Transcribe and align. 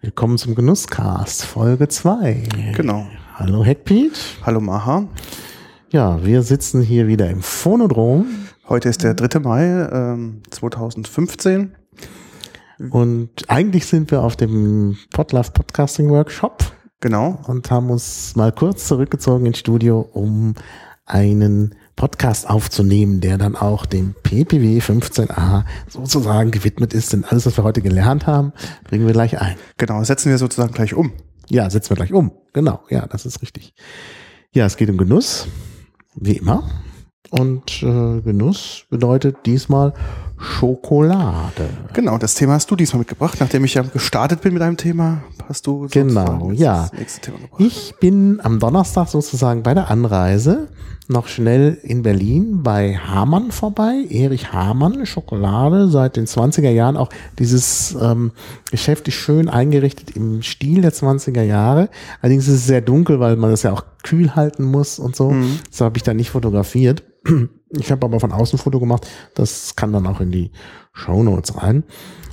Willkommen 0.00 0.38
zum 0.38 0.54
Genusscast, 0.54 1.44
Folge 1.44 1.88
2. 1.88 2.72
Genau. 2.74 3.06
Hallo 3.34 3.64
Hackpete. 3.64 4.18
Hallo 4.44 4.60
Maha. 4.60 5.08
Ja, 5.90 6.24
wir 6.24 6.42
sitzen 6.42 6.80
hier 6.82 7.06
wieder 7.06 7.28
im 7.28 7.42
Phonodrom. 7.42 8.26
Heute 8.68 8.88
ist 8.88 9.02
der 9.02 9.14
3. 9.14 9.40
Mai 9.40 9.64
ähm, 9.92 10.42
2015. 10.50 11.74
Und 12.90 13.28
eigentlich 13.48 13.84
sind 13.86 14.10
wir 14.10 14.22
auf 14.22 14.36
dem 14.36 14.96
Podlove 15.12 15.50
Podcasting 15.50 16.08
Workshop 16.08 16.72
Genau. 17.00 17.38
und 17.46 17.70
haben 17.70 17.90
uns 17.90 18.34
mal 18.36 18.52
kurz 18.52 18.86
zurückgezogen 18.86 19.44
ins 19.46 19.58
Studio, 19.58 20.00
um 20.00 20.54
einen 21.04 21.74
Podcast 21.96 22.48
aufzunehmen, 22.48 23.20
der 23.20 23.38
dann 23.38 23.56
auch 23.56 23.86
dem 23.86 24.14
PPW 24.22 24.78
15a 24.78 25.64
sozusagen 25.88 26.50
gewidmet 26.50 26.94
ist. 26.94 27.12
Denn 27.12 27.24
alles, 27.24 27.46
was 27.46 27.56
wir 27.56 27.64
heute 27.64 27.82
gelernt 27.82 28.26
haben, 28.26 28.52
bringen 28.84 29.06
wir 29.06 29.12
gleich 29.12 29.40
ein. 29.40 29.56
Genau, 29.76 30.02
setzen 30.02 30.30
wir 30.30 30.38
sozusagen 30.38 30.72
gleich 30.72 30.94
um. 30.94 31.12
Ja, 31.48 31.68
setzen 31.68 31.90
wir 31.90 31.96
gleich 31.96 32.12
um. 32.12 32.32
Genau, 32.52 32.80
ja, 32.88 33.06
das 33.06 33.26
ist 33.26 33.42
richtig. 33.42 33.74
Ja, 34.52 34.66
es 34.66 34.76
geht 34.76 34.90
um 34.90 34.96
Genuss, 34.96 35.46
wie 36.14 36.36
immer. 36.36 36.68
Und 37.30 37.82
äh, 37.82 38.20
Genuss 38.22 38.84
bedeutet 38.90 39.46
diesmal 39.46 39.94
Schokolade. 40.40 41.68
Genau, 41.92 42.16
das 42.16 42.34
Thema 42.34 42.54
hast 42.54 42.70
du 42.70 42.76
diesmal 42.76 43.00
mitgebracht. 43.00 43.36
Nachdem 43.40 43.64
ich 43.64 43.74
ja 43.74 43.82
gestartet 43.82 44.40
bin 44.40 44.54
mit 44.54 44.62
einem 44.62 44.78
Thema, 44.78 45.22
hast 45.48 45.66
du 45.66 45.86
Genau, 45.90 46.50
ja. 46.52 46.88
Ich 47.58 47.94
bin 48.00 48.40
am 48.42 48.58
Donnerstag 48.58 49.08
sozusagen 49.08 49.62
bei 49.62 49.74
der 49.74 49.90
Anreise 49.90 50.68
noch 51.08 51.26
schnell 51.26 51.78
in 51.82 52.02
Berlin 52.02 52.62
bei 52.62 52.96
Hamann 52.96 53.50
vorbei. 53.50 54.06
Erich 54.08 54.52
Hamann, 54.52 55.04
Schokolade, 55.06 55.88
seit 55.88 56.16
den 56.16 56.26
20er 56.26 56.70
Jahren 56.70 56.96
auch 56.96 57.10
dieses 57.38 57.96
ähm, 58.00 58.32
Geschäft 58.70 59.08
ist 59.08 59.14
schön 59.14 59.48
eingerichtet 59.48 60.16
im 60.16 60.42
Stil 60.42 60.82
der 60.82 60.92
20er 60.92 61.42
Jahre. 61.42 61.90
Allerdings 62.22 62.48
ist 62.48 62.54
es 62.54 62.66
sehr 62.66 62.80
dunkel, 62.80 63.20
weil 63.20 63.36
man 63.36 63.50
das 63.50 63.64
ja 63.64 63.72
auch 63.72 63.84
kühl 64.02 64.34
halten 64.36 64.64
muss 64.64 64.98
und 64.98 65.16
so. 65.16 65.34
Das 65.68 65.80
habe 65.80 65.96
ich 65.96 66.02
dann 66.02 66.16
nicht 66.16 66.30
fotografiert. 66.30 67.02
Ich 67.70 67.90
habe 67.90 68.04
aber 68.06 68.18
von 68.18 68.32
außen 68.32 68.58
ein 68.58 68.62
Foto 68.62 68.80
gemacht. 68.80 69.06
Das 69.34 69.76
kann 69.76 69.92
dann 69.92 70.06
auch 70.06 70.20
in 70.20 70.32
die 70.32 70.50
Shownotes 70.92 71.56
rein. 71.56 71.84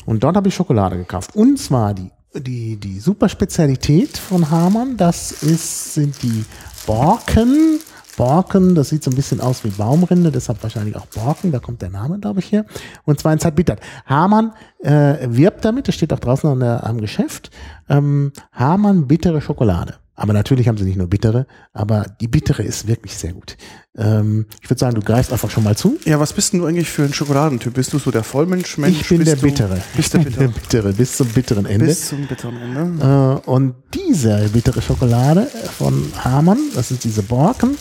Und 0.05 0.23
dort 0.23 0.35
habe 0.35 0.47
ich 0.47 0.55
Schokolade 0.55 0.97
gekauft. 0.97 1.35
Und 1.35 1.57
zwar 1.59 1.93
die, 1.93 2.11
die, 2.35 2.77
die 2.77 2.99
super 2.99 3.29
Spezialität 3.29 4.17
von 4.17 4.49
Hamann. 4.49 4.97
Das 4.97 5.43
ist, 5.43 5.93
sind 5.93 6.21
die 6.23 6.45
Borken. 6.85 7.79
Borken, 8.15 8.73
das 8.73 8.89
sieht 8.89 9.03
so 9.03 9.11
ein 9.11 9.15
bisschen 9.15 9.39
aus 9.39 9.63
wie 9.63 9.69
Baumrinde, 9.69 10.31
deshalb 10.31 10.63
wahrscheinlich 10.63 10.95
auch 10.95 11.05
Borken, 11.05 11.51
da 11.51 11.59
kommt 11.59 11.83
der 11.83 11.91
Name, 11.91 12.17
glaube 12.17 12.39
ich, 12.39 12.51
her. 12.51 12.65
Und 13.05 13.19
zwar 13.19 13.31
in 13.31 13.37
Zartbittert. 13.37 13.79
Hamann 14.07 14.53
äh, 14.79 15.27
wirbt 15.29 15.63
damit, 15.63 15.87
das 15.87 15.93
steht 15.93 16.11
auch 16.11 16.19
draußen 16.19 16.49
an 16.49 16.59
der, 16.59 16.83
am 16.83 16.99
Geschäft, 16.99 17.51
ähm, 17.89 18.33
Hamann 18.51 19.07
bittere 19.07 19.39
Schokolade. 19.39 19.99
Aber 20.19 20.33
natürlich 20.33 20.67
haben 20.67 20.77
sie 20.79 20.83
nicht 20.83 20.97
nur 20.97 21.07
bittere, 21.07 21.45
aber 21.73 22.07
die 22.19 22.27
bittere 22.27 22.63
ist 22.63 22.87
wirklich 22.87 23.15
sehr 23.15 23.33
gut. 23.33 23.55
Ähm, 23.95 24.47
ich 24.63 24.69
würde 24.69 24.79
sagen, 24.79 24.95
du 24.95 25.01
greifst 25.01 25.31
einfach 25.31 25.51
schon 25.51 25.63
mal 25.63 25.77
zu. 25.77 25.99
Ja, 26.05 26.19
was 26.19 26.33
bist 26.33 26.51
denn 26.51 26.59
du 26.59 26.65
eigentlich 26.65 26.89
für 26.89 27.03
ein 27.03 27.13
Schokoladentyp? 27.13 27.75
Bist 27.75 27.93
du 27.93 27.99
so 27.99 28.09
der 28.09 28.23
Vollmensch? 28.23 28.79
Mensch? 28.79 29.01
ich 29.01 29.09
bin 29.09 29.23
der 29.23 29.35
Bittere. 29.35 29.79
Bist 29.95 30.15
der 30.15 30.21
Ich 30.21 30.25
bin 30.25 30.33
der 30.33 30.47
Bittere. 30.47 30.87
Bittere 30.87 30.93
bis 30.93 31.17
zum 31.17 31.27
bitteren 31.27 31.65
Ende. 31.67 31.85
Bis 31.85 32.07
zum 32.09 32.25
bitteren 32.25 32.57
Ende. 32.57 33.41
Äh, 33.45 33.49
und 33.49 33.75
diese 33.93 34.49
bittere 34.51 34.81
Schokolade 34.81 35.45
von 35.77 36.11
Hamann, 36.23 36.57
das 36.73 36.89
ist 36.89 37.03
diese 37.03 37.21
Borken, 37.21 37.77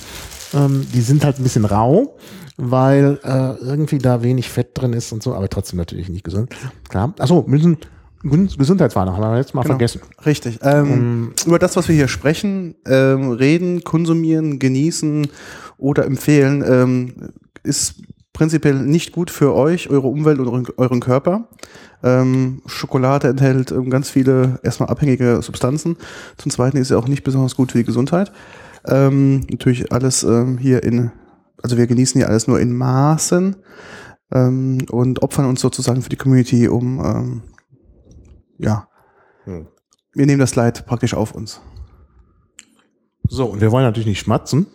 ähm, 0.52 0.86
die 0.92 1.00
sind 1.00 1.24
halt 1.24 1.38
ein 1.40 1.42
bisschen 1.42 1.64
rau, 1.64 2.18
weil 2.58 3.18
äh, 3.24 3.64
irgendwie 3.64 3.96
da 3.96 4.22
wenig 4.22 4.50
Fett 4.50 4.70
drin 4.74 4.92
ist 4.92 5.10
und 5.10 5.22
so, 5.22 5.34
aber 5.34 5.48
trotzdem 5.48 5.78
natürlich 5.78 6.10
nicht 6.10 6.24
gesund. 6.24 6.54
Klar. 6.90 7.14
Achso, 7.18 7.44
müssen 7.46 7.78
Gesundheitswarnung 8.28 9.16
haben 9.16 9.32
wir 9.32 9.38
jetzt 9.38 9.54
mal 9.54 9.62
Genau. 9.62 9.74
vergessen. 9.74 10.00
Richtig. 10.24 10.58
Ähm, 10.62 11.32
über 11.46 11.58
das, 11.58 11.76
was 11.76 11.88
wir 11.88 11.94
hier 11.94 12.08
sprechen, 12.08 12.74
ähm, 12.86 13.30
reden, 13.30 13.84
konsumieren, 13.84 14.58
genießen 14.58 15.28
oder 15.78 16.04
empfehlen, 16.06 16.64
ähm, 16.66 17.14
ist 17.62 18.02
prinzipiell 18.32 18.74
nicht 18.74 19.12
gut 19.12 19.30
für 19.30 19.54
euch, 19.54 19.88
eure 19.88 20.08
Umwelt 20.08 20.38
und 20.38 20.48
euren, 20.48 20.66
euren 20.76 21.00
Körper. 21.00 21.48
Ähm, 22.02 22.60
Schokolade 22.66 23.28
enthält 23.28 23.70
ähm, 23.72 23.88
ganz 23.90 24.10
viele 24.10 24.60
erstmal 24.62 24.90
abhängige 24.90 25.40
Substanzen. 25.42 25.96
Zum 26.36 26.50
Zweiten 26.50 26.76
ist 26.76 26.88
sie 26.88 26.98
auch 26.98 27.08
nicht 27.08 27.24
besonders 27.24 27.56
gut 27.56 27.72
für 27.72 27.78
die 27.78 27.84
Gesundheit. 27.84 28.32
Ähm, 28.86 29.40
natürlich 29.50 29.90
alles 29.92 30.22
ähm, 30.22 30.58
hier 30.58 30.82
in, 30.82 31.10
also 31.62 31.76
wir 31.76 31.86
genießen 31.86 32.18
hier 32.20 32.28
alles 32.28 32.46
nur 32.46 32.60
in 32.60 32.76
Maßen 32.76 33.56
ähm, 34.32 34.78
und 34.90 35.22
opfern 35.22 35.46
uns 35.46 35.60
sozusagen 35.60 36.02
für 36.02 36.10
die 36.10 36.16
Community, 36.16 36.68
um 36.68 37.00
ähm, 37.04 37.42
ja, 38.58 38.88
Hm. 39.44 39.66
wir 40.12 40.26
nehmen 40.26 40.40
das 40.40 40.54
Leid 40.56 40.86
praktisch 40.86 41.14
auf 41.14 41.32
uns. 41.32 41.60
So, 43.28 43.46
und 43.46 43.60
wir 43.60 43.70
wollen 43.72 43.84
natürlich 43.84 44.06
nicht 44.06 44.20
schmatzen. 44.20 44.66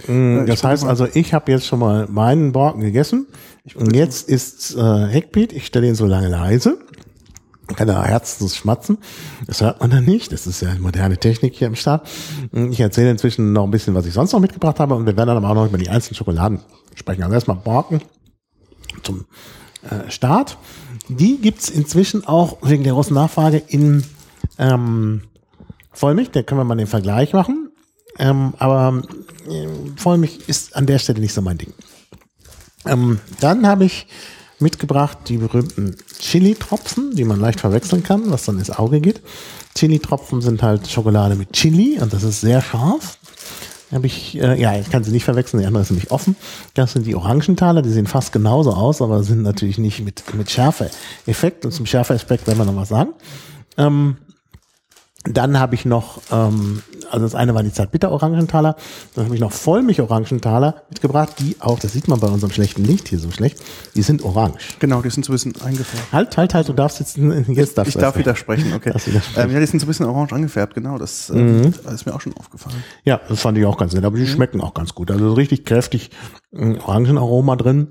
Ich 0.00 0.46
Das 0.46 0.62
heißt 0.62 0.84
also, 0.84 1.08
ich 1.12 1.34
habe 1.34 1.50
jetzt 1.50 1.66
schon 1.66 1.80
mal 1.80 2.06
meinen 2.08 2.52
Borken 2.52 2.80
gegessen. 2.80 3.26
Und 3.74 3.96
jetzt 3.96 4.28
ist 4.28 4.76
äh, 4.76 5.06
Heckbeat, 5.08 5.52
ich 5.52 5.66
stelle 5.66 5.88
ihn 5.88 5.94
so 5.94 6.06
lange 6.06 6.28
leise. 6.28 6.78
Kann 7.76 7.88
er 7.88 8.02
herzlos 8.04 8.56
schmatzen. 8.56 8.98
Das 9.46 9.60
hört 9.60 9.80
man 9.80 9.90
dann 9.90 10.04
nicht. 10.04 10.32
Das 10.32 10.46
ist 10.46 10.62
ja 10.62 10.74
moderne 10.78 11.18
Technik 11.18 11.54
hier 11.54 11.66
im 11.66 11.74
Start. 11.74 12.08
Ich 12.52 12.80
erzähle 12.80 13.10
inzwischen 13.10 13.52
noch 13.52 13.64
ein 13.64 13.70
bisschen, 13.70 13.94
was 13.94 14.06
ich 14.06 14.14
sonst 14.14 14.32
noch 14.32 14.40
mitgebracht 14.40 14.80
habe. 14.80 14.94
Und 14.94 15.04
wir 15.04 15.16
werden 15.16 15.28
dann 15.28 15.36
aber 15.36 15.50
auch 15.50 15.54
noch 15.54 15.66
über 15.66 15.76
die 15.76 15.90
einzelnen 15.90 16.16
Schokoladen 16.16 16.60
sprechen. 16.94 17.22
Also 17.24 17.34
erstmal 17.34 17.58
Borken 17.58 18.00
zum 19.02 19.26
äh, 19.82 20.10
Start. 20.10 20.56
Die 21.08 21.38
gibt's 21.38 21.70
inzwischen 21.70 22.26
auch 22.26 22.58
wegen 22.62 22.84
der 22.84 22.92
großen 22.92 23.14
Nachfrage 23.14 23.62
in 23.68 24.04
ähm, 24.58 25.22
Vollmilch. 25.92 26.30
Da 26.30 26.42
können 26.42 26.60
wir 26.60 26.64
mal 26.64 26.76
den 26.76 26.86
Vergleich 26.86 27.32
machen. 27.32 27.70
Ähm, 28.18 28.54
aber 28.58 29.02
ähm, 29.48 29.96
Vollmilch 29.96 30.40
ist 30.46 30.76
an 30.76 30.86
der 30.86 30.98
Stelle 30.98 31.20
nicht 31.20 31.32
so 31.32 31.40
mein 31.40 31.58
Ding. 31.58 31.72
Ähm, 32.84 33.20
dann 33.40 33.66
habe 33.66 33.84
ich 33.84 34.06
mitgebracht 34.58 35.18
die 35.28 35.38
berühmten 35.38 35.96
Chili-Tropfen, 36.18 37.14
die 37.14 37.24
man 37.24 37.40
leicht 37.40 37.60
verwechseln 37.60 38.02
kann, 38.02 38.30
was 38.30 38.44
dann 38.44 38.58
ins 38.58 38.70
Auge 38.70 39.00
geht. 39.00 39.22
Chili-Tropfen 39.74 40.40
sind 40.40 40.62
halt 40.62 40.88
Schokolade 40.88 41.36
mit 41.36 41.52
Chili 41.52 41.98
und 42.00 42.12
das 42.12 42.24
ist 42.24 42.40
sehr 42.40 42.60
scharf. 42.60 43.18
Habe 43.92 44.06
ich, 44.06 44.38
äh, 44.38 44.60
ja, 44.60 44.78
ich 44.78 44.90
kann 44.90 45.02
sie 45.02 45.12
nicht 45.12 45.24
verwechseln, 45.24 45.60
die 45.60 45.66
andere 45.66 45.82
ist 45.82 45.90
nämlich 45.90 46.10
offen. 46.10 46.36
Das 46.74 46.92
sind 46.92 47.06
die 47.06 47.14
Orangentaler, 47.14 47.80
die 47.80 47.88
sehen 47.88 48.06
fast 48.06 48.32
genauso 48.32 48.72
aus, 48.72 49.00
aber 49.00 49.22
sind 49.22 49.42
natürlich 49.42 49.78
nicht 49.78 50.04
mit, 50.04 50.22
mit 50.34 50.50
Schärfe-Effekt. 50.50 51.64
Und 51.64 51.72
zum 51.72 51.86
Schärfe-Effekt 51.86 52.46
werden 52.46 52.58
wir 52.58 52.66
noch 52.66 52.76
was 52.76 52.90
sagen. 52.90 53.12
Ähm, 53.78 54.18
dann 55.34 55.58
habe 55.58 55.74
ich 55.74 55.84
noch, 55.84 56.20
ähm, 56.30 56.82
also 57.10 57.24
das 57.26 57.34
eine 57.34 57.54
war 57.54 57.62
die 57.62 57.72
Zartbitter-Orangentaler, 57.72 58.76
dann 59.14 59.24
habe 59.24 59.34
ich 59.34 59.40
noch 59.40 59.52
Vollmilch-Orangentaler 59.52 60.82
mitgebracht, 60.88 61.34
die 61.38 61.56
auch, 61.60 61.78
das 61.78 61.92
sieht 61.92 62.08
man 62.08 62.20
bei 62.20 62.28
unserem 62.28 62.52
schlechten 62.52 62.84
Licht 62.84 63.08
hier 63.08 63.18
so 63.18 63.30
schlecht, 63.30 63.62
die 63.94 64.02
sind 64.02 64.22
orange. 64.22 64.58
Genau, 64.78 65.02
die 65.02 65.10
sind 65.10 65.24
so 65.24 65.32
ein 65.32 65.34
bisschen 65.34 65.60
eingefärbt. 65.62 66.12
Halt, 66.12 66.36
halt, 66.36 66.54
halt, 66.54 66.68
du 66.68 66.72
darfst 66.72 67.00
jetzt, 67.00 67.16
jetzt 67.48 67.78
darfst 67.78 67.94
Ich 67.94 68.00
darf 68.00 68.16
widersprechen, 68.16 68.72
okay. 68.74 68.92
Ähm, 69.36 69.50
ja, 69.50 69.60
die 69.60 69.66
sind 69.66 69.80
so 69.80 69.86
ein 69.86 69.88
bisschen 69.88 70.06
orange 70.06 70.32
angefärbt, 70.34 70.74
genau. 70.74 70.98
Das, 70.98 71.30
äh, 71.30 71.34
Mhm. 71.38 71.72
das 71.84 71.94
ist 71.94 72.06
mir 72.06 72.14
auch 72.14 72.20
schon 72.20 72.36
aufgefallen. 72.36 72.82
Ja, 73.04 73.20
das 73.28 73.40
fand 73.40 73.56
ich 73.58 73.64
auch 73.64 73.78
ganz 73.78 73.94
nett, 73.94 74.04
aber 74.04 74.16
die 74.16 74.26
schmecken 74.26 74.60
auch 74.60 74.74
ganz 74.74 74.94
gut. 74.94 75.10
Also 75.10 75.32
richtig 75.32 75.64
kräftig 75.64 76.10
äh, 76.52 76.76
Orangenaroma 76.78 77.56
drin. 77.56 77.88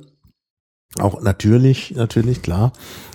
Auch 1.00 1.22
natürlich, 1.22 1.94
natürlich, 1.96 2.42
klar. 2.42 2.72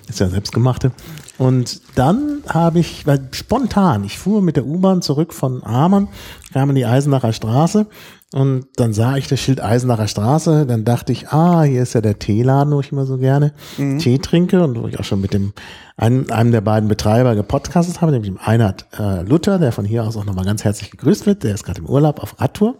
Ist 0.08 0.20
ja 0.20 0.28
selbstgemachte. 0.28 0.92
Und 1.42 1.80
dann 1.96 2.44
habe 2.46 2.78
ich, 2.78 3.04
weil 3.04 3.26
spontan, 3.32 4.04
ich 4.04 4.16
fuhr 4.16 4.42
mit 4.42 4.56
der 4.56 4.64
U-Bahn 4.64 5.02
zurück 5.02 5.34
von 5.34 5.64
Amann, 5.64 6.06
kam 6.52 6.68
in 6.68 6.76
die 6.76 6.86
Eisenacher 6.86 7.32
Straße 7.32 7.86
und 8.32 8.66
dann 8.76 8.92
sah 8.92 9.16
ich 9.16 9.26
das 9.26 9.40
Schild 9.40 9.60
Eisenacher 9.60 10.06
Straße. 10.06 10.66
Dann 10.66 10.84
dachte 10.84 11.10
ich, 11.10 11.30
ah, 11.30 11.64
hier 11.64 11.82
ist 11.82 11.94
ja 11.94 12.00
der 12.00 12.20
Teeladen, 12.20 12.72
wo 12.72 12.78
ich 12.78 12.92
immer 12.92 13.06
so 13.06 13.18
gerne 13.18 13.54
Tee 13.98 14.18
trinke 14.18 14.62
und 14.62 14.80
wo 14.80 14.86
ich 14.86 15.00
auch 15.00 15.04
schon 15.04 15.20
mit 15.20 15.34
dem 15.34 15.52
einem, 15.96 16.30
einem 16.30 16.52
der 16.52 16.60
beiden 16.60 16.88
Betreiber 16.88 17.34
gepodcastet 17.34 18.00
habe, 18.00 18.12
nämlich 18.12 18.30
dem 18.30 18.38
Einhard 18.38 18.86
äh, 18.96 19.22
Luther, 19.22 19.58
der 19.58 19.72
von 19.72 19.84
hier 19.84 20.04
aus 20.04 20.16
auch 20.16 20.24
nochmal 20.24 20.44
ganz 20.44 20.62
herzlich 20.62 20.92
gegrüßt 20.92 21.26
wird. 21.26 21.42
Der 21.42 21.54
ist 21.54 21.64
gerade 21.64 21.80
im 21.80 21.86
Urlaub 21.86 22.22
auf 22.22 22.40
Radtour, 22.40 22.76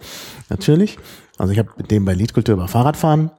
natürlich. 0.50 0.99
Also 1.37 1.53
ich 1.53 1.59
habe 1.59 1.70
mit 1.79 1.91
dem 1.91 2.05
bei 2.05 2.14
Liedkultur 2.14 2.55
über 2.55 2.69
Fahrradfahren. 2.69 3.32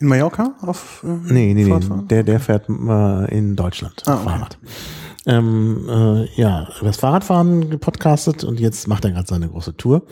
In 0.00 0.08
Mallorca 0.08 0.54
auf 0.62 1.04
äh, 1.04 1.32
Nee, 1.32 1.54
nee, 1.54 1.64
nee, 1.64 1.80
der, 2.08 2.22
der 2.22 2.40
fährt 2.40 2.68
äh, 2.68 3.36
in 3.36 3.54
Deutschland 3.56 4.02
Ah, 4.06 4.14
okay. 4.14 4.24
Fahrrad. 4.24 4.58
Ähm, 5.26 5.88
äh, 5.88 6.40
ja, 6.40 6.68
über 6.78 6.88
das 6.88 6.96
Fahrradfahren 6.98 7.70
gepodcastet 7.70 8.44
und 8.44 8.60
jetzt 8.60 8.88
macht 8.88 9.04
er 9.04 9.12
gerade 9.12 9.26
seine 9.26 9.48
große 9.48 9.76
Tour. 9.76 10.02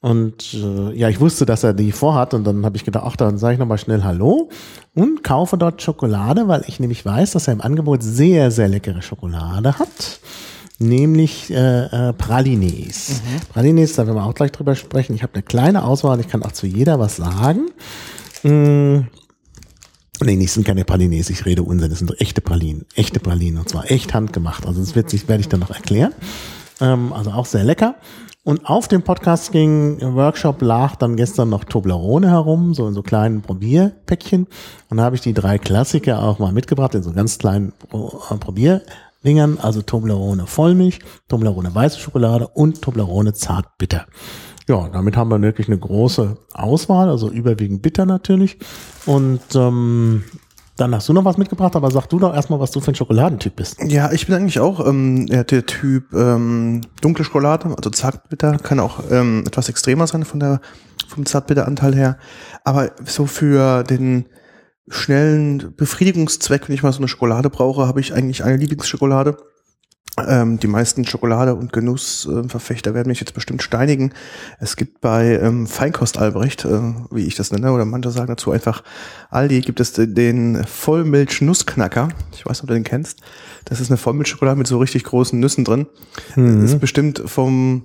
Und 0.00 0.54
äh, 0.54 0.94
ja, 0.96 1.10
ich 1.10 1.20
wusste, 1.20 1.44
dass 1.44 1.62
er 1.62 1.74
die 1.74 1.92
vorhat 1.92 2.32
und 2.32 2.44
dann 2.44 2.64
habe 2.64 2.76
ich 2.76 2.84
gedacht, 2.86 3.04
ach, 3.06 3.16
dann 3.16 3.36
sage 3.36 3.54
ich 3.54 3.58
nochmal 3.60 3.76
schnell 3.76 4.02
Hallo 4.02 4.48
und 4.94 5.22
kaufe 5.22 5.58
dort 5.58 5.82
Schokolade, 5.82 6.48
weil 6.48 6.64
ich 6.66 6.80
nämlich 6.80 7.04
weiß, 7.04 7.32
dass 7.32 7.46
er 7.48 7.52
im 7.52 7.60
Angebot 7.60 8.02
sehr, 8.02 8.50
sehr 8.50 8.68
leckere 8.68 9.02
Schokolade 9.02 9.78
hat. 9.78 10.20
Nämlich 10.78 11.50
äh, 11.50 12.08
äh, 12.08 12.12
Pralines. 12.14 13.20
Pralines, 13.52 13.92
da 13.92 14.06
werden 14.06 14.16
wir 14.16 14.24
auch 14.24 14.34
gleich 14.34 14.52
drüber 14.52 14.74
sprechen. 14.74 15.14
Ich 15.14 15.22
habe 15.22 15.34
eine 15.34 15.42
kleine 15.42 15.84
Auswahl, 15.84 16.18
ich 16.20 16.28
kann 16.28 16.42
auch 16.42 16.52
zu 16.52 16.66
jeder 16.66 16.98
was 16.98 17.16
sagen. 17.16 17.66
Mm, 18.42 19.00
Nee, 20.22 20.36
nicht 20.36 20.52
sind 20.52 20.66
keine 20.66 20.84
Pralines, 20.84 21.30
ich 21.30 21.46
rede 21.46 21.62
Unsinn, 21.62 21.88
das 21.88 22.00
sind 22.00 22.20
echte 22.20 22.42
Pralinen, 22.42 22.84
echte 22.94 23.20
Pralinen 23.20 23.58
und 23.58 23.70
zwar 23.70 23.90
echt 23.90 24.12
handgemacht. 24.12 24.66
Also 24.66 24.80
das 24.80 24.94
wird 24.94 25.08
sich, 25.08 25.28
werde 25.28 25.40
ich 25.40 25.48
dann 25.48 25.60
noch 25.60 25.70
erklären. 25.70 26.12
Ähm, 26.80 27.14
also 27.14 27.30
auch 27.30 27.46
sehr 27.46 27.64
lecker. 27.64 27.94
Und 28.42 28.66
auf 28.66 28.88
dem 28.88 29.02
Podcast 29.02 29.52
ging 29.52 29.98
Workshop 30.00 30.60
lag 30.60 30.96
dann 30.96 31.16
gestern 31.16 31.48
noch 31.48 31.64
Toblerone 31.64 32.28
herum, 32.28 32.74
so 32.74 32.86
in 32.86 32.94
so 32.94 33.02
kleinen 33.02 33.40
Probierpäckchen. 33.40 34.46
Und 34.90 34.96
da 34.96 35.04
habe 35.04 35.16
ich 35.16 35.22
die 35.22 35.34
drei 35.34 35.58
Klassiker 35.58 36.22
auch 36.22 36.38
mal 36.38 36.52
mitgebracht, 36.52 36.94
in 36.94 37.02
so 37.02 37.12
ganz 37.12 37.38
kleinen 37.38 37.72
äh, 37.92 38.34
Probierdingern. 38.36 39.58
Also 39.58 39.80
Toblerone 39.80 40.46
Vollmilch, 40.46 40.98
Toblerone 41.28 41.74
weiße 41.74 41.98
Schokolade 41.98 42.48
und 42.48 42.82
Toblerone 42.82 43.32
Zartbitter. 43.32 44.06
Ja, 44.70 44.88
damit 44.88 45.16
haben 45.16 45.32
wir 45.32 45.42
wirklich 45.42 45.66
eine 45.66 45.78
große 45.78 46.36
Auswahl, 46.52 47.08
also 47.08 47.28
überwiegend 47.28 47.82
bitter 47.82 48.06
natürlich. 48.06 48.56
Und 49.04 49.40
ähm, 49.56 50.22
dann 50.76 50.94
hast 50.94 51.08
du 51.08 51.12
noch 51.12 51.24
was 51.24 51.38
mitgebracht, 51.38 51.74
aber 51.74 51.90
sag 51.90 52.06
du 52.06 52.20
doch 52.20 52.32
erstmal, 52.32 52.60
was 52.60 52.70
du 52.70 52.78
für 52.78 52.92
ein 52.92 52.94
Schokoladentyp 52.94 53.56
bist. 53.56 53.82
Ja, 53.82 54.12
ich 54.12 54.28
bin 54.28 54.36
eigentlich 54.36 54.60
auch 54.60 54.86
ähm, 54.86 55.26
der 55.26 55.66
Typ 55.66 56.12
ähm, 56.14 56.82
dunkle 57.00 57.24
Schokolade, 57.24 57.74
also 57.76 57.90
zartbitter, 57.90 58.58
kann 58.58 58.78
auch 58.78 59.00
ähm, 59.10 59.42
etwas 59.44 59.68
extremer 59.68 60.06
sein 60.06 60.24
von 60.24 60.38
der 60.38 60.60
vom 61.08 61.26
Zartbitteranteil 61.26 61.96
her. 61.96 62.18
Aber 62.62 62.92
so 63.04 63.26
für 63.26 63.82
den 63.82 64.26
schnellen 64.86 65.74
Befriedigungszweck, 65.76 66.68
wenn 66.68 66.76
ich 66.76 66.84
mal 66.84 66.92
so 66.92 66.98
eine 66.98 67.08
Schokolade 67.08 67.50
brauche, 67.50 67.88
habe 67.88 67.98
ich 67.98 68.14
eigentlich 68.14 68.44
eine 68.44 68.56
Lieblingsschokolade. 68.56 69.36
Ähm, 70.28 70.58
die 70.58 70.66
meisten 70.66 71.04
Schokolade- 71.04 71.54
und 71.54 71.72
Genussverfechter 71.72 72.94
werden 72.94 73.08
mich 73.08 73.20
jetzt 73.20 73.34
bestimmt 73.34 73.62
steinigen. 73.62 74.12
Es 74.58 74.76
gibt 74.76 75.00
bei 75.00 75.38
ähm, 75.38 75.66
Feinkost 75.66 76.18
Albrecht, 76.18 76.64
äh, 76.64 76.80
wie 77.10 77.26
ich 77.26 77.34
das 77.34 77.52
nenne, 77.52 77.72
oder 77.72 77.84
manche 77.84 78.10
sagen 78.10 78.28
dazu 78.28 78.50
einfach 78.50 78.82
Aldi, 79.30 79.60
gibt 79.60 79.80
es 79.80 79.92
den 79.92 80.64
Vollmilch-Nussknacker. 80.64 82.08
Ich 82.32 82.46
weiß 82.46 82.58
nicht, 82.58 82.62
ob 82.62 82.68
du 82.68 82.74
den 82.74 82.84
kennst. 82.84 83.20
Das 83.64 83.80
ist 83.80 83.90
eine 83.90 83.98
Vollmilchschokolade 83.98 84.58
mit 84.58 84.66
so 84.66 84.78
richtig 84.78 85.04
großen 85.04 85.38
Nüssen 85.38 85.64
drin. 85.64 85.86
Mhm. 86.36 86.64
Ist 86.64 86.80
bestimmt 86.80 87.22
vom 87.26 87.84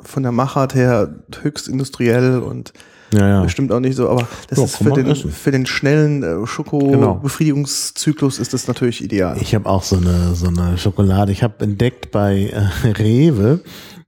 von 0.00 0.22
der 0.22 0.32
Machart 0.32 0.74
her 0.74 1.14
höchst 1.42 1.68
industriell 1.68 2.38
und 2.38 2.72
Ja, 3.16 3.28
ja. 3.28 3.42
bestimmt 3.42 3.72
auch 3.72 3.80
nicht 3.80 3.96
so, 3.96 4.08
aber 4.08 4.26
das 4.48 4.58
Ja, 4.58 4.64
ist 4.64 4.76
für 4.76 4.90
den, 4.92 5.06
essen. 5.06 5.30
für 5.30 5.50
den 5.50 5.66
schnellen 5.66 6.22
äh, 6.22 6.26
Genau. 6.26 6.46
Schoko-Befriedigungszyklus 6.46 8.38
ist 8.38 8.52
das 8.54 8.66
natürlich 8.68 9.02
ideal. 9.02 9.36
Ich 9.40 9.54
habe 9.54 9.68
auch 9.68 9.82
so 9.82 9.96
eine 9.96 10.34
so 10.34 10.48
eine 10.48 10.78
Schokolade. 10.78 11.32
Ich 11.32 11.42
habe 11.42 11.62
entdeckt 11.64 12.10
bei 12.10 12.52
äh, 12.84 12.88
Rewe 12.98 13.60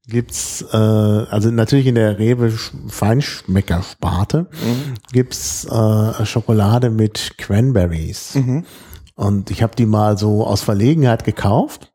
gibt's 0.09 0.65
äh, 0.73 0.77
also 0.77 1.51
natürlich 1.51 1.87
in 1.87 1.97
der 1.97 2.19
Rewe 2.19 2.47
Sch- 2.49 2.71
Feinschmecker-Sparte 2.89 4.47
gibt's 5.13 5.65
äh, 5.65 6.25
Schokolade 6.27 6.91
mit 6.91 7.33
Cranberries. 7.39 8.39
Und 9.15 9.51
ich 9.51 9.63
habe 9.63 9.75
die 9.77 9.87
mal 9.87 10.19
so 10.19 10.47
aus 10.47 10.63
Verlegenheit 10.63 11.25
gekauft. 11.25 11.93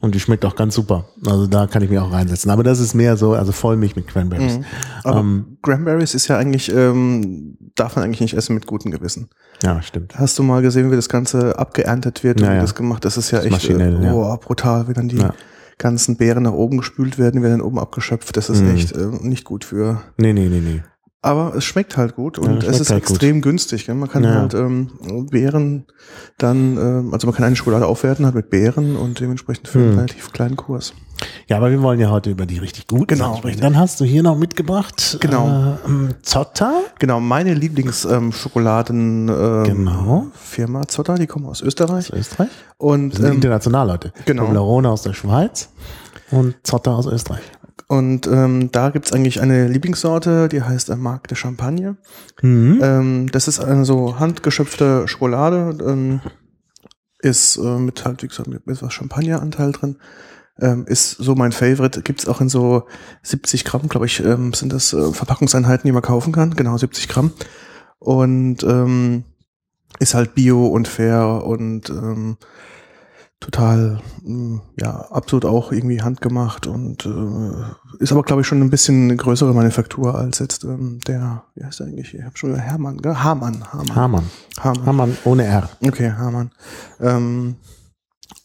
Und 0.00 0.14
die 0.14 0.20
schmeckt 0.20 0.44
auch 0.44 0.54
ganz 0.56 0.74
super. 0.74 1.06
Also 1.24 1.46
da 1.46 1.66
kann 1.66 1.82
ich 1.82 1.88
mich 1.90 1.98
auch 1.98 2.12
reinsetzen. 2.12 2.50
Aber 2.50 2.62
das 2.62 2.80
ist 2.80 2.94
mehr 2.94 3.16
so, 3.16 3.32
also 3.32 3.50
Vollmilch 3.52 3.96
mit 3.96 4.06
Cranberries. 4.06 4.60
Aber 5.04 5.20
Ähm, 5.20 5.56
Cranberries 5.62 6.14
ist 6.14 6.28
ja 6.28 6.36
eigentlich, 6.36 6.70
ähm, 6.72 7.56
darf 7.74 7.96
man 7.96 8.04
eigentlich 8.04 8.20
nicht 8.20 8.34
essen 8.34 8.54
mit 8.54 8.66
gutem 8.66 8.90
Gewissen. 8.90 9.28
ja, 9.62 9.80
stimmt. 9.82 10.18
Hast 10.18 10.38
du 10.38 10.42
mal 10.42 10.60
gesehen, 10.62 10.90
wie 10.90 10.96
das 10.96 11.08
Ganze 11.08 11.58
abgeerntet 11.58 12.22
wird 12.24 12.40
und 12.40 12.46
Ja, 12.46 12.52
wie 12.52 12.56
ja. 12.56 12.60
das 12.62 12.74
gemacht? 12.74 13.04
Das 13.04 13.16
ist 13.16 13.30
ja 13.30 13.38
Das 13.38 13.46
echt 13.46 13.70
äh, 13.70 14.02
ja. 14.02 14.12
oh, 14.12 14.36
brutal, 14.36 14.86
wie 14.88 14.92
dann 14.92 15.08
die 15.08 15.16
Ja. 15.16 15.32
ganzen 15.78 16.16
Beeren 16.16 16.42
nach 16.44 16.52
oben 16.52 16.76
gespült 16.78 17.18
werden, 17.18 17.42
werden 17.42 17.58
dann 17.58 17.66
oben 17.66 17.78
abgeschöpft. 17.78 18.36
Das 18.36 18.50
ist 18.50 18.62
Mhm. 18.62 18.74
echt 18.74 18.92
äh, 18.92 19.06
nicht 19.22 19.44
gut 19.44 19.64
für. 19.64 20.02
Nee, 20.18 20.32
nee, 20.34 20.48
nee, 20.48 20.60
nee. 20.60 20.82
Aber 21.26 21.54
es 21.56 21.64
schmeckt 21.64 21.96
halt 21.96 22.14
gut 22.14 22.38
Ja, 22.38 22.44
und 22.44 22.58
es 22.58 22.64
schmeckt 22.64 22.80
ist 22.80 22.90
halt 22.90 23.04
gut. 23.04 23.10
extrem 23.16 23.42
günstig. 23.42 23.86
Gell? 23.86 23.94
Man 23.96 24.08
kann 24.08 24.22
Ja. 24.24 24.34
halt 24.34 24.54
ähm, 24.54 24.90
Beeren 25.30 25.84
dann, 26.38 26.76
ähm, 26.76 27.12
also 27.12 27.26
man 27.26 27.34
kann 27.34 27.44
eine 27.44 27.56
Schokolade 27.56 27.86
aufwerten 27.86 28.24
halt 28.24 28.34
mit 28.34 28.48
Beeren 28.50 28.96
und 28.96 29.18
dementsprechend 29.20 29.66
für 29.68 29.78
einen 29.80 29.90
Mhm. 29.92 29.96
relativ 29.98 30.32
kleinen 30.32 30.56
Kurs. 30.56 30.92
Ja, 31.48 31.56
aber 31.56 31.70
wir 31.70 31.80
wollen 31.82 31.98
ja 31.98 32.10
heute 32.10 32.30
über 32.30 32.44
die 32.46 32.58
richtig 32.58 32.86
guten 32.88 33.06
Genau, 33.06 33.36
sprechen. 33.36 33.60
Dann 33.60 33.76
hast 33.78 34.00
du 34.00 34.04
hier 34.04 34.22
noch 34.22 34.36
mitgebracht 34.36 35.16
Genau. 35.20 35.76
äh, 35.84 35.88
ähm, 35.88 36.08
Zotter. 36.22 36.80
Genau, 36.98 37.20
meine 37.20 37.54
Lieblingsschokoladen 37.54 39.28
ähm, 39.28 39.64
Genau. 39.64 40.26
Firma 40.34 40.86
Zotter, 40.86 41.14
die 41.16 41.26
kommen 41.26 41.46
aus 41.46 41.62
Österreich. 41.62 42.12
aus 42.12 42.18
Österreich. 42.18 42.48
Und 42.78 43.10
Das 43.10 43.20
sind 43.20 43.28
ähm, 43.28 43.34
international, 43.36 43.86
Leute. 43.88 44.12
genau. 44.26 44.44
Toblerone 44.44 44.90
aus 44.90 45.02
der 45.02 45.14
Schweiz 45.14 45.70
und 46.30 46.54
Zotter 46.64 46.92
aus 46.96 47.06
Österreich. 47.06 47.42
Und 47.88 48.26
ähm, 48.26 48.70
da 48.72 48.90
gibt's 48.90 49.12
eigentlich 49.12 49.40
eine 49.40 49.68
Lieblingssorte, 49.68 50.48
die 50.48 50.62
heißt 50.62 50.90
äh, 50.90 50.96
Marc 50.96 51.28
de 51.28 51.36
Champagne. 51.36 51.96
Mhm. 52.42 52.80
Ähm, 52.82 53.26
das 53.30 53.46
ist 53.46 53.60
eine 53.60 53.84
so 53.84 54.18
handgeschöpfte 54.18 55.06
Schokolade, 55.06 55.78
ähm, 55.86 56.20
ist 57.20 57.56
äh, 57.56 57.78
mit 57.78 58.04
halt, 58.04 58.22
wie 58.22 58.28
gesagt, 58.28 58.48
mit 58.48 58.66
etwas 58.66 58.92
Champagneranteil 58.92 59.72
drin. 59.72 59.96
Ähm, 60.58 60.84
ist 60.86 61.10
so 61.10 61.34
mein 61.34 61.52
Favorite. 61.52 62.02
Gibt's 62.02 62.26
auch 62.26 62.40
in 62.40 62.48
so 62.48 62.86
70 63.22 63.64
Gramm, 63.64 63.88
glaube 63.88 64.06
ich, 64.06 64.20
ähm, 64.20 64.52
sind 64.52 64.72
das 64.72 64.92
äh, 64.92 65.12
Verpackungseinheiten, 65.12 65.86
die 65.86 65.92
man 65.92 66.02
kaufen 66.02 66.32
kann. 66.32 66.56
Genau, 66.56 66.76
70 66.76 67.08
Gramm. 67.08 67.32
Und 67.98 68.64
ähm, 68.64 69.24
ist 69.98 70.14
halt 70.14 70.34
bio 70.34 70.66
und 70.66 70.88
fair 70.88 71.44
und 71.44 71.88
ähm, 71.90 72.36
total, 73.46 74.00
mh, 74.24 74.60
ja, 74.80 74.90
absolut 75.10 75.44
auch 75.44 75.70
irgendwie 75.70 76.02
handgemacht 76.02 76.66
und 76.66 77.06
äh, 77.06 78.02
ist 78.02 78.10
aber, 78.10 78.24
glaube 78.24 78.42
ich, 78.42 78.46
schon 78.48 78.60
ein 78.60 78.70
bisschen 78.70 79.04
eine 79.04 79.16
größere 79.16 79.54
Manufaktur 79.54 80.16
als 80.16 80.40
jetzt 80.40 80.64
ähm, 80.64 80.98
der, 81.06 81.44
wie 81.54 81.64
heißt 81.64 81.78
der 81.78 81.86
eigentlich? 81.86 82.12
Ich 82.12 82.24
habe 82.24 82.36
schon 82.36 82.56
Hermann, 82.56 82.98
gell? 82.98 83.14
Hamann, 83.14 83.72
Hamann. 83.72 83.94
Hamann. 83.94 84.24
Hamann. 84.58 84.86
Hamann 84.86 85.16
ohne 85.24 85.44
R. 85.44 85.68
Okay, 85.80 86.10
Hamann. 86.10 86.50
Ähm, 87.00 87.54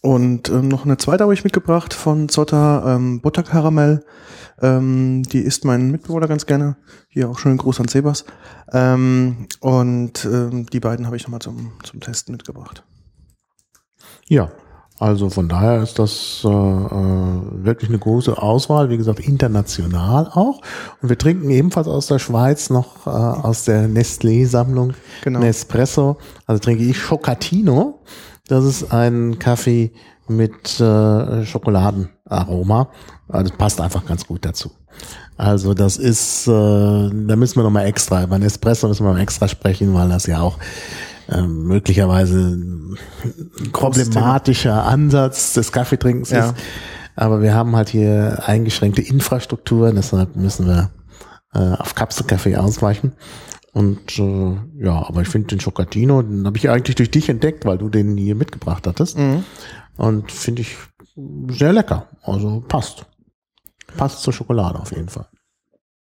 und 0.02 0.50
ähm, 0.50 0.68
noch 0.68 0.86
eine 0.86 0.98
zweite 0.98 1.24
habe 1.24 1.34
ich 1.34 1.44
mitgebracht 1.44 1.96
von 1.96 2.30
Zotter, 2.30 2.84
ähm, 2.86 3.22
Butterkaramell. 3.22 4.06
Ähm, 4.62 5.24
die 5.24 5.40
isst 5.40 5.66
mein 5.66 5.90
Mitbewohner 5.90 6.28
ganz 6.28 6.46
gerne. 6.46 6.78
Hier 7.10 7.28
auch 7.28 7.40
schon 7.40 7.54
ein 7.54 7.58
Gruß 7.58 7.80
an 7.80 7.88
Sebas. 7.88 8.26
Ähm, 8.72 9.48
und 9.62 10.26
ähm, 10.26 10.68
die 10.68 10.80
beiden 10.80 11.08
habe 11.08 11.16
ich 11.16 11.24
nochmal 11.24 11.42
zum, 11.42 11.74
zum 11.84 12.00
Testen 12.02 12.34
mitgebracht. 12.34 12.84
Ja, 14.28 14.52
also 15.02 15.32
von 15.32 15.50
daher 15.50 15.82
ist 15.82 15.98
das 15.98 16.44
äh, 16.46 16.48
äh, 16.48 16.52
wirklich 16.52 17.90
eine 17.90 17.98
große 17.98 18.38
Auswahl, 18.38 18.90
wie 18.92 18.98
gesagt, 18.98 19.20
international 19.20 20.28
auch. 20.28 20.62
Und 21.02 21.10
wir 21.10 21.18
trinken 21.18 21.50
ebenfalls 21.50 21.88
aus 21.88 22.06
der 22.06 22.20
Schweiz 22.20 22.70
noch 22.70 23.08
äh, 23.08 23.10
aus 23.10 23.66
der 23.66 23.88
Nestlé-Sammlung 23.88 24.94
Genau. 25.24 25.40
Nespresso. 25.40 26.18
Also 26.46 26.60
trinke 26.60 26.84
ich 26.84 27.00
Schokatino. 27.00 28.04
Das 28.48 28.64
ist 28.64 28.94
ein 28.94 29.40
Kaffee 29.40 29.92
mit 30.28 30.80
äh, 30.80 31.46
Schokoladenaroma. 31.46 32.90
Also 33.28 33.50
das 33.50 33.58
passt 33.58 33.82
einfach 33.82 34.06
ganz 34.06 34.28
gut 34.28 34.46
dazu. 34.46 34.70
Also 35.36 35.74
das 35.74 35.98
ist, 35.98 36.46
äh, 36.46 36.52
da 36.52 37.36
müssen 37.36 37.56
wir 37.56 37.64
nochmal 37.64 37.88
extra, 37.88 38.24
über 38.24 38.38
Nespresso 38.38 38.88
müssen 38.88 39.04
wir 39.04 39.14
mal 39.14 39.22
extra 39.22 39.48
sprechen, 39.48 39.96
weil 39.96 40.10
das 40.10 40.28
ja 40.28 40.42
auch 40.42 40.60
ähm, 41.32 41.64
möglicherweise 41.64 42.38
ein 42.56 42.98
problematischer 43.72 44.86
Ansatz 44.86 45.54
des 45.54 45.72
Kaffeetrinkens 45.72 46.30
Ja. 46.32 46.48
ist. 46.50 46.56
Aber 47.16 47.42
wir 47.42 47.54
haben 47.54 47.76
halt 47.76 47.90
hier 47.90 48.44
eingeschränkte 48.46 49.02
Infrastruktur, 49.02 49.92
deshalb 49.92 50.36
müssen 50.36 50.66
wir 50.66 50.92
äh, 51.54 51.60
auf 51.78 51.94
Kapselkaffee 51.96 52.56
ausweichen. 52.58 53.14
Und 53.74 54.18
äh, 54.20 54.58
ja, 54.84 55.06
aber 55.08 55.22
ich 55.22 55.28
finde 55.30 55.48
den 55.50 55.60
Schokatino, 55.60 56.22
den 56.22 56.46
habe 56.46 56.58
ich 56.58 56.70
eigentlich 56.70 56.96
durch 56.96 57.12
dich 57.12 57.30
entdeckt, 57.30 57.66
weil 57.66 57.78
du 57.78 57.90
den 57.90 58.18
hier 58.18 58.36
mitgebracht 58.36 58.86
hattest. 58.88 59.18
Und 59.98 60.32
finde 60.32 60.62
ich 60.64 60.76
sehr 61.50 61.74
lecker. 61.74 62.08
Also 62.24 62.64
passt. 62.68 63.06
Passt 63.98 64.22
zur 64.24 64.34
Schokolade 64.34 64.80
auf 64.80 64.92
jeden 64.92 65.10
Fall. 65.10 65.28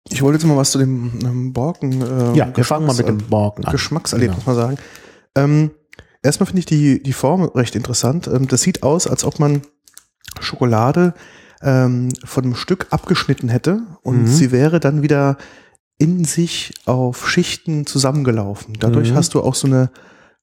Ich 0.09 0.21
wollte 0.21 0.37
jetzt 0.39 0.47
mal 0.47 0.57
was 0.57 0.71
zu 0.71 0.77
dem 0.79 1.11
ähm, 1.23 1.53
Borken. 1.53 2.01
Äh, 2.01 2.37
Ja, 2.37 2.55
wir 2.55 2.63
fangen 2.65 2.85
mal 2.85 2.95
mit 2.95 3.07
dem 3.07 3.17
Borken 3.17 3.65
an. 3.65 3.71
Geschmackserlebnis 3.71 4.43
Genau. 4.45 4.55
mal 4.57 4.61
sagen. 4.61 4.77
Ähm, 5.35 5.71
erstmal 6.23 6.47
finde 6.47 6.59
ich 6.59 6.65
die, 6.65 7.01
die 7.01 7.13
Form 7.13 7.43
recht 7.43 7.75
interessant. 7.75 8.27
Ähm, 8.27 8.47
das 8.47 8.61
sieht 8.61 8.83
aus, 8.83 9.07
als 9.07 9.23
ob 9.23 9.39
man 9.39 9.61
Schokolade 10.39 11.13
ähm, 11.61 12.09
von 12.23 12.43
einem 12.43 12.55
Stück 12.55 12.87
abgeschnitten 12.91 13.49
hätte 13.49 13.81
und 14.03 14.23
Mhm. 14.23 14.27
sie 14.27 14.51
wäre 14.51 14.79
dann 14.79 15.01
wieder 15.01 15.37
in 15.97 16.25
sich 16.25 16.73
auf 16.85 17.29
Schichten 17.29 17.85
zusammengelaufen. 17.85 18.75
Dadurch 18.79 19.11
Mhm. 19.11 19.15
hast 19.15 19.33
du 19.33 19.41
auch 19.41 19.55
so 19.55 19.67
eine 19.67 19.89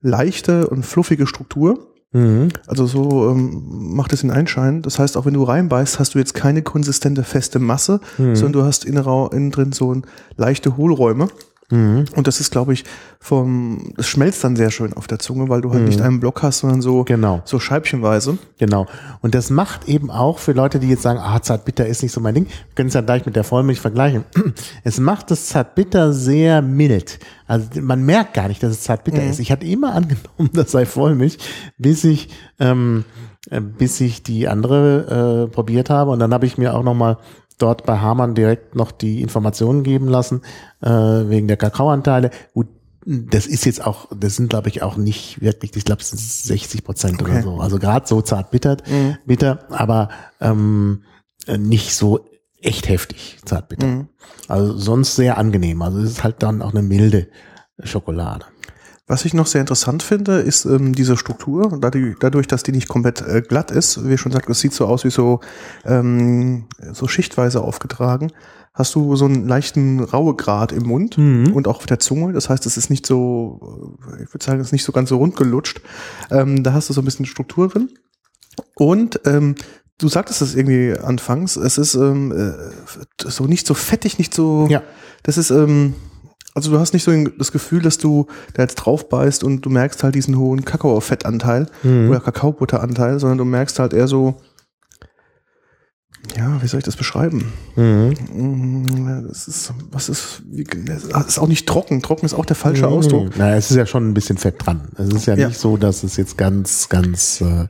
leichte 0.01 0.69
und 0.69 0.85
fluffige 0.85 1.27
Struktur. 1.27 1.89
Mhm. 2.13 2.49
Also 2.67 2.87
so 2.87 3.31
ähm, 3.31 3.95
macht 3.95 4.13
es 4.13 4.21
den 4.23 4.31
Einschein. 4.31 4.83
Das 4.83 4.99
heißt, 4.99 5.17
auch 5.17 5.27
wenn 5.27 5.35
du 5.35 5.45
reinbeißt, 5.45 5.99
hast 5.99 6.15
du 6.15 6.19
jetzt 6.19 6.35
keine 6.35 6.63
konsistente, 6.63 7.23
feste 7.23 7.59
Masse, 7.59 8.01
Mhm. 8.19 8.35
sondern 8.35 8.53
du 8.55 8.63
hast 8.65 8.85
innen, 8.85 9.05
innen 9.33 9.51
drin 9.51 9.73
so 9.73 9.95
ein 9.95 10.07
leichte 10.37 10.77
Hohlräume. 10.77 11.29
Mhm. 11.73 12.05
Und 12.15 12.27
das 12.27 12.39
ist, 12.39 12.51
glaube 12.51 12.75
ich, 12.75 12.85
vom, 13.19 13.95
es 13.97 14.07
schmelzt 14.07 14.45
dann 14.45 14.57
sehr 14.57 14.71
schön 14.71 14.93
auf 14.93 15.07
der 15.07 15.19
Zunge, 15.19 15.49
weil 15.49 15.63
du 15.63 15.71
halt 15.71 15.81
mhm. 15.81 15.89
nicht 15.89 16.03
einen 16.03 16.21
Block 16.21 16.43
hast, 16.43 16.59
sondern 16.59 16.83
so, 16.83 17.03
genau. 17.05 17.41
so 17.47 17.59
scheibchenweise. 17.59 18.37
Genau. 18.59 18.87
Und 19.23 19.35
das 19.35 19.49
macht 19.49 19.89
eben 19.89 20.11
auch 20.11 20.39
für 20.39 20.53
Leute, 20.53 20.79
die 20.79 20.89
jetzt 20.89 21.03
sagen, 21.03 21.19
ah, 21.19 21.41
Zartbitter 21.41 21.87
ist 21.87 22.03
nicht 22.03 22.13
so 22.13 22.21
mein 22.21 22.35
Ding, 22.35 22.47
wir 22.47 22.75
können 22.75 22.89
es 22.89 22.95
ja 22.95 23.01
gleich 23.01 23.25
mit 23.25 23.37
der 23.37 23.45
Vollmilch 23.45 23.81
vergleichen. 23.81 24.25
Es 24.85 24.99
macht 25.01 25.31
das 25.31 25.47
Zartbitter 25.47 26.13
sehr 26.13 26.61
mild. 26.61 27.19
Also 27.47 27.81
man 27.81 28.05
merkt 28.05 28.35
gar 28.35 28.49
nicht, 28.49 28.63
dass 28.63 28.73
es 28.73 28.83
Zartbitter 28.83 29.23
mhm. 29.23 29.31
ist. 29.31 29.39
Ich 29.39 29.51
hatte 29.51 29.67
immer 29.67 29.95
angenommen, 29.95 30.51
das 30.53 30.73
sei 30.73 30.85
Vollmilch, 30.85 31.39
bis 31.79 32.05
ich, 32.05 32.29
ähm, 32.59 33.05
äh, 33.51 33.61
bis 33.61 34.01
ich 34.01 34.23
die 34.23 34.49
andere 34.49 35.47
äh, 35.49 35.53
probiert 35.53 35.89
habe. 35.89 36.11
Und 36.11 36.19
dann 36.19 36.35
habe 36.35 36.45
ich 36.45 36.59
mir 36.59 36.75
auch 36.75 36.83
nochmal 36.83 37.17
dort 37.63 37.87
bei 37.87 37.99
Hamann 37.99 38.35
direkt 38.35 38.75
noch 38.75 38.91
die 38.91 39.23
Informationen 39.23 39.83
geben 39.83 40.09
lassen, 40.09 40.43
äh, 40.81 40.89
wegen 40.91 41.49
der 41.49 41.57
Kakaoanteile. 41.57 42.31
Gut, 42.55 42.69
das 43.05 43.47
ist 43.47 43.65
jetzt 43.65 43.85
auch, 43.85 44.09
das 44.15 44.37
sind 44.37 44.51
glaube 44.51 44.69
ich 44.69 44.83
auch 44.83 44.97
nicht 44.97 45.41
wirklich, 45.41 45.75
ich 45.77 45.85
glaube 45.85 46.03
es 46.03 46.11
sind 46.11 46.21
60 46.21 46.85
Prozent 46.85 47.23
okay. 47.23 47.33
oder 47.33 47.43
so. 47.43 47.61
Also 47.61 47.79
gerade 47.79 48.07
so 48.07 48.21
zart 48.23 48.51
bittert, 48.51 48.89
mhm. 48.89 49.17
bitter, 49.27 49.67
aber 49.71 50.09
ähm, 50.41 51.03
nicht 51.49 51.95
so 51.95 52.21
echt 52.61 52.89
heftig 52.89 53.39
zart 53.45 53.69
bitter. 53.69 53.87
Mhm. 53.87 54.09
Also 54.49 54.77
sonst 54.77 55.17
sehr 55.17 55.39
angenehm. 55.39 55.83
Also 55.83 55.99
es 55.99 56.11
ist 56.13 56.25
halt 56.25 56.43
dann 56.43 56.63
auch 56.63 56.71
eine 56.71 56.83
milde 56.83 57.29
Schokolade. 57.83 58.47
Was 59.13 59.27
ich 59.27 59.35
noch 59.35 59.47
sehr 59.47 59.61
interessant 59.61 60.03
finde, 60.03 60.39
ist 60.39 60.65
ähm, 60.65 60.95
diese 60.95 61.19
Struktur. 61.19 61.77
Dadurch, 61.79 62.17
dadurch, 62.19 62.47
dass 62.47 62.63
die 62.63 62.73
nicht 62.73 62.89
komplett 62.89 63.21
äh, 63.21 63.43
glatt 63.43 63.71
ist, 63.71 64.09
wie 64.09 64.17
schon 64.17 64.33
gesagt, 64.33 64.49
es 64.49 64.61
sieht 64.61 64.73
so 64.73 64.87
aus 64.87 65.05
wie 65.05 65.11
so, 65.11 65.41
ähm, 65.85 66.65
so 66.95 67.07
schichtweise 67.09 67.61
aufgetragen, 67.61 68.33
hast 68.73 68.95
du 68.95 69.15
so 69.15 69.27
einen 69.27 69.47
leichten 69.47 70.01
Rauegrad 70.01 70.73
im 70.73 70.85
Mund 70.85 71.19
mhm. 71.19 71.53
und 71.53 71.69
auch 71.69 71.77
auf 71.77 71.85
der 71.85 71.99
Zunge. 71.99 72.33
Das 72.33 72.49
heißt, 72.49 72.65
es 72.65 72.79
ist 72.79 72.89
nicht 72.89 73.05
so, 73.05 73.99
äh, 74.11 74.23
ich 74.23 74.33
würde 74.33 74.43
sagen, 74.43 74.61
es 74.63 74.69
ist 74.69 74.73
nicht 74.73 74.85
so 74.85 74.93
ganz 74.93 75.11
so 75.11 75.19
rund 75.19 75.37
gelutscht. 75.37 75.83
Ähm, 76.31 76.63
da 76.63 76.73
hast 76.73 76.89
du 76.89 76.95
so 76.95 77.03
ein 77.03 77.05
bisschen 77.05 77.27
Struktur 77.27 77.69
drin. 77.69 77.91
Und 78.77 79.21
ähm, 79.27 79.57
du 79.99 80.09
sagtest 80.09 80.41
es 80.41 80.55
irgendwie 80.55 80.99
anfangs, 80.99 81.57
es 81.57 81.77
ist 81.77 81.97
ähm, 81.97 82.33
äh, 82.33 83.29
so 83.29 83.45
nicht 83.45 83.67
so 83.67 83.75
fettig, 83.75 84.17
nicht 84.17 84.33
so. 84.33 84.69
Ja. 84.71 84.83
Das 85.23 85.37
ist 85.37 85.51
ähm, 85.51 85.97
also 86.55 86.71
du 86.71 86.79
hast 86.79 86.93
nicht 86.93 87.05
so 87.05 87.13
das 87.39 87.53
Gefühl, 87.53 87.83
dass 87.83 87.99
du 87.99 88.27
da 88.55 88.63
jetzt 88.63 88.77
drauf 88.77 89.09
beißt 89.09 89.45
und 89.45 89.63
du 89.63 89.71
merkst 89.71 90.03
halt 90.05 90.15
diesen 90.15 90.37
hohen 90.37 90.65
Kakaofettanteil 90.65 91.67
mhm. 91.83 92.11
oder 92.11 92.21
Kakaobutteranteil, 92.21 93.19
sondern 93.19 93.39
du 93.39 93.45
merkst 93.45 93.79
halt 93.79 93.95
eher 93.95 94.09
so, 94.09 94.37
ja, 96.37 96.63
wie 96.63 96.67
soll 96.67 96.79
ich 96.79 96.85
das 96.85 96.97
beschreiben? 96.97 97.53
Mhm. 97.75 98.15
Mm, 98.33 99.29
das 99.29 99.49
ist, 99.49 99.73
was 99.91 100.09
ist, 100.09 100.43
wie, 100.47 100.65
das 100.65 101.05
ist 101.05 101.39
auch 101.39 101.49
nicht 101.49 101.67
trocken. 101.67 102.01
Trocken 102.01 102.27
ist 102.27 102.35
auch 102.35 102.47
der 102.47 102.57
falsche 102.57 102.87
mhm. 102.87 102.93
Ausdruck. 102.93 103.37
Naja, 103.37 103.57
es 103.57 103.71
ist 103.71 103.77
ja 103.77 103.87
schon 103.87 104.09
ein 104.09 104.15
bisschen 104.15 104.39
Fett 104.39 104.65
dran. 104.65 104.89
Es 104.97 105.09
ist 105.09 105.27
ja, 105.27 105.35
ja. 105.35 105.49
nicht 105.49 105.59
so, 105.59 105.77
dass 105.77 106.05
es 106.05 106.17
jetzt 106.17 106.39
ganz, 106.39 106.89
ganz, 106.89 107.41
äh, 107.41 107.67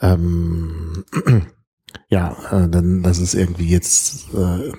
ähm, 0.00 1.04
ja, 2.08 2.36
äh, 2.50 2.68
dann, 2.68 3.02
dass 3.02 3.18
es 3.18 3.34
irgendwie 3.34 3.68
jetzt 3.68 4.28
äh, 4.34 4.72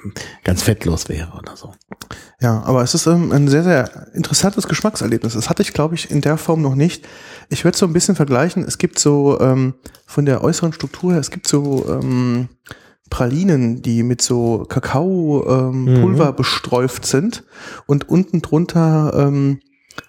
ganz 0.43 0.61
fettlos 0.61 1.09
wäre 1.09 1.31
oder 1.37 1.55
so. 1.55 1.73
Ja, 2.39 2.61
aber 2.63 2.83
es 2.83 2.93
ist 2.93 3.07
ähm, 3.07 3.31
ein 3.31 3.47
sehr, 3.47 3.63
sehr 3.63 4.13
interessantes 4.13 4.67
Geschmackserlebnis. 4.67 5.33
Das 5.33 5.49
hatte 5.49 5.61
ich, 5.61 5.73
glaube 5.73 5.95
ich, 5.95 6.11
in 6.11 6.21
der 6.21 6.37
Form 6.37 6.61
noch 6.61 6.75
nicht. 6.75 7.07
Ich 7.49 7.63
würde 7.63 7.77
so 7.77 7.85
ein 7.85 7.93
bisschen 7.93 8.15
vergleichen. 8.15 8.63
Es 8.63 8.77
gibt 8.77 8.99
so 8.99 9.39
ähm, 9.39 9.75
von 10.05 10.25
der 10.25 10.43
äußeren 10.43 10.73
Struktur 10.73 11.13
her, 11.13 11.19
es 11.19 11.31
gibt 11.31 11.47
so 11.47 11.85
ähm, 11.89 12.49
Pralinen, 13.09 13.81
die 13.81 14.03
mit 14.03 14.21
so 14.21 14.65
Kakaopulver 14.67 15.69
ähm, 15.69 16.29
mhm. 16.31 16.35
besträuft 16.35 17.05
sind 17.05 17.43
und 17.85 18.09
unten 18.09 18.41
drunter 18.41 19.13
ähm, 19.15 19.59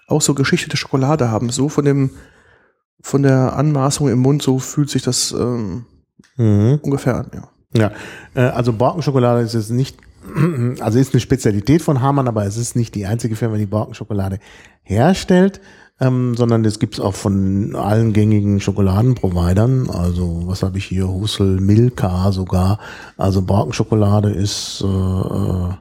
auch 0.07 0.21
so 0.21 0.33
geschichtete 0.33 0.77
Schokolade 0.77 1.29
haben. 1.29 1.49
So 1.49 1.69
von 1.69 1.85
dem 1.85 2.11
von 3.01 3.21
der 3.21 3.55
Anmaßung 3.55 4.09
im 4.09 4.17
Mund, 4.17 4.41
so 4.41 4.57
fühlt 4.57 4.89
sich 4.89 5.03
das 5.03 5.31
ähm, 5.31 5.85
mhm. 6.37 6.79
ungefähr 6.81 7.25
ja. 7.33 7.49
Ja, 7.77 7.91
äh, 8.35 8.41
also 8.41 8.73
Borkenschokolade 8.73 9.41
ist 9.41 9.53
jetzt 9.53 9.71
nicht 9.71 9.97
also 10.79 10.99
ist 10.99 11.13
eine 11.13 11.19
Spezialität 11.19 11.81
von 11.81 12.01
Hamann, 12.01 12.27
aber 12.27 12.45
es 12.45 12.57
ist 12.57 12.75
nicht 12.75 12.95
die 12.95 13.05
einzige 13.05 13.35
Firma, 13.35 13.57
die 13.57 13.65
Borkenschokolade 13.65 14.39
herstellt, 14.81 15.61
ähm, 15.99 16.35
sondern 16.35 16.63
das 16.63 16.79
gibt's 16.79 16.99
auch 16.99 17.13
von 17.13 17.75
allen 17.75 18.11
gängigen 18.13 18.59
Schokoladenprovidern. 18.59 19.89
Also 19.89 20.43
was 20.45 20.63
habe 20.63 20.77
ich 20.77 20.85
hier? 20.85 21.07
Hussel, 21.07 21.59
Milka 21.61 22.31
sogar. 22.31 22.79
Also 23.17 23.41
Borkenschokolade 23.41 24.31
ist 24.31 24.83
äh, 24.83 25.73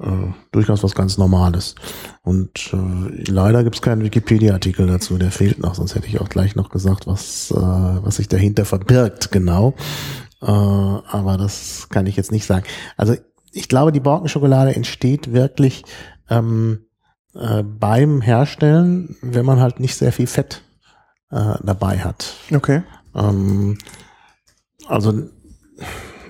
äh, 0.00 0.32
durchaus 0.52 0.82
was 0.82 0.94
ganz 0.94 1.18
Normales. 1.18 1.74
Und 2.22 2.72
äh, 2.72 3.30
leider 3.30 3.64
gibt's 3.64 3.82
keinen 3.82 4.02
Wikipedia-Artikel 4.02 4.86
dazu, 4.86 5.18
der 5.18 5.30
fehlt 5.30 5.58
noch, 5.58 5.74
sonst 5.74 5.94
hätte 5.94 6.06
ich 6.06 6.20
auch 6.20 6.28
gleich 6.28 6.56
noch 6.56 6.70
gesagt, 6.70 7.06
was, 7.06 7.50
äh, 7.50 7.56
was 7.56 8.16
sich 8.16 8.28
dahinter 8.28 8.64
verbirgt, 8.64 9.30
genau. 9.30 9.74
Äh, 10.42 10.46
aber 10.46 11.36
das 11.36 11.88
kann 11.90 12.06
ich 12.06 12.16
jetzt 12.16 12.32
nicht 12.32 12.46
sagen. 12.46 12.64
Also 12.96 13.14
ich 13.52 13.68
glaube, 13.68 13.92
die 13.92 14.00
Borkenschokolade 14.00 14.74
entsteht 14.74 15.32
wirklich 15.32 15.84
ähm, 16.28 16.86
äh, 17.34 17.62
beim 17.62 18.20
Herstellen, 18.20 19.16
wenn 19.22 19.44
man 19.44 19.60
halt 19.60 19.80
nicht 19.80 19.96
sehr 19.96 20.12
viel 20.12 20.26
Fett 20.26 20.62
äh, 21.30 21.54
dabei 21.62 21.98
hat. 21.98 22.34
Okay. 22.54 22.82
Ähm, 23.14 23.78
also, 24.86 25.28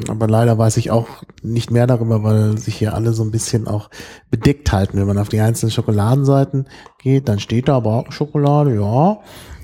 aber 0.08 0.26
leider 0.28 0.58
weiß 0.58 0.76
ich 0.76 0.90
auch 0.90 1.08
nicht 1.42 1.70
mehr 1.70 1.86
darüber, 1.86 2.22
weil 2.22 2.58
sich 2.58 2.76
hier 2.76 2.94
alle 2.94 3.12
so 3.12 3.22
ein 3.22 3.30
bisschen 3.30 3.66
auch 3.66 3.90
bedeckt 4.30 4.72
halten. 4.72 4.98
Wenn 4.98 5.06
man 5.06 5.18
auf 5.18 5.28
die 5.28 5.40
einzelnen 5.40 5.70
Schokoladenseiten 5.70 6.68
geht, 6.98 7.28
dann 7.28 7.40
steht 7.40 7.68
da 7.68 7.80
Borkenschokolade, 7.80 8.74
ja. 8.74 9.18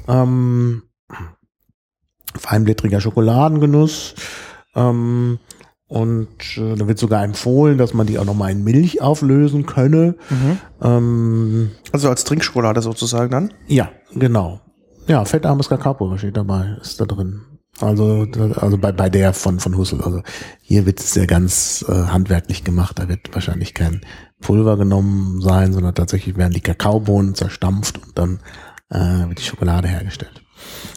Ähm, 0.08 0.82
feinblättriger 2.36 3.00
Schokoladengenuss. 3.00 4.14
Ähm, 4.74 5.38
und 5.88 6.58
äh, 6.58 6.74
da 6.74 6.88
wird 6.88 6.98
sogar 6.98 7.22
empfohlen, 7.22 7.78
dass 7.78 7.94
man 7.94 8.06
die 8.06 8.18
auch 8.18 8.24
nochmal 8.24 8.50
in 8.50 8.64
Milch 8.64 9.00
auflösen 9.00 9.66
könne. 9.66 10.16
Mhm. 10.30 10.58
Ähm, 10.82 11.70
also 11.92 12.08
als 12.08 12.24
Trinkschokolade 12.24 12.82
sozusagen 12.82 13.30
dann? 13.30 13.54
Ja, 13.68 13.90
genau. 14.12 14.60
Ja, 15.06 15.24
fettarmes 15.24 15.68
Kakaopulver 15.68 16.18
steht 16.18 16.36
dabei, 16.36 16.76
ist 16.80 17.00
da 17.00 17.04
drin. 17.04 17.42
Also, 17.80 18.26
also 18.56 18.78
bei, 18.78 18.92
bei 18.92 19.10
der 19.10 19.32
von, 19.32 19.60
von 19.60 19.76
Hussel. 19.76 20.00
Also 20.00 20.22
hier 20.62 20.86
wird 20.86 21.00
es 21.00 21.14
ja 21.14 21.26
ganz 21.26 21.84
äh, 21.88 21.92
handwerklich 21.92 22.64
gemacht. 22.64 22.98
Da 22.98 23.08
wird 23.08 23.34
wahrscheinlich 23.34 23.74
kein 23.74 24.00
Pulver 24.40 24.76
genommen 24.76 25.40
sein, 25.40 25.72
sondern 25.72 25.94
tatsächlich 25.94 26.36
werden 26.36 26.52
die 26.52 26.60
Kakaobohnen 26.60 27.34
zerstampft 27.34 27.98
und 27.98 28.18
dann 28.18 28.40
äh, 28.90 29.28
wird 29.28 29.38
die 29.38 29.44
Schokolade 29.44 29.88
hergestellt. 29.88 30.42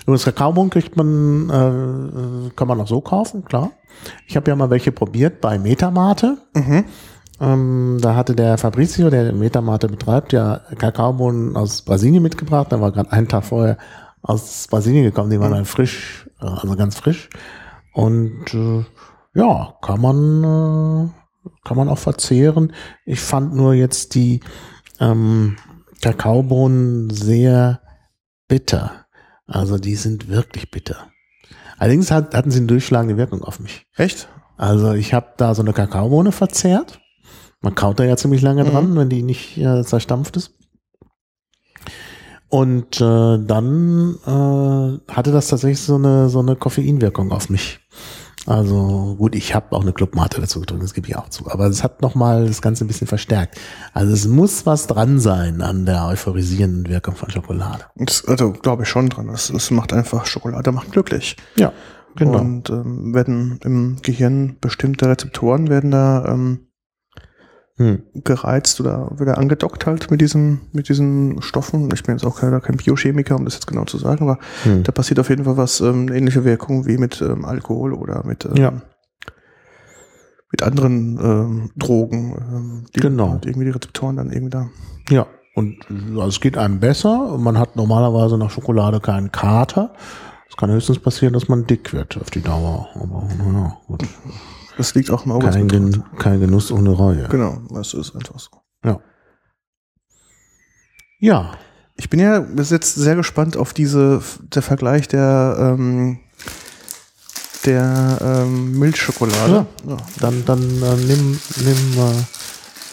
Übrigens, 0.02 0.26
Kakaobohnen 0.26 0.70
kriegt 0.70 0.96
man, 0.96 1.50
äh, 1.50 2.50
kann 2.56 2.68
man 2.68 2.80
auch 2.80 2.88
so 2.88 3.02
kaufen, 3.02 3.44
klar. 3.46 3.72
Ich 4.26 4.36
habe 4.36 4.50
ja 4.50 4.56
mal 4.56 4.70
welche 4.70 4.92
probiert 4.92 5.42
bei 5.42 5.60
Metamate. 5.60 6.38
Mhm. 6.54 6.86
Ähm, 7.42 7.98
da 8.02 8.16
hatte 8.16 8.36
der 8.36 8.58
Fabrizio, 8.58 9.10
der 9.10 9.34
Metamate 9.34 9.88
betreibt, 9.88 10.34
ja 10.34 10.62
Kakaobohnen 10.78 11.56
aus 11.56 11.82
Brasilien 11.82 12.24
mitgebracht. 12.24 12.68
Da 12.70 12.82
war 12.82 12.92
gerade 12.92 13.12
einen 13.12 13.28
Tag 13.28 13.46
vorher 13.46 13.78
aus 14.22 14.68
Brasilien 14.68 15.04
gekommen. 15.04 15.30
Die 15.30 15.40
waren 15.40 15.52
mhm. 15.52 15.56
dann 15.56 15.66
frisch, 15.66 16.30
also 16.40 16.76
ganz 16.76 16.96
frisch. 16.98 17.30
Und 17.94 18.54
äh, 18.54 18.86
ja, 19.34 19.76
kann 19.82 20.02
man, 20.02 20.44
äh, 20.44 21.50
kann 21.64 21.78
man 21.78 21.90
auch 21.90 21.98
verzehren. 21.98 22.74
Ich 23.06 23.20
fand 23.20 23.54
nur 23.54 23.74
jetzt 23.74 24.16
die 24.16 24.42
ähm, 25.00 25.58
Kakaobohnen 26.02 27.10
sehr 27.10 27.82
bitter. 28.48 29.06
Also 29.46 29.78
die 29.78 29.96
sind 29.96 30.30
wirklich 30.30 30.72
bitter. 30.72 31.08
Allerdings 31.78 32.12
hat, 32.12 32.36
hatten 32.36 32.52
sie 32.52 32.60
eine 32.60 32.68
durchschlagende 32.68 33.18
Wirkung 33.18 33.44
auf 33.44 33.60
mich. 33.60 33.88
Echt? 33.96 34.28
Also 34.58 34.94
ich 34.94 35.14
habe 35.14 35.34
da 35.38 35.56
so 35.56 35.62
eine 35.62 35.74
Kakaobohne 35.74 36.32
verzehrt. 36.32 37.00
Man 37.62 37.76
kaut 37.76 38.00
da 38.00 38.04
ja 38.04 38.18
ziemlich 38.18 38.42
lange 38.42 38.64
dran, 38.64 38.92
mhm. 38.92 38.96
wenn 38.98 39.10
die 39.10 39.24
nicht 39.24 39.58
äh, 39.58 39.84
zerstampft 39.84 40.38
ist. 40.38 40.59
Und 42.50 43.00
äh, 43.00 43.38
dann 43.40 44.16
äh, 44.26 45.12
hatte 45.14 45.32
das 45.32 45.48
tatsächlich 45.50 45.82
so 45.82 45.96
eine 45.96 46.30
so 46.30 46.40
eine 46.40 46.56
Koffeinwirkung 46.56 47.32
auf 47.32 47.50
mich. 47.50 47.80
Also 48.48 49.16
gut, 49.20 49.36
ich 49.36 49.54
habe 49.54 49.76
auch 49.76 49.82
eine 49.82 49.94
Clubmate 49.94 50.42
dazu 50.42 50.60
getrunken, 50.60 50.84
das 50.84 50.96
gebe 50.96 51.08
ich 51.08 51.16
auch 51.16 51.30
zu. 51.30 51.52
Aber 51.52 51.68
es 51.68 51.84
hat 51.84 52.02
nochmal 52.02 52.48
das 52.48 52.64
Ganze 52.64 52.84
ein 52.84 52.88
bisschen 52.88 53.06
verstärkt. 53.06 53.60
Also 53.94 54.12
es 54.12 54.28
muss 54.28 54.66
was 54.66 54.88
dran 54.88 55.20
sein 55.20 55.62
an 55.62 55.86
der 55.86 56.08
euphorisierenden 56.08 56.90
Wirkung 56.90 57.16
von 57.16 57.30
Schokolade. 57.30 57.86
Das, 57.96 58.26
also 58.26 58.52
glaube 58.52 58.84
ich 58.84 58.90
schon 58.90 59.10
dran. 59.10 59.30
Es, 59.30 59.52
es 59.52 59.70
macht 59.70 59.94
einfach, 59.94 60.26
Schokolade 60.26 60.72
macht 60.72 60.92
glücklich. 60.92 61.36
Ja, 61.58 61.74
genau. 62.16 62.40
Und 62.40 62.72
ähm, 62.72 63.14
werden 63.14 63.60
im 63.64 63.98
Gehirn 64.02 64.58
bestimmte 64.60 65.08
Rezeptoren 65.08 65.70
werden 65.70 65.92
da 65.92 66.26
ähm, 66.26 66.69
hm. 67.80 68.04
gereizt 68.26 68.82
oder 68.82 69.10
wieder 69.18 69.38
angedockt 69.38 69.86
halt 69.86 70.12
mit 70.12 70.20
diesem, 70.20 70.60
mit 70.74 70.90
diesen 70.90 71.42
Stoffen. 71.42 71.90
Ich 71.94 72.04
bin 72.04 72.16
jetzt 72.16 72.26
auch 72.26 72.38
kein, 72.38 72.62
kein 72.62 72.76
Biochemiker, 72.76 73.38
um 73.38 73.46
das 73.46 73.54
jetzt 73.54 73.68
genau 73.68 73.86
zu 73.86 73.98
sagen, 73.98 74.22
aber 74.22 74.38
hm. 74.64 74.84
da 74.84 74.92
passiert 74.92 75.18
auf 75.20 75.30
jeden 75.30 75.46
Fall 75.46 75.56
was, 75.56 75.80
ähm, 75.80 76.12
ähnliche 76.12 76.44
Wirkung 76.44 76.86
wie 76.86 76.98
mit 76.98 77.22
ähm, 77.22 77.46
Alkohol 77.46 77.94
oder 77.94 78.26
mit, 78.26 78.44
ähm, 78.44 78.58
ja. 78.58 78.74
mit 80.52 80.62
anderen 80.62 81.18
ähm, 81.24 81.72
Drogen. 81.78 82.36
Ähm, 82.38 82.86
die 82.94 83.00
Genau. 83.00 83.32
halt 83.32 83.46
irgendwie 83.46 83.66
die 83.66 83.72
Rezeptoren 83.72 84.18
dann 84.18 84.30
irgendwie 84.30 84.52
da. 84.52 84.70
Ja, 85.10 85.28
und 85.56 85.86
also 85.90 86.28
es 86.28 86.42
geht 86.42 86.58
einem 86.58 86.82
besser. 86.82 87.38
Man 87.38 87.58
hat 87.58 87.78
normalerweise 87.78 88.38
nach 88.38 88.52
Schokolade 88.52 89.00
keinen 89.00 89.32
Kater. 89.32 89.94
Es 90.50 90.58
kann 90.58 90.70
höchstens 90.70 91.00
passieren, 91.00 91.34
dass 91.34 91.48
man 91.48 91.66
dick 91.66 91.94
wird 91.94 92.18
auf 92.20 92.30
die 92.30 92.42
Dauer. 92.42 92.90
Aber 92.96 93.26
naja, 93.38 93.78
gut. 93.88 94.04
Das 94.80 94.96
liegt 94.96 95.12
auch 95.12 95.26
im 95.26 95.32
Auge. 95.34 95.50
Kein. 95.50 95.68
Gen 95.68 96.04
kein 96.18 96.40
Genuss 96.40 96.72
ohne 96.72 96.90
Reue. 96.92 97.28
Genau, 97.28 97.62
das 97.70 97.94
ist 97.94 98.16
einfach 98.16 98.40
so. 98.40 98.50
Ja. 98.86 99.00
Ja, 101.20 101.52
Ich 101.98 102.10
bin 102.10 102.22
ja 102.22 102.40
bis 102.40 102.70
jetzt 102.70 102.96
sehr 102.96 103.16
gespannt 103.18 103.58
auf 103.58 103.74
diese, 103.74 104.22
der 104.56 104.62
Vergleich 104.62 105.10
der, 105.10 105.76
ähm, 105.78 106.20
der 107.66 108.18
ähm, 108.22 108.80
Milchschokolade. 108.80 109.66
Ja. 109.86 109.98
dann, 110.22 110.46
dann 110.46 110.62
äh, 110.62 110.96
nimm, 110.96 111.38
nimm 111.58 111.98
äh, 111.98 112.24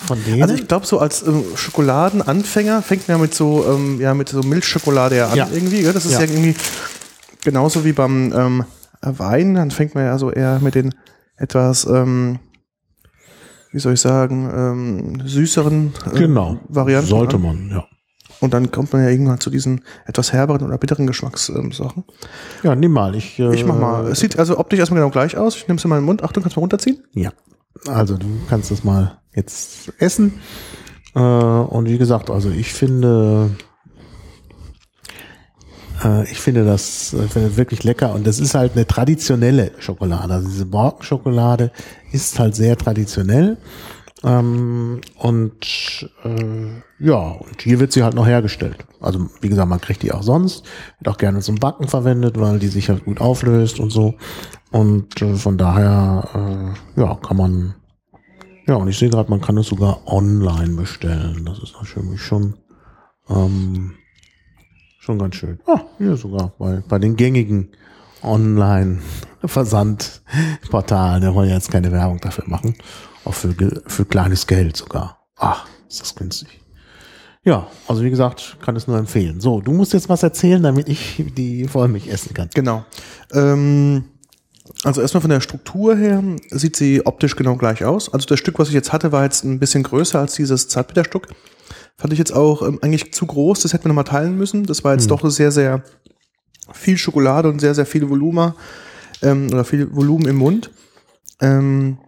von 0.07 0.25
denen. 0.25 0.43
Also 0.43 0.55
ich 0.55 0.67
glaube, 0.67 0.87
so 0.87 0.99
als 0.99 1.23
ähm, 1.23 1.45
Schokoladenanfänger 1.55 2.83
fängt 2.83 3.07
man 3.07 3.19
ja 3.19 3.23
mit 3.23 3.33
so, 3.35 3.65
ähm, 3.73 4.01
ja, 4.01 4.13
mit 4.13 4.29
so 4.29 4.41
Milchschokolade 4.43 5.17
ja 5.17 5.29
an 5.29 5.37
Ja. 5.37 5.49
irgendwie. 5.53 5.83
Gell? 5.83 5.93
Das 5.93 6.05
ist 6.05 6.13
ja. 6.15 6.23
Ja. 6.23 6.27
irgendwie 6.27 6.57
genauso 7.45 7.85
wie 7.85 7.93
beim 7.93 8.33
ähm, 8.33 8.65
Wein. 9.03 9.55
Dann 9.55 9.71
fängt 9.71 9.95
man 9.95 10.05
ja 10.05 10.19
so 10.19 10.33
eher 10.33 10.59
mit 10.59 10.75
den 10.75 10.93
etwas, 11.37 11.87
ähm, 11.87 12.39
wie 13.73 13.79
soll 13.79 13.95
ich 13.95 14.01
sagen, 14.01 14.51
ähm, 14.55 15.27
süßeren 15.27 15.93
äh, 16.13 16.19
genau. 16.19 16.59
Varianten. 16.69 17.09
Sollte 17.09 17.37
an. 17.37 17.43
man, 17.43 17.71
ja. 17.71 17.85
Und 18.41 18.53
dann 18.53 18.71
kommt 18.71 18.93
man 18.93 19.03
ja 19.03 19.09
irgendwann 19.09 19.41
zu 19.41 19.51
diesen 19.51 19.83
etwas 20.05 20.33
herberen 20.33 20.63
oder 20.63 20.79
bitteren 20.79 21.07
Geschmackssachen. 21.07 21.73
Sachen. 21.73 22.05
Ja, 22.63 22.75
nimm 22.75 22.93
mal. 22.93 23.15
Ich, 23.15 23.39
äh, 23.39 23.55
ich 23.55 23.65
mach 23.65 23.79
mal. 23.79 24.09
Es 24.09 24.21
sieht 24.21 24.39
also 24.39 24.59
optisch 24.59 24.79
erstmal 24.79 25.01
genau 25.01 25.11
gleich 25.11 25.37
aus. 25.37 25.57
Ich 25.57 25.69
nehme 25.69 25.79
es 25.79 25.85
in 25.85 25.91
meinen 25.91 26.05
Mund. 26.05 26.23
Achtung, 26.23 26.43
kannst 26.43 26.57
du 26.57 26.61
mal 26.61 26.65
runterziehen? 26.65 27.03
Ja. 27.13 27.33
Also 27.87 28.17
du 28.17 28.27
kannst 28.49 28.71
das 28.71 28.85
mal 28.85 29.19
jetzt 29.35 29.93
essen. 29.99 30.41
Äh, 31.15 31.21
und 31.21 31.89
wie 31.89 31.99
gesagt, 31.99 32.31
also 32.31 32.51
ich 32.51 32.73
finde, 32.73 33.51
ich 36.31 36.41
finde 36.41 36.65
das, 36.65 37.13
ich 37.13 37.33
finde 37.33 37.49
das 37.49 37.57
wirklich 37.57 37.85
lecker 37.85 38.13
und 38.15 38.27
das 38.27 38.39
ist 38.39 38.55
halt 38.55 38.73
eine 38.73 38.87
traditionelle 38.87 39.73
Schokolade. 39.79 40.35
Also 40.35 40.49
diese 40.49 40.67
Borkenschokolade 40.67 41.71
ist 42.13 42.39
halt 42.39 42.55
sehr 42.55 42.77
traditionell. 42.77 43.57
Ähm, 44.25 45.01
und 45.19 46.11
äh, 46.25 46.83
ja, 46.99 47.17
und 47.17 47.63
hier 47.63 47.79
wird 47.79 47.93
sie 47.93 48.03
halt 48.03 48.15
noch 48.15 48.27
hergestellt. 48.27 48.85
Also 49.01 49.29
wie 49.41 49.49
gesagt, 49.49 49.69
man 49.69 49.81
kriegt 49.81 50.03
die 50.03 50.13
auch 50.13 50.23
sonst, 50.23 50.65
wird 50.99 51.15
auch 51.15 51.19
gerne 51.19 51.41
zum 51.41 51.57
Backen 51.57 51.87
verwendet, 51.87 52.41
weil 52.41 52.59
die 52.59 52.69
sich 52.69 52.89
halt 52.89 53.05
gut 53.05 53.21
auflöst 53.21 53.79
und 53.79 53.91
so. 53.91 54.15
Und 54.73 55.21
äh, 55.21 55.37
von 55.37 55.59
daher, 55.59 56.75
äh, 56.97 57.01
ja, 57.01 57.15
kann 57.17 57.37
man, 57.37 57.75
ja, 58.67 58.75
und 58.75 58.89
ich 58.89 58.99
sehe 58.99 59.11
gerade, 59.11 59.31
man 59.31 59.41
kann 59.41 59.59
es 59.59 59.69
sogar 59.69 60.01
online 60.07 60.75
bestellen. 60.75 61.45
Das 61.45 61.59
ist 61.59 61.75
natürlich 61.75 62.21
schon, 62.21 62.55
ähm, 63.29 63.95
schon 65.07 65.19
ganz 65.19 65.37
schön. 65.37 65.59
Ah, 65.67 65.81
hier 65.99 66.17
sogar 66.17 66.53
bei, 66.59 66.83
bei 66.89 66.99
den 66.99 67.17
gängigen 67.17 67.69
Online-Versandportalen. 68.23 71.23
Da 71.23 71.35
wollen 71.35 71.49
wir 71.49 71.55
jetzt 71.55 71.71
keine 71.71 71.93
Werbung 71.93 72.19
dafür 72.19 72.45
machen. 72.49 72.75
Auch 73.25 73.35
für, 73.35 73.55
für 73.87 74.05
kleines 74.05 74.47
Geld 74.47 74.77
sogar. 74.77 75.27
Ach, 75.37 75.67
ist 75.89 76.01
das 76.01 76.15
günstig. 76.15 76.61
Ja, 77.45 77.69
also 77.87 78.03
wie 78.03 78.11
gesagt, 78.11 78.57
kann 78.61 78.75
es 78.75 78.89
nur 78.89 78.99
empfehlen. 78.99 79.41
So, 79.41 79.61
du 79.61 79.71
musst 79.71 79.93
jetzt 79.93 80.09
was 80.09 80.25
erzählen, 80.25 80.63
damit 80.63 80.89
ich 80.89 81.25
die 81.37 81.69
Vollmilch 81.69 82.09
essen 82.09 82.35
kann. 82.35 82.51
Genau. 82.53 82.85
Ähm, 83.33 84.07
also 84.83 85.01
erstmal 85.01 85.21
von 85.21 85.31
der 85.31 85.41
Struktur 85.41 85.97
her 85.97 86.25
sieht 86.51 86.75
sie 86.75 87.07
optisch 87.07 87.37
genau 87.37 87.55
gleich 87.55 87.85
aus. 87.85 88.13
Also 88.13 88.27
das 88.27 88.41
Stück, 88.41 88.59
was 88.59 88.67
ich 88.69 88.75
jetzt 88.75 88.93
hatte, 88.93 89.13
war 89.13 89.23
jetzt 89.23 89.45
ein 89.45 89.61
bisschen 89.61 89.85
größer 89.85 90.19
als 90.19 90.35
dieses 90.35 90.67
Zartbitterstück. 90.67 91.29
Fand 91.99 92.13
ich 92.13 92.19
jetzt 92.19 92.35
auch 92.35 92.63
ähm, 92.63 92.79
eigentlich 92.83 93.13
zu 93.13 93.27
groß. 93.27 93.63
Das 93.63 93.73
hätten 93.73 93.85
wir 93.85 93.89
nochmal 93.89 94.05
teilen 94.05 94.37
müssen. 94.37 94.65
Das 94.65 94.85
war 94.85 94.93
jetzt 94.93 95.11
doch 95.11 95.29
sehr, 95.31 95.51
sehr 95.51 95.83
viel 96.73 96.99
Schokolade 96.99 97.49
und 97.49 97.61
sehr, 97.61 97.75
sehr 97.75 97.87
viel 97.87 98.09
Volumen 98.09 98.55
ähm, 99.23 99.49
oder 99.51 99.65
viel 99.65 99.95
Volumen 99.95 100.27
im 100.27 100.37
Mund. 100.37 100.71
Ähm, 101.41 101.99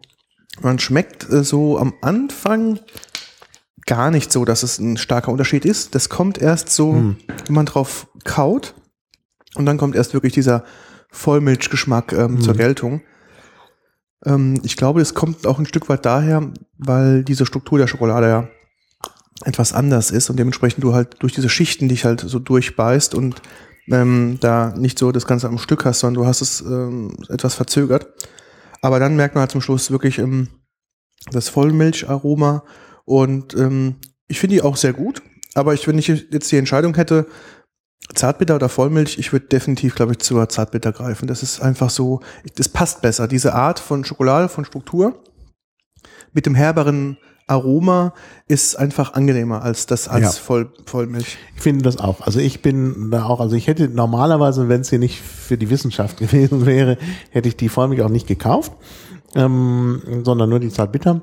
man 0.61 0.79
schmeckt 0.79 1.31
äh, 1.31 1.43
so 1.43 1.79
am 1.79 1.95
Anfang 2.03 2.81
gar 3.87 4.11
nicht 4.11 4.31
so, 4.31 4.45
dass 4.45 4.63
es 4.63 4.79
ein 4.79 4.99
starker 4.99 5.33
Unterschied 5.33 5.65
ist. 5.65 5.95
Das 5.95 6.11
kommt 6.11 6.37
erst 6.39 6.69
so, 6.69 7.15
wenn 7.47 7.55
man 7.55 7.65
drauf 7.65 8.09
kaut. 8.25 8.75
Und 9.55 9.65
dann 9.65 9.79
kommt 9.79 9.97
erst 9.97 10.13
wirklich 10.13 10.35
dieser 10.35 10.65
Vollmilchgeschmack 11.11 12.13
ähm, 12.13 12.41
zur 12.43 12.55
Geltung. 12.55 13.01
Ähm, 14.27 14.61
ich 14.63 14.77
glaube, 14.77 15.01
es 15.01 15.15
kommt 15.15 15.47
auch 15.47 15.59
ein 15.59 15.65
Stück 15.65 15.89
weit 15.89 16.05
daher, 16.05 16.53
weil 16.77 17.25
diese 17.25 17.47
Struktur 17.47 17.79
der 17.79 17.87
Schokolade 17.87 18.29
ja 18.29 18.49
etwas 19.45 19.73
anders 19.73 20.11
ist 20.11 20.31
und 20.31 20.39
dementsprechend 20.39 20.83
du 20.83 20.95
halt 20.95 21.17
durch 21.21 21.33
diese 21.33 21.49
Schichten 21.49 21.89
dich 21.89 22.05
halt 22.05 22.21
so 22.21 22.39
durchbeißt 22.39 23.15
und 23.15 23.41
ähm, 23.91 24.39
da 24.41 24.75
nicht 24.77 24.99
so 24.99 25.13
das 25.13 25.27
Ganze 25.27 25.49
am 25.49 25.59
Stück 25.59 25.85
hast, 25.85 26.01
sondern 26.01 26.23
du 26.23 26.29
hast 26.29 26.41
es 26.41 26.61
ähm, 26.61 27.17
etwas 27.29 27.55
verzögert. 27.55 28.09
Aber 28.83 28.99
dann 28.99 29.17
merkt 29.17 29.35
man 29.35 29.43
halt 29.43 29.51
zum 29.51 29.61
Schluss 29.61 29.91
wirklich 29.91 30.19
ähm, 30.19 30.49
das 31.31 31.49
Vollmilcharoma 31.49 32.65
und 33.05 33.55
ähm, 33.55 33.97
ich 34.27 34.41
finde 34.41 34.57
die 34.57 34.63
auch 34.63 34.77
sehr 34.77 34.93
gut. 34.93 35.23
Aber 35.55 35.75
ich, 35.75 35.87
wenn 35.89 35.99
ich 35.99 36.09
jetzt 36.09 36.53
die 36.53 36.57
Entscheidung 36.57 36.95
hätte, 36.95 37.27
Zartbitter 38.15 38.55
oder 38.55 38.69
Vollmilch, 38.69 39.19
ich 39.19 39.33
würde 39.33 39.47
definitiv, 39.47 39.95
glaube 39.95 40.13
ich, 40.13 40.19
zur 40.19 40.49
Zartbitter 40.49 40.93
greifen. 40.93 41.27
Das 41.27 41.43
ist 41.43 41.61
einfach 41.61 41.91
so, 41.91 42.21
das 42.57 42.69
passt 42.69 43.03
besser. 43.03 43.29
Diese 43.29 43.55
Art 43.55 43.81
von 43.81 44.05
Schokolade, 44.05 44.49
von 44.49 44.65
Struktur 44.65 45.23
mit 46.33 46.47
dem 46.47 46.55
herberen 46.55 47.19
Aroma 47.49 48.13
ist 48.47 48.77
einfach 48.77 49.15
angenehmer 49.15 49.63
als 49.63 49.87
das 49.87 50.07
als 50.09 50.23
Ja. 50.23 50.31
Voll, 50.43 50.73
Vollmilch. 50.87 51.37
Ich 51.57 51.63
finde 51.63 51.83
das 51.83 51.97
auch. 51.99 52.21
Also 52.21 52.39
ich 52.41 52.63
bin 52.63 53.11
da 53.11 53.25
auch, 53.25 53.41
also 53.41 53.57
ich 53.57 53.67
hätte 53.67 53.89
normalerweise, 53.89 54.69
wenn 54.69 54.83
es 54.83 54.91
hier 54.91 54.99
nicht 54.99 55.21
für 55.21 55.57
die 55.59 55.71
Wissenschaft 55.71 56.17
gewesen 56.19 56.67
wäre, 56.67 56.99
hätte 57.31 57.49
ich 57.49 57.57
die 57.57 57.69
Vollmilch 57.69 58.03
auch 58.03 58.09
nicht 58.11 58.27
gekauft, 58.27 58.73
ähm, 59.35 60.03
sondern 60.25 60.51
nur 60.51 60.61
die 60.61 60.71
Zartbitter, 60.71 61.23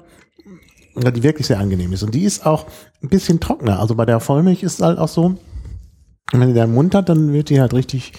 die 0.98 1.24
wirklich 1.24 1.48
sehr 1.48 1.60
angenehm 1.60 1.94
ist. 1.94 2.04
Und 2.04 2.16
die 2.16 2.24
ist 2.24 2.46
auch 2.46 2.66
ein 3.04 3.10
bisschen 3.10 3.40
trockener. 3.40 3.80
Also 3.80 3.96
bei 3.96 4.06
der 4.06 4.20
Vollmilch 4.20 4.64
ist 4.64 4.82
halt 4.82 4.98
auch 4.98 5.10
so, 5.10 5.36
wenn 6.32 6.48
die 6.50 6.54
da 6.56 6.64
im 6.64 6.74
Mund 6.74 6.96
hat, 6.96 7.10
dann 7.10 7.34
wird 7.34 7.50
die 7.50 7.62
halt 7.62 7.74
richtig, 7.74 8.14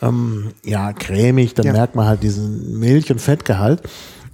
ähm, 0.00 0.52
ja, 0.64 0.92
cremig, 0.92 1.54
dann 1.54 1.66
Ja. 1.66 1.72
merkt 1.72 1.94
man 1.94 2.06
halt 2.06 2.22
diesen 2.22 2.78
Milch- 2.78 3.10
und 3.12 3.20
Fettgehalt. 3.20 3.82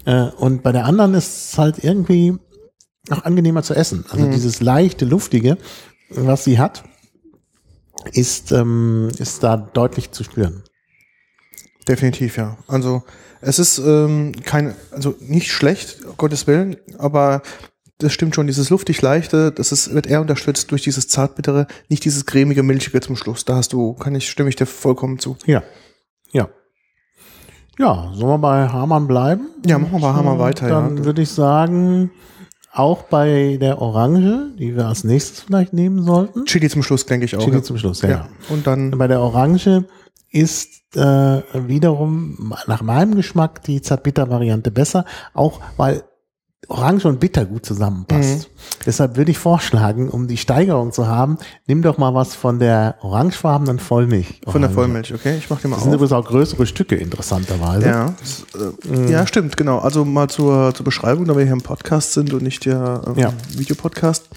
Äh, 0.04 0.26
und 0.38 0.62
bei 0.62 0.70
der 0.70 0.84
anderen 0.84 1.14
ist 1.14 1.52
es 1.52 1.58
halt 1.58 1.82
irgendwie 1.82 2.38
auch 3.10 3.24
angenehmer 3.24 3.62
zu 3.62 3.74
essen. 3.74 4.04
Also 4.10 4.30
dieses 4.30 4.60
leichte, 4.60 5.04
luftige, 5.04 5.58
was 6.10 6.44
sie 6.44 6.58
hat, 6.58 6.84
ist, 8.12 8.52
ähm, 8.52 9.10
ist 9.18 9.42
da 9.42 9.56
deutlich 9.56 10.12
zu 10.12 10.24
spüren. 10.24 10.62
Definitiv, 11.88 12.36
ja. 12.36 12.58
Also 12.66 13.02
es 13.40 13.58
ist 13.58 13.78
ähm, 13.78 14.32
kein, 14.44 14.74
also 14.90 15.14
nicht 15.20 15.52
schlecht, 15.52 16.04
um 16.04 16.16
Gottes 16.16 16.46
Willen, 16.46 16.76
aber 16.98 17.42
das 17.98 18.12
stimmt 18.12 18.34
schon, 18.34 18.46
dieses 18.46 18.70
luftig 18.70 19.00
leichte, 19.00 19.52
das 19.52 19.72
ist, 19.72 19.94
wird 19.94 20.06
eher 20.06 20.20
unterstützt 20.20 20.70
durch 20.70 20.82
dieses 20.82 21.08
zartbittere, 21.08 21.66
nicht 21.88 22.04
dieses 22.04 22.26
cremige, 22.26 22.62
milchige 22.62 23.00
zum 23.00 23.16
Schluss. 23.16 23.44
Da 23.44 23.56
hast 23.56 23.72
du, 23.72 23.94
kann 23.94 24.14
ich, 24.14 24.28
stimme 24.28 24.48
ich 24.48 24.56
dir 24.56 24.66
vollkommen 24.66 25.18
zu. 25.18 25.36
Ja. 25.46 25.62
Ja. 26.32 26.48
Ja, 27.78 28.10
sollen 28.14 28.30
wir 28.30 28.38
bei 28.38 28.68
Hamann 28.68 29.06
bleiben? 29.06 29.48
Ja, 29.66 29.78
machen 29.78 29.92
wir 29.92 30.00
bei 30.00 30.12
Hamann 30.12 30.38
weiter, 30.38 30.68
Dann 30.68 30.98
ja. 30.98 31.04
würde 31.04 31.22
ich 31.22 31.30
sagen, 31.30 32.10
auch 32.78 33.04
bei 33.04 33.56
der 33.60 33.80
Orange, 33.80 34.50
die 34.58 34.76
wir 34.76 34.86
als 34.86 35.04
nächstes 35.04 35.40
vielleicht 35.40 35.72
nehmen 35.72 36.02
sollten. 36.02 36.44
Chili 36.44 36.68
zum 36.68 36.82
Schluss, 36.82 37.06
denke 37.06 37.24
ich 37.24 37.36
auch. 37.36 37.42
Chili 37.42 37.56
ja. 37.56 37.62
zum 37.62 37.78
Schluss, 37.78 38.02
ja. 38.02 38.08
ja. 38.08 38.28
Und 38.50 38.66
dann, 38.66 38.90
Bei 38.92 39.08
der 39.08 39.20
Orange 39.20 39.84
ist 40.30 40.94
äh, 40.94 41.42
wiederum 41.54 42.54
nach 42.66 42.82
meinem 42.82 43.14
Geschmack 43.14 43.62
die 43.62 43.80
Zartbitter-Variante 43.80 44.70
besser, 44.70 45.04
auch 45.32 45.60
weil 45.76 46.04
Orange 46.68 47.04
und 47.06 47.20
Bitter 47.20 47.44
gut 47.44 47.64
zusammenpasst. 47.64 48.48
Mhm. 48.48 48.82
Deshalb 48.86 49.16
würde 49.16 49.30
ich 49.30 49.38
vorschlagen, 49.38 50.08
um 50.08 50.26
die 50.26 50.36
Steigerung 50.36 50.90
zu 50.90 51.06
haben, 51.06 51.38
nimm 51.68 51.82
doch 51.82 51.96
mal 51.96 52.12
was 52.14 52.34
von 52.34 52.58
der 52.58 52.96
orangefarbenen 53.02 53.78
Vollmilch. 53.78 54.40
von 54.48 54.62
der. 54.62 54.70
Vollmilch, 54.70 55.14
okay? 55.14 55.36
Ich 55.38 55.48
mach 55.48 55.60
dir 55.60 55.68
mal 55.68 55.76
Das 55.76 55.84
sind 55.84 55.90
auf. 55.92 55.96
übrigens 56.00 56.12
auch 56.12 56.26
größere 56.26 56.66
Stücke, 56.66 56.96
interessanterweise. 56.96 57.86
Ja, 57.86 58.14
äh, 58.90 59.12
ja, 59.12 59.26
stimmt, 59.28 59.56
genau. 59.56 59.78
Also 59.78 60.04
mal 60.04 60.28
zur, 60.28 60.74
zur 60.74 60.82
Beschreibung, 60.84 61.26
da 61.26 61.36
wir 61.36 61.44
hier 61.44 61.52
im 61.52 61.60
Podcast 61.62 62.14
sind 62.14 62.32
und 62.32 62.42
nicht 62.42 62.64
der 62.64 63.02
ähm, 63.06 63.14
Ja. 63.16 63.32
Videopodcast. 63.56 64.28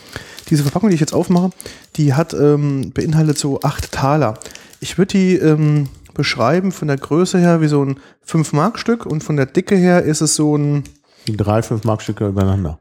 Diese 0.51 0.62
Verpackung, 0.63 0.89
die 0.89 0.95
ich 0.95 1.01
jetzt 1.01 1.13
aufmache, 1.13 1.49
die 1.95 2.13
hat 2.13 2.34
ähm, 2.36 2.91
beinhaltet 2.93 3.39
so 3.39 3.60
acht 3.62 3.91
Taler. 3.91 4.36
Ich 4.82 4.97
würde 4.99 5.13
die 5.17 5.36
ähm, 5.36 5.89
beschreiben 6.13 6.71
von 6.71 6.88
der 6.89 6.97
Größe 6.97 7.39
her 7.39 7.62
wie 7.62 7.67
so 7.67 7.84
ein 7.84 7.97
5-Mark-Stück 8.27 9.05
und 9.05 9.23
von 9.23 9.36
der 9.36 9.45
Dicke 9.47 9.75
her 9.75 10.03
ist 10.03 10.21
es 10.21 10.36
so 10.36 10.55
ein, 10.58 10.84
Die 10.84 10.91
drei, 11.27 11.62
fünf 11.62 11.84
Markstücke 11.84 12.27
übereinander. 12.27 12.79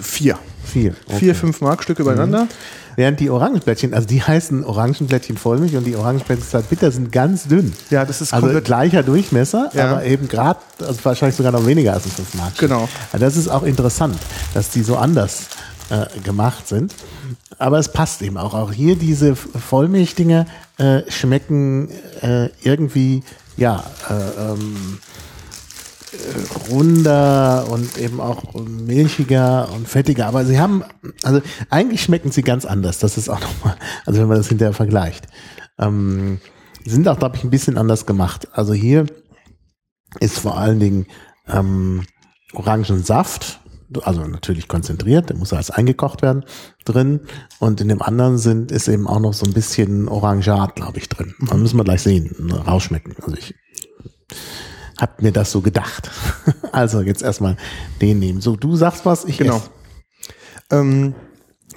Vier. 0.00 0.38
Vier. 0.64 0.94
Vier, 1.08 1.34
fünf 1.34 1.60
Markstücke 1.60 2.02
übereinander. 2.02 2.48
Während 2.96 3.20
die 3.20 3.28
Orangenblättchen, 3.30 3.92
also 3.92 4.06
die 4.06 4.22
heißen 4.22 4.64
Orangenblättchen 4.64 5.36
Vollmilch 5.36 5.76
und 5.76 5.84
die 5.84 5.94
Orangenblättchen 5.94 6.48
Zartbitter 6.48 6.90
sind 6.90 7.12
ganz 7.12 7.46
dünn. 7.46 7.72
Ja, 7.90 8.04
das 8.04 8.22
ist 8.22 8.32
Also 8.32 8.48
gleicher 8.62 9.02
Durchmesser, 9.02 9.70
Ja. 9.74 9.92
aber 9.92 10.04
eben 10.04 10.28
gerade, 10.28 10.58
also 10.80 11.04
wahrscheinlich 11.04 11.36
sogar 11.36 11.52
noch 11.52 11.66
weniger 11.66 11.92
als 11.92 12.06
ein 12.06 12.10
5 12.12 12.34
Mark. 12.34 12.56
Genau. 12.58 12.88
Ja, 13.12 13.18
das 13.18 13.36
ist 13.36 13.48
auch 13.48 13.62
interessant, 13.62 14.16
dass 14.54 14.70
die 14.70 14.82
so 14.82 14.96
anders 14.96 15.48
äh, 15.90 16.06
gemacht 16.20 16.66
sind. 16.66 16.94
Aber 17.58 17.78
es 17.78 17.92
passt 17.92 18.22
eben 18.22 18.38
auch. 18.38 18.54
Auch 18.54 18.72
hier 18.72 18.96
diese 18.96 19.36
Vollmilchdinger 19.36 20.46
äh, 20.78 21.02
schmecken 21.10 21.90
äh, 22.22 22.48
irgendwie, 22.62 23.22
ja, 23.56 23.84
äh, 24.08 24.52
ähm, 24.52 24.98
äh, 24.98 25.25
runder 26.70 27.66
und 27.70 27.98
eben 27.98 28.20
auch 28.20 28.54
milchiger 28.64 29.68
und 29.74 29.88
fettiger. 29.88 30.26
Aber 30.26 30.44
sie 30.44 30.58
haben, 30.58 30.84
also 31.22 31.40
eigentlich 31.70 32.02
schmecken 32.02 32.30
sie 32.30 32.42
ganz 32.42 32.64
anders. 32.64 32.98
Das 32.98 33.16
ist 33.16 33.28
auch 33.28 33.40
nochmal, 33.40 33.76
also 34.04 34.20
wenn 34.20 34.28
man 34.28 34.38
das 34.38 34.48
hinterher 34.48 34.74
vergleicht. 34.74 35.26
Ähm, 35.78 36.40
sind 36.84 37.08
auch, 37.08 37.18
glaube 37.18 37.36
ich, 37.36 37.44
ein 37.44 37.50
bisschen 37.50 37.78
anders 37.78 38.06
gemacht. 38.06 38.48
Also 38.52 38.72
hier 38.72 39.06
ist 40.20 40.38
vor 40.38 40.56
allen 40.56 40.78
Dingen 40.78 41.06
ähm, 41.48 42.04
Orangensaft, 42.54 43.60
also 44.02 44.24
natürlich 44.24 44.68
konzentriert, 44.68 45.28
der 45.28 45.36
muss 45.36 45.52
alles 45.52 45.70
eingekocht 45.70 46.22
werden, 46.22 46.44
drin. 46.84 47.20
Und 47.58 47.80
in 47.80 47.88
dem 47.88 48.02
anderen 48.02 48.38
sind, 48.38 48.72
ist 48.72 48.88
eben 48.88 49.06
auch 49.06 49.20
noch 49.20 49.32
so 49.32 49.46
ein 49.46 49.52
bisschen 49.52 50.08
Orangat, 50.08 50.76
glaube 50.76 50.98
ich, 50.98 51.08
drin. 51.08 51.34
Das 51.40 51.56
müssen 51.56 51.76
wir 51.76 51.84
gleich 51.84 52.02
sehen, 52.02 52.50
rausschmecken. 52.50 53.14
Also 53.22 53.36
ich 53.36 53.54
hab 54.98 55.22
mir 55.22 55.32
das 55.32 55.50
so 55.52 55.60
gedacht. 55.60 56.10
Also 56.72 57.00
jetzt 57.00 57.22
erstmal 57.22 57.56
den 58.02 58.18
nehmen. 58.18 58.42
So, 58.42 58.54
du 58.54 58.76
sagst 58.76 59.06
was, 59.06 59.24
ich 59.24 59.38
Genau. 59.38 59.56
esse. 59.56 59.70
Ähm, 60.70 61.14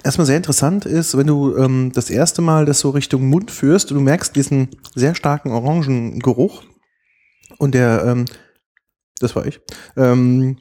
erstmal 0.04 0.26
sehr 0.26 0.36
interessant 0.36 0.84
ist, 0.84 1.16
wenn 1.16 1.26
du 1.26 1.56
ähm, 1.56 1.90
das 1.94 2.10
erste 2.10 2.42
Mal 2.42 2.66
das 2.66 2.80
so 2.80 2.90
Richtung 2.90 3.26
Mund 3.28 3.50
führst 3.50 3.90
und 3.90 3.96
du 3.96 4.02
merkst 4.02 4.36
diesen 4.36 4.68
sehr 4.94 5.14
starken 5.14 5.52
Orangengeruch 5.52 6.64
und 7.56 7.74
der, 7.74 8.04
ähm, 8.04 8.26
das 9.20 9.34
war 9.36 9.46
ich, 9.46 9.60
ähm, 9.96 10.58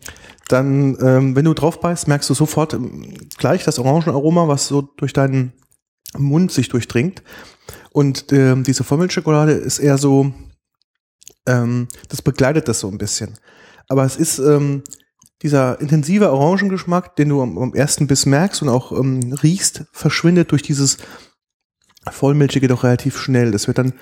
dann, 0.48 0.98
ähm, 1.02 1.36
wenn 1.36 1.46
du 1.46 1.54
drauf 1.54 1.82
beißt, 1.82 2.08
merkst 2.08 2.30
du 2.30 2.34
sofort 2.34 2.74
ähm, 2.74 3.14
gleich 3.38 3.66
das 3.66 3.78
Orangenaroma, 3.78 4.48
was 4.48 4.68
so 4.68 4.82
durch 4.82 5.12
deinen 5.12 5.52
Mund 6.18 6.52
sich 6.52 6.70
durchdringt. 6.70 7.24
Und 7.92 8.32
ähm, 8.32 8.64
diese 8.64 8.84
Vollmilchschokolade 8.84 9.52
ist 9.52 9.80
eher 9.80 9.98
so, 9.98 10.32
ähm, 11.48 11.88
das 12.10 12.22
begleitet 12.22 12.68
das 12.68 12.80
so 12.80 12.90
ein 12.90 12.98
bisschen. 12.98 13.38
Aber 13.88 14.04
es 14.04 14.16
ist 14.16 14.40
ähm, 14.40 14.84
dieser 15.42 15.80
intensive 15.82 16.32
Orangengeschmack, 16.32 17.16
den 17.16 17.30
du 17.30 17.42
am, 17.42 17.58
am 17.58 17.74
ersten 17.74 18.08
Biss 18.08 18.26
merkst 18.26 18.62
und 18.62 18.70
auch 18.70 18.92
ähm, 18.92 19.34
riechst, 19.42 19.86
verschwindet 19.92 20.52
durch 20.52 20.62
dieses 20.62 20.98
Vollmilchige 22.10 22.68
doch 22.68 22.84
relativ 22.84 23.18
schnell. 23.18 23.52
Das 23.52 23.68
wird 23.68 23.78
dann 23.78 23.94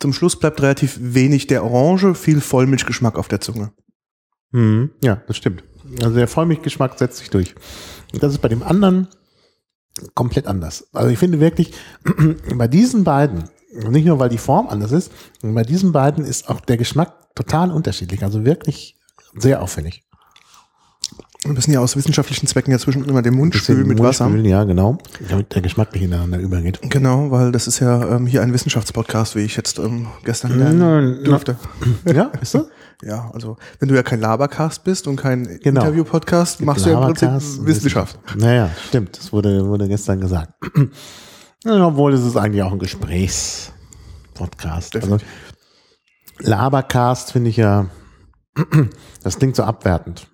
zum 0.00 0.12
Schluss 0.12 0.38
bleibt 0.38 0.60
relativ 0.60 0.98
wenig 1.00 1.46
der 1.46 1.64
Orange, 1.64 2.14
viel 2.14 2.40
Vollmilchgeschmack 2.40 3.16
auf 3.18 3.28
der 3.28 3.40
Zunge. 3.40 3.72
Mhm. 4.50 4.90
Ja, 5.02 5.22
das 5.26 5.36
stimmt. 5.36 5.62
Also 6.02 6.16
der 6.16 6.28
Vollmilchgeschmack 6.28 6.98
setzt 6.98 7.18
sich 7.18 7.30
durch. 7.30 7.54
Das 8.12 8.32
ist 8.32 8.40
bei 8.40 8.48
dem 8.48 8.62
anderen 8.62 9.08
komplett 10.14 10.46
anders. 10.46 10.88
Also 10.92 11.10
ich 11.10 11.18
finde 11.18 11.40
wirklich, 11.40 11.72
bei 12.56 12.68
diesen 12.68 13.04
beiden, 13.04 13.44
nicht 13.90 14.06
nur 14.06 14.18
weil 14.18 14.28
die 14.28 14.38
Form 14.38 14.68
anders 14.68 14.92
ist, 14.92 15.10
bei 15.42 15.62
diesen 15.62 15.92
beiden 15.92 16.24
ist 16.24 16.48
auch 16.48 16.60
der 16.60 16.76
Geschmack 16.76 17.34
total 17.34 17.70
unterschiedlich. 17.70 18.22
Also 18.22 18.44
wirklich 18.44 18.96
sehr 19.36 19.62
auffällig. 19.62 20.02
Wir 21.44 21.54
müssen 21.54 21.72
ja 21.72 21.80
aus 21.80 21.96
wissenschaftlichen 21.96 22.46
Zwecken 22.46 22.70
ja 22.70 22.78
zwischen 22.78 23.04
immer 23.04 23.20
den 23.20 23.34
Mund 23.34 23.56
spülen 23.56 23.88
mit 23.88 23.98
Mund 23.98 24.08
Wasser. 24.08 24.28
spülen, 24.28 24.44
Ja, 24.44 24.62
genau. 24.62 24.98
Damit 25.28 25.52
der 25.52 25.60
Geschmack 25.62 25.92
nicht 25.92 26.02
ineinander 26.02 26.38
übergeht. 26.38 26.78
Genau, 26.88 27.32
weil 27.32 27.50
das 27.50 27.66
ist 27.66 27.80
ja 27.80 28.14
ähm, 28.14 28.26
hier 28.28 28.42
ein 28.42 28.52
Wissenschaftspodcast, 28.52 29.34
wie 29.34 29.40
ich 29.40 29.56
jetzt 29.56 29.80
ähm, 29.80 30.06
gestern 30.24 30.56
lernen 30.56 30.78
nein. 31.14 31.24
durfte. 31.24 31.56
Ja, 32.14 32.30
ist 32.40 32.52
so? 32.52 32.68
Ja, 33.04 33.32
also 33.34 33.56
wenn 33.80 33.88
du 33.88 33.96
ja 33.96 34.04
kein 34.04 34.20
Labercast 34.20 34.84
bist 34.84 35.08
und 35.08 35.16
kein 35.16 35.58
Genau. 35.64 35.80
Interview-Podcast, 35.80 36.60
machst 36.60 36.86
du 36.86 36.90
ja 36.90 36.98
im 37.00 37.06
Prinzip 37.06 37.26
Labercast, 37.26 37.66
Wissenschaft. 37.66 38.16
Naja, 38.36 38.70
stimmt. 38.86 39.18
Das 39.18 39.32
wurde, 39.32 39.66
wurde 39.66 39.88
gestern 39.88 40.20
gesagt. 40.20 40.52
Ja, 41.64 41.86
Obwohl 41.86 42.12
es 42.12 42.24
ist 42.24 42.36
eigentlich 42.36 42.62
auch 42.62 42.72
ein 42.72 42.78
Gesprächspodcast. 42.78 44.96
Also. 44.96 45.18
Labercast 46.38 47.32
finde 47.32 47.50
ich 47.50 47.56
ja, 47.56 47.86
das 49.22 49.38
klingt 49.38 49.56
so 49.56 49.62
abwertend. 49.62 50.28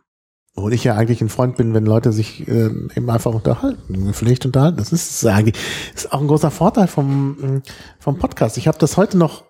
Obwohl 0.54 0.72
ich 0.72 0.84
ja 0.84 0.96
eigentlich 0.96 1.20
ein 1.20 1.28
Freund 1.28 1.56
bin, 1.56 1.74
wenn 1.74 1.86
Leute 1.86 2.12
sich 2.12 2.48
äh, 2.48 2.70
eben 2.96 3.10
einfach 3.10 3.32
unterhalten, 3.32 4.06
gepflegt 4.06 4.46
unterhalten. 4.46 4.78
Das 4.78 4.92
ist 4.92 5.24
eigentlich 5.26 5.56
ist 5.94 6.12
auch 6.12 6.20
ein 6.20 6.28
großer 6.28 6.50
Vorteil 6.50 6.88
vom, 6.88 7.62
vom 8.00 8.18
Podcast. 8.18 8.56
Ich 8.56 8.66
habe 8.66 8.78
das 8.78 8.96
heute 8.96 9.18
noch, 9.18 9.44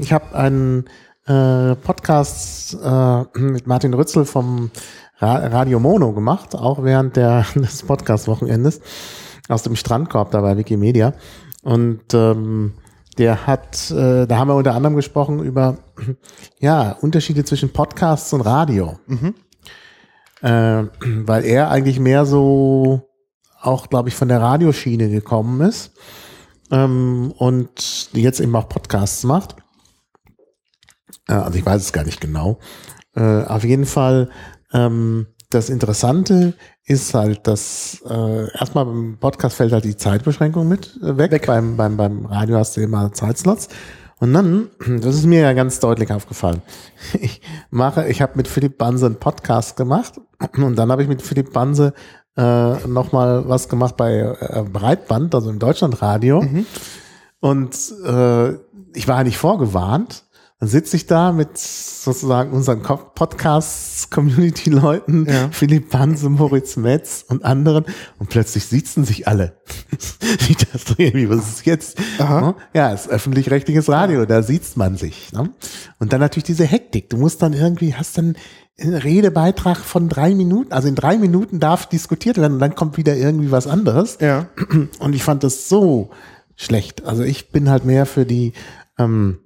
ich 0.00 0.12
habe 0.12 0.34
einen 0.34 0.84
äh, 1.26 1.76
Podcast 1.76 2.76
äh, 2.82 3.24
mit 3.38 3.66
Martin 3.66 3.94
Rützel 3.94 4.24
vom 4.24 4.70
Ra 5.20 5.36
Radio 5.36 5.78
Mono 5.78 6.12
gemacht, 6.12 6.54
auch 6.54 6.82
während 6.82 7.16
der, 7.16 7.46
des 7.54 7.84
Podcast-Wochenendes 7.84 8.80
aus 9.48 9.62
dem 9.62 9.76
Strandkorb 9.76 10.30
da 10.30 10.40
bei 10.40 10.56
Wikimedia. 10.56 11.14
Und 11.62 12.14
ähm, 12.14 12.74
der 13.18 13.46
hat, 13.46 13.90
äh, 13.90 14.26
da 14.26 14.38
haben 14.38 14.48
wir 14.48 14.54
unter 14.54 14.74
anderem 14.74 14.96
gesprochen 14.96 15.42
über 15.42 15.78
ja 16.60 16.92
Unterschiede 17.00 17.44
zwischen 17.44 17.72
Podcasts 17.72 18.32
und 18.32 18.40
Radio, 18.40 18.98
äh, 20.40 20.84
weil 21.02 21.44
er 21.44 21.70
eigentlich 21.70 22.00
mehr 22.00 22.24
so 22.24 23.08
auch, 23.60 23.88
glaube 23.88 24.08
ich, 24.08 24.14
von 24.14 24.28
der 24.28 24.40
Radioschiene 24.40 25.08
gekommen 25.08 25.60
ist 25.60 25.92
ähm, 26.70 27.32
und 27.36 28.10
jetzt 28.12 28.40
eben 28.40 28.56
auch 28.56 28.68
Podcasts 28.68 29.24
macht. 29.24 29.56
Äh, 31.28 31.34
also 31.34 31.58
ich 31.58 31.64
weiß 31.64 31.80
es 31.80 31.92
gar 31.92 32.04
nicht 32.04 32.20
genau. 32.20 32.58
Äh, 33.14 33.44
auf 33.44 33.62
jeden 33.62 33.86
Fall 33.86 34.30
ähm, 34.72 35.26
das 35.50 35.68
Interessante 35.68 36.54
ist 36.84 37.14
halt, 37.14 37.46
dass 37.46 38.02
äh, 38.08 38.58
erstmal 38.58 38.84
beim 38.84 39.16
Podcast 39.18 39.56
fällt 39.56 39.72
halt 39.72 39.84
die 39.84 39.96
Zeitbeschränkung 39.96 40.68
mit 40.68 40.98
äh, 41.02 41.16
weg. 41.16 41.30
Weg. 41.30 41.46
Beim, 41.46 41.76
beim, 41.76 41.96
beim 41.96 42.26
Radio 42.26 42.56
hast 42.56 42.76
du 42.76 42.80
immer 42.80 43.12
Zeitslots. 43.12 43.68
Und 44.18 44.32
dann, 44.32 44.68
das 45.00 45.16
ist 45.16 45.26
mir 45.26 45.40
ja 45.40 45.52
ganz 45.52 45.80
deutlich 45.80 46.12
aufgefallen. 46.12 46.62
Ich 47.20 47.40
mache, 47.70 48.08
ich 48.08 48.22
habe 48.22 48.32
mit 48.36 48.48
Philipp 48.48 48.78
Banse 48.78 49.06
einen 49.06 49.16
Podcast 49.16 49.76
gemacht 49.76 50.20
und 50.56 50.76
dann 50.76 50.90
habe 50.90 51.02
ich 51.02 51.08
mit 51.08 51.22
Philipp 51.22 51.52
Banse 51.52 51.92
äh, 52.36 52.74
nochmal 52.86 53.48
was 53.48 53.68
gemacht 53.68 53.96
bei 53.96 54.18
äh, 54.18 54.62
Breitband, 54.62 55.34
also 55.34 55.50
im 55.50 55.58
Deutschlandradio. 55.58 56.44
Und 57.40 57.76
äh, 58.06 58.52
ich 58.94 59.08
war 59.08 59.24
nicht 59.24 59.38
vorgewarnt. 59.38 60.24
Dann 60.62 60.68
sitze 60.68 60.94
ich 60.94 61.06
da 61.08 61.32
mit 61.32 61.58
sozusagen 61.58 62.52
unseren 62.52 62.84
Co- 62.84 63.10
Podcasts-Community-Leuten, 63.16 65.26
Ja. 65.28 65.48
Philipp 65.50 65.90
Banse, 65.90 66.28
Moritz 66.28 66.76
Metz 66.76 67.24
und 67.28 67.44
anderen 67.44 67.84
und 68.20 68.30
plötzlich 68.30 68.66
sitzen 68.66 69.04
sich 69.04 69.26
alle. 69.26 69.56
ich 70.48 70.56
dachte 70.58 70.94
irgendwie, 70.98 71.28
was 71.28 71.48
ist 71.48 71.66
jetzt? 71.66 71.98
Aha. 72.20 72.54
Ja, 72.74 72.92
es 72.92 73.06
ist 73.06 73.10
öffentlich-rechtliches 73.10 73.88
Radio, 73.88 74.24
da 74.24 74.44
sieht 74.44 74.76
man 74.76 74.96
sich. 74.96 75.32
Ne? 75.32 75.50
Und 75.98 76.12
dann 76.12 76.20
natürlich 76.20 76.44
diese 76.44 76.64
Hektik. 76.64 77.10
Du 77.10 77.16
musst 77.16 77.42
dann 77.42 77.54
irgendwie, 77.54 77.96
hast 77.96 78.16
dann 78.18 78.36
einen 78.80 78.94
Redebeitrag 78.94 79.78
von 79.78 80.08
drei 80.08 80.32
Minuten, 80.32 80.72
also 80.72 80.86
in 80.86 80.94
drei 80.94 81.18
Minuten 81.18 81.58
darf 81.58 81.86
diskutiert 81.88 82.36
werden 82.36 82.52
und 82.54 82.60
dann 82.60 82.76
kommt 82.76 82.96
wieder 82.96 83.16
irgendwie 83.16 83.50
was 83.50 83.66
anderes. 83.66 84.18
Ja. 84.20 84.46
Und 85.00 85.12
ich 85.12 85.24
fand 85.24 85.42
das 85.42 85.68
so 85.68 86.10
schlecht. 86.54 87.04
Also 87.04 87.24
ich 87.24 87.50
bin 87.50 87.68
halt 87.68 87.84
mehr 87.84 88.06
für 88.06 88.24
die 88.24 88.52
ähm, 88.96 89.40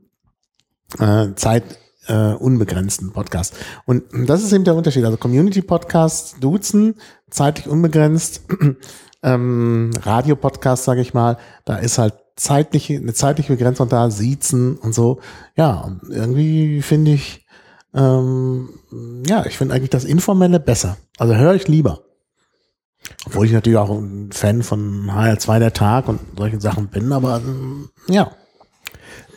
äh, 0.99 1.35
Zeit 1.35 1.65
äh, 2.09 2.33
unbegrenzten 2.35 3.13
Podcast. 3.13 3.55
Und 3.85 4.05
das 4.27 4.43
ist 4.43 4.53
eben 4.53 4.65
der 4.65 4.75
Unterschied. 4.75 5.05
Also 5.05 5.17
Community 5.17 5.63
Podcast 5.63 6.37
duzen, 6.41 6.95
zeitlich 7.31 7.69
unbegrenzt. 7.69 8.43
ähm, 9.23 9.91
Radio 10.03 10.37
Podcast, 10.37 10.85
sage 10.85 11.01
ich 11.01 11.15
mal, 11.15 11.39
da 11.65 11.77
ist 11.77 11.99
halt 11.99 12.15
zeitliche, 12.37 12.97
eine 12.97 13.15
zeitliche 13.15 13.53
Begrenzung 13.55 13.89
da, 13.89 14.11
siezen 14.11 14.77
und 14.77 14.95
so. 14.95 15.21
Ja, 15.57 15.81
und 15.81 16.03
irgendwie 16.11 16.83
finde 16.83 17.13
ich, 17.13 17.47
ähm, 17.95 18.69
ja, 19.27 19.45
ich 19.47 19.57
finde 19.57 19.75
eigentlich 19.75 19.91
das 19.91 20.05
Informelle 20.05 20.61
besser. 20.61 20.99
Also 21.19 21.35
höre 21.35 21.55
ich 21.55 21.67
lieber. 21.67 22.03
Obwohl 23.25 23.47
ich 23.47 23.53
natürlich 23.53 23.79
auch 23.79 23.91
ein 23.91 24.31
Fan 24.33 24.63
von 24.63 25.11
HR2 25.11 25.59
der 25.59 25.73
Tag 25.73 26.09
und 26.09 26.21
solchen 26.37 26.61
Sachen 26.61 26.89
bin, 26.89 27.13
aber 27.13 27.39
ähm, 27.39 27.89
ja. 28.09 28.33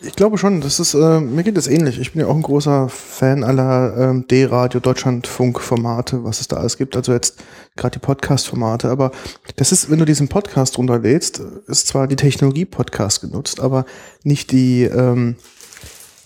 Ich 0.01 0.15
glaube 0.15 0.37
schon, 0.37 0.61
das 0.61 0.79
ist, 0.79 0.93
äh, 0.93 1.19
mir 1.19 1.43
geht 1.43 1.57
es 1.57 1.67
ähnlich. 1.67 1.99
Ich 1.99 2.13
bin 2.13 2.21
ja 2.21 2.27
auch 2.27 2.35
ein 2.35 2.41
großer 2.41 2.87
Fan 2.87 3.43
aller 3.43 3.97
ähm, 3.97 4.27
D-Radio, 4.27 4.79
Deutschlandfunk-Formate, 4.79 6.23
was 6.23 6.39
es 6.39 6.47
da 6.47 6.57
alles 6.57 6.77
gibt. 6.77 6.95
Also 6.95 7.11
jetzt 7.11 7.43
gerade 7.75 7.99
die 7.99 8.05
Podcast-Formate. 8.05 8.89
Aber 8.89 9.11
das 9.57 9.71
ist, 9.71 9.89
wenn 9.91 9.99
du 9.99 10.05
diesen 10.05 10.29
Podcast 10.29 10.77
runterlädst, 10.77 11.41
ist 11.67 11.87
zwar 11.87 12.07
die 12.07 12.15
Technologie 12.15 12.65
Podcast 12.65 13.21
genutzt, 13.21 13.59
aber 13.59 13.85
nicht 14.23 14.51
die, 14.51 14.83
ähm, 14.83 15.35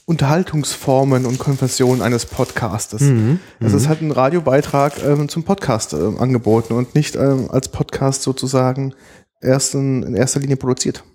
Unterhaltungsformen 0.06 1.26
und 1.26 1.40
Konfessionen 1.40 2.02
eines 2.02 2.26
Podcastes. 2.26 3.02
Mhm. 3.02 3.40
Es 3.62 3.74
ist 3.74 3.88
halt 3.88 4.02
ein 4.02 4.12
Radiobeitrag 4.12 5.02
ähm, 5.02 5.30
zum 5.30 5.44
Podcast 5.44 5.94
ähm, 5.94 6.20
angeboten 6.20 6.74
und 6.74 6.94
nicht 6.94 7.16
ähm, 7.16 7.50
als 7.50 7.70
Podcast 7.70 8.22
sozusagen 8.22 8.94
erst 9.40 9.76
in, 9.76 10.04
in 10.04 10.16
erster 10.16 10.42
Linie 10.42 10.58
produziert. 10.58 11.06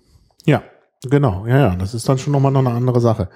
Ja, 0.45 0.63
genau. 1.03 1.45
Ja, 1.45 1.57
ja, 1.57 1.75
das 1.75 1.93
ist 1.93 2.07
dann 2.07 2.17
schon 2.17 2.33
nochmal 2.33 2.51
noch 2.51 2.59
eine 2.59 2.71
andere 2.71 3.01
Sache. 3.01 3.29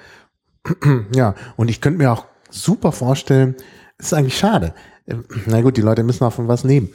ja, 1.15 1.35
und 1.55 1.69
ich 1.69 1.81
könnte 1.81 1.99
mir 1.99 2.11
auch 2.11 2.25
super 2.49 2.91
vorstellen, 2.91 3.55
es 3.97 4.07
ist 4.07 4.13
eigentlich 4.13 4.37
schade. 4.37 4.73
Ähm, 5.07 5.25
Na 5.45 5.61
gut, 5.61 5.77
die 5.77 5.81
Leute 5.81 6.03
müssen 6.03 6.23
auch 6.23 6.33
von 6.33 6.47
was 6.47 6.63
nehmen. 6.63 6.89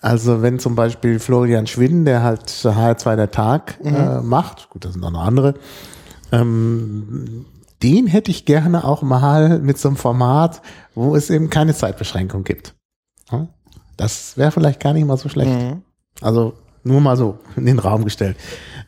Also 0.00 0.42
wenn 0.42 0.58
zum 0.58 0.74
Beispiel 0.74 1.18
Florian 1.18 1.66
Schwinn, 1.66 2.04
der 2.04 2.22
halt 2.22 2.42
HR2 2.48 3.16
der 3.16 3.30
Tag 3.30 3.78
äh, 3.82 4.20
macht, 4.20 4.68
gut, 4.70 4.84
das 4.84 4.92
sind 4.92 5.02
auch 5.04 5.10
noch 5.10 5.24
andere, 5.24 5.54
ähm, 6.32 7.46
den 7.82 8.06
hätte 8.06 8.30
ich 8.30 8.44
gerne 8.44 8.84
auch 8.84 9.02
mal 9.02 9.58
mit 9.58 9.78
so 9.78 9.88
einem 9.88 9.96
Format, 9.96 10.62
wo 10.94 11.16
es 11.16 11.30
eben 11.30 11.50
keine 11.50 11.74
Zeitbeschränkung 11.74 12.44
gibt. 12.44 12.74
Das 13.96 14.36
wäre 14.36 14.50
vielleicht 14.52 14.80
gar 14.80 14.92
nicht 14.92 15.06
mal 15.06 15.16
so 15.16 15.28
schlecht. 15.28 15.50
Also 16.20 16.54
nur 16.84 17.00
mal 17.00 17.16
so 17.16 17.38
in 17.56 17.66
den 17.66 17.78
Raum 17.78 18.04
gestellt. 18.04 18.36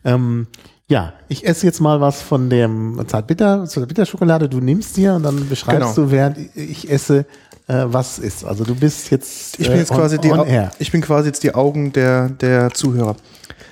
Ähm, 0.05 0.47
ja, 0.89 1.13
ich 1.29 1.47
esse 1.47 1.67
jetzt 1.67 1.81
mal 1.81 2.01
was 2.01 2.23
von 2.23 2.49
dem 2.51 3.01
Zartbitter, 3.07 3.67
zu 3.67 3.81
der 3.81 3.87
Bitterschokolade. 3.87 4.49
Du 4.49 4.59
nimmst 4.61 4.97
dir 4.97 5.15
und 5.15 5.23
dann 5.23 5.49
beschreibst 5.49 5.95
Genau. 5.95 6.07
du, 6.07 6.11
während 6.11 6.39
ich 6.57 6.91
esse, 6.91 7.27
äh, 7.67 7.85
was 7.87 8.19
es 8.19 8.25
ist. 8.25 8.45
Also 8.45 8.65
du 8.65 8.75
bist 8.75 9.11
jetzt, 9.11 9.61
Ich 9.61 9.67
bin 9.69 9.77
äh, 9.77 9.81
jetzt 9.81 9.91
on- 9.91 9.99
quasi 9.99 10.19
die, 10.19 10.29
air. 10.29 10.71
ich 10.79 10.91
bin 10.91 11.03
quasi 11.03 11.29
jetzt 11.29 11.43
die 11.43 11.55
Augen 11.55 11.93
der, 11.93 12.31
der 12.31 12.71
Zuhörer. 12.73 13.17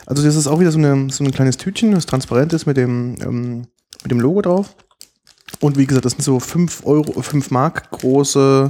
Also 0.05 0.23
das 0.23 0.37
ist 0.37 0.47
auch 0.47 0.61
wieder 0.61 0.71
so, 0.71 0.79
eine, 0.79 1.09
so 1.11 1.25
ein 1.25 1.33
kleines 1.33 1.57
Tütchen, 1.57 1.93
das 1.93 2.05
transparent 2.07 2.53
ist 2.53 2.67
mit 2.67 2.77
dem, 2.77 3.17
ähm, 3.23 3.67
mit 4.03 4.11
dem 4.13 4.21
Logo 4.21 4.43
drauf. 4.43 4.77
Und 5.61 5.79
wie 5.79 5.87
gesagt, 5.87 6.05
das 6.05 6.13
sind 6.13 6.23
so 6.23 6.39
5 6.39 6.85
Euro, 6.85 7.23
5 7.23 7.51
Mark 7.51 7.91
große 7.93 8.69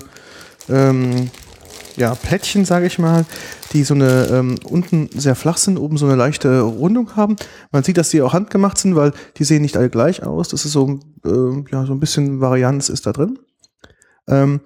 ähm, 0.68 1.30
ja, 1.96 2.14
Plättchen, 2.14 2.64
sage 2.64 2.86
ich 2.86 2.98
mal, 2.98 3.24
die 3.72 3.82
so 3.84 3.94
eine 3.94 4.26
ähm, 4.30 4.56
unten 4.64 5.08
sehr 5.18 5.34
flach 5.34 5.56
sind, 5.56 5.78
oben 5.78 5.96
so 5.96 6.06
eine 6.06 6.14
leichte 6.14 6.60
Rundung 6.60 7.16
haben. 7.16 7.36
Man 7.72 7.82
sieht, 7.82 7.96
dass 7.96 8.10
die 8.10 8.22
auch 8.22 8.32
handgemacht 8.32 8.78
sind, 8.78 8.94
weil 8.96 9.12
die 9.38 9.44
sehen 9.44 9.62
nicht 9.62 9.76
alle 9.76 9.90
gleich 9.90 10.22
aus. 10.22 10.48
Das 10.48 10.64
ist 10.64 10.72
so, 10.72 11.00
äh, 11.24 11.64
ja, 11.72 11.86
so 11.86 11.92
ein 11.92 12.00
bisschen 12.00 12.40
Varianz 12.40 12.88
ist 12.88 13.06
da 13.06 13.12
drin. 13.12 13.38
Ähm, 14.28 14.60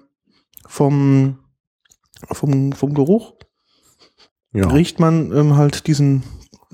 vom, 0.67 1.37
vom, 2.31 2.73
vom 2.73 2.93
Geruch 2.93 3.33
Ja. 4.53 4.67
riecht 4.67 4.99
man 4.99 5.31
ähm, 5.31 5.55
halt 5.57 5.87
diesen 5.87 6.23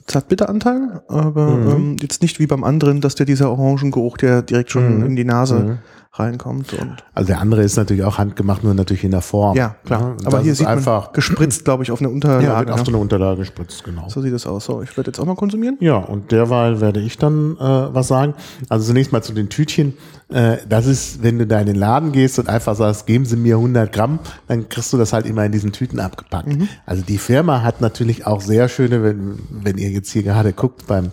Zartbitteranteil, 0.08 1.02
aber 1.10 1.46
Mhm. 1.48 1.67
ähm, 1.72 1.96
jetzt 2.02 2.22
nicht 2.22 2.39
wie 2.39 2.48
beim 2.48 2.63
anderen, 2.63 3.02
dass 3.02 3.15
der 3.15 3.26
dieser 3.26 3.52
Orangengeruch, 3.52 4.17
der 4.17 4.41
direkt 4.41 4.72
schon 4.72 5.00
Mhm. 5.00 5.06
in 5.06 5.15
die 5.15 5.26
Nase 5.26 5.56
Mhm. 5.63 5.78
Reinkommt. 6.19 6.73
Und 6.73 7.03
Also 7.13 7.27
der 7.27 7.41
andere 7.41 7.63
ist 7.63 7.77
natürlich 7.77 8.03
auch 8.03 8.17
handgemacht, 8.17 8.63
nur 8.63 8.73
natürlich 8.73 9.03
in 9.03 9.12
der 9.12 9.21
Form. 9.21 9.56
ja, 9.56 9.75
klar. 9.86 10.12
und 10.12 10.25
aber 10.25 10.38
das 10.38 10.43
hier 10.43 10.51
ist 10.53 10.58
sieht 10.60 10.67
einfach 10.67 11.06
man 11.06 11.13
gespritzt, 11.13 11.65
glaube 11.65 11.84
ich, 11.84 11.91
auf 11.91 11.99
eine 11.99 12.10
Unterlage. 12.10 12.45
ja, 12.45 12.60
wird 12.60 12.71
auf 12.71 12.80
ne? 12.80 12.86
so 12.86 12.91
eine 12.91 12.97
Unterlage 12.97 13.39
gespritzt, 13.39 13.84
genau. 13.84 14.10
So 14.10 14.21
sieht 14.21 14.34
es 14.34 14.45
aus. 14.45 14.65
So, 14.65 14.82
ich 14.82 14.95
werde 14.97 15.10
jetzt 15.10 15.19
auch 15.19 15.25
mal 15.25 15.36
konsumieren. 15.36 15.77
Ja, 15.80 15.97
und 15.97 16.32
derweil 16.32 16.82
werde 16.82 16.99
ich 16.99 17.17
dann 17.17 17.56
äh, 17.58 17.60
was 17.60 18.08
sagen. 18.08 18.34
Also 18.69 18.88
zunächst 18.88 19.12
mal 19.12 19.21
zu 19.21 19.34
den 19.34 19.49
Tütchen. 19.49 19.93
Äh, 20.30 20.58
das 20.67 20.86
ist, 20.86 21.23
wenn 21.23 21.39
du 21.39 21.47
da 21.47 21.60
in 21.60 21.67
den 21.67 21.75
Laden 21.75 22.12
gehst 22.12 22.39
und 22.39 22.49
einfach 22.49 22.75
sagst, 22.75 23.06
geben 23.06 23.25
Sie 23.25 23.38
mir 23.38 23.56
100 23.56 23.91
Gramm, 23.91 24.19
dann 24.47 24.69
kriegst 24.69 24.91
du 24.93 24.97
das 24.97 25.13
halt 25.13 25.25
immer 25.25 25.45
in 25.45 25.51
diesen 25.51 25.71
Tüten 25.71 25.99
abgepackt. 25.99 26.49
Also 26.86 27.03
die 27.03 27.17
Firma 27.17 27.62
hat 27.62 27.82
natürlich 27.82 28.25
auch 28.25 28.41
sehr 28.41 28.69
schöne, 28.69 29.03
wenn, 29.03 29.39
wenn 29.49 29.77
ihr 29.77 29.89
jetzt 29.89 30.12
hier 30.12 30.23
gerade 30.23 30.53
guckt 30.53 30.88
beim 30.88 31.12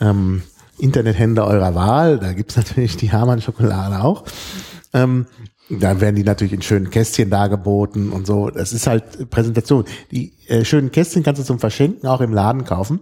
ähm, 0.00 0.42
Internethändler 0.82 1.46
eurer 1.46 1.74
Wahl, 1.74 2.18
da 2.18 2.32
gibt's 2.32 2.56
natürlich 2.56 2.96
die 2.96 3.12
Hamann-Schokolade 3.12 4.02
auch. 4.02 4.24
Ähm, 4.92 5.26
da 5.70 6.00
werden 6.00 6.16
die 6.16 6.24
natürlich 6.24 6.52
in 6.52 6.62
schönen 6.62 6.90
Kästchen 6.90 7.30
dargeboten 7.30 8.10
und 8.10 8.26
so. 8.26 8.50
Das 8.50 8.72
ist 8.72 8.86
halt 8.86 9.30
Präsentation. 9.30 9.84
Die 10.10 10.34
äh, 10.48 10.64
schönen 10.64 10.90
Kästchen 10.90 11.22
kannst 11.22 11.40
du 11.40 11.44
zum 11.44 11.58
Verschenken 11.58 12.08
auch 12.08 12.20
im 12.20 12.32
Laden 12.32 12.64
kaufen. 12.64 13.00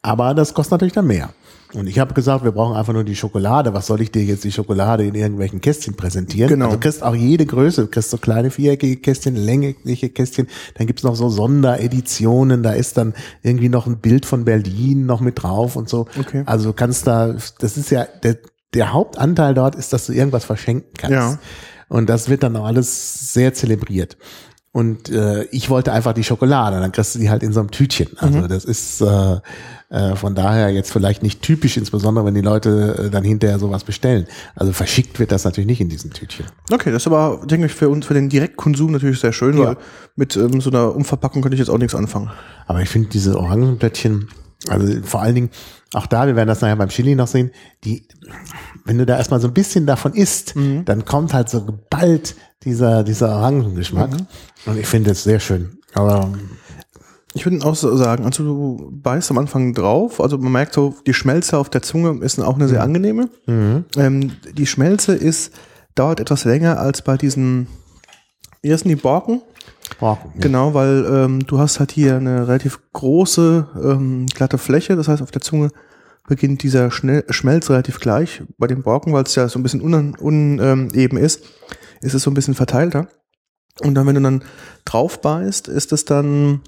Aber 0.00 0.32
das 0.34 0.54
kostet 0.54 0.72
natürlich 0.72 0.94
dann 0.94 1.06
mehr. 1.06 1.30
Und 1.74 1.86
ich 1.86 1.98
habe 1.98 2.14
gesagt, 2.14 2.44
wir 2.44 2.52
brauchen 2.52 2.76
einfach 2.76 2.94
nur 2.94 3.04
die 3.04 3.14
Schokolade. 3.14 3.74
Was 3.74 3.86
soll 3.86 4.00
ich 4.00 4.10
dir 4.10 4.24
jetzt 4.24 4.42
die 4.44 4.52
Schokolade 4.52 5.04
in 5.04 5.14
irgendwelchen 5.14 5.60
Kästchen 5.60 5.94
präsentieren? 5.94 6.48
Genau. 6.48 6.66
Also 6.66 6.76
du 6.76 6.80
kriegst 6.80 7.02
auch 7.02 7.14
jede 7.14 7.44
Größe. 7.44 7.82
Du 7.82 7.88
kriegst 7.88 8.10
so 8.10 8.16
kleine 8.16 8.50
viereckige 8.50 8.96
Kästchen, 8.96 9.36
längliche 9.36 10.08
Kästchen. 10.08 10.48
Dann 10.74 10.86
gibt's 10.86 11.02
noch 11.02 11.14
so 11.14 11.28
Sondereditionen. 11.28 12.62
Da 12.62 12.72
ist 12.72 12.96
dann 12.96 13.12
irgendwie 13.42 13.68
noch 13.68 13.86
ein 13.86 13.98
Bild 13.98 14.24
von 14.24 14.44
Berlin 14.44 15.04
noch 15.04 15.20
mit 15.20 15.42
drauf 15.42 15.76
und 15.76 15.88
so. 15.90 16.06
Okay. 16.18 16.42
Also 16.46 16.70
du 16.70 16.72
kannst 16.72 17.06
da, 17.06 17.34
das 17.58 17.76
ist 17.76 17.90
ja, 17.90 18.06
der, 18.22 18.38
der 18.72 18.92
Hauptanteil 18.92 19.52
dort 19.52 19.74
ist, 19.74 19.92
dass 19.92 20.06
du 20.06 20.12
irgendwas 20.12 20.44
verschenken 20.46 20.92
kannst. 20.96 21.12
Ja. 21.12 21.38
Und 21.88 22.08
das 22.08 22.28
wird 22.28 22.42
dann 22.42 22.56
auch 22.56 22.64
alles 22.64 23.32
sehr 23.32 23.52
zelebriert. 23.52 24.16
Und 24.72 25.08
äh, 25.10 25.44
ich 25.44 25.70
wollte 25.70 25.92
einfach 25.92 26.12
die 26.12 26.24
Schokolade, 26.24 26.78
dann 26.78 26.92
kriegst 26.92 27.14
du 27.14 27.18
die 27.18 27.30
halt 27.30 27.42
in 27.42 27.52
so 27.52 27.60
einem 27.60 27.70
Tütchen. 27.70 28.08
Also 28.18 28.46
das 28.46 28.64
ist 28.64 29.00
äh, 29.00 29.38
äh, 29.90 30.16
von 30.16 30.34
daher 30.34 30.68
jetzt 30.70 30.92
vielleicht 30.92 31.22
nicht 31.22 31.40
typisch, 31.42 31.76
insbesondere 31.76 32.24
wenn 32.26 32.34
die 32.34 32.42
Leute 32.42 33.06
äh, 33.06 33.10
dann 33.10 33.24
hinterher 33.24 33.58
sowas 33.58 33.84
bestellen. 33.84 34.26
Also 34.54 34.72
verschickt 34.72 35.18
wird 35.18 35.32
das 35.32 35.44
natürlich 35.44 35.66
nicht 35.66 35.80
in 35.80 35.88
diesen 35.88 36.10
Tütchen. 36.10 36.46
Okay, 36.70 36.90
das 36.92 37.02
ist 37.02 37.06
aber, 37.06 37.40
denke 37.46 37.66
ich, 37.66 37.72
für 37.72 37.88
uns, 37.88 38.04
für 38.06 38.14
den 38.14 38.28
Direktkonsum 38.28 38.92
natürlich 38.92 39.20
sehr 39.20 39.32
schön, 39.32 39.56
Ja. 39.56 39.64
weil 39.68 39.76
mit 40.16 40.36
ähm, 40.36 40.60
so 40.60 40.70
einer 40.70 40.94
Umverpackung 40.94 41.40
könnte 41.42 41.54
ich 41.54 41.60
jetzt 41.60 41.70
auch 41.70 41.78
nichts 41.78 41.94
anfangen. 41.94 42.30
Aber 42.66 42.82
ich 42.82 42.88
finde 42.88 43.08
diese 43.08 43.38
Orangenblättchen, 43.38 44.28
also 44.68 45.00
vor 45.04 45.22
allen 45.22 45.34
Dingen, 45.36 45.50
auch 45.94 46.06
da, 46.06 46.26
wir 46.26 46.36
werden 46.36 46.48
das 46.48 46.60
nachher 46.60 46.76
beim 46.76 46.90
Chili 46.90 47.14
noch 47.14 47.28
sehen, 47.28 47.50
die, 47.84 48.06
wenn 48.84 48.98
du 48.98 49.06
da 49.06 49.16
erstmal 49.16 49.40
so 49.40 49.48
ein 49.48 49.54
bisschen 49.54 49.86
davon 49.86 50.12
isst, 50.12 50.54
dann 50.84 51.04
kommt 51.06 51.32
halt 51.32 51.48
so 51.48 51.64
geballt 51.64 52.34
dieser, 52.64 53.04
dieser 53.04 53.30
Orangengeschmack. 53.30 54.10
Und 54.66 54.78
ich 54.78 54.86
finde 54.86 55.12
es 55.12 55.22
sehr 55.24 55.40
schön. 55.40 55.78
Aber 55.94 56.30
Ich 57.34 57.44
würde 57.44 57.64
auch 57.64 57.74
so 57.74 57.94
sagen, 57.96 58.24
also 58.24 58.42
du 58.42 58.90
beißt 58.90 59.30
am 59.30 59.38
Anfang 59.38 59.74
drauf, 59.74 60.20
also 60.20 60.38
man 60.38 60.52
merkt 60.52 60.72
so, 60.72 60.94
die 61.06 61.14
Schmelze 61.14 61.58
auf 61.58 61.68
der 61.68 61.82
Zunge 61.82 62.24
ist 62.24 62.40
auch 62.40 62.54
eine 62.54 62.68
sehr 62.68 62.82
angenehme. 62.82 63.28
Ähm, 63.96 64.32
die 64.52 64.66
Schmelze 64.66 65.14
ist, 65.14 65.52
dauert 65.94 66.20
etwas 66.20 66.44
länger 66.44 66.78
als 66.78 67.02
bei 67.02 67.16
diesen, 67.16 67.66
wie 68.62 68.72
heißen 68.72 68.88
die 68.88 68.96
Borken? 68.96 69.42
boah, 70.00 70.18
Genau, 70.36 70.74
weil 70.74 71.06
ähm, 71.10 71.46
du 71.46 71.58
hast 71.58 71.80
halt 71.80 71.92
hier 71.92 72.16
eine 72.16 72.48
relativ 72.48 72.80
große, 72.92 73.68
ähm, 73.82 74.26
glatte 74.26 74.58
Fläche, 74.58 74.96
das 74.96 75.08
heißt 75.08 75.22
auf 75.22 75.30
der 75.30 75.42
Zunge 75.42 75.70
beginnt 76.28 76.62
dieser 76.62 76.90
Schnell 76.90 77.24
Schmelz 77.30 77.68
relativ 77.70 77.98
gleich. 77.98 78.42
Bei 78.58 78.66
den 78.66 78.82
Borken, 78.82 79.12
weil 79.12 79.24
es 79.24 79.34
ja 79.34 79.48
so 79.48 79.58
ein 79.58 79.62
bisschen 79.62 79.80
uneben 79.80 80.14
un, 80.20 80.60
ähm, 80.60 80.88
ist, 80.90 81.42
ist 82.02 82.14
es 82.14 82.22
so 82.22 82.30
ein 82.30 82.34
bisschen 82.34 82.54
verteilter. 82.54 83.08
Und 83.80 83.94
dann, 83.94 84.06
wenn 84.06 84.14
du 84.14 84.20
dann 84.20 84.44
drauf 84.84 85.20
beißt, 85.20 85.68
ist 85.68 85.92
es 85.92 86.04
dann 86.04 86.60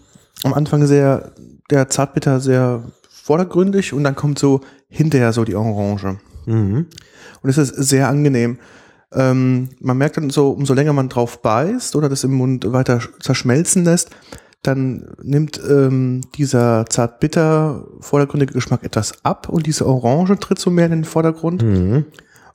am 0.45 0.55
Anfang 0.55 0.87
sehr, 0.87 1.33
der 1.71 1.89
Zartbitter 1.89 2.41
sehr 2.41 2.85
vordergründig 3.09 3.93
und 3.93 4.05
dann 4.05 4.17
kommt 4.17 4.39
so 4.39 4.61
hinterher 4.89 5.33
so 5.33 5.45
die 5.45 5.55
Orange. 5.55 6.19
Mhm. 6.47 6.87
Und 7.43 7.51
es 7.51 7.59
ist 7.59 7.75
sehr 7.75 8.09
angenehm. 8.09 8.59
Ähm, 9.13 9.71
man 9.81 9.99
merkt 9.99 10.17
dann 10.17 10.31
so, 10.31 10.51
umso 10.51 10.75
länger 10.75 10.93
man 10.93 11.09
drauf 11.09 11.43
beißt 11.43 11.97
oder 11.97 12.09
das 12.09 12.25
im 12.25 12.33
Mund 12.33 12.73
weiter 12.73 13.01
zerschmelzen 13.21 13.85
lässt, 13.85 14.11
dann 14.63 15.15
nimmt 15.23 15.61
ähm, 15.69 16.21
dieser 16.37 16.87
zart-bitter 16.87 17.87
vordergründige 18.01 18.53
Geschmack 18.53 18.85
etwas 18.85 19.25
ab 19.25 19.49
und 19.49 19.67
diese 19.67 19.87
Orange 19.87 20.39
tritt 20.39 20.59
so 20.59 20.71
mehr 20.71 20.87
in 20.87 20.93
den 20.93 21.05
Vordergrund. 21.05 21.63
Mhm. 21.63 22.05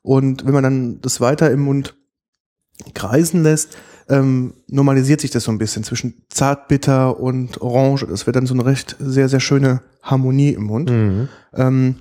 Und 0.02 0.46
wenn 0.46 0.54
man 0.54 0.64
dann 0.64 1.02
das 1.02 1.20
weiter 1.20 1.50
im 1.50 1.62
Mund 1.62 1.96
kreisen 2.94 3.44
lässt, 3.44 3.78
ähm, 4.10 4.54
normalisiert 4.68 5.22
sich 5.22 5.32
das 5.32 5.44
so 5.44 5.52
ein 5.52 5.58
bisschen 5.58 5.84
zwischen 5.84 6.14
zart-bitter 6.30 7.20
und 7.20 7.62
Orange. 7.62 8.06
Das 8.08 8.26
wird 8.26 8.36
dann 8.36 8.46
so 8.46 8.54
eine 8.54 8.66
recht 8.66 8.96
sehr, 9.00 9.30
sehr 9.30 9.40
schöne 9.40 9.82
Harmonie 10.02 10.54
im 10.54 10.64
Mund. 10.64 10.92
Mhm. 10.92 11.30
Ähm, 11.54 11.96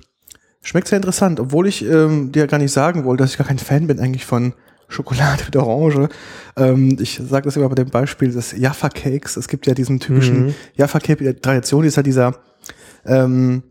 schmeckt 0.61 0.87
sehr 0.87 0.97
interessant, 0.97 1.39
obwohl 1.39 1.67
ich 1.67 1.83
ähm, 1.85 2.31
dir 2.31 2.47
gar 2.47 2.57
nicht 2.57 2.71
sagen 2.71 3.05
wollte, 3.05 3.23
dass 3.23 3.31
ich 3.31 3.37
gar 3.37 3.47
kein 3.47 3.59
Fan 3.59 3.87
bin 3.87 3.99
eigentlich 3.99 4.25
von 4.25 4.53
Schokolade 4.87 5.43
mit 5.45 5.55
Orange. 5.55 6.09
Ähm, 6.57 6.97
ich 6.99 7.19
sage 7.27 7.45
das 7.45 7.55
immer 7.55 7.69
bei 7.69 7.75
dem 7.75 7.89
Beispiel 7.89 8.31
des 8.31 8.55
Jaffa 8.57 8.89
Cakes. 8.89 9.37
Es 9.37 9.47
gibt 9.47 9.65
ja 9.67 9.73
diesen 9.73 9.99
typischen 9.99 10.47
Mhm. 10.47 10.53
Jaffa 10.75 10.99
Cake 10.99 11.23
die 11.23 11.39
Tradition, 11.39 11.81
die 11.81 11.87
ist 11.87 11.97
ja 11.97 12.03
dieser 12.03 12.35
ähm, 13.05 13.63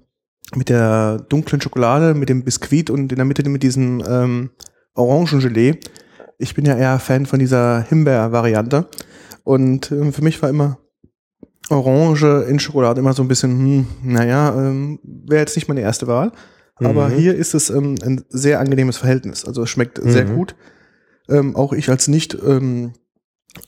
mit 0.54 0.68
der 0.68 1.18
dunklen 1.28 1.60
Schokolade, 1.60 2.14
mit 2.14 2.28
dem 2.28 2.44
Biskuit 2.44 2.90
und 2.90 3.10
in 3.10 3.16
der 3.16 3.24
Mitte 3.24 3.48
mit 3.48 3.62
diesem 3.62 4.02
ähm, 4.06 4.50
Orangengelee. 4.94 5.78
Ich 6.38 6.54
bin 6.54 6.64
ja 6.64 6.76
eher 6.76 6.98
Fan 6.98 7.26
von 7.26 7.38
dieser 7.38 7.82
Himbeer-Variante. 7.82 8.86
Und 9.44 9.90
ähm, 9.92 10.12
für 10.12 10.22
mich 10.22 10.40
war 10.42 10.48
immer 10.50 10.78
Orange 11.70 12.44
in 12.48 12.58
Schokolade 12.58 13.00
immer 13.00 13.12
so 13.14 13.22
ein 13.22 13.28
bisschen, 13.28 13.50
hm, 13.58 13.86
naja, 14.02 14.54
ähm, 14.56 14.98
wäre 15.04 15.40
jetzt 15.40 15.56
nicht 15.56 15.68
meine 15.68 15.80
erste 15.80 16.06
Wahl. 16.06 16.32
Aber 16.76 17.08
Mhm. 17.08 17.14
hier 17.14 17.34
ist 17.34 17.54
es 17.54 17.70
ähm, 17.70 17.94
ein 18.02 18.24
sehr 18.28 18.58
angenehmes 18.60 18.96
Verhältnis. 18.96 19.44
Also 19.44 19.62
es 19.62 19.70
schmeckt 19.70 20.00
sehr 20.02 20.24
Mhm. 20.26 20.34
gut. 20.34 20.56
Ähm, 21.28 21.56
auch 21.56 21.72
ich 21.72 21.88
als 21.88 22.08
nicht 22.08 22.36
ähm, 22.44 22.92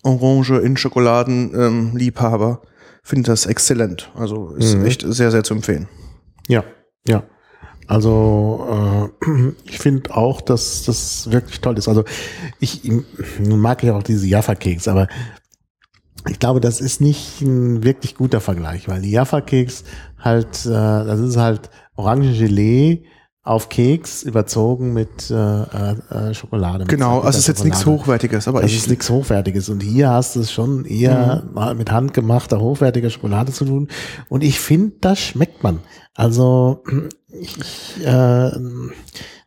Orange 0.02 0.59
in 0.61 0.76
Schokoladen 0.76 1.52
ähm, 1.55 2.12
finde 3.02 3.31
das 3.31 3.46
exzellent. 3.46 4.11
Also 4.16 4.50
ist 4.57 4.76
Mhm. 4.76 4.85
echt 4.85 5.05
sehr, 5.07 5.31
sehr 5.31 5.44
zu 5.44 5.55
empfehlen. 5.55 5.88
Ja, 6.48 6.64
ja. 7.07 7.22
Also 7.87 9.11
äh, 9.25 9.53
ich 9.64 9.79
finde 9.79 10.14
auch, 10.14 10.40
dass 10.40 10.85
das 10.85 11.31
wirklich 11.31 11.61
toll 11.61 11.79
ist. 11.79 11.88
Also 11.88 12.05
ich, 12.61 12.85
ich 12.85 13.03
mag 13.40 13.83
ja 13.83 13.94
auch 13.94 14.03
diese 14.03 14.27
Jaffa-Keks, 14.27 14.88
aber 14.88 15.09
ich 16.29 16.38
glaube, 16.38 16.61
das 16.61 16.81
ist 16.81 17.01
nicht 17.01 17.40
ein 17.40 17.85
wirklich 17.85 18.16
guter 18.16 18.40
Vergleich, 18.40 18.88
weil 18.88 19.03
die 19.03 19.12
Jaffa-Keks 19.12 19.85
halt, 20.18 20.66
äh, 20.66 20.70
das 20.70 21.20
ist 21.20 21.37
halt 21.37 21.70
Orangengelee 21.94 23.05
auf 23.46 23.68
Keks 23.68 24.25
überzogen 24.25 24.92
mit 24.92 25.31
äh, 25.31 25.35
äh, 25.35 26.35
Schokolade. 26.35 26.81
Mit 26.81 26.88
Genau, 26.88 27.18
also 27.18 27.29
es 27.29 27.38
ist 27.38 27.46
jetzt 27.46 27.64
nichts. 27.64 27.87
Hochwertiges, 27.87 28.49
aber 28.49 28.62
Das 28.62 28.72
ich 28.72 28.79
ist 28.79 28.90
nichts 28.90 29.09
Hochwertiges. 29.09 29.68
Und 29.68 29.85
hier 29.85 30.11
hast 30.11 30.35
du 30.35 30.40
es 30.40 30.51
schon 30.51 30.85
eher 30.85 31.44
mal 31.55 31.77
mit 31.77 31.92
handgemachter, 31.92 32.61
hochwertiger 32.61 33.09
Schokolade 33.09 33.53
zu 33.53 33.64
tun. 33.64 33.87
Und 34.29 34.42
ich 34.42 34.59
finde, 34.59 34.96
das 35.01 35.20
schmeckt 35.20 35.62
man. 35.62 35.79
Also, 36.16 36.83
ich, 37.40 38.05
äh, 38.05 38.51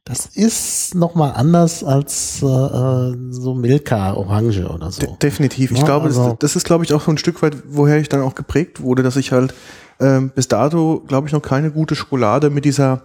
das 0.05 0.25
ist 0.33 0.95
nochmal 0.95 1.33
anders 1.35 1.83
als 1.83 2.41
äh, 2.41 2.45
äh, 2.45 3.15
so 3.29 3.53
Milka 3.53 4.13
Orange 4.13 4.67
oder 4.67 4.91
so. 4.91 5.01
De 5.01 5.09
definitiv. 5.21 5.71
Ich 5.71 5.77
Ja, 5.79 5.85
glaube, 5.85 6.07
also- 6.07 6.29
das, 6.29 6.39
das 6.39 6.55
ist, 6.55 6.65
glaube 6.65 6.83
ich, 6.83 6.93
auch 6.93 7.01
so 7.01 7.11
ein 7.11 7.17
Stück 7.17 7.41
weit, 7.41 7.57
woher 7.67 7.97
ich 7.99 8.09
dann 8.09 8.21
auch 8.21 8.35
geprägt 8.35 8.81
wurde, 8.81 9.03
dass 9.03 9.15
ich 9.17 9.31
halt 9.31 9.53
ähm, 9.99 10.31
bis 10.33 10.47
dato, 10.47 11.03
glaube 11.07 11.27
ich, 11.27 11.33
noch 11.33 11.41
keine 11.41 11.71
gute 11.71 11.93
Schokolade 11.95 12.49
mit 12.49 12.63
dieser 12.65 13.03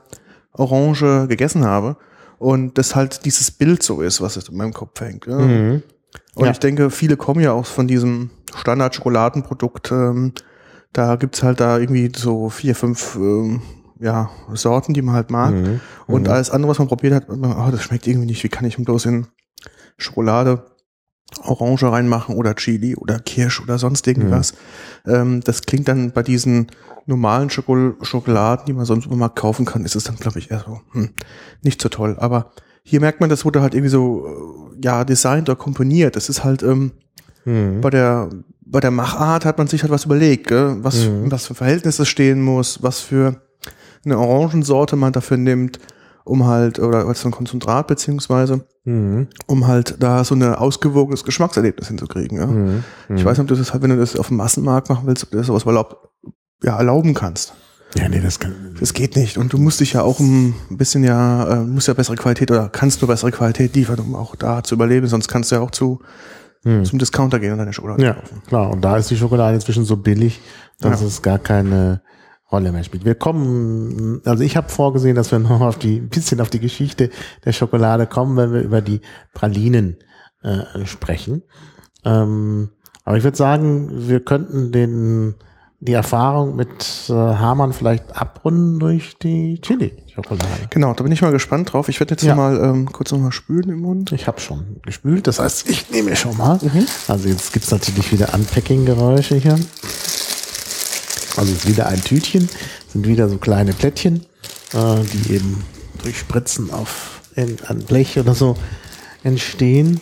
Orange 0.52 1.26
gegessen 1.28 1.64
habe. 1.64 1.96
Und 2.38 2.78
das 2.78 2.94
halt 2.94 3.24
dieses 3.24 3.50
Bild 3.50 3.82
so 3.82 4.00
ist, 4.00 4.20
was 4.20 4.36
in 4.36 4.56
meinem 4.56 4.72
Kopf 4.72 5.00
hängt. 5.00 5.26
Ja. 5.26 5.38
Mhm. 5.38 5.82
Und 6.36 6.44
Ja. 6.46 6.50
ich 6.52 6.58
denke, 6.58 6.90
viele 6.90 7.16
kommen 7.16 7.40
ja 7.40 7.52
auch 7.52 7.66
von 7.66 7.86
diesem 7.88 8.30
Standard-Schokoladenprodukt. 8.56 9.90
Ähm, 9.92 10.32
da 10.92 11.16
gibt's 11.16 11.42
halt 11.42 11.60
da 11.60 11.78
irgendwie 11.78 12.12
so 12.14 12.48
vier, 12.50 12.74
fünf 12.74 13.16
ähm, 13.16 13.62
ja, 14.00 14.30
Sorten, 14.52 14.92
die 14.94 15.02
man 15.02 15.14
halt 15.14 15.30
mag. 15.30 15.52
Mhm. 15.54 15.80
Und 16.06 16.28
alles 16.28 16.50
andere, 16.50 16.70
was 16.70 16.78
man 16.78 16.88
probiert 16.88 17.14
hat, 17.14 17.28
man, 17.28 17.52
oh, 17.56 17.70
das 17.70 17.82
schmeckt 17.82 18.06
irgendwie 18.06 18.26
nicht. 18.26 18.42
Wie 18.44 18.48
kann 18.48 18.64
ich 18.66 18.76
bloß 18.76 19.06
in 19.06 19.26
Schokolade 19.96 20.64
Orange 21.42 21.90
reinmachen 21.90 22.36
oder 22.36 22.54
Chili 22.54 22.94
oder 22.96 23.18
Kirsch 23.18 23.60
oder 23.60 23.78
sonst 23.78 24.06
irgendwas? 24.06 24.54
Ähm, 25.06 25.40
das 25.40 25.62
klingt 25.62 25.88
dann 25.88 26.12
bei 26.12 26.22
diesen 26.22 26.68
normalen 27.06 27.50
Schokol 27.50 27.96
Schokoladen, 28.02 28.66
die 28.66 28.72
man 28.72 28.84
so 28.84 28.94
im 28.94 29.00
Supermarkt 29.02 29.36
kaufen 29.36 29.64
kann, 29.64 29.84
ist 29.84 29.94
es 29.96 30.04
dann, 30.04 30.16
glaube 30.16 30.38
ich, 30.38 30.50
eher 30.50 30.64
so 30.66 30.80
hm, 30.92 31.10
nicht 31.62 31.80
so 31.82 31.88
toll. 31.88 32.16
Aber 32.18 32.52
hier 32.82 33.00
merkt 33.00 33.20
man, 33.20 33.30
das 33.30 33.44
wurde 33.44 33.62
halt 33.62 33.74
irgendwie 33.74 33.90
so 33.90 34.26
äh, 34.26 34.80
ja 34.84 35.04
designt 35.04 35.48
oder 35.48 35.56
komponiert. 35.56 36.16
Das 36.16 36.28
ist 36.28 36.44
halt 36.44 36.62
ähm, 36.62 36.92
Mhm. 37.46 37.82
bei 37.82 37.90
der 37.90 38.30
bei 38.64 38.80
der 38.80 38.90
Machart 38.90 39.44
hat 39.44 39.58
man 39.58 39.66
sich 39.66 39.82
halt 39.82 39.92
was 39.92 40.06
überlegt, 40.06 40.46
gell? 40.46 40.78
was 40.80 41.06
Mhm. 41.06 41.30
was 41.30 41.46
für 41.46 41.54
Verhältnisse 41.54 42.06
stehen 42.06 42.40
muss, 42.40 42.82
was 42.82 43.00
für 43.00 43.42
eine 44.04 44.18
Orangensorte 44.18 44.96
man 44.96 45.12
dafür 45.12 45.36
nimmt, 45.36 45.78
um 46.24 46.46
halt 46.46 46.78
oder 46.78 47.06
als 47.06 47.20
so 47.20 47.28
ein 47.28 47.32
Konzentrat 47.32 47.86
beziehungsweise 47.86 48.66
Mhm. 48.86 49.28
um 49.46 49.66
halt 49.66 49.96
da 50.00 50.24
so 50.24 50.34
ein 50.34 50.42
ausgewogenes 50.42 51.24
Geschmackserlebnis 51.24 51.88
hinzukriegen. 51.88 52.36
Ja? 52.38 52.46
Mhm. 52.46 52.84
Ich 53.14 53.24
weiß 53.24 53.38
nicht, 53.38 53.40
ob 53.44 53.48
du 53.48 53.54
das 53.56 53.72
halt, 53.72 53.82
wenn 53.82 53.90
du 53.90 53.96
das 53.96 54.16
auf 54.16 54.28
dem 54.28 54.36
Massenmarkt 54.36 54.90
machen 54.90 55.06
willst, 55.06 55.24
ob 55.24 55.30
du 55.30 55.38
das 55.38 55.46
sowas 55.46 55.62
überhaupt 55.62 55.96
ja, 56.62 56.76
erlauben 56.76 57.14
kannst. 57.14 57.54
Ja, 57.96 58.08
nee, 58.08 58.20
das 58.20 58.40
kann. 58.40 58.52
Das 58.80 58.92
geht 58.92 59.16
nicht. 59.16 59.38
Und 59.38 59.52
du 59.52 59.58
musst 59.58 59.80
dich 59.80 59.92
ja 59.94 60.02
auch 60.02 60.18
ein 60.20 60.54
bisschen 60.70 61.04
ja, 61.04 61.44
äh, 61.62 61.64
musst 61.64 61.88
ja 61.88 61.94
bessere 61.94 62.16
Qualität 62.16 62.50
oder 62.50 62.68
kannst 62.68 63.00
nur 63.00 63.08
bessere 63.08 63.30
Qualität 63.30 63.74
liefern, 63.76 64.00
um 64.00 64.14
auch 64.16 64.34
da 64.36 64.62
zu 64.62 64.74
überleben. 64.74 65.06
Sonst 65.06 65.28
kannst 65.28 65.50
du 65.50 65.56
ja 65.56 65.60
auch 65.62 65.70
zu, 65.70 66.00
zum 66.62 66.98
Discounter 66.98 67.38
gehen 67.40 67.52
und 67.52 67.58
deine 67.58 67.74
Schokolade 67.74 68.02
Ja, 68.02 68.14
kaufen. 68.14 68.42
klar. 68.46 68.70
Und 68.70 68.80
da 68.82 68.96
ist 68.96 69.10
die 69.10 69.16
Schokolade 69.18 69.54
inzwischen 69.54 69.84
so 69.84 69.98
billig, 69.98 70.40
dass 70.80 71.02
Ja. 71.02 71.06
es 71.06 71.20
gar 71.20 71.38
keine 71.38 72.00
Rolle 72.52 72.72
mehr 72.72 72.84
spielt. 72.84 73.04
Wir 73.04 73.14
kommen, 73.14 74.20
also 74.24 74.42
ich 74.44 74.56
habe 74.56 74.68
vorgesehen, 74.68 75.16
dass 75.16 75.32
wir 75.32 75.38
noch 75.40 75.60
auf 75.60 75.78
die, 75.78 75.98
ein 75.98 76.08
bisschen 76.08 76.40
auf 76.40 76.50
die 76.50 76.60
Geschichte 76.60 77.10
der 77.44 77.52
Schokolade 77.52 78.06
kommen, 78.06 78.36
wenn 78.36 78.52
wir 78.52 78.62
über 78.62 78.80
die 78.82 79.00
Pralinen 79.32 79.96
äh, 80.42 80.84
sprechen. 80.84 81.42
Ähm, 82.04 82.70
aber 83.04 83.16
ich 83.16 83.24
würde 83.24 83.36
sagen, 83.36 84.08
wir 84.08 84.20
könnten 84.20 84.72
den, 84.72 85.34
die 85.80 85.92
Erfahrung 85.92 86.56
mit 86.56 87.04
äh, 87.08 87.12
Hamann 87.12 87.72
vielleicht 87.72 88.16
abrunden 88.16 88.78
durch 88.78 89.18
die 89.18 89.60
Chili-Schokolade. 89.60 90.68
Genau, 90.70 90.94
da 90.94 91.02
bin 91.02 91.12
ich 91.12 91.20
mal 91.22 91.32
gespannt 91.32 91.72
drauf. 91.72 91.88
Ich 91.88 92.00
werde 92.00 92.12
jetzt 92.12 92.22
Ja. 92.24 92.34
mal 92.34 92.56
ähm, 92.62 92.90
kurz 92.92 93.10
noch 93.12 93.18
mal 93.18 93.32
spülen 93.32 93.68
im 93.70 93.80
Mund. 93.80 94.12
Ich 94.12 94.26
habe 94.26 94.40
schon 94.40 94.80
gespült, 94.82 95.26
das 95.26 95.38
heißt, 95.38 95.68
ich 95.68 95.90
nehme 95.90 96.14
schon 96.16 96.36
mal. 96.36 96.58
Mhm. 96.62 96.86
Also 97.08 97.28
jetzt 97.28 97.52
gibt's 97.52 97.70
natürlich 97.70 98.12
wieder 98.12 98.32
Unpacking-Geräusche 98.34 99.36
hier. 99.36 99.58
Also 101.36 101.52
ist 101.52 101.66
wieder 101.66 101.86
ein 101.86 102.00
Tütchen, 102.02 102.48
sind 102.92 103.06
wieder 103.06 103.28
so 103.28 103.38
kleine 103.38 103.72
Plättchen, 103.72 104.24
äh, 104.72 105.02
die 105.12 105.34
eben 105.34 105.64
durch 106.02 106.18
Spritzen 106.18 106.70
auf 106.72 107.20
ein 107.36 107.56
ein 107.66 107.78
Blech 107.80 108.18
oder 108.18 108.34
so 108.34 108.56
entstehen. 109.24 110.00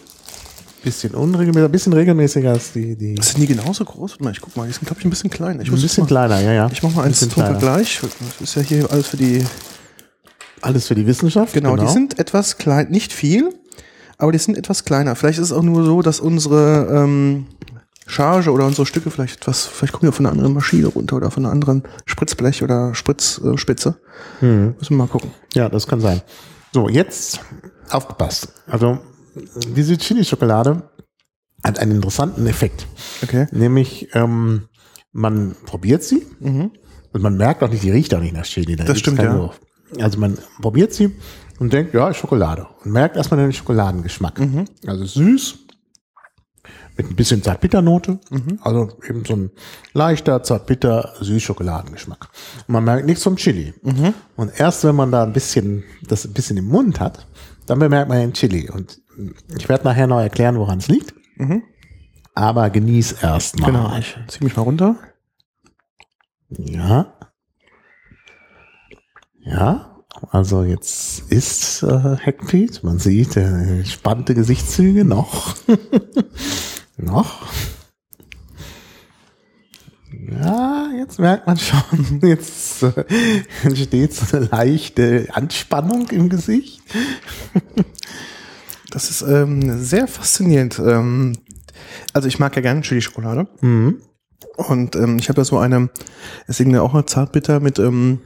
Bisschen 0.84 1.14
unregelmäßiger, 1.14 1.68
bisschen 1.68 1.92
regelmäßiger 1.92 2.50
als 2.50 2.72
die, 2.72 2.96
die 2.96 3.16
Sind 3.22 3.38
die 3.38 3.46
genauso 3.46 3.84
groß? 3.84 4.12
Warte 4.12 4.24
mal, 4.24 4.32
ich 4.32 4.40
guck 4.40 4.56
mal, 4.56 4.66
die 4.66 4.72
sind, 4.72 4.84
glaube 4.84 4.98
ich, 5.00 5.06
ein 5.06 5.10
bisschen 5.10 5.30
kleiner. 5.30 5.62
Ich 5.62 5.68
ein 5.68 5.80
bisschen 5.80 6.02
mal, 6.02 6.08
kleiner, 6.08 6.40
ja, 6.40 6.52
ja. 6.52 6.70
Ich 6.72 6.82
mache 6.82 6.96
mal 6.96 7.04
eins 7.04 7.20
zum. 7.20 7.30
Vergleich. 7.30 8.00
Das 8.02 8.40
ist 8.40 8.56
ja 8.56 8.62
hier 8.62 8.90
alles 8.90 9.06
für 9.06 9.16
die 9.16 9.44
Alles 10.60 10.88
für 10.88 10.96
die 10.96 11.06
Wissenschaft. 11.06 11.54
Genau, 11.54 11.76
die 11.76 11.86
sind 11.88 12.18
etwas 12.18 12.58
klein, 12.58 12.88
nicht 12.90 13.12
viel, 13.12 13.54
aber 14.18 14.32
die 14.32 14.38
sind 14.38 14.58
etwas 14.58 14.84
kleiner. 14.84 15.14
Vielleicht 15.14 15.38
ist 15.38 15.46
es 15.46 15.52
auch 15.52 15.62
nur 15.62 15.84
so, 15.84 16.02
dass 16.02 16.18
unsere 16.18 16.88
ähm, 16.92 17.46
Charge 18.06 18.50
oder 18.50 18.66
unsere 18.66 18.86
Stücke 18.86 19.10
vielleicht 19.10 19.38
etwas, 19.42 19.66
vielleicht 19.66 19.92
kommen 19.92 20.10
die 20.10 20.16
von 20.16 20.26
einer 20.26 20.32
anderen 20.32 20.54
Maschine 20.54 20.88
runter 20.88 21.16
oder 21.16 21.30
von 21.30 21.44
einer 21.44 21.52
anderen 21.52 21.84
Spritzblech 22.06 22.62
oder 22.62 22.94
Spritzspitze. 22.94 23.96
Äh. 24.40 24.44
Mhm. 24.44 24.74
Müssen 24.78 24.90
wir 24.90 24.96
mal 24.96 25.08
gucken. 25.08 25.30
Ja, 25.54 25.68
das 25.68 25.86
kann 25.86 26.00
sein. 26.00 26.20
So, 26.72 26.88
jetzt 26.88 27.40
aufgepasst. 27.90 28.52
Also 28.66 28.98
diese 29.76 29.96
Chili-Schokolade 29.96 30.90
hat 31.64 31.78
einen 31.78 31.92
interessanten 31.92 32.46
Effekt. 32.46 32.86
Okay. 33.22 33.46
Nämlich, 33.52 34.08
ähm, 34.14 34.68
man 35.12 35.54
probiert 35.66 36.02
sie 36.02 36.26
und 37.12 37.22
man 37.22 37.36
merkt 37.36 37.62
auch 37.62 37.68
nicht, 37.68 37.82
die 37.82 37.90
riecht 37.90 38.14
auch 38.14 38.20
nicht 38.20 38.34
nach 38.34 38.44
Chili. 38.44 38.76
Da 38.76 38.84
Das 38.84 38.98
stimmt, 38.98 39.18
ja. 39.18 39.32
Geruch. 39.32 39.54
Also 40.00 40.18
man 40.18 40.38
probiert 40.60 40.92
sie 40.94 41.14
und 41.58 41.72
denkt, 41.72 41.92
ja, 41.94 42.08
ist 42.08 42.16
Schokolade. 42.16 42.66
Und 42.84 42.92
merkt 42.92 43.16
erstmal 43.16 43.38
den 43.40 43.52
Schokoladengeschmack. 43.52 44.40
Also 44.86 45.04
süß, 45.04 45.61
mit 46.96 47.08
ein 47.08 47.16
bisschen 47.16 47.42
Zartbitternote. 47.42 48.20
Also 48.60 48.90
eben 49.08 49.24
so 49.24 49.34
ein 49.34 49.50
leichter, 49.92 50.42
zartbitter, 50.42 51.14
süß 51.20 51.42
Schokoladengeschmack. 51.42 52.28
Und 52.66 52.72
man 52.72 52.84
merkt 52.84 53.06
nichts 53.06 53.22
vom 53.22 53.36
Chili. 53.36 53.74
Und 54.36 54.52
erst 54.58 54.84
wenn 54.84 54.94
man 54.94 55.10
da 55.10 55.22
ein 55.22 55.32
bisschen, 55.32 55.84
das 56.06 56.24
ein 56.24 56.32
bisschen 56.32 56.56
im 56.56 56.66
Mund 56.66 57.00
hat, 57.00 57.26
dann 57.66 57.78
bemerkt 57.78 58.08
man 58.08 58.18
den 58.18 58.32
Chili. 58.32 58.70
Und 58.70 59.00
ich 59.56 59.68
werde 59.68 59.84
nachher 59.84 60.06
noch 60.06 60.20
erklären, 60.20 60.58
woran 60.58 60.78
es 60.78 60.88
liegt. 60.88 61.14
Aber 62.34 62.70
genieß 62.70 63.12
erst 63.22 63.58
mal. 63.60 63.66
Genau. 63.66 63.96
Ich 63.98 64.16
zieh 64.28 64.44
mich 64.44 64.56
mal 64.56 64.62
runter. 64.62 64.96
Ja. 66.48 67.14
Ja. 69.44 69.88
Also 70.30 70.62
jetzt 70.62 71.30
ist 71.32 71.82
äh, 71.82 72.16
Hackpeat. 72.16 72.84
Man 72.84 72.98
sieht 72.98 73.36
äh, 73.36 73.84
spannende 73.84 74.34
Gesichtszüge 74.34 75.04
noch. 75.04 75.56
noch. 76.96 77.48
Ja, 80.30 80.88
jetzt 80.96 81.18
merkt 81.18 81.46
man 81.46 81.58
schon, 81.58 82.20
jetzt 82.22 82.82
äh, 82.82 83.04
entsteht 83.64 84.14
so 84.14 84.36
eine 84.36 84.46
leichte 84.46 85.28
Anspannung 85.32 86.08
im 86.10 86.28
Gesicht. 86.28 86.82
Das 88.90 89.10
ist 89.10 89.22
ähm, 89.22 89.82
sehr 89.82 90.06
faszinierend. 90.06 90.78
Ähm, 90.78 91.38
also 92.12 92.28
ich 92.28 92.38
mag 92.38 92.54
ja 92.56 92.62
gerne 92.62 92.82
Chili-Schokolade. 92.82 93.48
Und 94.56 94.96
ähm, 94.96 95.18
ich 95.18 95.28
habe 95.28 95.40
ja 95.40 95.44
so 95.44 95.58
eine, 95.58 95.90
es 96.42 96.50
ist 96.50 96.60
irgendwie 96.60 96.78
auch 96.78 96.94
eine 96.94 97.06
Zartbitter 97.06 97.60
mit, 97.60 97.78
ähm, 97.78 98.20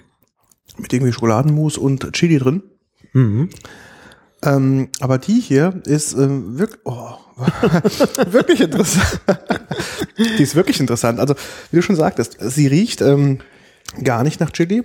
mit 0.76 0.92
irgendwie 0.92 1.12
Schokoladenmus 1.12 1.79
und 1.79 2.12
Chili 2.12 2.38
drin. 2.38 2.62
Mhm. 3.12 3.50
Ähm, 4.42 4.88
aber 5.00 5.18
die 5.18 5.40
hier 5.40 5.81
ist 5.85 6.14
ähm, 6.14 6.59
wirklich, 6.59 6.81
oh, 6.85 7.14
wirklich 8.31 8.61
interessant. 8.61 9.20
die 10.18 10.42
ist 10.42 10.55
wirklich 10.55 10.81
interessant. 10.81 11.20
Also, 11.20 11.35
wie 11.70 11.77
du 11.77 11.83
schon 11.83 11.96
sagtest, 11.96 12.38
sie 12.40 12.66
riecht 12.66 13.01
ähm, 13.03 13.38
gar 14.03 14.22
nicht 14.22 14.40
nach 14.40 14.51
Chili. 14.51 14.85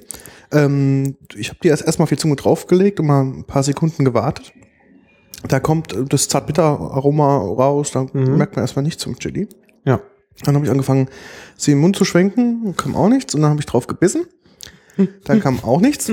Ähm, 0.51 1.15
ich 1.35 1.49
habe 1.49 1.59
die 1.63 1.69
erst 1.69 1.85
erstmal 1.85 2.03
auf 2.03 2.09
die 2.09 2.17
Zunge 2.17 2.35
draufgelegt 2.35 2.99
und 2.99 3.07
mal 3.07 3.21
ein 3.21 3.43
paar 3.45 3.63
Sekunden 3.63 4.03
gewartet. 4.03 4.51
Da 5.47 5.59
kommt 5.59 5.93
äh, 5.93 6.03
das 6.03 6.27
Zartbitter-Aroma 6.27 7.37
raus, 7.37 7.91
dann 7.91 8.09
merkt 8.13 8.55
man 8.55 8.63
erstmal 8.63 8.83
nichts 8.83 9.01
zum 9.01 9.17
Chili. 9.17 9.47
Ja. 9.85 10.01
Dann 10.43 10.55
habe 10.55 10.65
ich 10.65 10.71
angefangen, 10.71 11.09
sie 11.55 11.73
im 11.73 11.79
Mund 11.79 11.95
zu 11.95 12.05
schwenken, 12.05 12.75
kam 12.75 12.95
auch 12.95 13.09
nichts. 13.09 13.35
Und 13.35 13.41
dann 13.41 13.51
habe 13.51 13.59
ich 13.59 13.65
drauf 13.65 13.87
gebissen. 13.87 14.25
Dann 15.23 15.39
kam 15.39 15.63
auch 15.63 15.79
nichts. 15.81 16.11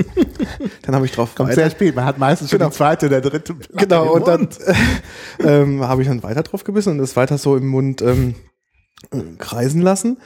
Dann 0.83 0.95
habe 0.95 1.05
ich 1.05 1.11
drauf 1.11 1.35
Kommt 1.35 1.49
weiter- 1.49 1.61
sehr 1.61 1.71
spät. 1.71 1.95
Man 1.95 2.05
hat 2.05 2.17
meistens 2.17 2.49
schon 2.49 2.59
Genau. 2.59 2.69
die 2.69 2.75
zweite 2.77 3.05
oder 3.07 3.21
dritte 3.21 3.53
Platte 3.53 3.73
Genau, 3.87 4.13
und 4.13 4.27
dann 4.27 4.47
äh, 4.65 4.73
ähm, 5.61 5.83
habe 5.83 6.01
ich 6.01 6.07
dann 6.07 6.23
weiter 6.23 6.43
drauf 6.43 6.63
gebissen 6.63 6.91
und 6.91 6.97
das 6.99 7.15
weiter 7.15 7.37
so 7.37 7.55
im 7.57 7.67
Mund 7.67 8.01
ähm, 8.01 8.35
äh, 9.11 9.19
kreisen 9.37 9.81
lassen. 9.81 10.17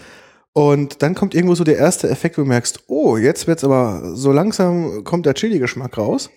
Und 0.53 1.01
dann 1.01 1.15
kommt 1.15 1.33
irgendwo 1.33 1.55
so 1.55 1.63
der 1.63 1.77
erste 1.77 2.09
Effekt, 2.09 2.37
wo 2.37 2.43
du 2.43 2.47
merkst, 2.47 2.81
oh, 2.87 3.17
jetzt 3.17 3.47
wird's 3.47 3.63
aber 3.63 4.11
so 4.15 4.31
langsam 4.31 5.03
kommt 5.03 5.25
der 5.25 5.33
Chili-Geschmack 5.33 5.97
raus. 5.97 6.29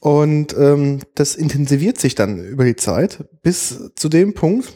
Und 0.00 0.56
ähm, 0.56 1.00
das 1.14 1.34
intensiviert 1.34 1.98
sich 1.98 2.14
dann 2.14 2.42
über 2.44 2.64
die 2.64 2.76
Zeit 2.76 3.24
bis 3.42 3.90
zu 3.96 4.08
dem 4.08 4.32
Punkt, 4.32 4.72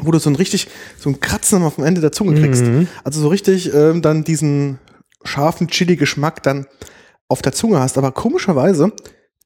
wo 0.00 0.10
du 0.10 0.18
so 0.18 0.30
ein 0.30 0.36
richtig, 0.36 0.66
so 0.98 1.10
ein 1.10 1.20
Kratzen 1.20 1.62
auf 1.62 1.74
dem 1.76 1.84
Ende 1.84 2.00
der 2.00 2.10
Zunge 2.10 2.40
kriegst. 2.40 2.64
Mhm. 2.64 2.88
Also 3.04 3.20
so 3.20 3.28
richtig 3.28 3.72
ähm, 3.74 4.00
dann 4.02 4.24
diesen 4.24 4.78
scharfen 5.24 5.68
Chili-Geschmack 5.68 6.42
dann 6.42 6.66
auf 7.28 7.42
der 7.42 7.52
Zunge 7.52 7.80
hast. 7.80 7.98
Aber 7.98 8.12
komischerweise, 8.12 8.92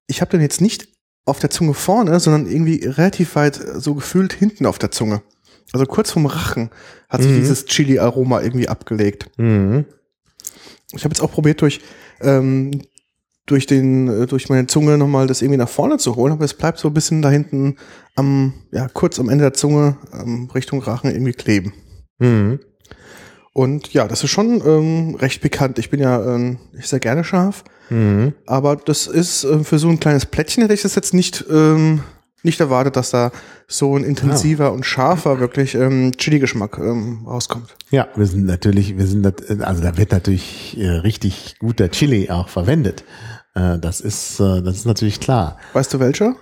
ich 0.07 0.21
habe 0.21 0.31
den 0.31 0.41
jetzt 0.41 0.61
nicht 0.61 0.89
auf 1.27 1.39
der 1.39 1.51
Zunge 1.51 1.75
vorne, 1.75 2.21
sondern 2.21 2.47
irgendwie 2.47 2.85
relativ 2.85 3.35
weit 3.37 3.59
äh, 3.61 3.81
so 3.81 3.95
gefühlt 3.95 4.33
hinten 4.33 4.67
auf 4.67 4.79
der 4.79 4.91
Zunge. 4.91 5.23
Also 5.73 5.87
kurz 5.87 6.11
vom 6.11 6.27
Rachen 6.27 6.71
hat 7.09 7.23
sich 7.23 7.33
Mhm. 7.33 7.37
dieses 7.41 7.65
Chili-Aroma 7.67 8.43
irgendwie 8.43 8.69
abgelegt. 8.69 9.31
Mhm. 9.39 9.87
Ich 10.93 11.05
habe 11.05 11.13
jetzt 11.15 11.23
auch 11.23 11.33
probiert, 11.33 11.61
durch, 11.63 11.81
ähm, 12.21 12.83
durch, 13.47 13.67
den, 13.67 14.09
äh, 14.09 14.27
durch 14.27 14.49
meine 14.49 14.67
Zunge 14.67 14.97
nochmal 14.99 15.27
das 15.27 15.43
irgendwie 15.43 15.59
nach 15.59 15.69
vorne 15.69 15.97
zu 15.99 16.15
holen, 16.17 16.33
aber 16.33 16.45
es 16.45 16.55
bleibt 16.55 16.79
so 16.79 16.89
ein 16.89 16.95
bisschen 16.95 17.23
da 17.23 17.31
hinten 17.31 17.77
am, 18.15 18.55
ja, 18.71 18.87
kurz 18.89 19.19
am 19.19 19.29
Ende 19.29 19.43
der 19.45 19.53
Zunge 19.55 19.97
ähm, 20.13 20.49
Richtung 20.55 20.81
Rachen 20.83 21.11
irgendwie 21.11 21.33
kleben. 21.33 21.73
Mhm. 22.19 22.61
Und 23.55 23.93
ja, 23.95 24.07
das 24.09 24.23
ist 24.25 24.31
schon 24.31 24.61
ähm, 24.67 25.15
recht 25.15 25.41
pikant. 25.41 25.79
Ich 25.79 25.89
bin 25.89 26.01
ja 26.01 26.23
ähm, 26.35 26.59
ich 26.77 26.87
sehr 26.89 27.01
gerne 27.01 27.25
scharf, 27.25 27.65
Mhm. 27.89 28.33
aber 28.47 28.77
das 28.77 29.07
ist 29.07 29.45
äh, 29.45 29.63
für 29.63 29.79
so 29.79 29.89
ein 29.89 30.01
kleines 30.01 30.27
Plättchen 30.27 30.63
hätte 30.63 30.75
ich 30.75 30.83
das 30.83 30.95
jetzt 30.97 31.15
nicht, 31.15 31.45
ähm, 31.51 32.01
nicht 32.43 32.59
erwartet, 32.61 32.97
dass 32.97 33.11
da 33.11 33.31
so 33.69 33.95
ein 33.97 34.03
intensiver 34.05 34.73
und 34.73 34.85
scharfer 34.85 35.39
wirklich 35.39 35.75
ähm, 35.75 36.13
Chili-Geschmack 36.17 36.79
ähm, 36.79 37.25
rauskommt. 37.27 37.77
Ja, 37.91 38.09
wir 38.17 38.27
sind 38.27 38.45
natürlich, 38.47 38.97
wir 38.99 39.07
sind, 39.07 39.21
nat- 39.23 39.49
also 39.63 39.83
da 39.83 39.97
wird 39.97 40.11
natürlich 40.13 40.77
äh, 40.79 40.89
richtig 40.89 41.57
guter 41.61 41.91
Chili 41.91 42.31
auch 42.31 42.49
verwendet. 42.49 43.05
Äh, 43.55 43.79
das 43.79 44.01
ist, 44.01 44.41
äh, 44.41 44.63
das 44.63 44.77
ist 44.77 44.87
natürlich 44.87 45.21
klar. 45.21 45.59
Weißt 45.75 45.95
du 45.95 46.01
welcher? 46.01 46.35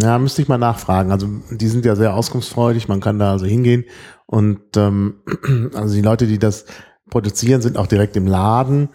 Ja, 0.00 0.18
müsste 0.18 0.42
ich 0.42 0.48
mal 0.48 0.58
nachfragen. 0.58 1.12
Also 1.12 1.28
die 1.52 1.68
sind 1.68 1.84
ja 1.84 1.94
sehr 1.94 2.14
auskunftsfreudig, 2.14 2.88
man 2.88 3.00
kann 3.00 3.18
da 3.20 3.30
also 3.30 3.46
hingehen 3.46 3.84
und 4.32 4.78
ähm, 4.78 5.16
also 5.74 5.94
die 5.94 6.00
Leute, 6.00 6.26
die 6.26 6.38
das 6.38 6.64
produzieren, 7.10 7.60
sind 7.60 7.76
auch 7.76 7.86
direkt 7.86 8.16
im 8.16 8.26
Laden. 8.26 8.88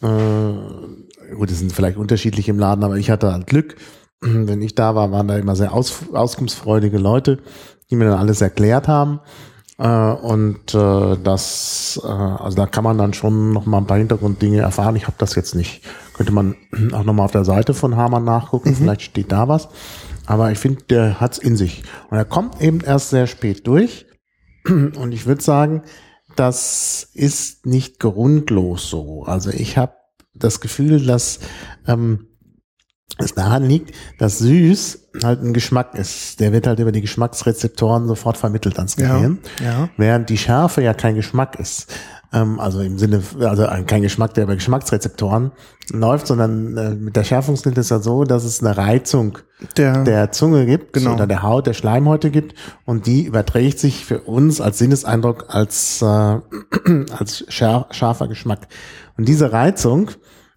Äh, 0.00 1.34
gut, 1.34 1.50
die 1.50 1.54
sind 1.54 1.72
vielleicht 1.72 1.96
unterschiedlich 1.96 2.48
im 2.48 2.60
Laden, 2.60 2.84
aber 2.84 2.96
ich 2.96 3.10
hatte 3.10 3.32
halt 3.32 3.48
Glück. 3.48 3.74
Wenn 4.20 4.62
ich 4.62 4.76
da 4.76 4.94
war, 4.94 5.10
waren 5.10 5.26
da 5.26 5.36
immer 5.36 5.56
sehr 5.56 5.72
aus, 5.72 6.04
auskunftsfreudige 6.12 6.98
Leute, 6.98 7.40
die 7.90 7.96
mir 7.96 8.04
dann 8.04 8.20
alles 8.20 8.40
erklärt 8.40 8.86
haben. 8.86 9.18
Äh, 9.78 9.88
und 9.88 10.72
äh, 10.76 11.16
das, 11.20 12.00
äh, 12.00 12.06
also 12.06 12.56
da 12.56 12.66
kann 12.66 12.84
man 12.84 12.96
dann 12.96 13.14
schon 13.14 13.52
noch 13.52 13.66
mal 13.66 13.78
ein 13.78 13.88
paar 13.88 13.98
Hintergrunddinge 13.98 14.60
erfahren. 14.60 14.94
Ich 14.94 15.08
habe 15.08 15.16
das 15.18 15.34
jetzt 15.34 15.56
nicht. 15.56 15.82
Könnte 16.12 16.30
man 16.32 16.54
auch 16.92 17.02
noch 17.02 17.14
mal 17.14 17.24
auf 17.24 17.32
der 17.32 17.44
Seite 17.44 17.74
von 17.74 17.96
Hamann 17.96 18.22
nachgucken. 18.22 18.76
Vielleicht 18.76 19.02
steht 19.02 19.32
da 19.32 19.48
was. 19.48 19.68
Aber 20.24 20.52
ich 20.52 20.58
finde, 20.60 20.84
der 20.84 21.20
hat's 21.20 21.38
in 21.38 21.56
sich. 21.56 21.82
Und 22.10 22.16
er 22.16 22.24
kommt 22.24 22.60
eben 22.62 22.80
erst 22.80 23.10
sehr 23.10 23.26
spät 23.26 23.66
durch. 23.66 24.06
Und 24.68 25.12
ich 25.12 25.26
würde 25.26 25.42
sagen, 25.42 25.82
das 26.36 27.08
ist 27.12 27.66
nicht 27.66 28.00
grundlos 28.00 28.90
so. 28.90 29.24
Also 29.24 29.50
ich 29.50 29.76
habe 29.78 29.94
das 30.34 30.60
Gefühl, 30.60 31.04
dass 31.06 31.38
ähm, 31.86 32.26
es 33.18 33.34
daran 33.34 33.64
liegt, 33.64 33.94
dass 34.18 34.38
süß 34.38 35.10
halt 35.22 35.42
ein 35.42 35.52
Geschmack 35.52 35.94
ist. 35.94 36.40
Der 36.40 36.52
wird 36.52 36.66
halt 36.66 36.80
über 36.80 36.90
die 36.90 37.00
Geschmacksrezeptoren 37.00 38.08
sofort 38.08 38.36
vermittelt 38.36 38.76
ans 38.78 38.96
Gehirn. 38.96 39.38
ja. 39.62 39.88
Während 39.96 40.30
die 40.30 40.38
Schärfe 40.38 40.82
ja 40.82 40.94
kein 40.94 41.14
Geschmack 41.14 41.58
ist. 41.60 41.92
Ähm, 42.34 42.58
also 42.58 42.80
im 42.80 42.98
Sinne, 42.98 43.22
also 43.40 43.64
ein- 43.66 43.86
kein 43.86 44.02
Geschmack, 44.02 44.34
der 44.34 44.44
über 44.44 44.54
Geschmacksrezeptoren 44.56 45.52
läuft, 45.92 46.26
sondern 46.26 46.76
äh, 46.76 46.90
mit 46.94 47.14
der 47.16 47.22
Schärfungsmittel 47.24 47.80
ist 47.80 47.90
ja 47.90 48.00
so, 48.00 48.24
dass 48.24 48.42
es 48.44 48.60
eine 48.62 48.76
Reizung 48.76 49.38
Der, 49.76 50.02
der 50.04 50.32
Zunge 50.32 50.66
gibt 50.66 50.94
Genau. 50.94 51.14
oder 51.14 51.26
der 51.26 51.42
Haut, 51.42 51.66
der 51.66 51.74
Schleimhäute 51.74 52.30
gibt 52.30 52.54
und 52.84 53.06
die 53.06 53.22
überträgt 53.24 53.78
sich 53.78 54.04
für 54.04 54.20
uns 54.22 54.60
als 54.60 54.78
Sinneseindruck 54.78 55.46
als, 55.48 56.02
äh, 56.02 56.06
als 57.18 57.44
schär, 57.48 57.86
scharfer 57.92 58.26
Geschmack. 58.28 58.66
Und 59.16 59.28
diese 59.28 59.52
Reizung 59.52 60.10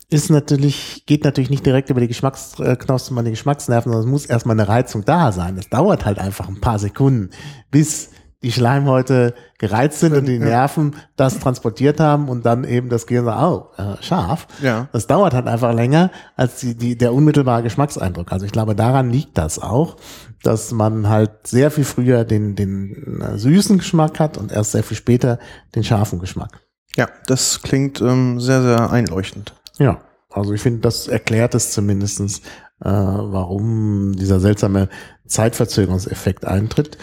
ist 0.10 0.30
natürlich, 0.30 1.04
geht 1.06 1.26
natürlich 1.26 1.50
nicht 1.50 1.66
direkt 1.66 1.90
über 1.90 2.00
die 2.00 2.08
Geschmacksknospen 2.08 3.18
an 3.18 3.26
die 3.26 3.32
Geschmacksnerven, 3.32 3.92
sondern 3.92 4.08
es 4.08 4.12
muss 4.12 4.26
erstmal 4.26 4.56
eine 4.58 4.68
Reizung 4.68 5.04
da 5.04 5.32
sein. 5.34 5.58
Das 5.58 5.68
dauert 5.70 6.06
halt 6.06 6.18
einfach 6.18 6.48
ein 6.48 6.62
paar 6.62 6.80
Sekunden, 6.80 7.30
bis 7.72 8.10
die 8.44 8.52
Schleimhäute 8.52 9.34
gereizt 9.58 10.00
sind 10.00 10.16
und 10.16 10.26
die 10.26 10.38
Nerven 10.38 10.96
das 11.16 11.40
transportiert 11.40 12.00
haben 12.00 12.30
und 12.30 12.46
dann 12.46 12.64
eben 12.64 12.88
das 12.90 13.08
Gehirn 13.08 13.26
sagt, 13.26 13.42
oh, 13.42 13.82
äh, 13.82 14.02
scharf. 14.04 14.48
Ja. 14.62 14.88
Das 14.92 15.08
dauert 15.08 15.34
halt 15.34 15.48
einfach 15.48 15.74
länger 15.74 16.12
als 16.36 16.60
die, 16.60 16.76
die, 16.76 16.98
der 16.98 17.14
unmittelbare 17.14 17.64
Geschmackseindruck. 17.64 18.32
Also 18.32 18.46
ich 18.46 18.52
glaube, 18.52 18.76
daran 18.76 19.10
liegt 19.10 19.38
das 19.40 19.58
auch, 19.58 19.98
dass 20.44 20.72
man 20.72 21.10
halt 21.10 21.48
sehr 21.48 21.72
viel 21.72 21.84
früher 21.84 22.26
den, 22.26 22.56
den 22.56 23.22
äh, 23.22 23.38
süßen 23.40 23.80
Geschmack 23.80 24.20
hat 24.20 24.38
und 24.38 24.52
erst 24.52 24.74
sehr 24.74 24.84
viel 24.84 24.98
später 24.98 25.40
den 25.74 25.84
scharfen 25.84 26.20
Geschmack. 26.20 26.62
ja, 26.96 27.10
das 27.26 27.62
klingt 27.64 28.02
ähm, 28.02 28.40
sehr, 28.40 28.62
sehr 28.62 28.92
einleuchtend. 28.92 29.56
Ja, 29.80 30.02
also 30.30 30.54
ich 30.54 30.62
finde, 30.62 30.82
das 30.82 31.08
erklärt 31.08 31.56
es 31.56 31.72
zumindestens, 31.72 32.40
äh, 32.82 32.90
warum 32.90 34.14
dieser 34.16 34.40
seltsame 34.40 34.90
Zeitverzögerungseffekt 35.26 36.46
eintritt, 36.46 36.98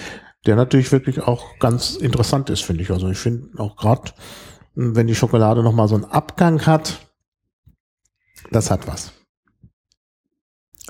der 0.46 0.56
natürlich 0.56 0.92
wirklich 0.92 1.22
auch 1.22 1.58
ganz 1.58 1.96
interessant 1.96 2.50
ist, 2.50 2.62
finde 2.62 2.82
ich. 2.82 2.90
Also 2.90 3.08
ich 3.08 3.18
finde 3.18 3.58
auch 3.58 3.76
gerade, 3.76 4.12
wenn 4.74 5.06
die 5.06 5.14
Schokolade 5.14 5.62
nochmal 5.62 5.88
so 5.88 5.94
einen 5.94 6.04
Abgang 6.04 6.64
hat, 6.66 7.00
das 8.50 8.70
hat 8.70 8.86
was. 8.86 9.12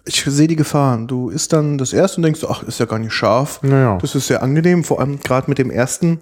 Ich 0.07 0.23
sehe 0.23 0.49
die 0.49 0.57
Gefahr. 0.57 0.99
Du 1.07 1.31
isst 1.31 1.53
dann 1.53 1.79
das 1.79 1.93
erste 1.93 2.19
und 2.19 2.25
denkst, 2.25 2.45
ach, 2.49 2.63
ist 2.63 2.81
ja 2.81 2.87
gar 2.87 2.99
nicht 2.99 3.15
scharf. 3.15 3.63
Naja. 3.63 3.99
Das 4.01 4.15
ist 4.15 4.27
sehr 4.27 4.43
angenehm, 4.43 4.85
vor 4.85 5.01
allem 5.01 5.21
gerade 5.21 5.49
mit 5.49 5.59
dem 5.59 5.71
ersten 5.71 6.21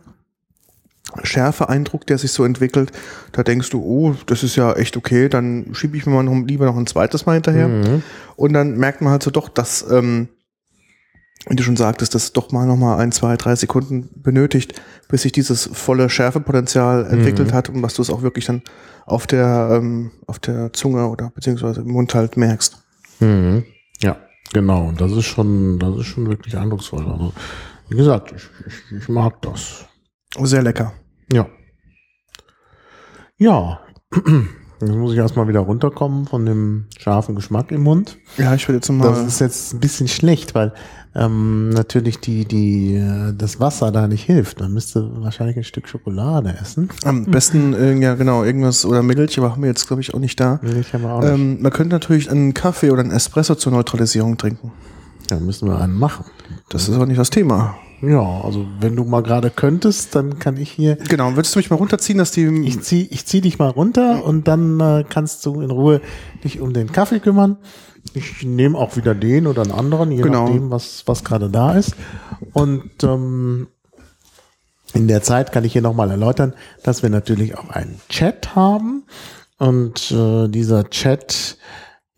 Schärfeeindruck, 1.22 2.06
der 2.06 2.18
sich 2.18 2.32
so 2.32 2.44
entwickelt. 2.44 2.92
Da 3.32 3.42
denkst 3.42 3.70
du, 3.70 3.82
oh, 3.82 4.14
das 4.26 4.42
ist 4.42 4.56
ja 4.56 4.72
echt 4.74 4.96
okay, 4.96 5.28
dann 5.28 5.70
schiebe 5.72 5.96
ich 5.96 6.06
mir 6.06 6.12
mal 6.12 6.22
noch, 6.22 6.46
lieber 6.46 6.66
noch 6.66 6.76
ein 6.76 6.86
zweites 6.86 7.26
Mal 7.26 7.34
hinterher. 7.34 7.68
Mhm. 7.68 8.02
Und 8.36 8.52
dann 8.52 8.76
merkt 8.76 9.00
man 9.00 9.10
halt 9.10 9.22
so 9.22 9.30
doch, 9.30 9.48
dass, 9.48 9.84
ähm, 9.90 10.28
wie 11.48 11.56
du 11.56 11.62
schon 11.62 11.76
sagtest, 11.76 12.14
das 12.14 12.32
doch 12.32 12.52
mal 12.52 12.66
noch 12.66 12.76
mal 12.76 12.98
ein, 12.98 13.12
zwei, 13.12 13.36
drei 13.36 13.56
Sekunden 13.56 14.08
benötigt, 14.14 14.80
bis 15.08 15.22
sich 15.22 15.32
dieses 15.32 15.68
volle 15.72 16.08
Schärfepotenzial 16.08 17.06
entwickelt 17.06 17.52
hat 17.52 17.68
und 17.68 17.82
was 17.82 17.94
du 17.94 18.02
es 18.02 18.10
auch 18.10 18.22
wirklich 18.22 18.46
dann 18.46 18.62
auf 19.06 19.26
der, 19.26 19.70
ähm, 19.72 20.12
auf 20.26 20.38
der 20.38 20.72
Zunge 20.72 21.08
oder 21.08 21.30
beziehungsweise 21.34 21.80
im 21.80 21.88
Mund 21.88 22.14
halt 22.14 22.36
merkst. 22.36 22.78
Mhm. 23.20 23.64
Ja, 24.00 24.16
genau. 24.52 24.88
Und 24.88 25.00
das 25.00 25.12
ist 25.12 25.26
schon, 25.26 25.78
das 25.78 25.96
ist 25.98 26.06
schon 26.06 26.28
wirklich 26.28 26.56
eindrucksvoll. 26.56 27.06
Also, 27.10 27.32
wie 27.88 27.96
gesagt, 27.96 28.32
ich, 28.32 28.44
ich, 28.66 29.02
ich 29.02 29.08
mag 29.08 29.42
das. 29.42 29.86
Sehr 30.42 30.62
lecker. 30.62 30.92
Ja. 31.32 31.46
Ja. 33.36 33.80
Jetzt 34.82 34.96
muss 34.96 35.12
ich 35.12 35.18
erstmal 35.18 35.46
wieder 35.46 35.60
runterkommen 35.60 36.26
von 36.26 36.44
dem 36.44 36.86
scharfen 36.98 37.36
Geschmack 37.36 37.70
im 37.70 37.82
Mund. 37.82 38.18
Ja, 38.36 38.52
ich 38.54 38.66
will 38.66 38.74
jetzt 38.74 38.90
mal. 38.90 39.08
Das 39.08 39.24
ist 39.24 39.38
jetzt 39.38 39.74
ein 39.74 39.78
bisschen 39.78 40.08
schlecht, 40.08 40.56
weil 40.56 40.74
ähm, 41.14 41.68
natürlich 41.70 42.20
die, 42.20 42.44
die, 42.44 42.94
äh, 42.94 43.34
das 43.36 43.60
Wasser 43.60 43.92
da 43.92 44.08
nicht 44.08 44.24
hilft. 44.24 44.60
Man 44.60 44.72
müsste 44.72 45.10
wahrscheinlich 45.22 45.56
ein 45.56 45.64
Stück 45.64 45.88
Schokolade 45.88 46.56
essen. 46.60 46.88
Am 47.04 47.26
besten, 47.26 47.74
äh, 47.74 47.94
ja 47.98 48.14
genau, 48.14 48.44
irgendwas 48.44 48.84
oder 48.84 49.02
Milch, 49.02 49.38
aber 49.38 49.50
haben 49.52 49.62
wir 49.62 49.68
jetzt, 49.68 49.86
glaube 49.86 50.00
ich, 50.00 50.14
auch 50.14 50.18
nicht 50.18 50.40
da. 50.40 50.58
Will 50.62 50.78
ich 50.78 50.94
aber 50.94 51.12
auch 51.12 51.20
nicht. 51.20 51.30
Ähm, 51.30 51.60
man 51.60 51.72
könnte 51.72 51.94
natürlich 51.94 52.30
einen 52.30 52.54
Kaffee 52.54 52.90
oder 52.90 53.02
einen 53.02 53.10
Espresso 53.10 53.54
zur 53.54 53.72
Neutralisierung 53.72 54.38
trinken. 54.38 54.72
Ja, 55.30 55.38
müssen 55.38 55.68
wir 55.68 55.78
einen 55.80 55.98
machen. 55.98 56.24
Das 56.70 56.88
ist 56.88 56.94
aber 56.94 57.06
nicht 57.06 57.18
das 57.18 57.30
Thema. 57.30 57.74
Ja, 58.02 58.40
also 58.42 58.66
wenn 58.80 58.96
du 58.96 59.04
mal 59.04 59.22
gerade 59.22 59.50
könntest, 59.50 60.16
dann 60.16 60.40
kann 60.40 60.56
ich 60.56 60.70
hier 60.72 60.96
Genau, 60.96 61.36
würdest 61.36 61.54
du 61.54 61.60
mich 61.60 61.70
mal 61.70 61.76
runterziehen, 61.76 62.18
dass 62.18 62.32
die. 62.32 62.46
Ich 62.66 62.80
zieh, 62.80 63.06
ich 63.10 63.26
zieh 63.26 63.40
dich 63.40 63.60
mal 63.60 63.68
runter 63.68 64.24
und 64.24 64.48
dann 64.48 64.80
äh, 64.80 65.04
kannst 65.08 65.46
du 65.46 65.60
in 65.60 65.70
Ruhe 65.70 66.00
dich 66.42 66.60
um 66.60 66.72
den 66.72 66.90
Kaffee 66.90 67.20
kümmern. 67.20 67.58
Ich 68.14 68.42
nehme 68.42 68.76
auch 68.76 68.96
wieder 68.96 69.14
den 69.14 69.46
oder 69.46 69.62
einen 69.62 69.72
anderen, 69.72 70.10
je 70.10 70.22
Genau. 70.22 70.44
nachdem, 70.46 70.70
was, 70.70 71.02
was 71.06 71.24
gerade 71.24 71.48
da 71.48 71.74
ist. 71.74 71.94
Und 72.52 72.90
ähm, 73.02 73.68
in 74.94 75.08
der 75.08 75.22
Zeit 75.22 75.52
kann 75.52 75.64
ich 75.64 75.72
hier 75.72 75.82
nochmal 75.82 76.10
erläutern, 76.10 76.54
dass 76.82 77.02
wir 77.02 77.10
natürlich 77.10 77.56
auch 77.56 77.70
einen 77.70 78.00
Chat 78.08 78.54
haben. 78.54 79.04
Und 79.58 80.10
äh, 80.10 80.48
dieser 80.48 80.90
Chat 80.90 81.56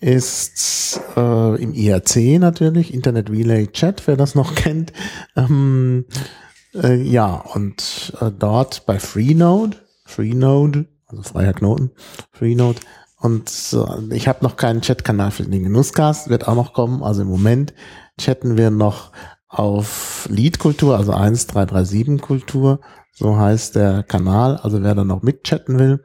ist 0.01 1.01
äh, 1.16 1.62
im 1.62 1.72
IRC 1.72 2.39
natürlich, 2.41 2.93
Internet 2.93 3.30
Relay 3.30 3.66
Chat, 3.68 4.07
wer 4.07 4.16
das 4.16 4.35
noch 4.35 4.55
kennt. 4.57 4.93
Ähm, 5.37 6.07
äh, 6.74 6.95
ja, 7.01 7.37
und 7.37 8.12
äh, 8.20 8.30
dort 8.37 8.87
bei 8.87 8.99
Freenode, 8.99 9.76
Freenode, 10.05 10.87
also 11.07 11.22
freier 11.22 11.53
Knoten, 11.53 11.91
Freenode. 12.32 12.80
Und 13.25 13.51
äh, 13.72 14.14
ich 14.14 14.29
habe 14.29 14.45
noch 14.45 14.57
keinen 14.57 14.83
Chatkanal 14.83 15.31
für 15.31 15.45
den 15.45 15.62
Genusscast, 15.62 16.29
wird 16.29 16.47
auch 16.47 16.55
noch 16.55 16.75
kommen. 16.75 17.03
Also 17.03 17.22
im 17.22 17.29
Moment 17.29 17.72
chatten 18.20 18.59
wir 18.59 18.70
noch 18.70 19.12
auf 19.49 20.29
Lead-Kultur, 20.31 20.99
also 20.99 21.14
1337-Kultur, 21.14 22.81
so 23.14 23.39
heißt 23.39 23.77
der 23.77 24.03
Kanal. 24.03 24.59
Also 24.59 24.83
wer 24.83 24.95
da 24.95 25.05
noch 25.05 25.22
mitchatten 25.22 25.79
will, 25.79 26.05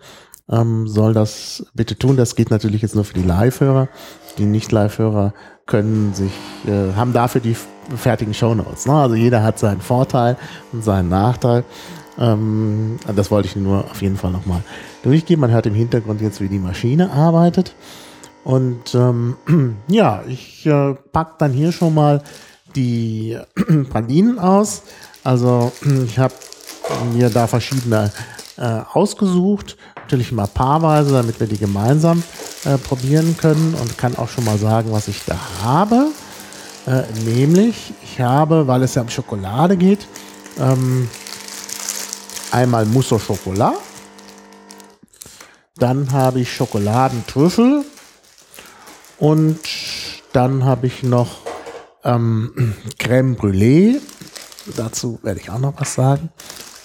ähm, 0.50 0.88
soll 0.88 1.14
das 1.14 1.66
bitte 1.74 2.00
tun. 2.00 2.16
Das 2.16 2.36
geht 2.38 2.52
natürlich 2.52 2.84
jetzt 2.84 2.96
nur 2.96 3.04
für 3.04 3.16
die 3.16 3.24
Live-Hörer. 3.24 3.90
Die 4.38 4.46
Nicht-Live-Hörer 4.46 5.34
können 5.66 6.14
sich, 6.14 6.32
äh, 6.68 6.96
haben 6.96 7.12
dafür 7.12 7.42
die 7.42 7.58
fertigen 7.98 8.34
Shownotes. 8.34 8.86
Ne? 8.86 8.94
Also 8.94 9.16
jeder 9.16 9.44
hat 9.44 9.60
seinen 9.60 9.82
Vorteil 9.82 10.38
und 10.72 10.86
seinen 10.86 11.10
Nachteil. 11.10 11.66
Ähm, 12.18 12.98
das 13.14 13.30
wollte 13.30 13.50
ich 13.50 13.58
nur 13.58 13.84
auf 13.92 14.02
jeden 14.02 14.16
Fall 14.16 14.32
nochmal 14.32 14.62
durchgehen. 15.04 15.39
Man 15.39 15.52
hört 15.52 15.66
im 15.66 15.74
Hintergrund 15.76 16.22
jetzt, 16.22 16.41
wie 16.41 16.50
die 16.50 16.60
Maschine 16.60 17.12
arbeitet. 17.12 17.74
Und 18.43 18.95
ähm, 18.95 19.36
ja, 19.88 20.24
ich 20.28 20.66
äh, 20.66 20.95
pack 21.12 21.39
dann 21.39 21.52
hier 21.52 21.72
schon 21.72 21.93
mal 21.93 22.24
die 22.76 23.38
Pralinen 23.89 24.39
aus. 24.39 24.84
Also 25.24 25.72
ich 26.06 26.18
habe 26.18 26.34
mir 27.14 27.30
da 27.30 27.47
verschiedene 27.47 28.12
äh, 28.58 28.82
ausgesucht, 28.93 29.78
natürlich 29.95 30.32
mal 30.32 30.47
paarweise, 30.47 31.14
damit 31.14 31.39
wir 31.39 31.47
die 31.47 31.58
gemeinsam 31.58 32.24
äh, 32.66 32.78
probieren 32.78 33.38
können 33.38 33.76
und 33.80 33.97
kann 33.97 34.18
auch 34.18 34.30
schon 34.30 34.45
mal 34.45 34.58
sagen, 34.58 34.91
was 34.91 35.08
ich 35.08 35.24
da 35.26 35.38
habe. 35.64 36.08
Äh, 36.88 37.04
nämlich, 37.26 37.93
ich 38.04 38.20
habe, 38.20 38.68
weil 38.68 38.84
es 38.84 38.95
ja 38.95 39.02
um 39.02 39.10
Schokolade 39.10 39.78
geht, 39.78 40.08
ähm, 40.60 41.08
einmal 42.52 42.86
Mousse 42.86 43.16
au 43.16 43.20
Chocolat. 43.20 43.76
Dann 45.80 46.12
habe 46.12 46.42
ich 46.42 46.54
Schokoladentrüffel. 46.54 47.86
Und 49.18 49.60
dann 50.34 50.64
habe 50.64 50.88
ich 50.88 51.04
noch 51.04 51.42
ähm, 52.04 52.76
Crème 53.00 53.36
Brûlée. 53.36 54.00
Dazu 54.76 55.20
werde 55.24 55.40
ich 55.40 55.50
auch 55.50 55.60
noch 55.60 55.74
was 55.78 55.96
sagen. 55.96 56.30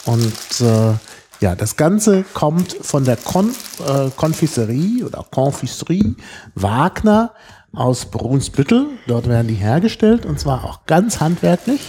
Und 0.07 0.61
äh, 0.61 0.95
ja, 1.41 1.55
das 1.55 1.77
Ganze 1.77 2.25
kommt 2.33 2.73
von 2.81 3.05
der 3.05 3.17
Kon 3.17 3.51
äh, 3.87 4.11
Konfiserie 4.17 5.05
oder 5.05 5.27
Confiserie 5.31 6.15
Wagner 6.55 7.33
aus 7.73 8.07
Brunsbüttel. 8.07 8.87
Dort 9.07 9.29
werden 9.29 9.49
die 9.49 9.55
hergestellt 9.55 10.27
und 10.27 10.39
zwar 10.39 10.65
auch 10.65 10.87
ganz 10.87 11.21
handwerklich, 11.21 11.81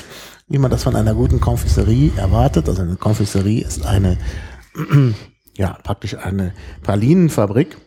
wie 0.47 0.57
man 0.57 0.71
das 0.71 0.83
von 0.83 0.95
einer 0.95 1.13
guten 1.13 1.39
Konfiserie 1.39 2.11
erwartet. 2.17 2.67
Also 2.67 2.81
eine 2.81 2.95
Konfiserie 2.95 3.63
ist 3.65 3.85
eine, 3.85 4.17
ja, 5.57 5.77
praktisch 5.83 6.17
eine 6.17 6.53
Pralinenfabrik. 6.83 7.77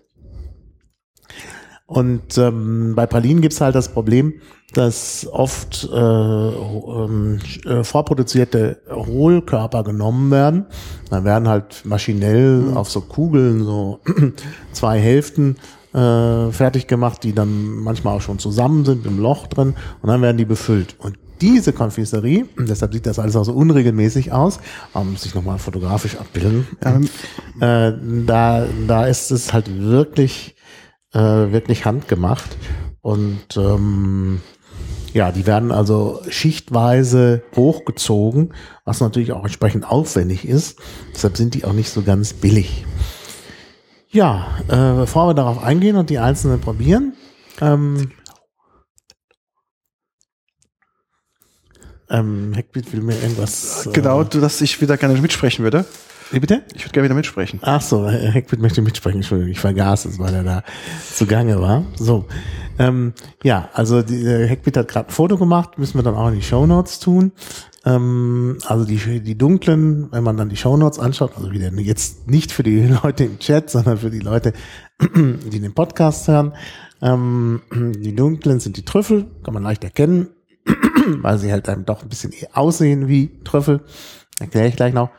Und 1.87 2.37
ähm, 2.37 2.93
bei 2.95 3.07
Pralinen 3.07 3.41
gibt's 3.41 3.63
halt 3.63 3.75
das 3.75 3.89
Problem, 3.89 4.35
dass 4.75 5.27
oft 5.33 5.89
äh, 5.91 5.97
ähm, 5.97 7.39
äh, 7.65 7.83
vorproduzierte 7.83 8.83
Hohlkörper 8.91 9.85
genommen 9.85 10.31
werden. 10.31 10.67
Dann 11.09 11.25
werden 11.25 11.49
halt 11.49 11.87
maschinell 11.87 12.61
mhm. 12.61 12.77
auf 12.77 12.91
so 12.91 13.01
Kugeln 13.01 13.65
so 13.65 14.01
zwei 14.73 14.99
Hälften 14.99 15.57
äh, 15.95 16.51
fertig 16.53 16.87
gemacht, 16.87 17.25
die 17.25 17.33
dann 17.33 17.79
manchmal 17.79 18.17
auch 18.17 18.21
schon 18.21 18.39
zusammen 18.39 18.85
sind 18.85 19.07
im 19.07 19.19
Loch 19.19 19.47
drin 19.47 19.75
und 20.03 20.09
dann 20.09 20.21
werden 20.21 20.37
die 20.37 20.45
befüllt. 20.45 20.97
Und 20.99 21.19
diese 21.41 21.73
Konfiserie, 21.73 22.47
deshalb 22.59 22.93
sieht 22.93 23.07
das 23.07 23.19
alles 23.19 23.37
auch 23.37 23.45
so 23.45 23.53
unregelmäßig 23.53 24.33
aus, 24.33 24.61
um 24.93 25.17
sich 25.17 25.35
nochmal 25.35 25.59
fotografisch 25.59 26.17
abbilden, 26.17 26.67
ja. 26.85 27.89
äh, 27.89 27.99
da, 28.27 28.67
da 28.87 29.07
ist 29.07 29.31
es 29.31 29.53
halt 29.53 29.81
wirklich 29.81 30.57
äh, 31.13 31.19
wirklich 31.19 31.85
handgemacht. 31.85 32.57
Und 33.01 33.57
ähm, 33.57 34.41
ja, 35.13 35.33
die 35.33 35.47
werden 35.47 35.73
also 35.73 36.21
schichtweise 36.29 37.43
hochgezogen, 37.57 38.53
was 38.85 39.01
natürlich 39.01 39.33
auch 39.33 39.45
entsprechend 39.45 39.91
aufwendig 39.91 40.47
ist. 40.47 40.79
Deshalb 41.15 41.37
sind 41.37 41.55
die 41.55 41.65
auch 41.65 41.73
nicht 41.73 41.91
so 41.91 42.03
ganz 42.03 42.35
billig. 42.35 42.85
Ja, 44.11 44.59
äh, 44.69 44.97
bevor 44.97 45.29
wir 45.29 45.35
darauf 45.35 45.63
eingehen 45.63 45.97
und 45.97 46.11
die 46.11 46.19
einzelnen 46.19 46.61
probieren, 46.61 47.15
ähm, 47.61 48.11
ähm, 52.11 52.53
Heckbeat 52.55 52.93
will 52.93 53.03
mir 53.03 53.15
irgendwas. 53.21 53.87
Äh, 53.87 53.93
genau, 53.93 54.25
dass 54.25 54.61
ich 54.61 54.81
wieder 54.81 54.97
gerne 54.97 55.21
mitsprechen 55.21 55.63
würde. 55.63 55.85
Wie 56.31 56.41
bitte? 56.41 56.63
Ich 56.75 56.85
würde 56.85 56.93
gerne 56.93 57.05
wieder 57.07 57.15
mitsprechen. 57.15 57.61
Ach 57.63 57.81
so, 57.81 58.07
Heckwitt 58.09 58.61
möchte 58.61 58.83
mitsprechen. 58.83 59.19
Entschuldigung, 59.19 59.51
ich 59.51 59.61
vergaß 59.61 60.05
es, 60.05 60.19
weil 60.19 60.35
er 60.35 60.45
da 60.45 60.63
zugange 61.11 61.59
war. 61.61 61.85
So, 61.97 62.27
ähm, 62.79 63.15
ja, 63.43 63.71
also 63.73 64.03
die, 64.03 64.25
äh, 64.25 64.47
Heckwitt 64.47 64.77
hat 64.77 64.89
gerade 64.89 65.09
ein 65.09 65.13
Foto 65.13 65.39
gemacht, 65.39 65.79
müssen 65.79 65.99
wir 65.99 66.03
dann 66.03 66.15
auch 66.15 66.29
in 66.29 66.35
die 66.35 66.43
Show 66.43 66.67
Notes 66.67 66.99
tun. 67.01 67.33
Ähm, 67.87 68.59
also 68.67 68.85
die, 68.85 69.21
die 69.21 69.39
dunklen, 69.39 70.09
wenn 70.13 70.23
man 70.23 70.37
dann 70.37 70.51
die 70.51 70.57
Show 70.57 70.77
Notes 70.77 70.99
anschaut, 70.99 71.33
also 71.37 71.51
wieder 71.51 71.73
jetzt 71.73 72.29
nicht 72.29 72.53
für 72.53 72.63
die 72.63 72.83
Leute 73.03 73.25
im 73.25 73.39
Chat, 73.39 73.71
sondern 73.71 73.97
für 73.97 74.11
die 74.11 74.21
Leute, 74.21 74.53
die 75.01 75.61
den 75.61 75.75
Podcast 75.75 76.29
hören. 76.29 76.55
Ähm, 77.01 77.63
die 77.73 78.15
dunklen 78.15 78.61
sind 78.61 78.77
die 78.77 78.85
Trüffel, 78.85 79.27
kann 79.45 79.55
man 79.55 79.63
leicht 79.63 79.85
erkennen, 79.85 80.29
weil 81.23 81.39
sie 81.39 81.53
halt 81.53 81.69
einem 81.69 81.85
doch 81.85 82.03
ein 82.03 82.09
bisschen 82.09 82.33
aussehen 82.53 83.09
wie 83.09 83.41
Trüffel. 83.45 83.85
Erkläre 84.39 84.69
ich 84.69 84.77
gleich 84.77 84.95
noch. 84.95 85.11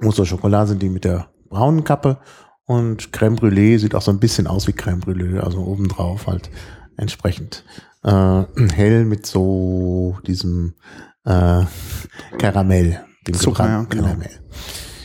Mousse 0.00 0.26
Schokolade 0.26 0.68
sind 0.68 0.82
die 0.82 0.88
mit 0.88 1.04
der 1.04 1.28
braunen 1.48 1.84
Kappe 1.84 2.18
und 2.64 3.12
Crème 3.12 3.38
Brûlée 3.38 3.78
sieht 3.78 3.94
auch 3.94 4.02
so 4.02 4.10
ein 4.10 4.18
bisschen 4.18 4.46
aus 4.46 4.66
wie 4.66 4.72
Crème 4.72 5.00
Brûlée, 5.00 5.38
also 5.38 5.60
obendrauf 5.60 6.26
halt 6.26 6.50
entsprechend 6.96 7.64
äh, 8.02 8.42
hell 8.74 9.04
mit 9.04 9.26
so 9.26 10.18
diesem 10.26 10.74
äh, 11.24 11.62
Karamell, 12.38 13.04
dem 13.26 13.34
Zucker, 13.34 13.66
ja, 13.66 13.82
genau. 13.88 14.04
Karamell. 14.04 14.40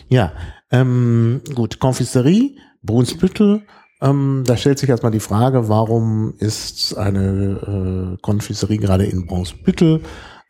Ja, 0.10 0.34
ähm, 0.72 1.42
gut, 1.54 1.80
Konfiserie, 1.80 2.58
Brunsbüttel, 2.84 3.64
ähm, 4.02 4.44
da 4.46 4.58
stellt 4.58 4.80
sich 4.80 4.90
erstmal 4.90 5.12
die 5.12 5.20
Frage, 5.20 5.70
warum 5.70 6.34
ist 6.40 6.98
eine 6.98 8.16
äh, 8.16 8.22
Konfiserie 8.22 8.78
gerade 8.78 9.06
in 9.06 9.28
Brunsbüttel? 9.28 10.02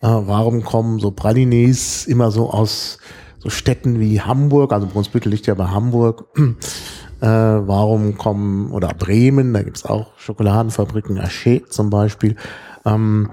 Äh, 0.02 0.08
warum 0.08 0.64
kommen 0.64 1.00
so 1.00 1.12
Pralines 1.12 2.08
immer 2.08 2.32
so 2.32 2.50
aus 2.50 2.98
so 3.40 3.50
Städten 3.50 4.00
wie 4.00 4.22
Hamburg, 4.22 4.72
also 4.72 4.88
Brunsbüttel 4.88 5.32
liegt 5.32 5.48
ja 5.48 5.56
bei 5.56 5.66
Hamburg, 5.66 6.28
äh, 6.38 7.26
warum 7.26 8.18
kommen, 8.18 8.72
oder 8.72 8.90
Bremen, 8.90 9.54
da 9.54 9.64
gibt's 9.64 9.84
auch 9.84 10.18
Schokoladenfabriken, 10.18 11.20
Achet 11.20 11.74
zum 11.74 11.90
Beispiel, 11.90 12.36
ähm, 12.86 13.32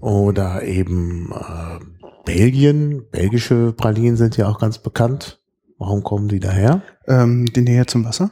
oder 0.00 0.62
eben 0.62 1.32
äh, 1.32 1.84
Belgien, 2.24 3.04
belgische 3.10 3.72
Pralinen 3.72 4.16
sind 4.16 4.36
ja 4.36 4.48
auch 4.48 4.58
ganz 4.58 4.78
bekannt. 4.78 5.40
Warum 5.78 6.02
kommen 6.02 6.28
die 6.28 6.40
daher? 6.40 6.82
Ähm, 7.06 7.46
die 7.46 7.62
Nähe 7.62 7.86
zum 7.86 8.04
Wasser? 8.04 8.30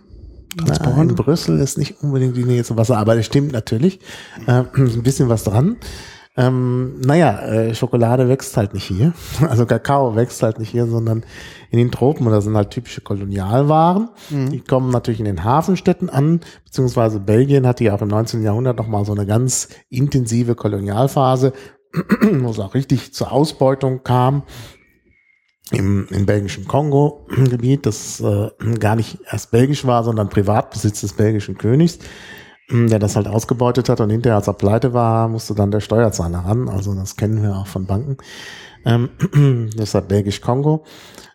Nein, 0.57 1.15
Brüssel 1.15 1.59
ist 1.59 1.79
nicht 1.79 2.03
unbedingt 2.03 2.37
die 2.37 2.45
Nähe 2.45 2.65
zum 2.65 2.77
Wasser, 2.77 2.99
aber 2.99 3.17
das 3.17 3.27
stimmt 3.27 3.53
natürlich. 3.53 4.01
Äh, 4.47 4.65
ein 4.75 5.03
bisschen 5.03 5.29
was 5.29 5.45
dran. 5.45 5.77
Ähm, 6.37 7.01
naja, 7.01 7.39
äh, 7.47 7.75
Schokolade 7.77 8.29
wächst 8.29 8.57
halt 8.57 8.75
nicht 8.75 8.85
hier. 8.85 9.13
Also 9.49 9.67
Kakao 9.67 10.17
wächst 10.17 10.43
halt 10.43 10.59
nicht 10.59 10.71
hier, 10.71 10.87
sondern 10.87 11.25
in 11.71 11.79
den 11.79 11.93
Tropen. 11.93 12.27
Und 12.27 12.33
das 12.33 12.45
sind 12.45 12.57
halt 12.57 12.71
typische 12.71 13.01
Kolonialwaren. 13.01 14.09
Mhm. 14.31 14.51
Die 14.51 14.61
kommen 14.61 14.91
natürlich 14.91 15.21
in 15.21 15.27
den 15.27 15.45
Hafenstädten 15.45 16.11
an, 16.11 16.41
beziehungsweise 16.65 17.21
Belgien 17.21 17.67
hatte 17.67 17.85
ja 17.85 17.95
auch 17.95 18.03
im 18.03 18.09
19. 18.09 18.43
Jahrhundert 18.43 18.79
nochmal 18.79 19.05
so 19.05 19.13
eine 19.13 19.27
ganz 19.27 19.69
intensive 19.91 20.57
Kolonialphase, 20.57 21.53
wo 22.21 22.51
es 22.51 22.59
auch 22.59 22.75
richtig 22.75 23.15
zur 23.15 23.31
Ausbeutung 23.31 24.03
kam. 24.03 24.43
Im, 25.71 26.07
im 26.11 26.27
belgischen 26.27 26.67
Kongo-Gebiet, 26.69 27.87
das 27.87 28.21
äh, 28.21 28.51
gar 28.79 28.97
nicht 28.97 29.19
erst 29.31 29.51
belgisch 29.51 29.87
war, 29.87 30.05
sondern 30.05 30.29
Privatbesitz 30.29 31.01
des 31.01 31.15
belgischen 31.15 31.57
Königs. 31.57 31.99
Hm, 32.69 32.89
der 32.89 32.99
das 32.99 33.17
halt 33.17 33.29
ausgebeutet 33.29 33.89
hat 33.89 34.01
und 34.01 34.11
hinterher, 34.11 34.37
als 34.37 34.47
er 34.47 34.55
pleite 34.55 34.95
war, 34.95 35.29
musste 35.29 35.55
dann 35.55 35.71
der 35.71 35.81
Steuerzahler 35.81 36.39
ran. 36.39 36.69
Also 36.69 36.95
das 36.95 37.17
kennen 37.17 37.43
wir 37.43 37.57
auch 37.57 37.67
von 37.67 37.87
Banken. 37.87 38.17
Ähm, 38.87 39.11
deshalb 39.79 40.09
Belgisch-Kongo. 40.09 40.85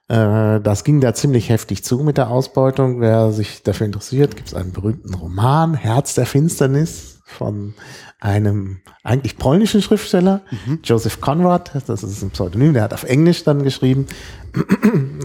Äh, 0.07 0.59
das 0.59 0.83
ging 0.83 1.01
da 1.01 1.13
ziemlich 1.13 1.49
heftig 1.49 1.83
zu 1.83 1.99
mit 1.99 2.17
der 2.17 2.29
Ausbeutung. 2.29 2.99
Wer 2.99 3.31
sich 3.31 3.61
dafür 3.61 3.85
interessiert, 3.85 4.35
gibt 4.35 4.47
es 4.47 4.53
einen 4.55 4.71
berühmten 4.71 5.13
Roman, 5.13 5.75
Herz 5.75 6.15
der 6.15 6.25
Finsternis, 6.25 7.18
von 7.29 7.73
einem 8.19 8.81
eigentlich 9.03 9.37
polnischen 9.37 9.81
Schriftsteller, 9.81 10.41
mhm. 10.65 10.79
Joseph 10.83 11.21
Conrad, 11.21 11.71
das 11.87 12.03
ist 12.03 12.21
ein 12.21 12.31
Pseudonym, 12.31 12.73
der 12.73 12.83
hat 12.83 12.93
auf 12.93 13.03
Englisch 13.03 13.43
dann 13.43 13.63
geschrieben, 13.63 14.07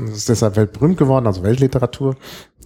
das 0.07 0.17
ist 0.19 0.29
deshalb 0.29 0.57
weltberühmt 0.57 0.99
geworden, 0.99 1.27
also 1.27 1.43
Weltliteratur. 1.43 2.17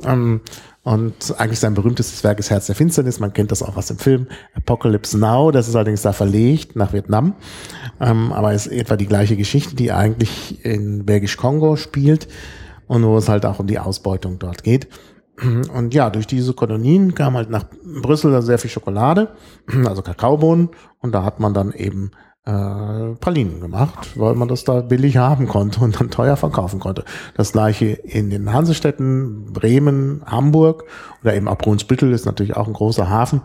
Ähm, 0.04 0.40
und 0.82 1.34
eigentlich 1.38 1.60
sein 1.60 1.74
berühmtestes 1.74 2.24
Werk 2.24 2.38
ist 2.38 2.50
Herz 2.50 2.66
der 2.66 2.74
Finsternis. 2.74 3.20
Man 3.20 3.32
kennt 3.32 3.52
das 3.52 3.62
auch 3.62 3.76
aus 3.76 3.88
dem 3.88 3.98
Film 3.98 4.26
Apocalypse 4.54 5.18
Now. 5.18 5.50
Das 5.50 5.68
ist 5.68 5.76
allerdings 5.76 6.02
da 6.02 6.12
verlegt 6.12 6.76
nach 6.76 6.92
Vietnam. 6.92 7.34
Ähm, 8.00 8.32
aber 8.32 8.54
ist 8.54 8.68
etwa 8.68 8.96
die 8.96 9.06
gleiche 9.06 9.36
Geschichte, 9.36 9.76
die 9.76 9.92
eigentlich 9.92 10.64
in 10.64 11.04
Bergisch-Kongo 11.04 11.76
spielt 11.76 12.26
und 12.86 13.04
wo 13.04 13.18
es 13.18 13.28
halt 13.28 13.44
auch 13.44 13.58
um 13.58 13.66
die 13.66 13.78
Ausbeutung 13.78 14.38
dort 14.38 14.62
geht. 14.62 14.88
Und 15.42 15.94
ja, 15.94 16.10
durch 16.10 16.26
diese 16.26 16.52
Kolonien 16.52 17.14
kam 17.14 17.34
halt 17.34 17.50
nach 17.50 17.64
Brüssel 18.02 18.42
sehr 18.42 18.58
viel 18.58 18.70
Schokolade, 18.70 19.28
also 19.86 20.02
Kakaobohnen. 20.02 20.70
Und 20.98 21.12
da 21.12 21.22
hat 21.22 21.40
man 21.40 21.54
dann 21.54 21.72
eben 21.72 22.10
äh, 22.44 23.14
Pralinen 23.20 23.60
gemacht, 23.60 24.18
weil 24.18 24.34
man 24.34 24.48
das 24.48 24.64
da 24.64 24.80
billig 24.80 25.16
haben 25.18 25.46
konnte 25.46 25.80
und 25.80 26.00
dann 26.00 26.10
teuer 26.10 26.36
verkaufen 26.36 26.80
konnte. 26.80 27.04
Das 27.36 27.52
gleiche 27.52 27.86
in 27.86 28.30
den 28.30 28.52
Hansestädten, 28.52 29.52
Bremen, 29.52 30.22
Hamburg 30.26 30.84
oder 31.22 31.34
eben 31.34 31.46
auch 31.46 31.58
Brunsbüttel 31.58 32.12
ist 32.12 32.26
natürlich 32.26 32.56
auch 32.56 32.66
ein 32.66 32.72
großer 32.72 33.08
Hafen. 33.08 33.42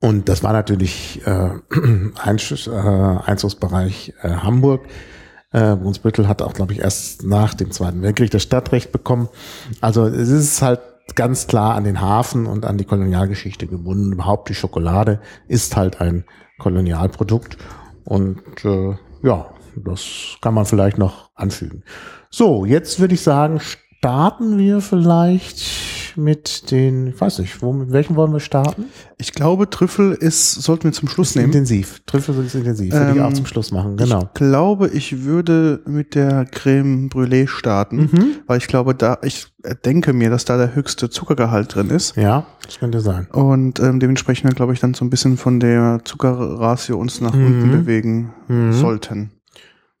Und 0.00 0.28
das 0.28 0.42
war 0.42 0.52
natürlich 0.52 1.22
äh, 1.26 1.50
Einsch 2.22 2.66
äh, 2.66 2.70
Einzugsbereich 2.70 4.12
äh, 4.20 4.30
Hamburg. 4.30 4.82
Äh, 5.54 5.76
Brunsbüttel 5.76 6.26
hat 6.26 6.42
auch, 6.42 6.52
glaube 6.52 6.72
ich, 6.72 6.80
erst 6.80 7.22
nach 7.22 7.54
dem 7.54 7.70
Zweiten 7.70 8.02
Weltkrieg 8.02 8.28
das 8.32 8.42
Stadtrecht 8.42 8.90
bekommen. 8.90 9.28
Also 9.80 10.04
es 10.06 10.28
ist 10.28 10.62
halt 10.62 10.80
ganz 11.14 11.46
klar 11.46 11.76
an 11.76 11.84
den 11.84 12.00
Hafen 12.00 12.46
und 12.46 12.66
an 12.66 12.76
die 12.76 12.84
Kolonialgeschichte 12.84 13.68
gebunden. 13.68 14.12
Überhaupt 14.12 14.48
die 14.48 14.54
Schokolade 14.54 15.20
ist 15.46 15.76
halt 15.76 16.00
ein 16.00 16.24
Kolonialprodukt. 16.58 17.56
Und 18.04 18.42
äh, 18.64 18.96
ja, 19.22 19.46
das 19.76 20.38
kann 20.40 20.54
man 20.54 20.66
vielleicht 20.66 20.98
noch 20.98 21.30
anfügen. 21.36 21.84
So, 22.30 22.64
jetzt 22.64 22.98
würde 22.98 23.14
ich 23.14 23.22
sagen, 23.22 23.60
starten 23.60 24.58
wir 24.58 24.80
vielleicht 24.80 26.03
mit 26.16 26.70
den, 26.70 27.08
ich 27.08 27.20
weiß 27.20 27.38
nicht, 27.40 27.60
wo, 27.62 27.72
mit 27.72 27.92
welchen 27.92 28.16
wollen 28.16 28.32
wir 28.32 28.40
starten? 28.40 28.84
Ich 29.18 29.32
glaube, 29.32 29.68
Trüffel 29.70 30.12
ist, 30.12 30.52
sollten 30.52 30.84
wir 30.84 30.92
zum 30.92 31.08
Schluss 31.08 31.30
ist 31.30 31.36
nehmen. 31.36 31.46
Intensiv. 31.48 32.00
Trüffel 32.06 32.44
ist 32.44 32.54
intensiv. 32.54 32.92
Würde 32.92 33.10
ich 33.12 33.16
Ähm, 33.16 33.22
auch 33.22 33.32
zum 33.32 33.46
Schluss 33.46 33.70
machen, 33.72 33.96
genau. 33.96 34.22
Ich 34.22 34.34
glaube, 34.34 34.88
ich 34.88 35.22
würde 35.24 35.80
mit 35.86 36.14
der 36.14 36.44
Creme 36.46 37.08
Brûlée 37.08 37.46
starten, 37.48 38.10
Mhm. 38.12 38.26
weil 38.46 38.58
ich 38.58 38.66
glaube, 38.66 38.94
da, 38.94 39.18
ich 39.22 39.46
denke 39.84 40.12
mir, 40.12 40.30
dass 40.30 40.44
da 40.44 40.56
der 40.56 40.74
höchste 40.74 41.10
Zuckergehalt 41.10 41.74
drin 41.74 41.90
ist. 41.90 42.16
Ja, 42.16 42.46
das 42.64 42.78
könnte 42.78 43.00
sein. 43.00 43.26
Und 43.32 43.80
ähm, 43.80 44.00
dementsprechend, 44.00 44.54
glaube 44.56 44.72
ich, 44.72 44.80
dann 44.80 44.94
so 44.94 45.04
ein 45.04 45.10
bisschen 45.10 45.36
von 45.36 45.60
der 45.60 46.00
Zuckerratio 46.04 46.98
uns 46.98 47.20
nach 47.20 47.34
Mhm. 47.34 47.46
unten 47.46 47.70
bewegen 47.70 48.34
Mhm. 48.48 48.72
sollten. 48.72 49.30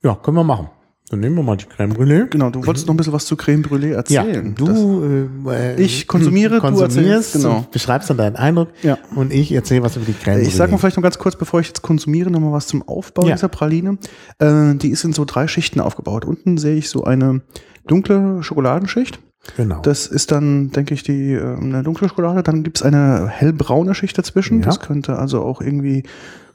Ja, 0.02 0.14
können 0.16 0.36
wir 0.36 0.44
machen. 0.44 0.68
Dann 1.10 1.20
nehmen 1.20 1.36
wir 1.36 1.42
mal 1.42 1.56
die 1.56 1.66
Creme 1.66 1.92
Brûlée. 1.92 2.26
Genau, 2.30 2.48
du 2.48 2.66
wolltest 2.66 2.86
noch 2.86 2.94
ein 2.94 2.96
bisschen 2.96 3.12
was 3.12 3.26
zu 3.26 3.36
Creme 3.36 3.62
Brûlée 3.62 3.90
Ja, 3.90 3.96
erzählen. 4.24 4.54
du, 4.54 5.50
äh, 5.50 5.80
Ich 5.80 6.06
konsumiere, 6.08 6.54
du 6.56 6.60
konsumierst, 6.62 6.96
erzählst, 6.96 7.32
genau. 7.34 7.66
beschreibst 7.70 8.08
dann 8.08 8.16
deinen 8.16 8.36
Eindruck 8.36 8.68
Ja. 8.82 8.96
und 9.14 9.30
ich 9.30 9.52
erzähle 9.52 9.82
was 9.82 9.96
über 9.96 10.06
die 10.06 10.14
Creme 10.14 10.40
Ich 10.40 10.54
sage 10.56 10.70
mal 10.72 10.76
Brûlée. 10.76 10.80
vielleicht 10.80 10.96
noch 10.96 11.02
ganz 11.02 11.18
kurz, 11.18 11.36
bevor 11.36 11.60
ich 11.60 11.66
jetzt 11.68 11.82
konsumiere, 11.82 12.30
noch 12.30 12.40
mal 12.40 12.52
was 12.52 12.66
zum 12.68 12.82
Aufbau 12.88 13.26
Ja. 13.28 13.34
dieser 13.34 13.48
Praline. 13.48 13.98
Äh, 14.38 14.76
die 14.76 14.88
ist 14.88 15.04
in 15.04 15.12
so 15.12 15.26
drei 15.26 15.46
Schichten 15.46 15.80
aufgebaut. 15.80 16.24
Unten 16.24 16.56
sehe 16.56 16.76
ich 16.76 16.88
so 16.88 17.04
eine 17.04 17.42
dunkle 17.86 18.42
Schokoladenschicht. 18.42 19.18
Genau. 19.58 19.82
Das 19.82 20.06
ist 20.06 20.32
dann, 20.32 20.70
denke 20.70 20.94
ich, 20.94 21.02
die 21.02 21.32
äh, 21.34 21.56
eine 21.58 21.82
dunkle 21.82 22.08
Schokolade. 22.08 22.42
Dann 22.42 22.62
gibt 22.62 22.78
es 22.78 22.82
eine 22.82 23.28
hellbraune 23.28 23.94
Schicht 23.94 24.16
dazwischen. 24.16 24.60
Ja. 24.60 24.64
Das 24.66 24.80
könnte 24.80 25.18
also 25.18 25.42
auch 25.42 25.60
irgendwie 25.60 26.04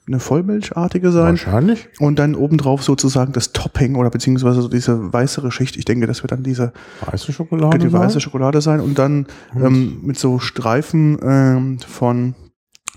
eine 0.10 0.20
Vollmilchartige 0.20 1.12
sein. 1.12 1.32
Wahrscheinlich. 1.32 1.88
Und 2.00 2.20
dann 2.20 2.36
obendrauf 2.36 2.84
sozusagen 2.84 3.32
das 3.32 3.54
Topping 3.54 3.96
oder 3.96 4.10
beziehungsweise 4.10 4.62
so 4.62 4.68
diese 4.68 5.14
weißere 5.14 5.52
Schicht. 5.52 5.78
Ich 5.78 5.86
denke, 5.86 6.08
das 6.08 6.24
wird 6.24 6.32
dann 6.32 6.44
diese 6.44 6.74
Weiße 7.10 7.32
Schokolade. 7.32 7.78
die 7.78 7.94
weiße 7.94 8.14
sein? 8.14 8.22
Schokolade 8.22 8.62
sein 8.62 8.80
und 8.80 8.98
dann 8.98 9.28
ähm, 9.56 10.00
mit 10.02 10.18
so 10.18 10.40
Streifen 10.40 11.18
ähm, 11.22 11.80
von 11.80 12.36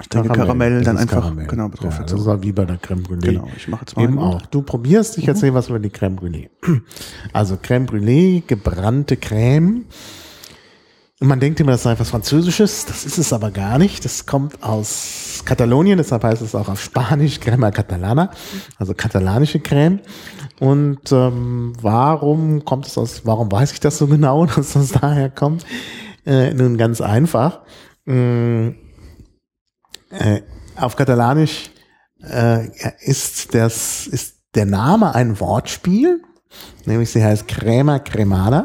ich 0.00 0.08
denke, 0.08 0.30
Karamell, 0.30 0.78
das 0.78 0.86
dann 0.86 0.96
einfach 0.96 1.20
Karamell. 1.20 1.46
genau 1.46 1.68
drauf. 1.68 1.98
Ja, 1.98 2.04
das 2.04 2.12
ist 2.12 2.42
wie 2.42 2.52
bei 2.52 2.64
der 2.64 2.78
Creme 2.78 3.02
Brûlée. 3.02 3.26
Genau, 3.26 3.48
ich 3.54 3.68
mache 3.68 3.82
jetzt 3.82 3.96
mal 3.96 4.04
Eben 4.04 4.18
auch. 4.18 4.40
Du 4.46 4.62
probierst, 4.62 5.18
ich 5.18 5.28
erzähle 5.28 5.54
was 5.54 5.68
über 5.68 5.78
die 5.78 5.90
Creme 5.90 6.16
Brûlée. 6.16 6.48
Also 7.32 7.58
Creme 7.60 7.86
Brûlée, 7.86 8.42
gebrannte 8.46 9.16
Creme. 9.16 9.84
Und 11.22 11.28
man 11.28 11.38
denkt 11.38 11.60
immer, 11.60 11.70
das 11.70 11.84
sei 11.84 11.96
was 12.00 12.10
Französisches. 12.10 12.84
Das 12.84 13.04
ist 13.04 13.16
es 13.16 13.32
aber 13.32 13.52
gar 13.52 13.78
nicht. 13.78 14.04
Das 14.04 14.26
kommt 14.26 14.60
aus 14.60 15.42
Katalonien, 15.44 15.96
deshalb 15.96 16.24
heißt 16.24 16.42
es 16.42 16.56
auch 16.56 16.68
auf 16.68 16.82
Spanisch 16.82 17.38
Crema 17.38 17.70
Catalana, 17.70 18.32
also 18.76 18.92
katalanische 18.92 19.60
Creme. 19.60 20.00
Und 20.58 21.12
ähm, 21.12 21.74
warum 21.80 22.64
kommt 22.64 22.88
es 22.88 22.98
aus, 22.98 23.24
warum 23.24 23.52
weiß 23.52 23.70
ich 23.70 23.78
das 23.78 23.98
so 23.98 24.08
genau, 24.08 24.46
dass 24.56 24.72
das 24.72 24.90
daher 24.90 25.30
kommt? 25.30 25.64
Äh, 26.26 26.54
nun 26.54 26.76
ganz 26.76 27.00
einfach. 27.00 27.60
Mm, 28.04 28.70
äh, 30.10 30.40
auf 30.74 30.96
Katalanisch 30.96 31.70
äh, 32.28 32.66
ist 32.98 33.54
das 33.54 34.08
ist 34.08 34.40
der 34.56 34.66
Name 34.66 35.14
ein 35.14 35.38
Wortspiel, 35.38 36.20
nämlich 36.84 37.10
sie 37.10 37.22
heißt 37.22 37.46
Crema 37.46 38.00
Cremada, 38.00 38.64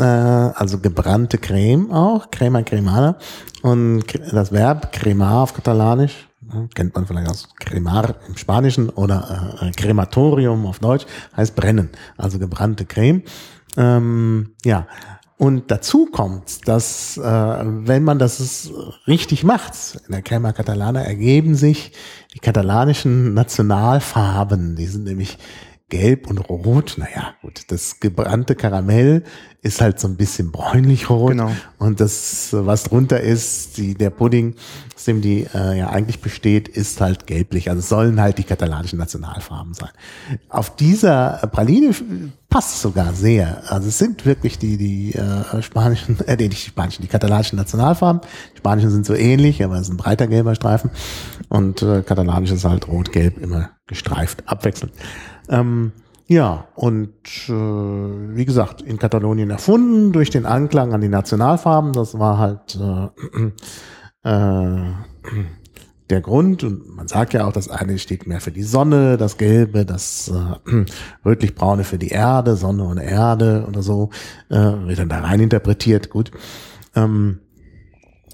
äh, 0.00 0.02
also 0.02 0.78
gebrannte 0.78 1.38
Creme 1.38 1.90
auch, 1.90 2.30
Crema 2.30 2.62
Cremada 2.62 3.16
und 3.62 4.04
das 4.32 4.52
Verb 4.52 4.92
cremar 4.92 5.42
auf 5.42 5.54
Katalanisch 5.54 6.28
ne, 6.40 6.68
kennt 6.74 6.94
man 6.94 7.06
vielleicht 7.06 7.28
aus 7.28 7.48
cremar 7.58 8.16
im 8.26 8.36
Spanischen 8.36 8.90
oder 8.90 9.58
äh, 9.60 9.70
Crematorium 9.72 10.66
auf 10.66 10.78
Deutsch 10.78 11.06
heißt 11.36 11.54
brennen, 11.54 11.90
also 12.16 12.38
gebrannte 12.38 12.84
Creme. 12.84 13.22
Ähm, 13.76 14.52
ja. 14.64 14.86
Und 15.36 15.70
dazu 15.70 16.06
kommt, 16.06 16.66
dass 16.66 17.16
äh, 17.16 17.22
wenn 17.22 18.02
man 18.02 18.18
das 18.18 18.72
richtig 19.06 19.44
macht, 19.44 19.72
in 20.06 20.12
der 20.12 20.22
Crema 20.22 20.52
Catalana 20.52 21.02
ergeben 21.02 21.54
sich 21.54 21.92
die 22.34 22.40
katalanischen 22.40 23.34
Nationalfarben. 23.34 24.74
Die 24.74 24.86
sind 24.86 25.04
nämlich 25.04 25.38
gelb 25.88 26.28
und 26.28 26.38
rot. 26.38 26.96
Naja, 26.98 27.34
gut, 27.42 27.62
das 27.68 28.00
gebrannte 28.00 28.54
Karamell 28.54 29.24
ist 29.62 29.80
halt 29.80 29.98
so 29.98 30.06
ein 30.06 30.16
bisschen 30.16 30.52
bräunlich-rot. 30.52 31.32
Genau. 31.32 31.50
Und 31.78 32.00
das, 32.00 32.48
was 32.52 32.84
drunter 32.84 33.20
ist, 33.20 33.76
die, 33.76 33.94
der 33.94 34.10
Pudding, 34.10 34.54
aus 34.94 35.04
dem 35.04 35.20
die 35.20 35.46
äh, 35.52 35.78
ja 35.78 35.90
eigentlich 35.90 36.20
besteht, 36.20 36.68
ist 36.68 37.00
halt 37.00 37.26
gelblich. 37.26 37.70
Also 37.70 37.82
sollen 37.82 38.20
halt 38.20 38.38
die 38.38 38.44
katalanischen 38.44 38.98
Nationalfarben 38.98 39.74
sein. 39.74 39.90
Auf 40.48 40.76
dieser 40.76 41.48
Praline 41.52 41.92
passt 42.48 42.80
sogar 42.80 43.12
sehr. 43.14 43.62
Also 43.70 43.88
es 43.88 43.98
sind 43.98 44.26
wirklich 44.26 44.58
die, 44.58 44.76
die 44.76 45.14
äh, 45.14 45.62
spanischen, 45.62 46.18
äh, 46.26 46.36
nee, 46.36 46.48
nicht 46.48 46.64
die 46.64 46.70
spanischen, 46.70 47.02
die 47.02 47.08
katalanischen 47.08 47.56
Nationalfarben. 47.56 48.22
Die 48.54 48.58
spanischen 48.58 48.90
sind 48.90 49.06
so 49.06 49.14
ähnlich, 49.14 49.64
aber 49.64 49.74
es 49.76 49.82
ist 49.82 49.90
ein 49.90 49.96
breiter 49.96 50.28
gelber 50.28 50.54
Streifen. 50.54 50.90
Und 51.48 51.82
äh, 51.82 52.02
katalanisch 52.02 52.52
ist 52.52 52.64
halt 52.64 52.88
rot-gelb 52.88 53.38
immer 53.38 53.70
gestreift, 53.86 54.44
abwechselnd. 54.46 54.92
Ähm, 55.48 55.92
ja, 56.26 56.66
und 56.74 57.14
äh, 57.48 57.52
wie 57.52 58.44
gesagt, 58.44 58.82
in 58.82 58.98
Katalonien 58.98 59.48
erfunden 59.48 60.12
durch 60.12 60.28
den 60.28 60.44
Anklang 60.44 60.92
an 60.92 61.00
die 61.00 61.08
Nationalfarben. 61.08 61.94
Das 61.94 62.18
war 62.18 62.38
halt 62.38 62.78
äh, 62.78 64.28
äh, 64.28 64.92
der 66.10 66.20
Grund. 66.20 66.64
Und 66.64 66.94
man 66.94 67.08
sagt 67.08 67.32
ja 67.32 67.46
auch, 67.46 67.52
das 67.52 67.70
eine 67.70 67.98
steht 67.98 68.26
mehr 68.26 68.42
für 68.42 68.50
die 68.50 68.62
Sonne, 68.62 69.16
das 69.16 69.38
Gelbe, 69.38 69.86
das 69.86 70.30
äh, 70.66 70.84
rötlich-braune 71.24 71.84
für 71.84 71.98
die 71.98 72.08
Erde, 72.08 72.56
Sonne 72.56 72.84
und 72.84 72.98
Erde 72.98 73.64
oder 73.66 73.82
so, 73.82 74.10
äh, 74.50 74.56
wird 74.56 74.98
dann 74.98 75.08
da 75.08 75.20
rein 75.20 75.40
interpretiert. 75.40 76.10
Gut. 76.10 76.30
Ähm, 76.94 77.40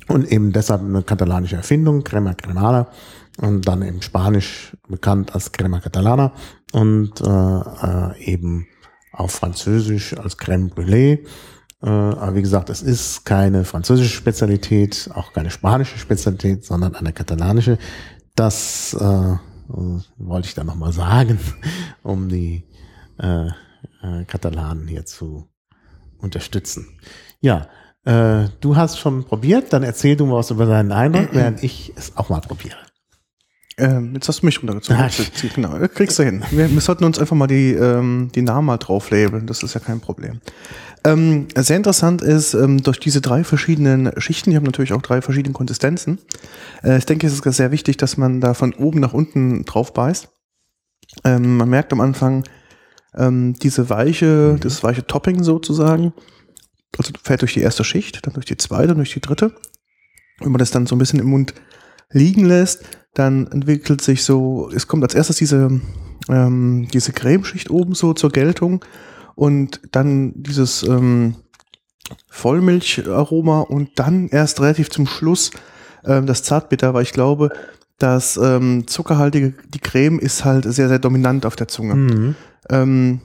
und 0.09 0.31
eben 0.31 0.53
deshalb 0.53 0.83
eine 0.83 1.03
katalanische 1.03 1.57
Erfindung, 1.57 2.03
Crema 2.03 2.35
Cremada, 2.35 2.89
und 3.39 3.67
dann 3.67 3.83
eben 3.83 4.03
Spanisch 4.03 4.77
bekannt 4.89 5.35
als 5.35 5.53
Crema 5.53 5.81
Catalana 5.81 6.33
und 6.73 7.21
äh, 7.21 7.25
äh, 7.25 8.25
eben 8.25 8.67
auf 9.13 9.33
Französisch 9.33 10.17
als 10.17 10.39
Crème 10.39 10.73
Brûlée. 10.73 11.27
Äh, 11.83 11.89
aber 11.89 12.35
wie 12.35 12.43
gesagt, 12.43 12.71
es 12.71 12.83
ist 12.83 13.25
keine 13.25 13.65
französische 13.65 14.15
Spezialität, 14.15 15.11
auch 15.15 15.33
keine 15.33 15.51
spanische 15.51 15.99
Spezialität, 15.99 16.65
sondern 16.65 16.95
eine 16.95 17.13
katalanische. 17.13 17.79
Das 18.35 18.95
äh, 18.95 19.37
wollte 19.69 20.49
ich 20.49 20.55
da 20.55 20.65
nochmal 20.65 20.93
sagen, 20.93 21.39
um 22.03 22.29
die 22.29 22.65
äh, 23.19 23.47
äh, 23.47 24.25
Katalanen 24.27 24.89
hier 24.89 25.07
zu 25.07 25.49
unterstützen. 26.19 26.99
Ja, 27.41 27.69
äh, 28.05 28.49
du 28.61 28.77
hast 28.77 28.99
schon 28.99 29.25
probiert, 29.25 29.73
dann 29.73 29.83
erzähl 29.83 30.17
du 30.17 30.27
mal 30.27 30.37
was 30.37 30.51
über 30.51 30.67
deinen 30.67 30.93
Eindruck, 30.93 31.29
während 31.33 31.63
ich 31.63 31.93
es 31.97 32.17
auch 32.17 32.29
mal 32.29 32.41
probiere. 32.41 32.77
Ähm, 33.77 34.13
jetzt 34.15 34.29
hast 34.29 34.43
du 34.43 34.47
mich 34.47 34.61
runtergezogen. 34.61 35.03
Ah, 35.03 35.11
genau, 35.55 35.89
kriegst 35.89 36.19
du 36.19 36.23
hin. 36.23 36.45
Wir, 36.51 36.71
wir 36.71 36.81
sollten 36.81 37.05
uns 37.05 37.19
einfach 37.19 37.35
mal 37.35 37.49
die, 37.49 37.73
ähm, 37.73 38.31
die 38.35 38.43
Namen 38.43 38.67
mal 38.67 38.77
drauf 38.77 39.11
labeln. 39.11 39.47
Das 39.47 39.63
ist 39.63 39.75
ja 39.75 39.81
kein 39.81 40.01
Problem. 40.01 40.41
Ähm, 41.07 41.49
sehr 41.57 41.77
interessant 41.77 42.23
ist, 42.23 42.55
ähm, 42.55 42.83
durch 42.83 43.01
diese 43.01 43.21
drei 43.21 43.45
verschiedenen 43.45 44.13
Schichten, 44.21 44.51
die 44.51 44.57
haben 44.57 44.65
natürlich 44.65 44.93
auch 44.93 45.03
drei 45.03 45.21
verschiedene 45.21 45.53
Konsistenzen. 45.53 46.19
Äh, 46.83 46.99
ich 46.99 47.07
denke, 47.07 47.27
es 47.27 47.35
ist 47.35 47.57
sehr 47.57 47.73
wichtig, 47.73 47.97
dass 47.97 48.17
man 48.17 48.41
da 48.41 48.55
von 48.55 48.73
oben 48.75 49.01
nach 49.01 49.13
unten 49.13 49.65
drauf 49.65 49.93
beißt. 49.93 50.29
Ähm, 51.25 51.57
man 51.57 51.69
merkt 51.69 51.93
am 51.93 52.01
Anfang 52.01 52.45
ähm, 53.17 53.55
diese 53.55 53.91
weiche, 53.91 54.57
das 54.59 54.83
weiche 54.83 55.07
Topping 55.07 55.43
sozusagen. 55.43 56.13
Also 56.97 57.13
fährt 57.23 57.43
durch 57.43 57.55
die 57.55 57.61
erste 57.61 57.85
Schicht, 57.85 58.25
dann 58.25 58.35
durch 58.35 58.47
die 58.47 58.57
zweite 58.57 58.93
und 58.93 58.99
durch 58.99 59.13
die 59.13 59.21
dritte. 59.21 59.53
Wenn 60.39 60.53
man 60.53 60.59
das 60.59 60.71
dann 60.71 60.87
so 60.87 60.95
ein 60.95 60.99
bisschen 60.99 61.19
im 61.19 61.27
Mund 61.27 61.55
liegen 62.11 62.45
lässt, 62.45 62.85
dann 63.15 63.47
entwickelt 63.49 64.01
sich 64.01 64.25
so, 64.25 64.71
es 64.75 64.87
kommt 64.89 65.03
als 65.03 65.15
erstes 65.15 65.37
diese, 65.37 65.81
ähm, 66.29 66.89
diese 66.93 67.13
Cremeschicht 67.13 67.71
oben 67.71 67.95
so 67.95 68.13
zur 68.15 68.31
Geltung 68.31 68.85
und 69.35 69.81
dann 69.93 70.33
dieses 70.37 70.83
ähm, 70.83 71.37
Vollmilcharoma 72.31 73.61
und 73.61 73.91
dann 73.97 74.29
erst 74.29 74.61
relativ 74.61 74.91
zum 74.91 75.07
Schluss 75.07 75.51
ähm, 76.05 76.27
das 76.27 76.43
Zartbitter, 76.43 76.93
weil 76.95 77.03
ich 77.03 77.13
glaube, 77.13 77.51
Das 77.99 78.37
ähm, 78.37 78.87
zuckerhaltige, 78.89 79.55
die 79.73 79.79
Creme 79.79 80.19
ist 80.19 80.45
halt 80.45 80.65
sehr, 80.65 80.89
sehr 80.89 80.99
dominant 80.99 81.47
auf 81.47 81.55
der 81.55 81.69
Zunge. 81.69 81.95
Mhm. 81.95 82.35
Ähm, 82.69 83.21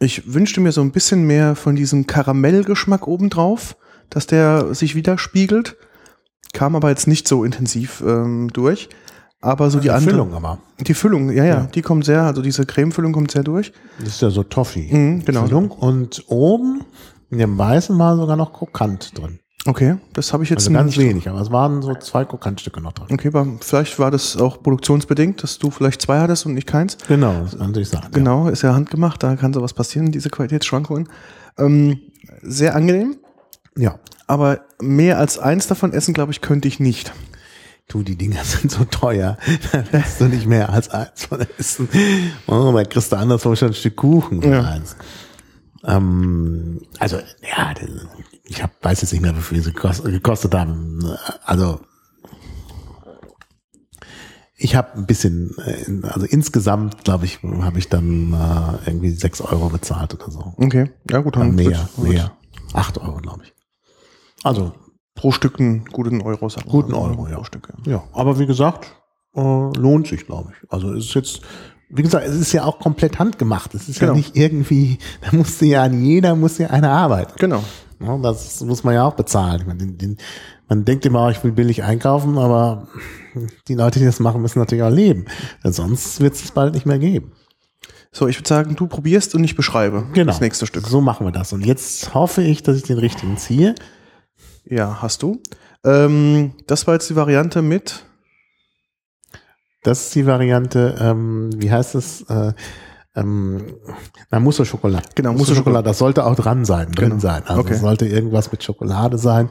ich 0.00 0.34
wünschte 0.34 0.60
mir 0.60 0.72
so 0.72 0.80
ein 0.80 0.90
bisschen 0.90 1.24
mehr 1.28 1.54
von 1.54 1.76
diesem 1.76 2.06
Karamellgeschmack 2.08 3.06
obendrauf, 3.06 3.76
dass 4.10 4.26
der 4.26 4.74
sich 4.74 4.96
widerspiegelt. 4.96 5.76
Kam 6.52 6.76
aber 6.76 6.88
jetzt 6.90 7.06
nicht 7.06 7.26
so 7.28 7.44
intensiv 7.44 8.02
ähm, 8.06 8.48
durch. 8.52 8.88
Aber 9.40 9.70
so 9.70 9.80
die, 9.80 9.90
andere. 9.90 10.10
Füllung 10.10 10.34
aber. 10.34 10.58
Die 10.78 10.94
Füllung, 10.94 11.30
ja, 11.30 11.44
ja, 11.44 11.54
Ja. 11.54 11.60
die 11.74 11.82
kommt 11.82 12.04
sehr, 12.04 12.22
also 12.22 12.42
diese 12.42 12.64
Cremefüllung 12.64 13.12
kommt 13.12 13.32
sehr 13.32 13.42
durch. 13.42 13.72
Das 13.98 14.08
ist 14.08 14.22
ja 14.22 14.30
so 14.30 14.44
Toffee. 14.44 14.88
Mhm, 14.94 15.24
genau. 15.24 15.46
Füllung. 15.46 15.70
Und 15.72 16.22
oben 16.28 16.84
in 17.30 17.38
dem 17.38 17.58
weißen 17.58 17.98
war 17.98 18.16
sogar 18.16 18.36
noch 18.36 18.52
Krokant 18.52 19.18
drin. 19.18 19.40
Okay, 19.64 19.96
das 20.12 20.32
habe 20.32 20.42
ich 20.44 20.50
jetzt 20.50 20.62
Also 20.66 20.72
ganz 20.72 20.96
wenig, 20.96 21.28
aber 21.28 21.40
es 21.40 21.50
waren 21.52 21.82
so 21.82 21.94
zwei 21.94 22.24
Krokantstücke 22.24 22.80
noch 22.80 22.92
drin. 22.92 23.06
Okay, 23.12 23.28
aber 23.28 23.46
vielleicht 23.60 23.98
war 24.00 24.10
das 24.10 24.36
auch 24.36 24.60
produktionsbedingt, 24.62 25.40
dass 25.42 25.58
du 25.58 25.70
vielleicht 25.70 26.02
zwei 26.02 26.18
hattest 26.18 26.46
und 26.46 26.54
nicht 26.54 26.66
keins. 26.66 26.96
Genau, 27.08 27.32
das 27.42 27.56
kann 27.58 27.72
sich 27.72 27.88
sagen. 27.88 28.08
Genau, 28.12 28.48
ist 28.48 28.62
ja 28.62 28.74
handgemacht, 28.74 29.22
da 29.22 29.36
kann 29.36 29.52
sowas 29.52 29.72
passieren, 29.72 30.10
diese 30.10 30.30
Qualitätsschwankungen. 30.30 31.08
Ähm, 31.58 32.00
sehr 32.42 32.74
angenehm, 32.74 33.16
Ja. 33.76 33.98
Aber 34.32 34.62
mehr 34.80 35.18
als 35.18 35.38
eins 35.38 35.66
davon 35.66 35.92
essen, 35.92 36.14
glaube 36.14 36.32
ich, 36.32 36.40
könnte 36.40 36.66
ich 36.66 36.80
nicht. 36.80 37.12
Du, 37.88 38.02
die 38.02 38.16
Dinger 38.16 38.42
sind 38.44 38.70
so 38.72 38.84
teuer. 38.84 39.36
Da 39.72 39.84
lässt 39.92 40.20
du 40.20 40.24
nicht 40.24 40.46
mehr 40.46 40.70
als 40.70 40.88
eins 40.88 41.26
von 41.26 41.44
essen. 41.58 41.88
Oh, 42.46 42.72
da 42.74 42.82
kriegst 42.84 43.12
du 43.12 43.16
anderswo 43.16 43.54
schon 43.54 43.68
ein 43.68 43.74
Stück 43.74 43.96
Kuchen 43.96 44.40
Ja. 44.40 44.62
eins. 44.62 44.96
Ähm, 45.84 46.80
also, 46.98 47.18
ja, 47.18 47.74
ich 48.44 48.62
hab, 48.62 48.70
weiß 48.82 49.02
jetzt 49.02 49.12
nicht 49.12 49.20
mehr, 49.20 49.36
wie 49.36 49.42
viel 49.42 49.62
sie 49.62 49.72
gekostet, 49.72 50.54
haben. 50.54 51.04
Also, 51.44 51.80
ich 54.56 54.74
habe 54.76 54.94
ein 54.96 55.06
bisschen, 55.06 55.54
äh, 55.58 56.06
also 56.06 56.24
insgesamt, 56.24 57.04
glaube 57.04 57.26
ich, 57.26 57.40
habe 57.42 57.78
ich 57.78 57.88
dann 57.88 58.32
äh, 58.32 58.88
irgendwie 58.88 59.10
sechs 59.10 59.40
Euro 59.40 59.68
bezahlt 59.68 60.14
oder 60.14 60.30
so. 60.30 60.54
Okay, 60.56 60.90
ja 61.10 61.18
gut, 61.20 61.34
Dann 61.36 61.48
dann 61.48 61.54
mehr, 61.56 61.88
wird 61.96 62.08
mehr. 62.08 62.32
Acht 62.72 62.96
Euro, 62.98 63.16
glaube 63.18 63.42
ich. 63.44 63.52
Also, 64.42 64.72
Pro 65.14 65.30
Stück 65.30 65.60
einen 65.60 65.84
guten 65.84 66.22
Euro, 66.22 66.48
Guten. 66.68 66.94
Euro, 66.94 67.28
ja. 67.28 67.36
Pro 67.36 67.44
Stück, 67.44 67.68
ja. 67.86 67.92
Ja, 67.92 68.02
aber 68.12 68.38
wie 68.38 68.46
gesagt, 68.46 68.86
äh, 69.34 69.40
lohnt 69.40 70.08
sich, 70.08 70.26
glaube 70.26 70.52
ich. 70.52 70.70
Also 70.72 70.92
es 70.94 71.06
ist 71.06 71.14
jetzt, 71.14 71.40
wie 71.90 72.02
gesagt, 72.02 72.26
es 72.26 72.34
ist 72.36 72.52
ja 72.52 72.64
auch 72.64 72.78
komplett 72.78 73.18
handgemacht. 73.18 73.74
Es 73.74 73.88
ist 73.88 74.00
Genau. 74.00 74.12
ja 74.12 74.16
nicht 74.16 74.36
irgendwie, 74.36 74.98
da 75.20 75.36
musste 75.36 75.66
ja 75.66 75.82
an 75.84 76.02
jeder 76.02 76.34
muss 76.34 76.58
ja 76.58 76.68
eine 76.70 76.88
arbeiten. 76.90 77.32
Genau. 77.38 77.62
Ja, 78.00 78.16
das 78.18 78.62
muss 78.64 78.82
man 78.84 78.94
ja 78.94 79.04
auch 79.04 79.14
bezahlen. 79.14 79.62
Meine, 79.66 79.78
den, 79.78 79.98
den, 79.98 80.16
man 80.68 80.84
denkt 80.84 81.06
immer, 81.06 81.30
ich 81.30 81.44
will 81.44 81.52
billig 81.52 81.82
einkaufen, 81.84 82.36
aber 82.38 82.88
die 83.68 83.74
Leute, 83.74 83.98
die 84.00 84.06
das 84.06 84.18
machen, 84.18 84.42
müssen 84.42 84.58
natürlich 84.58 84.82
auch 84.82 84.90
leben. 84.90 85.26
Denn 85.62 85.72
sonst 85.72 86.20
wird 86.20 86.34
es 86.34 86.50
bald 86.50 86.74
nicht 86.74 86.86
mehr 86.86 86.98
geben. 86.98 87.32
So, 88.10 88.26
ich 88.26 88.38
würde 88.38 88.48
sagen, 88.48 88.74
du 88.76 88.86
probierst 88.88 89.34
und 89.34 89.44
ich 89.44 89.54
beschreibe 89.56 90.04
Genau. 90.14 90.26
das 90.32 90.40
nächste 90.40 90.66
Stück. 90.66 90.86
So 90.86 91.00
machen 91.00 91.26
wir 91.26 91.32
das. 91.32 91.52
Und 91.52 91.64
jetzt 91.64 92.12
hoffe 92.14 92.42
ich, 92.42 92.62
dass 92.62 92.76
ich 92.76 92.82
den 92.82 92.98
richtigen 92.98 93.36
ziehe. 93.36 93.74
Ja, 94.64 95.02
hast 95.02 95.22
du. 95.22 95.40
Ähm, 95.84 96.52
das 96.66 96.86
war 96.86 96.94
jetzt 96.94 97.10
die 97.10 97.16
Variante 97.16 97.62
mit. 97.62 98.04
Das 99.82 100.04
ist 100.06 100.14
die 100.14 100.26
Variante, 100.26 100.96
ähm, 101.00 101.50
wie 101.56 101.70
heißt 101.72 101.96
es? 101.96 102.22
Äh, 102.30 102.52
ähm, 103.16 103.74
na, 104.30 104.38
Mousse 104.38 104.64
Schokolade. 104.64 105.08
Genau, 105.16 105.32
Mousse 105.32 105.52
au 105.52 105.56
Schokolade. 105.56 105.84
Das 105.84 105.98
sollte 105.98 106.24
auch 106.24 106.36
dran 106.36 106.64
sein, 106.64 106.92
drin 106.92 107.10
Genau. 107.10 107.20
sein. 107.20 107.42
Also 107.46 107.60
Okay. 107.62 107.74
es 107.74 107.80
sollte 107.80 108.06
irgendwas 108.06 108.50
mit 108.52 108.62
Schokolade 108.62 109.18
sein. 109.18 109.48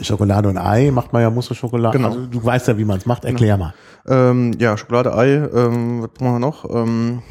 Schokolade 0.00 0.48
und 0.48 0.58
Ei 0.58 0.90
macht 0.90 1.12
man 1.12 1.22
ja 1.22 1.30
Mousse 1.30 1.50
au 1.52 1.54
Schokolade. 1.54 1.96
Genau. 1.98 2.08
Also 2.08 2.26
du 2.26 2.42
weißt 2.44 2.68
ja, 2.68 2.78
wie 2.78 2.84
man 2.84 2.98
es 2.98 3.06
macht. 3.06 3.24
Erklär 3.24 3.56
mal. 3.58 3.74
Ähm, 4.06 4.52
ja, 4.58 4.76
Schokolade, 4.76 5.14
Ei, 5.14 5.34
ähm, 5.34 6.02
was 6.02 6.10
machen 6.20 6.34
wir 6.34 6.38
noch? 6.40 6.64
Ähm, 6.68 7.22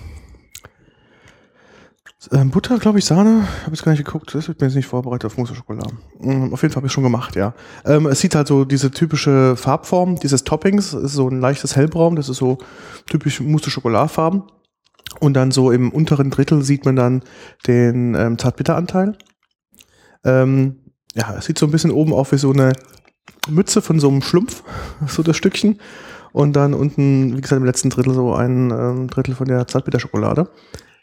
ähm, 2.31 2.51
Butter, 2.51 2.77
glaube 2.79 2.99
ich, 2.99 3.05
Sahne. 3.05 3.47
Habe 3.63 3.71
jetzt 3.71 3.83
gar 3.83 3.91
nicht 3.91 4.03
geguckt. 4.03 4.33
Das 4.33 4.47
wird 4.47 4.59
mir 4.59 4.67
jetzt 4.67 4.75
nicht 4.75 4.87
vorbereitet 4.87 5.25
auf 5.25 5.37
Mousse 5.37 5.55
Schokolade. 5.55 5.93
Ähm, 6.21 6.53
auf 6.53 6.61
jeden 6.61 6.73
Fall 6.73 6.81
habe 6.81 6.87
ich 6.87 6.93
schon 6.93 7.03
gemacht, 7.03 7.35
ja. 7.35 7.53
Ähm, 7.85 8.05
es 8.07 8.19
sieht 8.19 8.35
halt 8.35 8.47
so 8.47 8.65
diese 8.65 8.91
typische 8.91 9.55
Farbform 9.55 10.17
dieses 10.19 10.43
Toppings. 10.43 10.93
ist 10.93 11.13
so 11.13 11.29
ein 11.29 11.39
leichtes 11.39 11.75
Hellbraun. 11.75 12.15
Das 12.15 12.29
ist 12.29 12.37
so 12.37 12.57
typisch 13.07 13.39
Mousse 13.39 13.69
Schokoladfarben. 13.69 14.43
Und 15.19 15.33
dann 15.33 15.51
so 15.51 15.71
im 15.71 15.91
unteren 15.91 16.29
Drittel 16.29 16.63
sieht 16.63 16.85
man 16.85 16.95
dann 16.95 17.23
den 17.65 18.15
ähm, 18.15 18.37
Zartbitteranteil. 18.37 19.17
Ähm, 20.23 20.79
ja, 21.15 21.35
es 21.37 21.45
sieht 21.45 21.57
so 21.57 21.65
ein 21.65 21.71
bisschen 21.71 21.91
oben 21.91 22.13
auf 22.13 22.31
wie 22.31 22.37
so 22.37 22.51
eine 22.51 22.73
Mütze 23.49 23.81
von 23.81 23.99
so 23.99 24.09
einem 24.09 24.21
Schlumpf, 24.21 24.63
so 25.07 25.23
das 25.23 25.37
Stückchen. 25.37 25.79
Und 26.33 26.53
dann 26.55 26.73
unten, 26.73 27.35
wie 27.35 27.41
gesagt, 27.41 27.59
im 27.59 27.65
letzten 27.65 27.89
Drittel 27.89 28.13
so 28.13 28.33
ein 28.33 28.69
ähm, 28.71 29.07
Drittel 29.07 29.33
von 29.33 29.47
der 29.47 29.67
Zartbitterschokolade. 29.67 30.49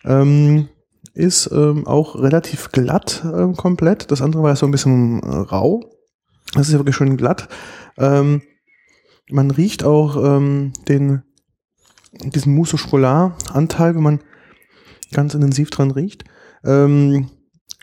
Ähm, 0.04 0.68
ist 1.14 1.50
ähm, 1.52 1.86
auch 1.86 2.16
relativ 2.16 2.72
glatt 2.72 3.24
ähm, 3.24 3.54
komplett. 3.56 4.10
Das 4.10 4.20
andere 4.20 4.42
war 4.42 4.54
so 4.56 4.66
ein 4.66 4.72
bisschen 4.72 5.22
äh, 5.22 5.36
rau. 5.36 5.80
Das 6.52 6.66
ist 6.66 6.72
ja 6.72 6.78
wirklich 6.78 6.96
schön 6.96 7.16
glatt. 7.16 7.48
Ähm, 7.96 8.42
man 9.30 9.50
riecht 9.50 9.84
auch 9.84 10.16
ähm, 10.16 10.72
den, 10.88 11.22
diesen 12.12 12.54
Mousse 12.54 12.74
au 12.74 12.78
Chocolat-Anteil, 12.78 13.94
wenn 13.94 14.02
man 14.02 14.20
ganz 15.12 15.34
intensiv 15.34 15.70
dran 15.70 15.92
riecht. 15.92 16.24
Ähm, 16.64 17.30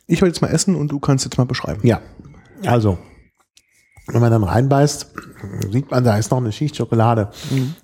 ich 0.07 0.21
werde 0.21 0.31
jetzt 0.31 0.41
mal 0.41 0.49
essen 0.49 0.75
und 0.75 0.91
du 0.91 0.99
kannst 0.99 1.25
jetzt 1.25 1.37
mal 1.37 1.45
beschreiben. 1.45 1.79
Ja, 1.83 2.01
also, 2.65 2.97
wenn 4.07 4.21
man 4.21 4.31
dann 4.31 4.43
reinbeißt, 4.43 5.13
sieht 5.71 5.89
man, 5.89 6.03
da 6.03 6.17
ist 6.17 6.31
noch 6.31 6.39
eine 6.39 6.51
Schicht 6.51 6.75
Schokolade 6.75 7.31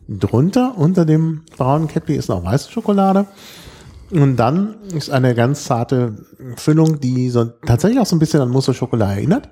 drunter. 0.07 0.77
Unter 0.77 1.05
dem 1.05 1.45
braunen 1.55 1.87
Käppi 1.87 2.15
ist 2.15 2.27
noch 2.27 2.43
weiße 2.43 2.69
Schokolade. 2.69 3.27
Und 4.11 4.37
dann 4.37 4.81
ist 4.93 5.09
eine 5.09 5.35
ganz 5.35 5.65
zarte 5.65 6.15
Füllung, 6.55 6.99
die 6.99 7.29
so 7.29 7.45
tatsächlich 7.45 7.99
auch 7.99 8.05
so 8.05 8.15
ein 8.15 8.19
bisschen 8.19 8.41
an 8.41 8.49
Mousse 8.49 8.71
au 8.71 8.73
Schokolade 8.73 9.13
erinnert. 9.13 9.49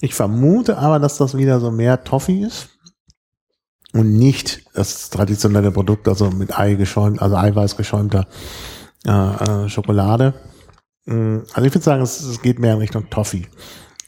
Ich 0.00 0.14
vermute 0.14 0.78
aber, 0.78 0.98
dass 0.98 1.18
das 1.18 1.36
wieder 1.36 1.60
so 1.60 1.70
mehr 1.70 2.04
Toffee 2.04 2.42
ist. 2.42 2.68
Und 3.92 4.16
nicht 4.16 4.64
das 4.74 5.10
traditionelle 5.10 5.72
Produkt, 5.72 6.06
also 6.06 6.30
mit 6.30 6.56
Ei 6.56 6.74
geschäumt, 6.74 7.20
also 7.20 7.36
Eiweiß 7.36 7.76
geschäumter 7.76 8.28
äh, 9.04 9.10
äh, 9.10 9.68
Schokolade. 9.68 10.34
Mm, 11.06 11.38
Also 11.52 11.66
ich 11.66 11.74
würde 11.74 11.84
sagen, 11.84 12.02
es, 12.02 12.20
es 12.20 12.40
geht 12.40 12.60
mehr 12.60 12.74
in 12.74 12.78
Richtung 12.78 13.10
Toffee. 13.10 13.48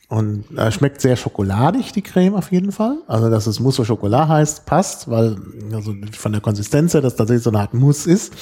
Und 0.09 0.45
äh, 0.57 0.71
schmeckt 0.71 1.01
sehr 1.01 1.17
schokoladig, 1.17 1.93
die 1.93 2.03
Creme 2.03 2.35
auf 2.35 2.53
jeden 2.53 2.71
Fall. 2.71 2.99
Also, 3.09 3.31
dass 3.31 3.47
es 3.47 3.59
Mousse 3.61 3.83
au 3.83 3.85
Chocolat 3.87 4.29
heißt, 4.29 4.67
passt, 4.67 5.11
weil 5.11 5.37
also 5.73 5.95
von 6.13 6.33
der 6.33 6.43
Konsistenz 6.43 6.95
her 6.95 7.01
das 7.01 7.17
tatsächlich 7.17 7.43
so 7.43 7.51
eine 7.51 7.61
Art 7.61 7.75
Mousse 7.75 8.11
ist. 8.11 8.33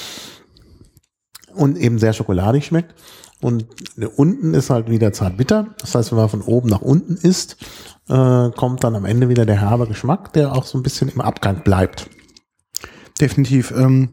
Und 1.61 1.76
eben 1.76 1.98
sehr 1.98 2.14
schokoladig 2.14 2.64
schmeckt. 2.64 2.94
Und 3.42 3.66
unten 4.16 4.54
ist 4.54 4.70
halt 4.70 4.88
wieder 4.88 5.12
zart 5.12 5.36
bitter. 5.36 5.74
Das 5.78 5.94
heißt, 5.94 6.11
wenn 6.11 6.18
man 6.18 6.30
von 6.30 6.40
oben 6.40 6.70
nach 6.70 6.80
unten 6.80 7.16
isst, 7.16 7.58
äh, 8.08 8.50
kommt 8.50 8.82
dann 8.82 8.96
am 8.96 9.04
Ende 9.04 9.28
wieder 9.28 9.44
der 9.44 9.61
herbe 9.61 9.86
Geschmack, 9.86 10.32
der 10.32 10.52
auch 10.54 10.64
so 10.64 10.78
ein 10.78 10.82
bisschen 10.82 11.11
im 11.11 11.20
Abgang 11.20 11.62
bleibt. 11.62 12.08
Definitiv. 13.20 13.72
Ähm, 13.72 14.08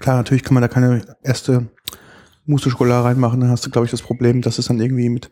klar, 0.00 0.16
natürlich 0.16 0.42
kann 0.42 0.54
man 0.54 0.62
da 0.62 0.68
keine 0.68 1.16
erste 1.22 1.68
Mousse 2.44 2.70
Schokolade 2.70 3.04
reinmachen. 3.04 3.38
Dann 3.38 3.50
hast 3.50 3.64
du, 3.64 3.70
glaube 3.70 3.84
ich, 3.84 3.92
das 3.92 4.02
Problem, 4.02 4.42
dass 4.42 4.58
es 4.58 4.66
dann 4.66 4.80
irgendwie 4.80 5.08
mit, 5.10 5.30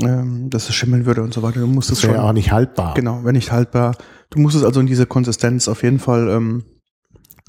ähm, 0.00 0.50
dass 0.50 0.68
es 0.68 0.74
schimmeln 0.74 1.06
würde 1.06 1.22
und 1.22 1.32
so 1.32 1.42
weiter. 1.42 1.60
Du 1.60 1.68
musst 1.68 1.92
es 1.92 2.00
schon, 2.00 2.16
auch 2.16 2.32
nicht 2.32 2.50
haltbar. 2.50 2.94
genau, 2.94 3.20
wenn 3.22 3.36
nicht 3.36 3.52
haltbar. 3.52 3.96
Du 4.30 4.40
musst 4.40 4.56
es 4.56 4.64
also 4.64 4.80
in 4.80 4.86
diese 4.86 5.06
Konsistenz 5.06 5.68
auf 5.68 5.84
jeden 5.84 6.00
Fall 6.00 6.28
ähm, 6.28 6.64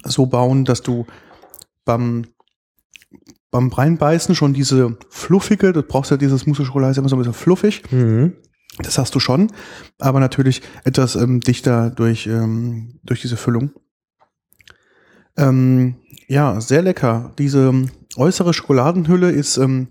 so 0.05 0.28
bauen, 0.28 0.65
dass 0.65 0.84
du 0.84 1.07
beim 1.84 2.28
beim 3.58 3.70
Reinbeißen 3.70 4.36
schon 4.36 4.53
diese 4.53 4.97
fluffige, 5.10 5.74
du 5.74 5.82
brauchst 5.82 6.12
ja 6.12 6.18
dieses 6.18 6.45
Mousse 6.45 6.66
Schokolade, 6.66 6.91
ist 6.91 6.97
immer 6.97 7.10
so 7.10 7.16
ein 7.16 7.20
bisschen 7.20 7.34
fluffig. 7.34 7.84
Mhm. 7.91 8.34
Das 8.80 8.97
hast 8.99 9.16
du 9.16 9.20
schon, 9.20 9.51
aber 9.97 10.20
natürlich 10.20 10.62
etwas 10.84 11.16
ähm, 11.16 11.39
dichter 11.39 11.89
durch, 11.89 12.28
ähm, 12.28 12.99
durch 13.03 13.22
diese 13.22 13.38
Füllung. 13.38 13.72
Ähm, 15.36 15.95
ja, 16.28 16.62
sehr 16.62 16.84
lecker. 16.84 17.34
Diese 17.39 17.70
ähm, 17.70 17.89
äußere 18.16 18.53
Schokoladenhülle 18.53 19.32
ist, 19.32 19.58
ähm, 19.58 19.88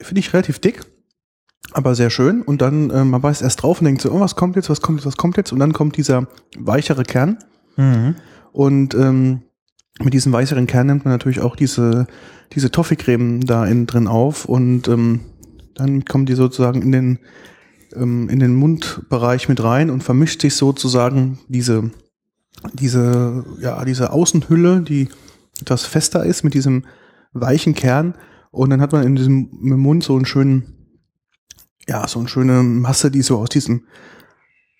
finde 0.00 0.20
ich, 0.20 0.32
relativ 0.32 0.60
dick, 0.60 0.82
aber 1.72 1.96
sehr 1.96 2.10
schön. 2.10 2.42
Und 2.42 2.62
dann, 2.62 2.90
ähm, 2.90 3.10
man 3.10 3.22
beißt 3.22 3.42
erst 3.42 3.62
drauf 3.62 3.80
und 3.80 3.86
denkt 3.86 4.02
so, 4.02 4.12
oh, 4.12 4.20
was 4.20 4.36
kommt 4.36 4.54
jetzt, 4.54 4.70
was 4.70 4.80
kommt 4.80 5.00
jetzt, 5.00 5.06
was 5.06 5.16
kommt 5.16 5.36
jetzt? 5.36 5.52
Und 5.52 5.58
dann 5.58 5.72
kommt 5.72 5.96
dieser 5.96 6.28
weichere 6.56 7.02
Kern. 7.02 7.38
Mhm. 7.76 8.14
Und 8.52 8.94
ähm, 8.94 9.42
mit 10.00 10.12
diesem 10.12 10.32
weicheren 10.32 10.66
Kern 10.66 10.88
nimmt 10.88 11.04
man 11.04 11.14
natürlich 11.14 11.40
auch 11.40 11.56
diese, 11.56 12.06
diese 12.52 12.70
Toffee-Creme 12.70 13.40
da 13.40 13.66
innen 13.66 13.86
drin 13.86 14.06
auf 14.06 14.44
und 14.44 14.88
ähm, 14.88 15.20
dann 15.74 16.04
kommt 16.04 16.28
die 16.28 16.34
sozusagen 16.34 16.82
in 16.82 16.92
den, 16.92 17.18
ähm, 17.94 18.28
in 18.28 18.38
den 18.38 18.54
Mundbereich 18.54 19.48
mit 19.48 19.62
rein 19.62 19.90
und 19.90 20.02
vermischt 20.04 20.42
sich 20.42 20.54
sozusagen 20.54 21.38
diese, 21.48 21.90
diese, 22.72 23.44
ja, 23.60 23.84
diese 23.84 24.12
Außenhülle, 24.12 24.82
die 24.82 25.08
etwas 25.60 25.84
fester 25.84 26.24
ist 26.24 26.44
mit 26.44 26.54
diesem 26.54 26.84
weichen 27.32 27.74
Kern 27.74 28.14
und 28.50 28.70
dann 28.70 28.80
hat 28.80 28.92
man 28.92 29.04
in 29.04 29.16
diesem 29.16 29.48
im 29.62 29.80
Mund 29.80 30.04
so 30.04 30.14
einen 30.14 30.26
schönen, 30.26 30.74
ja, 31.88 32.06
so 32.06 32.20
eine 32.20 32.28
schöne 32.28 32.62
Masse, 32.62 33.10
die 33.10 33.22
so 33.22 33.38
aus 33.38 33.48
diesem 33.48 33.84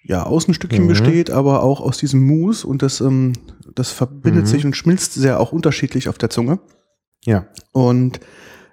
ja, 0.07 0.23
Außenstückchen 0.25 0.85
Mhm. 0.85 0.89
besteht, 0.89 1.31
aber 1.31 1.63
auch 1.63 1.81
aus 1.81 1.97
diesem 1.99 2.23
Mousse 2.25 2.67
und 2.67 2.83
das, 2.83 3.01
ähm, 3.01 3.33
das 3.75 3.91
verbindet 3.91 4.45
Mhm. 4.45 4.49
sich 4.49 4.65
und 4.67 4.77
schmilzt 4.77 5.15
sehr 5.15 5.41
auch 5.41 5.51
unterschiedlich 5.53 6.09
auf 6.09 6.19
der 6.19 6.31
Zunge. 6.31 6.61
Ja. 7.25 7.47
Und 7.73 8.21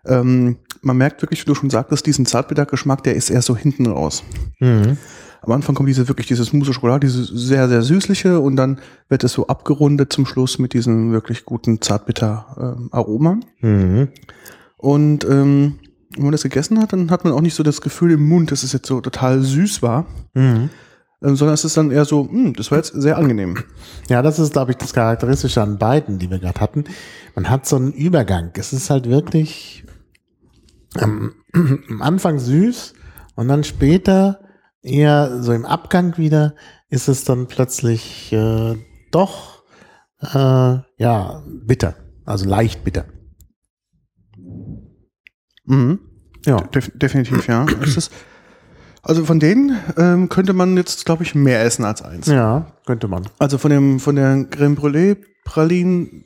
ähm, 0.06 0.58
man 0.82 0.98
merkt 0.98 1.22
wirklich, 1.22 1.42
wie 1.42 1.46
du 1.46 1.56
schon 1.56 1.70
sagtest, 1.70 2.06
diesen 2.06 2.26
Zartbittergeschmack, 2.26 3.04
der 3.04 3.16
ist 3.16 3.30
eher 3.30 3.42
so 3.42 3.56
hinten 3.56 3.86
raus. 3.88 4.24
Mhm. 4.60 4.98
Am 5.44 5.54
Anfang 5.54 5.74
kommt 5.74 5.90
diese 5.90 6.08
wirklich 6.08 6.28
dieses 6.28 6.54
Mousse 6.54 6.74
Schokolade, 6.74 7.08
dieses 7.08 7.28
sehr, 7.28 7.68
sehr 7.68 7.82
süßliche 7.82 8.40
und 8.40 8.56
dann 8.56 8.80
wird 9.10 9.24
es 9.24 9.34
so 9.34 9.48
abgerundet 9.48 10.14
zum 10.14 10.26
Schluss 10.28 10.60
mit 10.60 10.74
diesem 10.74 11.12
wirklich 11.12 11.46
guten 11.46 11.82
Zartbitter 11.82 12.76
ähm, 12.78 12.90
Aroma. 12.92 13.40
Mhm. 13.60 14.10
Und 14.78 15.24
ähm, 15.26 15.80
wenn 16.16 16.24
man 16.24 16.32
das 16.32 16.44
gegessen 16.44 16.80
hat, 16.80 16.94
dann 16.94 17.10
hat 17.10 17.24
man 17.24 17.34
auch 17.34 17.42
nicht 17.42 17.56
so 17.56 17.64
das 17.64 17.82
Gefühl 17.82 18.12
im 18.12 18.28
Mund, 18.28 18.52
dass 18.52 18.64
es 18.64 18.74
jetzt 18.74 18.88
so 18.88 19.02
total 19.02 19.42
süß 19.42 19.82
war, 19.82 20.06
Mhm. 20.34 20.70
Ähm, 21.24 21.36
sondern 21.36 21.54
es 21.54 21.66
ist 21.66 21.78
dann 21.78 21.92
eher 21.92 22.06
so, 22.06 22.28
"Hm, 22.28 22.54
das 22.54 22.72
war 22.72 22.78
jetzt 22.78 22.94
sehr 22.94 23.18
angenehm. 23.18 23.58
Ja, 24.10 24.22
das 24.22 24.40
ist, 24.40 24.54
glaube 24.54 24.72
ich, 24.72 24.78
das 24.78 24.94
Charakteristische 24.94 25.62
an 25.62 25.78
beiden, 25.78 26.20
die 26.20 26.30
wir 26.30 26.40
gerade 26.40 26.60
hatten. 26.60 26.86
Man 27.36 27.50
hat 27.50 27.66
so 27.66 27.76
einen 27.76 27.94
Übergang. 27.94 28.52
Es 28.56 28.74
ist 28.74 28.90
halt 28.90 29.08
wirklich 29.10 29.86
ähm, 31.00 31.34
am 31.54 32.02
Anfang 32.02 32.40
süß 32.40 32.94
und 33.36 33.48
dann 33.48 33.64
später 33.64 34.40
eher 34.82 35.42
so 35.44 35.54
im 35.54 35.66
Abgang 35.66 36.18
wieder 36.18 36.56
ist 36.90 37.08
es 37.08 37.24
dann 37.24 37.48
plötzlich 37.48 38.34
äh, 38.34 38.76
doch 39.12 39.64
äh, 40.22 40.80
ja 40.98 41.44
bitter, 41.46 41.96
also 42.26 42.48
leicht 42.48 42.84
bitter. 42.84 43.06
Mhm. 45.66 46.00
Ja, 46.46 46.58
Def 46.58 46.92
definitiv, 46.96 47.48
ja. 47.48 47.66
Es 47.82 47.98
ist, 47.98 48.12
also 49.04 49.26
von 49.26 49.40
denen 49.40 49.78
ähm, 49.98 50.30
könnte 50.30 50.54
man 50.54 50.78
jetzt, 50.78 51.06
glaube 51.06 51.24
ich, 51.24 51.36
mehr 51.36 51.64
essen 51.64 51.86
als 51.86 52.02
eins. 52.02 52.28
ja, 52.28 52.68
könnte 52.86 53.08
man. 53.08 53.24
Also 53.40 53.58
von 53.58 53.72
dem 53.72 54.00
von 54.00 54.16
der 54.16 54.46
Creme 54.46 54.76
Brûlée 54.76 55.18
Pralinen 55.46 56.24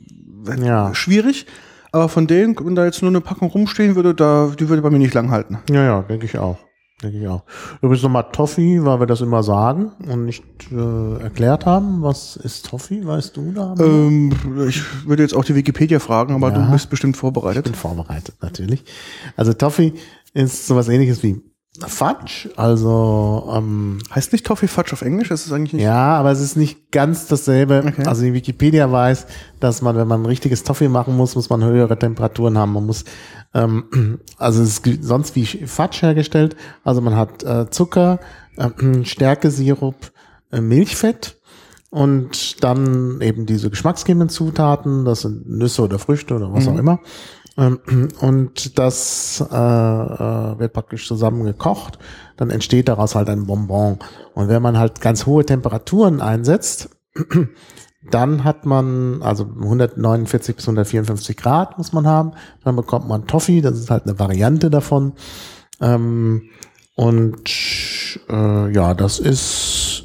Ja. 0.62 0.94
schwierig, 0.94 1.46
aber 1.92 2.08
von 2.08 2.26
denen, 2.26 2.56
wenn 2.60 2.74
da 2.74 2.84
jetzt 2.84 3.02
nur 3.02 3.10
eine 3.10 3.20
Packung 3.20 3.48
rumstehen 3.50 3.94
würde, 3.96 4.14
da 4.14 4.52
die 4.58 4.68
würde 4.68 4.82
bei 4.82 4.90
mir 4.90 4.98
nicht 4.98 5.14
lang 5.14 5.30
halten. 5.30 5.58
Ja, 5.70 5.82
ja, 5.82 6.02
denke 6.02 6.26
ich 6.26 6.38
auch. 6.38 6.58
Denke 7.02 7.18
ich 7.18 7.28
auch. 7.28 7.42
Übrigens 7.82 8.02
nochmal 8.04 8.26
Toffee, 8.32 8.82
weil 8.82 9.00
wir 9.00 9.06
das 9.06 9.20
immer 9.20 9.42
sagen 9.42 9.92
und 10.10 10.24
nicht 10.24 10.42
äh, 10.72 11.22
erklärt 11.22 11.66
haben. 11.66 12.02
Was 12.02 12.36
ist 12.36 12.64
Toffee? 12.70 13.04
Weißt 13.06 13.36
du 13.36 13.52
da? 13.52 13.74
Ähm, 13.78 14.32
ich 14.66 14.82
würde 15.06 15.22
jetzt 15.22 15.34
auch 15.34 15.44
die 15.44 15.54
Wikipedia 15.54 15.98
fragen, 15.98 16.34
aber 16.34 16.50
Ja. 16.52 16.64
du 16.64 16.72
bist 16.72 16.88
bestimmt 16.88 17.16
Ich 17.16 17.20
vorbereitet. 17.20 17.64
bin 17.64 17.74
vorbereitet, 17.74 18.36
natürlich. 18.40 18.82
Also 19.36 19.52
Toffee 19.52 19.92
ist 20.32 20.66
sowas 20.66 20.88
ähnliches 20.88 21.22
wie 21.22 21.42
Fudge. 21.86 22.50
Also 22.56 23.50
ähm, 23.54 23.98
Heißt 24.14 24.32
nicht 24.32 24.46
Toffee 24.46 24.68
Fudge 24.68 24.92
auf 24.92 25.02
Englisch? 25.02 25.28
Das 25.28 25.46
ist 25.46 25.52
eigentlich 25.52 25.74
nicht. 25.74 25.82
ja, 25.82 26.16
aber 26.16 26.30
es 26.30 26.40
ist 26.40 26.56
nicht 26.56 26.90
ganz 26.92 27.26
dasselbe. 27.26 27.84
Okay. 27.86 28.04
Also 28.06 28.22
die 28.22 28.32
Wikipedia 28.34 28.90
weiß, 28.90 29.26
dass 29.60 29.82
man, 29.82 29.96
wenn 29.96 30.08
man 30.08 30.22
ein 30.22 30.26
richtiges 30.26 30.62
Toffee 30.64 30.88
machen 30.88 31.16
muss, 31.16 31.34
muss 31.34 31.50
man 31.50 31.62
höhere 31.64 31.98
Temperaturen 31.98 32.56
haben. 32.58 32.72
Man 32.72 32.86
muss 32.86 33.04
ähm, 33.54 34.18
also 34.38 34.62
es 34.62 34.78
ist 34.78 35.04
sonst 35.04 35.34
wie 35.36 35.44
Fudge 35.46 35.98
hergestellt. 36.02 36.56
Also 36.84 37.00
man 37.00 37.16
hat 37.16 37.42
äh, 37.44 37.68
Zucker, 37.70 38.18
äh, 38.56 38.70
Stärkesirup, 39.04 39.96
äh, 40.52 40.60
Milchfett 40.60 41.36
und 41.90 42.62
dann 42.64 43.20
eben 43.20 43.46
diese 43.46 43.70
geschmacksgebenden 43.70 44.28
Zutaten, 44.28 45.04
das 45.04 45.20
sind 45.22 45.48
Nüsse 45.48 45.82
oder 45.82 45.98
Früchte 45.98 46.34
oder 46.34 46.52
was 46.52 46.66
Mhm. 46.66 46.72
auch 46.72 46.78
immer. 46.78 46.98
Ähm, 47.56 47.78
Und 48.20 48.78
das 48.78 49.40
äh, 49.50 49.54
äh, 49.54 50.58
wird 50.58 50.72
praktisch 50.72 51.06
zusammen 51.06 51.44
gekocht. 51.44 51.98
Dann 52.36 52.50
entsteht 52.50 52.88
daraus 52.88 53.14
halt 53.14 53.28
ein 53.28 53.46
Bonbon. 53.46 53.98
Und 54.34 54.48
wenn 54.48 54.62
man 54.62 54.78
halt 54.78 55.00
ganz 55.00 55.26
hohe 55.26 55.44
Temperaturen 55.44 56.20
einsetzt, 56.20 56.90
dann 58.10 58.44
hat 58.44 58.66
man, 58.66 59.22
also 59.22 59.44
149 59.44 60.56
bis 60.56 60.64
154 60.66 61.36
Grad 61.36 61.78
muss 61.78 61.92
man 61.92 62.06
haben. 62.06 62.32
Dann 62.64 62.76
bekommt 62.76 63.08
man 63.08 63.26
Toffee, 63.26 63.60
das 63.60 63.78
ist 63.78 63.90
halt 63.90 64.04
eine 64.04 64.18
Variante 64.18 64.70
davon. 64.70 65.14
Ähm, 65.80 66.42
und 66.94 67.50
äh, 68.30 68.72
ja, 68.72 68.94
das 68.94 69.18
ist 69.18 70.04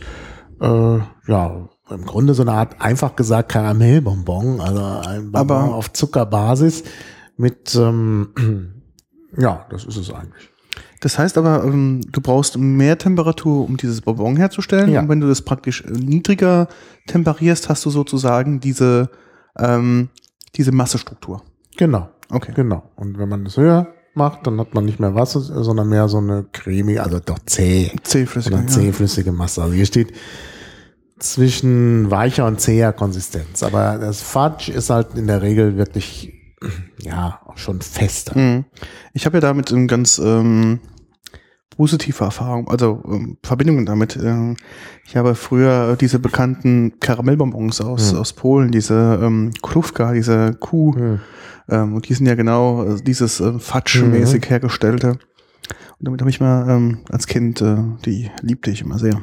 äh, 0.59 0.97
ja 1.27 1.69
im 1.89 2.05
Grunde 2.05 2.33
so 2.33 2.41
eine 2.41 2.53
Art, 2.53 2.79
einfach 2.81 3.15
gesagt, 3.15 3.49
Karamellbonbon, 3.49 4.61
also 4.61 4.81
ein 5.09 5.31
Bonbon 5.31 5.57
Aber- 5.57 5.75
auf 5.75 5.91
Zuckerbasis 5.93 6.83
mit, 7.41 7.75
ähm, 7.75 8.29
ja, 9.37 9.65
das 9.69 9.83
ist 9.85 9.97
es 9.97 10.11
eigentlich. 10.11 10.49
Das 11.01 11.17
heißt 11.17 11.37
aber, 11.37 11.63
ähm, 11.63 12.01
du 12.11 12.21
brauchst 12.21 12.57
mehr 12.57 12.97
Temperatur, 12.97 13.65
um 13.65 13.75
dieses 13.75 14.01
Bonbon 14.01 14.37
herzustellen. 14.37 14.91
Ja. 14.91 15.01
Und 15.01 15.09
wenn 15.09 15.19
du 15.19 15.27
das 15.27 15.41
praktisch 15.41 15.83
äh, 15.83 15.91
niedriger 15.91 16.67
temperierst, 17.07 17.67
hast 17.69 17.83
du 17.85 17.89
sozusagen 17.89 18.59
diese, 18.59 19.09
ähm, 19.57 20.09
diese 20.55 20.71
Massestruktur. 20.71 21.41
Genau, 21.77 22.09
Okay. 22.29 22.51
genau. 22.55 22.83
Und 22.95 23.17
wenn 23.17 23.27
man 23.27 23.43
das 23.43 23.57
höher 23.57 23.87
macht, 24.13 24.45
dann 24.45 24.59
hat 24.59 24.73
man 24.75 24.85
nicht 24.85 24.99
mehr 24.99 25.15
Wasser, 25.15 25.39
sondern 25.41 25.89
mehr 25.89 26.07
so 26.07 26.17
eine 26.19 26.45
cremige, 26.51 27.01
also 27.01 27.19
doch 27.19 27.39
zäh, 27.45 27.91
Zähflüssig. 28.03 28.53
oder 28.53 28.67
zähflüssige 28.67 29.31
Masse. 29.31 29.63
Also 29.63 29.73
hier 29.73 29.85
steht 29.85 30.13
zwischen 31.19 32.09
weicher 32.11 32.45
und 32.45 32.59
zäher 32.59 32.93
Konsistenz. 32.93 33.63
Aber 33.63 33.97
das 33.97 34.21
Fudge 34.21 34.71
ist 34.71 34.89
halt 34.89 35.15
in 35.15 35.27
der 35.27 35.41
Regel 35.41 35.77
wirklich, 35.77 36.33
ja, 36.99 37.39
auch 37.45 37.57
schon 37.57 37.81
fester. 37.81 38.37
Mhm. 38.37 38.65
Ich 39.13 39.25
habe 39.25 39.37
ja 39.37 39.41
damit 39.41 39.71
ähm, 39.71 39.87
ganz 39.87 40.19
ähm, 40.19 40.79
positive 41.75 42.23
Erfahrungen, 42.23 42.67
also 42.67 43.01
ähm, 43.07 43.37
Verbindungen 43.43 43.85
damit. 43.85 44.15
Ähm, 44.17 44.57
ich 45.05 45.17
habe 45.17 45.35
früher 45.35 45.95
diese 45.95 46.19
bekannten 46.19 46.99
Karamellbonbons 46.99 47.81
aus, 47.81 48.13
Mhm. 48.13 48.19
aus 48.19 48.33
Polen, 48.33 48.71
diese 48.71 49.19
ähm, 49.21 49.51
Krówka, 49.61 50.13
diese 50.13 50.53
Kuh, 50.59 50.95
Hm. 50.95 51.19
ähm, 51.69 51.95
und 51.95 52.07
die 52.09 52.13
sind 52.13 52.25
ja 52.27 52.35
genau 52.35 52.83
äh, 52.83 53.01
dieses 53.01 53.39
äh, 53.39 53.57
Fatsch-mäßig 53.57 54.47
hergestellte. 54.49 55.09
Und 55.99 56.07
damit 56.07 56.21
habe 56.21 56.29
ich 56.29 56.39
mal 56.39 56.69
ähm, 56.69 56.99
als 57.09 57.27
Kind, 57.27 57.61
äh, 57.61 57.77
die 58.05 58.29
liebte 58.41 58.69
ich 58.71 58.81
immer 58.81 58.99
sehr. 58.99 59.19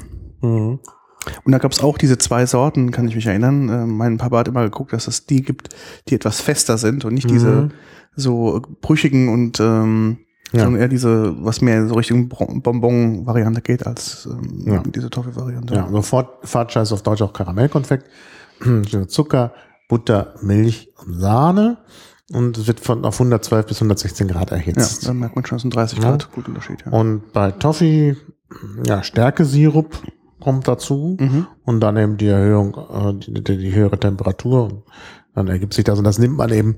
Und 1.44 1.52
da 1.52 1.58
gab 1.58 1.72
es 1.72 1.80
auch 1.80 1.98
diese 1.98 2.18
zwei 2.18 2.46
Sorten, 2.46 2.90
kann 2.90 3.08
ich 3.08 3.14
mich 3.14 3.26
erinnern. 3.26 3.68
Äh, 3.68 3.86
mein 3.86 4.18
Papa 4.18 4.38
hat 4.38 4.48
immer 4.48 4.64
geguckt, 4.64 4.92
dass 4.92 5.06
es 5.08 5.26
die 5.26 5.42
gibt, 5.42 5.70
die 6.08 6.14
etwas 6.14 6.40
fester 6.40 6.78
sind 6.78 7.04
und 7.04 7.14
nicht 7.14 7.30
diese 7.30 7.50
Mhm. 7.62 7.70
so 8.16 8.60
brüchigen 8.80 9.28
und 9.28 9.60
ähm, 9.60 10.18
Ja. 10.52 10.62
sondern 10.64 10.80
eher 10.80 10.88
diese, 10.88 11.34
was 11.44 11.60
mehr 11.60 11.78
in 11.78 11.88
so 11.88 11.94
Richtung 11.94 12.28
Bonbon-Variante 12.28 13.60
geht, 13.60 13.86
als 13.86 14.26
ähm, 14.30 14.64
Ja. 14.72 14.82
diese 14.86 15.10
Toffee-Variante. 15.10 15.74
Ja, 15.74 15.88
sofort 15.90 16.46
Fudge 16.48 16.80
heißt 16.80 16.92
auf 16.92 17.02
Deutsch 17.02 17.22
auch 17.22 17.32
Karamellkonfekt. 17.32 18.06
Zucker, 19.08 19.52
Butter, 19.88 20.34
Milch 20.42 20.92
und 21.04 21.14
Sahne. 21.20 21.78
Und 22.32 22.58
es 22.58 22.66
wird 22.66 22.80
von 22.80 23.04
auf 23.06 23.14
112 23.18 23.66
bis 23.66 23.78
116 23.78 24.28
Grad 24.28 24.50
ja, 24.50 24.56
erhitzt. 24.56 25.06
dann 25.08 25.18
merkt 25.18 25.34
man 25.36 25.46
schon, 25.46 25.56
es 25.56 25.62
sind 25.62 25.74
30 25.74 25.98
Ja. 25.98 26.10
Grad, 26.10 26.30
gut 26.32 26.46
Unterschied. 26.48 26.82
Ja. 26.84 26.92
Und 26.92 27.32
bei 27.32 27.52
Toffee, 27.52 28.16
ja, 28.84 29.02
Stärkesirup 29.02 30.02
kommt 30.40 30.68
dazu. 30.68 31.16
Mhm. 31.18 31.46
Und 31.64 31.80
dann 31.80 31.96
eben 31.96 32.16
die 32.16 32.28
Erhöhung, 32.28 32.76
äh, 32.76 33.14
die, 33.14 33.44
die, 33.44 33.58
die 33.58 33.74
höhere 33.74 33.98
Temperatur. 33.98 34.84
Dann 35.34 35.48
ergibt 35.48 35.74
sich 35.74 35.84
das. 35.84 35.98
Und 35.98 36.04
das 36.04 36.18
nimmt 36.18 36.36
man 36.36 36.50
eben 36.50 36.76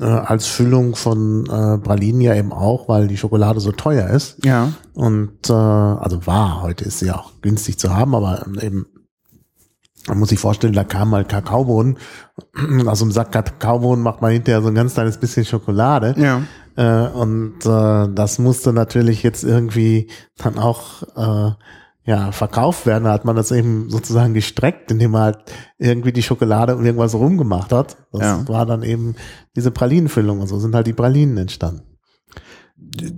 äh, 0.00 0.04
als 0.04 0.46
Füllung 0.46 0.96
von 0.96 1.46
äh, 1.46 1.78
Pralinen 1.78 2.20
ja 2.20 2.34
eben 2.34 2.52
auch, 2.52 2.88
weil 2.88 3.06
die 3.06 3.16
Schokolade 3.16 3.60
so 3.60 3.72
teuer 3.72 4.08
ist. 4.10 4.44
ja, 4.44 4.72
Und 4.92 5.48
äh, 5.48 5.52
also 5.52 6.26
war, 6.26 6.62
heute 6.62 6.84
ist 6.84 6.98
sie 6.98 7.10
auch 7.10 7.32
günstig 7.42 7.78
zu 7.78 7.94
haben, 7.94 8.14
aber 8.14 8.44
eben, 8.60 8.86
man 10.08 10.18
muss 10.18 10.28
sich 10.28 10.38
vorstellen, 10.38 10.74
da 10.74 10.84
kam 10.84 11.10
mal 11.10 11.24
Kakaobohnen. 11.24 11.98
Aus 12.86 13.00
einem 13.00 13.12
Sack 13.12 13.32
Kakaobohnen 13.32 14.02
macht 14.02 14.20
man 14.20 14.32
hinterher 14.32 14.62
so 14.62 14.68
ein 14.68 14.74
ganz 14.74 14.94
kleines 14.94 15.18
bisschen 15.18 15.44
Schokolade. 15.44 16.14
ja. 16.18 16.42
Äh, 16.76 17.08
und 17.08 17.64
äh, 17.64 18.08
das 18.12 18.40
musste 18.40 18.72
natürlich 18.72 19.22
jetzt 19.22 19.44
irgendwie 19.44 20.10
dann 20.36 20.58
auch 20.58 21.04
äh, 21.16 21.52
ja, 22.06 22.32
verkauft 22.32 22.84
werden. 22.86 23.04
Da 23.04 23.12
hat 23.12 23.24
man 23.24 23.34
das 23.36 23.50
eben 23.50 23.88
sozusagen 23.88 24.34
gestreckt, 24.34 24.90
indem 24.90 25.12
man 25.12 25.22
halt 25.22 25.38
irgendwie 25.78 26.12
die 26.12 26.22
Schokolade 26.22 26.76
und 26.76 26.84
irgendwas 26.84 27.14
rumgemacht 27.14 27.72
hat. 27.72 27.96
Das 28.12 28.22
Ja. 28.22 28.48
war 28.48 28.66
dann 28.66 28.82
eben 28.82 29.14
diese 29.56 29.70
Pralinenfüllung 29.70 30.40
und 30.40 30.46
so 30.46 30.58
sind 30.58 30.74
halt 30.74 30.86
die 30.86 30.92
Pralinen 30.92 31.36
entstanden. 31.38 31.82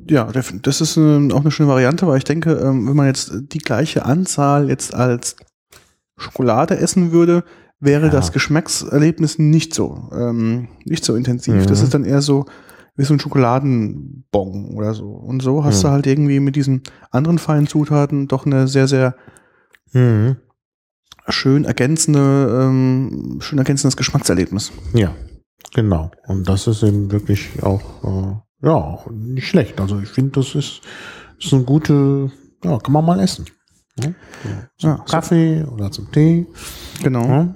Ja, 0.08 0.30
das 0.32 0.80
ist 0.80 0.96
ähm, 0.96 1.32
auch 1.32 1.40
eine 1.40 1.50
schöne 1.50 1.68
Variante, 1.68 2.06
weil 2.06 2.18
ich 2.18 2.24
denke, 2.24 2.52
ähm, 2.52 2.86
wenn 2.88 2.96
man 2.96 3.06
jetzt 3.06 3.32
die 3.52 3.58
gleiche 3.58 4.04
Anzahl 4.04 4.68
jetzt 4.68 4.94
als 4.94 5.36
Schokolade 6.16 6.76
essen 6.78 7.10
würde, 7.12 7.42
wäre 7.80 8.06
Ja. 8.06 8.12
das 8.12 8.32
Geschmackserlebnis 8.32 9.38
nicht 9.38 9.74
so, 9.74 10.08
ähm, 10.12 10.68
nicht 10.84 11.04
so 11.04 11.14
intensiv. 11.16 11.54
Mhm. 11.54 11.66
Das 11.66 11.82
ist 11.82 11.92
dann 11.94 12.04
eher 12.04 12.22
so 12.22 12.46
wie 12.96 13.04
so 13.04 13.14
ein 13.14 13.20
Schokoladenbon 13.20 14.74
oder 14.74 14.94
so. 14.94 15.08
Und 15.10 15.42
so 15.42 15.64
hast 15.64 15.78
Mhm. 15.78 15.82
du 15.86 15.90
halt 15.92 16.06
irgendwie 16.06 16.40
mit 16.40 16.56
diesen 16.56 16.82
anderen 17.10 17.38
feinen 17.38 17.66
Zutaten 17.66 18.26
doch 18.28 18.46
eine 18.46 18.68
sehr, 18.68 18.88
sehr 18.88 19.14
Mhm. 19.92 20.36
schön 21.28 21.64
ergänzende, 21.64 22.60
ähm, 22.62 23.38
schön 23.40 23.58
ergänzendes 23.58 23.96
Geschmackserlebnis. 23.96 24.72
Ja, 24.94 25.14
genau. 25.74 26.10
Und 26.26 26.48
das 26.48 26.66
ist 26.66 26.82
eben 26.82 27.10
wirklich 27.12 27.62
auch, 27.62 27.82
äh, 28.62 28.66
ja, 28.66 28.98
nicht 29.12 29.46
schlecht. 29.48 29.80
Also 29.80 30.00
ich 30.00 30.08
finde, 30.08 30.32
das 30.40 30.54
ist, 30.54 30.80
ist 31.38 31.52
eine 31.52 31.64
gute, 31.64 32.30
ja, 32.64 32.78
kann 32.78 32.92
man 32.92 33.04
mal 33.04 33.20
essen. 33.20 33.46
Ja, 33.98 34.10
zum 34.78 34.90
Ja, 34.90 34.96
so. 34.98 35.04
Kaffee 35.04 35.64
oder 35.64 35.90
zum 35.90 36.10
Tee. 36.12 36.46
Genau. 37.02 37.26
Ja. 37.26 37.54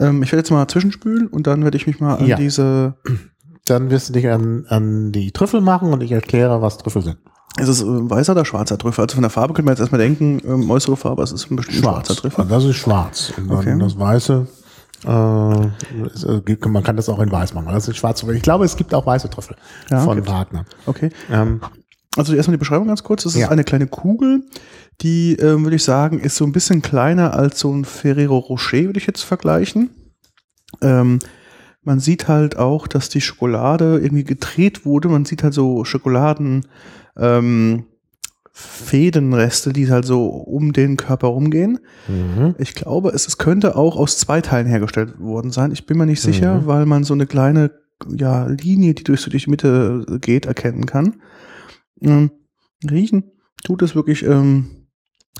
Ähm, 0.00 0.22
ich 0.22 0.30
werde 0.32 0.38
jetzt 0.40 0.50
mal 0.50 0.66
zwischenspülen 0.68 1.26
und 1.28 1.46
dann 1.46 1.64
werde 1.64 1.76
ich 1.76 1.86
mich 1.86 2.00
mal 2.00 2.16
an 2.16 2.36
diese. 2.36 2.96
Dann 3.72 3.90
wirst 3.90 4.10
du 4.10 4.12
dich 4.12 4.28
an, 4.28 4.66
an 4.68 5.12
die 5.12 5.32
Trüffel 5.32 5.62
machen 5.62 5.92
und 5.94 6.02
ich 6.02 6.12
erkläre, 6.12 6.60
was 6.60 6.76
Trüffel 6.76 7.00
sind. 7.02 7.16
Ist 7.58 7.68
es 7.68 7.80
äh, 7.82 7.86
weißer 7.86 8.32
oder 8.32 8.44
schwarzer 8.44 8.76
Trüffel? 8.76 9.02
Also 9.02 9.14
von 9.14 9.22
der 9.22 9.30
Farbe 9.30 9.54
könnte 9.54 9.64
man 9.66 9.72
jetzt 9.72 9.80
erstmal 9.80 10.00
denken, 10.00 10.40
ähm, 10.46 10.70
äußere 10.70 10.96
Farbe, 10.96 11.22
es 11.22 11.32
ist 11.32 11.50
ein 11.50 11.56
bestimmt 11.56 11.78
schwarzer 11.78 12.14
Trüffel. 12.14 12.44
Das 12.46 12.64
ist 12.64 12.76
schwarz. 12.76 13.32
Und 13.36 13.50
Okay. 13.50 13.74
das 13.78 13.98
Weiße, 13.98 14.46
äh, 15.06 15.62
äh, 15.62 16.68
man 16.68 16.82
kann 16.82 16.96
das 16.96 17.08
auch 17.08 17.18
in 17.20 17.30
Weiß 17.32 17.54
machen. 17.54 17.68
Das 17.72 17.88
ist 17.88 17.96
schwarz. 17.96 18.22
Ich 18.22 18.42
glaube, 18.42 18.64
es 18.66 18.76
gibt 18.76 18.92
auch 18.94 19.06
weiße 19.06 19.30
Trüffel 19.30 19.56
Ja, 19.90 20.00
von 20.00 20.16
gibt's. 20.16 20.30
Wagner. 20.30 20.64
Okay. 20.86 21.10
Ähm, 21.30 21.60
Also 22.16 22.34
erstmal 22.34 22.56
die 22.56 22.60
Beschreibung 22.60 22.88
ganz 22.88 23.02
kurz. 23.02 23.22
Das 23.22 23.34
ist 23.34 23.40
Ja. 23.40 23.48
eine 23.48 23.64
kleine 23.64 23.86
Kugel, 23.86 24.42
die, 25.00 25.34
ähm, 25.36 25.62
würde 25.64 25.76
ich 25.76 25.84
sagen, 25.84 26.18
ist 26.18 26.36
so 26.36 26.44
ein 26.44 26.52
bisschen 26.52 26.82
kleiner 26.82 27.32
als 27.34 27.58
so 27.60 27.72
ein 27.72 27.86
Ferrero 27.86 28.36
Rocher, 28.38 28.82
würde 28.84 28.98
ich 28.98 29.06
jetzt 29.06 29.22
vergleichen. 29.22 29.88
Ähm, 30.82 31.18
man 31.82 31.98
sieht 32.00 32.28
halt 32.28 32.56
auch, 32.58 32.86
dass 32.86 33.08
die 33.08 33.20
Schokolade 33.20 33.98
irgendwie 33.98 34.24
gedreht 34.24 34.84
wurde. 34.84 35.08
Man 35.08 35.24
sieht 35.24 35.42
halt 35.42 35.54
so 35.54 35.84
Schokoladen, 35.84 36.66
ähm, 37.16 37.84
Fädenreste, 38.54 39.72
die 39.72 39.90
halt 39.90 40.04
so 40.04 40.26
um 40.26 40.72
den 40.72 40.96
Körper 40.96 41.28
rumgehen. 41.28 41.78
mhm. 42.06 42.54
Ich 42.58 42.74
glaube, 42.74 43.10
es, 43.10 43.26
es 43.26 43.38
könnte 43.38 43.76
auch 43.76 43.96
aus 43.96 44.18
zwei 44.18 44.40
Teilen 44.42 44.66
hergestellt 44.66 45.18
worden 45.18 45.50
sein. 45.50 45.72
Ich 45.72 45.86
bin 45.86 45.96
mir 45.98 46.06
nicht 46.06 46.20
sicher, 46.20 46.60
Mhm. 46.60 46.66
weil 46.66 46.86
man 46.86 47.04
so 47.04 47.14
eine 47.14 47.26
kleine 47.26 47.70
ja, 48.14 48.46
Linie, 48.46 48.94
die 48.94 49.04
durch, 49.04 49.20
so 49.20 49.30
die 49.30 49.42
Mitte 49.48 50.04
geht, 50.20 50.46
erkennen 50.46 50.86
kann. 50.86 51.22
Ähm, 52.00 52.30
riechen 52.90 53.30
tut 53.64 53.80
es 53.82 53.94
wirklich 53.94 54.24
ähm, 54.24 54.88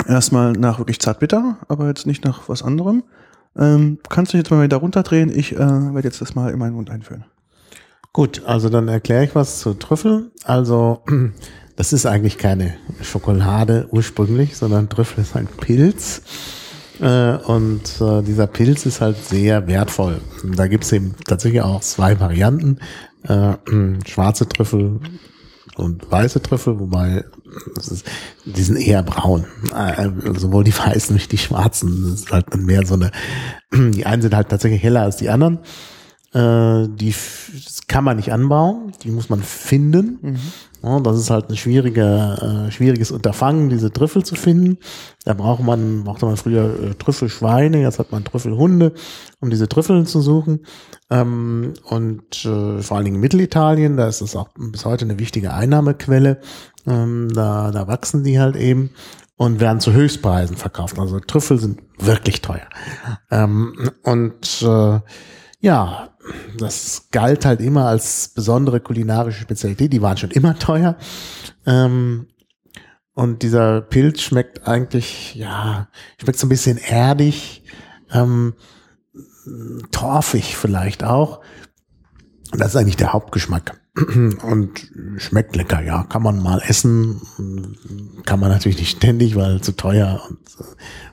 erstmal 0.06 0.52
nach 0.52 0.78
wirklich 0.78 1.00
zartbitter, 1.00 1.58
aber 1.68 1.88
jetzt 1.88 2.06
nicht 2.06 2.24
nach 2.24 2.48
was 2.48 2.62
anderem. 2.62 3.02
Ähm, 3.56 3.98
kannst 4.08 4.32
du 4.32 4.38
jetzt 4.38 4.50
mal 4.50 4.62
wieder 4.62 4.78
runterdrehen? 4.78 5.30
Ich 5.36 5.52
äh, 5.52 5.58
werde 5.58 6.08
jetzt 6.08 6.20
das 6.20 6.34
mal 6.34 6.50
in 6.50 6.58
meinen 6.58 6.74
Mund 6.74 6.90
einführen. 6.90 7.24
Gut, 8.12 8.42
also 8.44 8.68
dann 8.68 8.88
erkläre 8.88 9.24
ich 9.24 9.34
was 9.34 9.60
zu 9.60 9.74
Trüffel. 9.74 10.30
Also, 10.44 11.02
das 11.76 11.92
ist 11.92 12.06
eigentlich 12.06 12.38
keine 12.38 12.74
Schokolade 13.02 13.88
ursprünglich, 13.90 14.56
sondern 14.56 14.88
Trüffel 14.88 15.22
ist 15.22 15.36
ein 15.36 15.46
Pilz. 15.46 16.22
Äh, 17.00 17.36
Und 17.36 18.00
äh, 18.00 18.22
dieser 18.22 18.46
Pilz 18.46 18.86
ist 18.86 19.00
halt 19.00 19.16
sehr 19.16 19.66
wertvoll. 19.66 20.20
Da 20.44 20.66
gibt 20.66 20.84
es 20.84 20.92
eben 20.92 21.14
tatsächlich 21.26 21.62
auch 21.62 21.80
zwei 21.80 22.20
Varianten. 22.20 22.78
Äh, 23.26 23.54
schwarze 24.06 24.48
Trüffel 24.48 25.00
und 25.76 26.10
weiße 26.10 26.42
Trüffel, 26.42 26.78
wobei 26.78 27.24
ist, 27.90 28.06
die 28.44 28.62
sind 28.62 28.76
eher 28.76 29.02
braun. 29.02 29.44
Äh, 29.74 30.08
sowohl 30.36 30.64
die 30.64 30.76
weißen 30.76 31.16
wie 31.16 31.26
die 31.26 31.38
schwarzen. 31.38 32.10
Das 32.10 32.20
ist 32.20 32.32
halt 32.32 32.56
mehr 32.56 32.86
so 32.86 32.94
eine, 32.94 33.10
die 33.72 34.06
einen 34.06 34.22
sind 34.22 34.34
halt 34.34 34.48
tatsächlich 34.48 34.82
heller 34.82 35.02
als 35.02 35.16
die 35.16 35.30
anderen. 35.30 35.60
Äh, 36.34 36.88
die 36.88 37.14
das 37.54 37.86
kann 37.86 38.04
man 38.04 38.16
nicht 38.16 38.32
anbauen, 38.32 38.92
die 39.02 39.10
muss 39.10 39.28
man 39.28 39.42
finden. 39.42 40.38
Ja, 40.82 40.98
das 40.98 41.18
ist 41.18 41.30
halt 41.30 41.48
ein 41.48 41.56
schwieriger, 41.56 42.66
äh, 42.66 42.70
schwieriges 42.72 43.12
Unterfangen, 43.12 43.68
diese 43.68 43.92
Trüffel 43.92 44.24
zu 44.24 44.34
finden. 44.34 44.78
Da 45.24 45.34
braucht 45.34 45.62
man, 45.62 46.02
brauchte 46.02 46.26
man 46.26 46.36
früher 46.36 46.64
äh, 46.64 46.94
Trüffelschweine, 46.94 47.80
jetzt 47.80 48.00
hat 48.00 48.10
man 48.10 48.24
Trüffelhunde, 48.24 48.92
um 49.40 49.50
diese 49.50 49.68
Trüffeln 49.68 50.06
zu 50.06 50.20
suchen. 50.20 50.60
Ähm, 51.08 51.74
und 51.84 52.44
äh, 52.44 52.82
vor 52.82 52.96
allen 52.96 53.04
Dingen 53.04 53.16
in 53.16 53.20
Mittelitalien, 53.20 53.96
da 53.96 54.08
ist 54.08 54.22
das 54.22 54.34
auch 54.34 54.48
bis 54.58 54.84
heute 54.84 55.04
eine 55.04 55.20
wichtige 55.20 55.52
Einnahmequelle. 55.52 56.40
Ähm, 56.86 57.30
da, 57.32 57.70
da 57.70 57.86
wachsen 57.86 58.24
die 58.24 58.40
halt 58.40 58.56
eben 58.56 58.90
und 59.36 59.60
werden 59.60 59.80
zu 59.80 59.92
Höchstpreisen 59.92 60.56
verkauft. 60.56 60.98
Also 60.98 61.20
Trüffel 61.20 61.58
sind 61.58 61.80
wirklich 61.98 62.42
teuer. 62.42 62.68
Ähm, 63.30 63.90
und 64.02 64.62
äh, 64.62 65.00
ja, 65.60 66.10
das 66.58 67.08
galt 67.10 67.44
halt 67.44 67.60
immer 67.60 67.86
als 67.86 68.28
besondere 68.28 68.80
kulinarische 68.80 69.42
Spezialität. 69.42 69.92
Die 69.92 70.02
waren 70.02 70.16
schon 70.16 70.30
immer 70.30 70.58
teuer. 70.58 70.96
Ähm, 71.66 72.28
und 73.14 73.42
dieser 73.42 73.82
Pilz 73.82 74.22
schmeckt 74.22 74.66
eigentlich, 74.66 75.34
ja, 75.34 75.88
schmeckt 76.20 76.38
so 76.38 76.46
ein 76.46 76.50
bisschen 76.50 76.78
erdig, 76.78 77.64
ähm, 78.10 78.54
torfig 79.90 80.56
vielleicht 80.56 81.04
auch. 81.04 81.40
Das 82.52 82.68
ist 82.68 82.76
eigentlich 82.76 82.96
der 82.96 83.12
Hauptgeschmack. 83.12 83.81
Und 84.42 84.90
schmeckt 85.18 85.54
lecker, 85.54 85.82
ja. 85.82 86.04
Kann 86.04 86.22
man 86.22 86.42
mal 86.42 86.62
essen. 86.66 87.20
Kann 88.24 88.40
man 88.40 88.50
natürlich 88.50 88.78
nicht 88.78 88.96
ständig, 88.96 89.36
weil 89.36 89.60
zu 89.60 89.72
teuer 89.72 90.22
und 90.28 90.38
äh, 90.60 90.64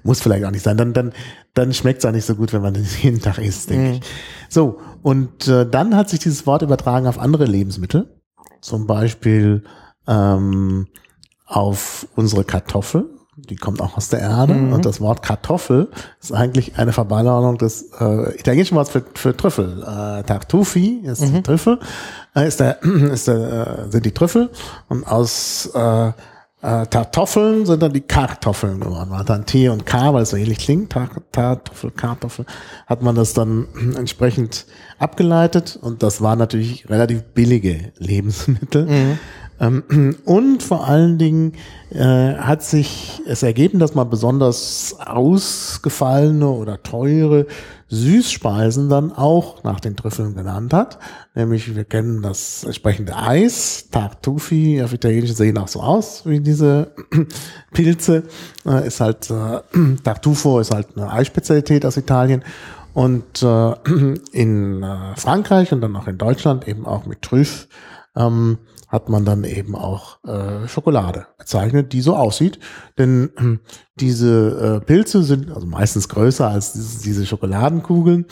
muss 0.04 0.22
vielleicht 0.22 0.46
auch 0.46 0.52
nicht 0.52 0.64
sein. 0.64 0.78
Dann, 0.78 0.94
dann, 0.94 1.12
dann 1.54 1.74
schmeckt 1.74 2.00
es 2.00 2.06
auch 2.06 2.14
nicht 2.14 2.26
so 2.26 2.36
gut, 2.36 2.54
wenn 2.54 2.62
man 2.62 2.74
das 2.76 3.02
jeden 3.02 3.20
Tag 3.20 3.38
isst, 3.38 3.70
denke 3.70 3.98
ich. 3.98 4.02
So, 4.48 4.80
und 5.02 5.48
äh, 5.48 5.70
dann 5.70 5.96
hat 5.96 6.10
sich 6.10 6.20
dieses 6.20 6.46
Wort 6.46 6.62
übertragen 6.62 7.08
auf 7.08 7.20
andere 7.20 7.46
Lebensmittel. 7.46 8.16
Zum 8.62 8.88
Beispiel 8.88 9.64
ähm, 10.08 10.88
auf 11.46 12.08
unsere 12.16 12.46
Kartoffel. 12.46 13.10
Die 13.50 13.56
kommt 13.56 13.82
auch 13.82 13.98
aus 13.98 14.10
der 14.10 14.20
Erde. 14.20 14.54
Und 14.54 14.86
das 14.86 15.00
Wort 15.02 15.22
Kartoffel 15.24 15.90
ist 16.22 16.34
eigentlich 16.34 16.78
eine 16.78 16.92
Verballhornung 16.94 17.58
des 17.58 17.92
äh, 18.00 18.36
italienischen 18.40 18.76
Wortes 18.76 18.92
für, 18.92 19.04
für 19.16 19.36
Trüffel. 19.38 19.82
Äh, 19.84 20.24
Tartufi 20.24 21.02
ist 21.04 21.22
die 21.24 21.42
Trüffel, 21.44 21.80
äh, 22.36 22.48
ist 22.48 22.60
der, 22.60 22.84
ist 23.14 23.28
der, 23.28 23.88
äh, 23.88 23.92
sind 23.92 24.06
die 24.06 24.12
Trüffel. 24.14 24.50
Und 24.88 25.06
aus 25.06 25.70
äh, 25.74 26.08
äh, 26.62 26.86
Kartoffeln 26.88 27.66
sind 27.66 27.82
dann 27.82 27.94
die 27.94 28.02
Kartoffeln 28.02 28.82
geworden. 28.82 29.10
Man 29.12 29.20
hat 29.20 29.30
dann 29.30 29.46
T 29.46 29.70
und 29.70 29.86
K, 29.86 30.14
weil 30.14 30.24
es 30.24 30.32
so 30.32 30.38
ähnlich 30.38 30.58
klingt. 30.60 30.92
Tar- 30.92 31.10
Kartoffel, 31.32 31.92
Kartoffel. 31.92 32.46
Hat 32.86 33.02
man 33.02 33.16
das 33.16 33.34
dann 33.34 33.68
entsprechend 33.98 34.66
abgeleitet. 34.98 35.80
Und 35.82 36.04
das 36.04 36.22
waren 36.22 36.38
natürlich 36.38 36.90
relativ 36.90 37.24
billige 37.34 37.94
Lebensmittel. 37.98 38.88
Ähm, 38.90 39.20
Und 40.26 40.64
vor 40.64 40.88
allen 40.88 41.18
Dingen 41.18 41.54
äh, 41.92 42.36
hat 42.36 42.64
sich 42.64 43.22
es 43.26 43.44
ergeben, 43.44 43.80
dass 43.80 43.94
man 43.94 44.10
besonders 44.10 44.96
ausgefallene 45.00 46.48
oder 46.48 46.82
teure 46.82 47.46
Süßspeisen 47.90 48.88
dann 48.88 49.12
auch 49.12 49.64
nach 49.64 49.80
den 49.80 49.96
Trüffeln 49.96 50.36
genannt 50.36 50.74
hat. 50.74 51.00
Nämlich, 51.36 51.76
wir 51.76 51.84
kennen 51.84 52.22
das 52.22 52.64
entsprechende 52.64 53.18
Eis, 53.18 53.88
Tartufi, 53.92 54.82
auf 54.82 54.94
Italienisch 54.94 55.34
sehen 55.34 55.58
auch 55.58 55.68
so 55.68 55.82
aus 55.82 56.26
wie 56.26 56.40
diese 56.40 56.94
Pilze. 57.74 58.24
Äh, 58.66 58.88
ist 58.88 59.02
halt, 59.02 59.30
äh, 59.30 59.60
Tartufo 60.04 60.60
ist 60.60 60.74
halt 60.74 60.96
eine 60.96 61.12
Eisspezialität 61.12 61.86
aus 61.86 61.98
Italien. 61.98 62.44
Und 62.94 63.44
äh, 63.44 63.74
in 64.32 64.86
Frankreich 65.16 65.72
und 65.74 65.82
dann 65.82 65.96
auch 65.96 66.08
in 66.08 66.18
Deutschland 66.18 66.68
eben 66.68 66.86
auch 66.86 67.06
mit 67.06 67.22
Trüff 67.22 67.68
ähm, 68.16 68.58
hat 68.90 69.08
man 69.08 69.24
dann 69.24 69.44
eben 69.44 69.76
auch 69.76 70.24
äh, 70.26 70.68
Schokolade 70.68 71.28
bezeichnet, 71.38 71.94
die 71.94 72.02
so 72.02 72.16
aussieht. 72.16 72.60
Denn 72.98 73.30
ähm, 73.38 73.60
diese 73.96 74.82
äh, 74.82 74.86
Pilze 74.86 75.24
sind 75.24 75.52
also 75.52 75.68
meistens 75.68 76.10
größer 76.10 76.48
als 76.48 76.74
diese, 76.74 77.04
diese 77.04 77.26
Schokoladenkugeln. 77.28 78.26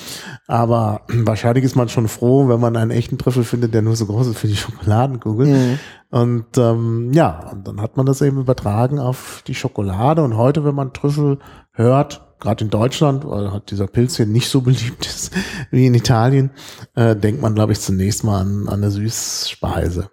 Aber 0.47 1.01
wahrscheinlich 1.09 1.63
ist 1.63 1.75
man 1.75 1.89
schon 1.89 2.07
froh, 2.07 2.49
wenn 2.49 2.59
man 2.59 2.75
einen 2.75 2.91
echten 2.91 3.19
Trüffel 3.19 3.43
findet, 3.43 3.75
der 3.75 3.83
nur 3.83 3.95
so 3.95 4.07
groß 4.07 4.27
ist 4.27 4.39
für 4.39 4.47
die 4.47 4.55
Schokoladenkugel. 4.55 5.77
Und 6.09 6.57
ähm, 6.57 7.11
ja, 7.13 7.49
und 7.51 7.67
dann 7.67 7.79
hat 7.79 7.95
man 7.95 8.07
das 8.07 8.21
eben 8.21 8.39
übertragen 8.39 8.97
auf 8.97 9.43
die 9.45 9.55
Schokolade. 9.55 10.23
Und 10.23 10.37
heute, 10.37 10.65
wenn 10.65 10.75
man 10.75 10.93
Trüffel 10.93 11.37
hört, 11.71 12.27
gerade 12.39 12.63
in 12.63 12.71
Deutschland, 12.71 13.25
weil 13.25 13.51
halt 13.51 13.69
dieser 13.69 13.87
Pilz 13.87 14.17
hier 14.17 14.25
nicht 14.25 14.49
so 14.49 14.61
beliebt 14.61 15.05
ist 15.05 15.33
wie 15.71 15.85
in 15.85 15.93
Italien, 15.93 16.49
äh, 16.95 17.15
denkt 17.15 17.41
man, 17.41 17.53
glaube 17.53 17.73
ich, 17.73 17.79
zunächst 17.79 18.23
mal 18.23 18.41
an, 18.41 18.67
an 18.67 18.75
eine 18.75 18.89
Süßspeise. 18.89 20.09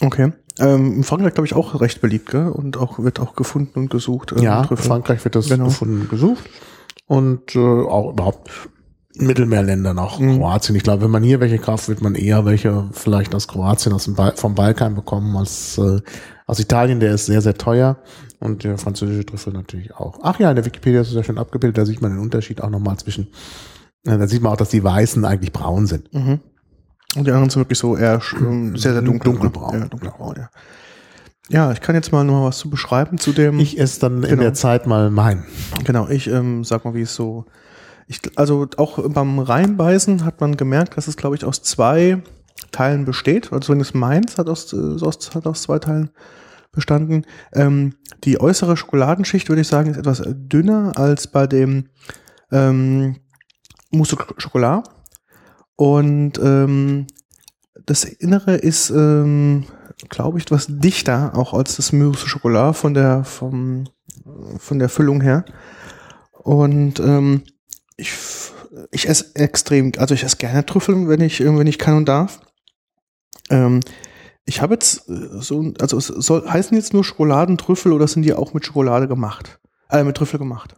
Okay. 0.00 0.32
Ähm, 0.58 1.02
Frankreich, 1.04 1.34
glaube 1.34 1.46
ich, 1.46 1.54
auch 1.54 1.80
recht 1.80 2.00
beliebt, 2.00 2.30
gell? 2.30 2.48
Und 2.48 2.76
auch 2.76 2.98
wird 2.98 3.20
auch 3.20 3.34
gefunden 3.36 3.78
und 3.80 3.90
gesucht. 3.90 4.32
ähm, 4.32 4.42
ja, 4.42 4.60
in 4.62 4.66
Trüffel. 4.68 4.86
Frankreich 4.86 5.24
wird 5.24 5.34
das 5.34 5.48
Genau. 5.48 5.66
gefunden, 5.66 6.08
gesucht. 6.08 6.44
Und 7.06 7.54
äh, 7.54 7.58
auch 7.58 8.12
überhaupt 8.12 8.50
in 9.14 9.26
Mittelmeerländern, 9.26 9.98
auch 9.98 10.18
Mhm. 10.18 10.38
Kroatien. 10.38 10.76
Ich 10.76 10.82
glaube, 10.82 11.02
wenn 11.04 11.10
man 11.10 11.22
hier 11.22 11.40
welche 11.40 11.58
kauft, 11.58 11.88
wird 11.88 12.00
man 12.00 12.14
eher 12.14 12.44
welche 12.46 12.88
vielleicht 12.92 13.34
aus 13.34 13.48
Kroatien, 13.48 13.92
aus 13.92 14.04
dem 14.04 14.14
Bal 14.14 14.32
vom 14.36 14.54
Balkan 14.54 14.94
bekommen, 14.94 15.36
als 15.36 15.76
äh, 15.78 16.00
aus 16.46 16.58
Italien. 16.60 17.00
Der 17.00 17.14
ist 17.14 17.26
sehr, 17.26 17.42
sehr 17.42 17.54
teuer. 17.54 17.98
Und 18.40 18.64
der 18.64 18.76
französische 18.78 19.24
Trüffel 19.26 19.52
natürlich 19.52 19.94
auch. 19.94 20.18
Ach 20.22 20.38
ja, 20.40 20.50
in 20.50 20.56
der 20.56 20.64
Wikipedia 20.64 21.00
ist 21.02 21.08
es 21.08 21.14
ja 21.14 21.22
schon 21.22 21.38
abgebildet. 21.38 21.78
Da 21.78 21.84
sieht 21.86 22.02
man 22.02 22.10
den 22.12 22.20
Unterschied 22.20 22.60
auch 22.62 22.70
nochmal 22.70 22.96
zwischen. 22.96 23.28
Äh, 24.04 24.18
da 24.18 24.26
sieht 24.26 24.42
man 24.42 24.52
auch, 24.52 24.56
dass 24.56 24.70
die 24.70 24.82
Weißen 24.82 25.24
eigentlich 25.24 25.52
braun 25.52 25.86
sind. 25.86 26.12
Mhm. 26.12 26.40
Und 27.16 27.26
die 27.26 27.30
anderen 27.30 27.50
sind 27.50 27.60
wirklich 27.60 27.78
so 27.78 27.96
eher 27.96 28.20
ähm, 28.40 28.76
sehr, 28.76 28.92
sehr 28.92 29.02
dunkel. 29.02 29.32
Dunkelbraun. 29.32 29.80
Ja, 29.80 29.86
dunkelbraun, 29.86 30.36
ja. 30.38 30.50
Ja, 31.48 31.72
ich 31.72 31.80
kann 31.80 31.94
jetzt 31.94 32.12
mal 32.12 32.24
noch 32.24 32.46
was 32.46 32.58
zu 32.58 32.70
beschreiben 32.70 33.18
zu 33.18 33.32
dem. 33.32 33.58
Ich 33.60 33.78
esse 33.78 34.00
dann 34.00 34.22
in 34.22 34.30
Genau. 34.30 34.42
der 34.42 34.54
Zeit 34.54 34.86
mal 34.86 35.10
meinen. 35.10 35.44
Genau, 35.84 36.08
ich 36.08 36.28
ähm, 36.28 36.64
sag 36.64 36.84
mal, 36.84 36.94
wie 36.94 37.02
es 37.02 37.14
so. 37.14 37.44
Ich, 38.06 38.20
also 38.36 38.66
auch 38.78 38.98
beim 39.10 39.38
Reinbeißen 39.38 40.24
hat 40.24 40.40
man 40.40 40.56
gemerkt, 40.56 40.96
dass 40.96 41.08
es, 41.08 41.16
glaube 41.16 41.36
ich, 41.36 41.44
aus 41.44 41.62
zwei 41.62 42.22
Teilen 42.70 43.04
besteht. 43.04 43.52
Also 43.52 43.66
zumindest 43.66 43.94
meins 43.94 44.38
hat 44.38 44.48
aus, 44.48 44.72
äh, 44.72 44.76
aus, 45.04 45.34
hat 45.34 45.46
aus 45.46 45.62
zwei 45.62 45.78
Teilen 45.78 46.10
bestanden. 46.72 47.26
Ähm, 47.52 47.94
die 48.24 48.40
äußere 48.40 48.76
Schokoladenschicht, 48.76 49.48
würde 49.48 49.60
ich 49.62 49.68
sagen, 49.68 49.90
ist 49.90 49.98
etwas 49.98 50.22
dünner 50.26 50.92
als 50.96 51.26
bei 51.26 51.46
dem 51.46 51.88
ähm, 52.50 53.16
Mousse 53.90 54.16
au 54.18 54.24
Chocolat. 54.40 54.88
Und 55.82 56.38
ähm, 56.38 57.08
das 57.86 58.04
Innere 58.04 58.54
ist, 58.54 58.90
ähm, 58.90 59.64
glaube 60.08 60.38
ich, 60.38 60.44
etwas 60.44 60.68
dichter, 60.68 61.36
auch 61.36 61.54
als 61.54 61.74
das 61.74 61.92
Mousse 61.92 62.24
au 62.24 62.28
Chocolat 62.28 62.76
von 62.76 62.94
der, 62.94 63.24
vom, 63.24 63.88
von 64.58 64.78
der 64.78 64.88
Füllung 64.88 65.20
her. 65.20 65.44
Und 66.30 67.00
ähm, 67.00 67.42
ich, 67.96 68.12
ich 68.92 69.08
esse 69.08 69.34
extrem, 69.34 69.90
also 69.98 70.14
ich 70.14 70.22
esse 70.22 70.36
gerne 70.36 70.64
Trüffel, 70.64 71.08
wenn 71.08 71.20
ich, 71.20 71.40
wenn 71.40 71.66
ich 71.66 71.80
kann 71.80 71.96
und 71.96 72.08
darf. 72.08 72.38
Ähm, 73.50 73.80
ich 74.44 74.62
habe 74.62 74.74
jetzt 74.74 75.08
äh, 75.08 75.40
so, 75.40 75.72
also 75.80 75.98
es 75.98 76.06
soll, 76.06 76.48
heißen 76.48 76.76
jetzt 76.76 76.94
nur 76.94 77.02
Schokoladentrüffel 77.02 77.90
oder 77.90 78.06
sind 78.06 78.22
die 78.22 78.34
auch 78.34 78.54
mit 78.54 78.64
Schokolade 78.64 79.08
gemacht? 79.08 79.58
Äh, 79.90 80.04
mit 80.04 80.16
Trüffel 80.16 80.38
gemacht? 80.38 80.76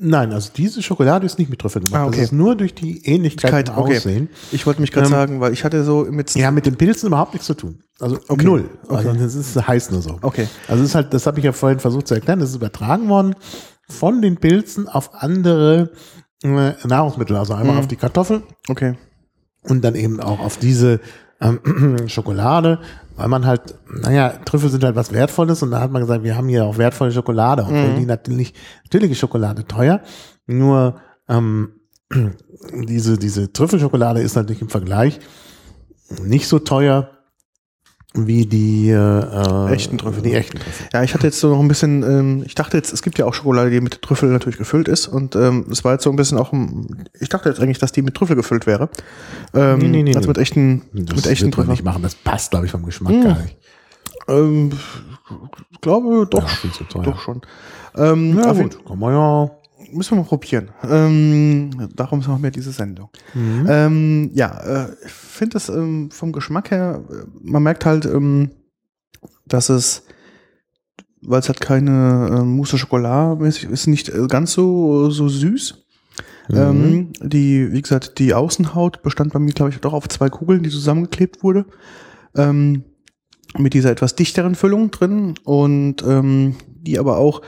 Nein, 0.00 0.32
also 0.32 0.50
diese 0.56 0.82
Schokolade 0.82 1.24
ist 1.24 1.38
nicht 1.38 1.50
mit 1.50 1.60
Trüffel 1.60 1.82
gemacht. 1.82 2.00
Ah, 2.00 2.06
okay. 2.06 2.16
Das 2.16 2.24
ist 2.26 2.32
nur 2.32 2.56
durch 2.56 2.74
die 2.74 3.04
Ähnlichkeit 3.06 3.68
im 3.68 3.78
okay. 3.78 3.96
Aussehen. 3.98 4.28
Ich 4.50 4.66
wollte 4.66 4.80
mich 4.80 4.90
gerade 4.90 5.06
Ähm, 5.06 5.12
sagen, 5.12 5.40
weil 5.40 5.52
ich 5.52 5.64
hatte 5.64 5.84
so 5.84 6.04
mit 6.10 6.34
Ja, 6.34 6.50
mit 6.50 6.66
den 6.66 6.76
Pilzen 6.76 7.06
überhaupt 7.06 7.32
nichts 7.32 7.46
zu 7.46 7.54
tun. 7.54 7.78
Also 8.00 8.18
Okay. 8.28 8.44
null. 8.44 8.70
Also 8.88 9.10
Okay. 9.10 9.18
das 9.20 9.34
ist, 9.36 9.56
heißt 9.68 9.92
nur 9.92 10.02
so. 10.02 10.18
Okay. 10.20 10.48
Also 10.68 10.82
es 10.82 10.90
ist 10.90 10.94
halt, 10.96 11.14
das 11.14 11.26
habe 11.26 11.38
ich 11.38 11.44
ja 11.44 11.52
vorhin 11.52 11.78
versucht 11.78 12.08
zu 12.08 12.14
erklären, 12.14 12.40
das 12.40 12.50
ist 12.50 12.56
übertragen 12.56 13.08
worden 13.08 13.34
von 13.88 14.20
den 14.20 14.36
Pilzen 14.36 14.88
auf 14.88 15.14
andere 15.14 15.92
äh, 16.42 16.72
Nahrungsmittel. 16.86 17.36
Also 17.36 17.54
einmal 17.54 17.74
Mhm. 17.74 17.80
auf 17.80 17.86
die 17.88 17.96
Kartoffel 17.96 18.42
Okay. 18.68 18.96
und 19.62 19.82
dann 19.84 19.94
eben 19.94 20.20
auch 20.20 20.40
auf 20.40 20.56
diese 20.56 21.00
ähm, 21.40 22.08
Schokolade, 22.08 22.78
weil 23.16 23.28
man 23.28 23.46
halt, 23.46 23.74
naja, 23.88 24.30
Trüffel 24.44 24.70
sind 24.70 24.84
halt 24.84 24.96
was 24.96 25.12
Wertvolles 25.12 25.62
und 25.62 25.70
da 25.70 25.80
hat 25.80 25.90
man 25.90 26.02
gesagt, 26.02 26.24
wir 26.24 26.36
haben 26.36 26.48
hier 26.48 26.64
auch 26.64 26.78
wertvolle 26.78 27.12
Schokolade, 27.12 27.62
obwohl 27.62 27.90
Mhm. 27.90 27.96
die 27.96 28.06
natürlich, 28.06 28.54
natürlich 28.84 29.12
ist 29.12 29.18
Schokolade 29.18 29.66
teuer, 29.66 30.00
nur 30.46 30.96
ähm, 31.28 31.72
diese, 32.72 33.18
diese 33.18 33.52
Trüffelschokolade 33.52 34.20
ist 34.20 34.36
natürlich 34.36 34.62
im 34.62 34.68
Vergleich 34.68 35.20
nicht 36.22 36.48
so 36.48 36.58
teuer 36.58 37.10
wie 38.16 38.46
die 38.46 38.90
äh, 38.90 39.72
Echten 39.72 39.98
Trüffel. 39.98 40.22
Die 40.22 40.34
echten 40.34 40.58
Trüffel. 40.60 40.86
Ja, 40.92 41.02
ich 41.02 41.14
hatte 41.14 41.26
jetzt 41.26 41.40
so 41.40 41.48
noch 41.50 41.58
ein 41.60 41.66
bisschen, 41.66 42.02
ähm, 42.04 42.42
ich 42.46 42.54
dachte 42.54 42.76
jetzt, 42.76 42.92
es 42.92 43.02
gibt 43.02 43.18
ja 43.18 43.26
auch 43.26 43.34
Schokolade, 43.34 43.70
die 43.70 43.80
mit 43.80 44.00
Trüffel 44.02 44.30
natürlich 44.30 44.56
gefüllt 44.56 44.86
ist 44.86 45.08
und 45.08 45.34
ähm, 45.34 45.66
es 45.70 45.82
war 45.84 45.92
jetzt 45.94 46.04
so 46.04 46.10
ein 46.10 46.16
bisschen 46.16 46.38
auch, 46.38 46.52
ein- 46.52 47.08
ich 47.18 47.28
dachte 47.28 47.48
jetzt 47.48 47.60
eigentlich, 47.60 47.78
dass 47.78 47.90
die 47.90 48.02
mit 48.02 48.14
Trüffel 48.14 48.36
gefüllt 48.36 48.66
wäre. 48.66 48.88
Ähm, 49.52 49.78
Nee, 49.80 49.88
nee, 49.88 50.02
nee, 50.04 50.14
also 50.14 50.20
nee. 50.20 50.28
mit 50.28 50.38
echten, 50.38 50.82
Das 50.92 51.16
mit 51.16 51.26
echten 51.26 51.50
Trüffeln. 51.50 51.70
nicht 51.72 51.84
machen, 51.84 52.02
das 52.02 52.14
passt, 52.14 52.52
glaube 52.52 52.66
ich, 52.66 52.72
vom 52.72 52.84
Geschmack 52.84 53.14
Mhm. 53.14 53.24
gar 53.24 53.38
nicht. 53.42 53.56
Ähm, 54.28 54.70
ich 55.72 55.80
glaube 55.80 56.26
doch, 56.30 56.62
Ja, 56.64 57.02
doch 57.02 57.18
schon. 57.20 57.42
Ähm, 57.96 58.36
Ja, 58.38 58.52
gut, 58.52 58.86
kann 58.86 58.98
man 58.98 59.12
ja. 59.12 59.50
Müssen 59.92 60.12
wir 60.12 60.22
mal 60.22 60.28
probieren. 60.28 60.70
Ähm, 60.88 61.90
darum 61.94 62.20
machen 62.20 62.42
wir 62.42 62.50
diese 62.50 62.72
Sendung. 62.72 63.10
Mhm. 63.34 63.66
Ähm, 63.68 64.30
ja, 64.34 64.58
äh, 64.60 64.88
ich 65.04 65.12
finde 65.12 65.58
es 65.58 65.68
ähm, 65.68 66.10
vom 66.10 66.32
Geschmack 66.32 66.70
her, 66.70 67.02
äh, 67.10 67.26
man 67.42 67.62
merkt 67.62 67.84
halt, 67.86 68.04
ähm, 68.06 68.50
dass 69.46 69.68
es, 69.68 70.04
weil 71.22 71.40
es 71.40 71.48
halt 71.48 71.60
keine 71.60 72.28
äh, 72.30 72.44
Mousse 72.44 72.76
au 72.76 72.80
Chocolat 72.80 73.40
mäßig 73.40 73.70
ist, 73.70 73.86
nicht 73.86 74.08
äh, 74.08 74.26
ganz 74.28 74.52
so, 74.52 75.10
so 75.10 75.28
süß. 75.28 75.84
Mhm. 76.48 76.56
Ähm, 76.56 77.12
die, 77.20 77.72
wie 77.72 77.82
gesagt, 77.82 78.18
die 78.18 78.34
Außenhaut 78.34 79.02
bestand 79.02 79.32
bei 79.32 79.38
mir, 79.38 79.52
glaube 79.52 79.70
ich, 79.70 79.80
doch 79.80 79.92
auf 79.92 80.08
zwei 80.08 80.28
Kugeln, 80.28 80.62
die 80.62 80.70
zusammengeklebt 80.70 81.42
wurde. 81.42 81.66
Ähm, 82.36 82.84
mit 83.56 83.72
dieser 83.74 83.90
etwas 83.90 84.16
dichteren 84.16 84.56
Füllung 84.56 84.90
drin 84.90 85.34
und 85.44 86.02
die 86.02 86.98
aber 86.98 87.18
auch 87.18 87.40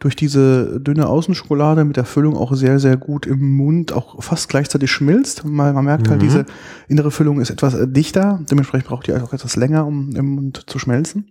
durch 0.00 0.16
diese 0.16 0.80
dünne 0.80 1.06
Außenschokolade 1.08 1.84
mit 1.84 1.96
der 1.96 2.04
Füllung 2.06 2.36
auch 2.36 2.54
sehr, 2.54 2.80
sehr 2.80 2.96
gut 2.96 3.26
im 3.26 3.54
Mund 3.56 3.92
auch 3.92 4.22
fast 4.22 4.48
gleichzeitig 4.48 4.90
schmilzt. 4.90 5.44
Man, 5.44 5.74
man 5.74 5.84
merkt 5.84 6.08
halt, 6.08 6.20
Mhm. 6.20 6.24
diese 6.24 6.46
innere 6.88 7.10
Füllung 7.10 7.40
ist 7.40 7.50
etwas 7.50 7.74
äh, 7.74 7.86
dichter, 7.86 8.40
dementsprechend 8.50 8.88
braucht 8.88 9.06
die 9.06 9.12
auch 9.14 9.32
etwas 9.32 9.56
länger, 9.56 9.86
um 9.86 10.10
im 10.16 10.26
Mund 10.34 10.64
zu 10.66 10.78
schmelzen. 10.78 11.30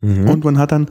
Mhm. 0.00 0.28
Und 0.28 0.44
man 0.44 0.58
hat 0.58 0.72
dann 0.72 0.88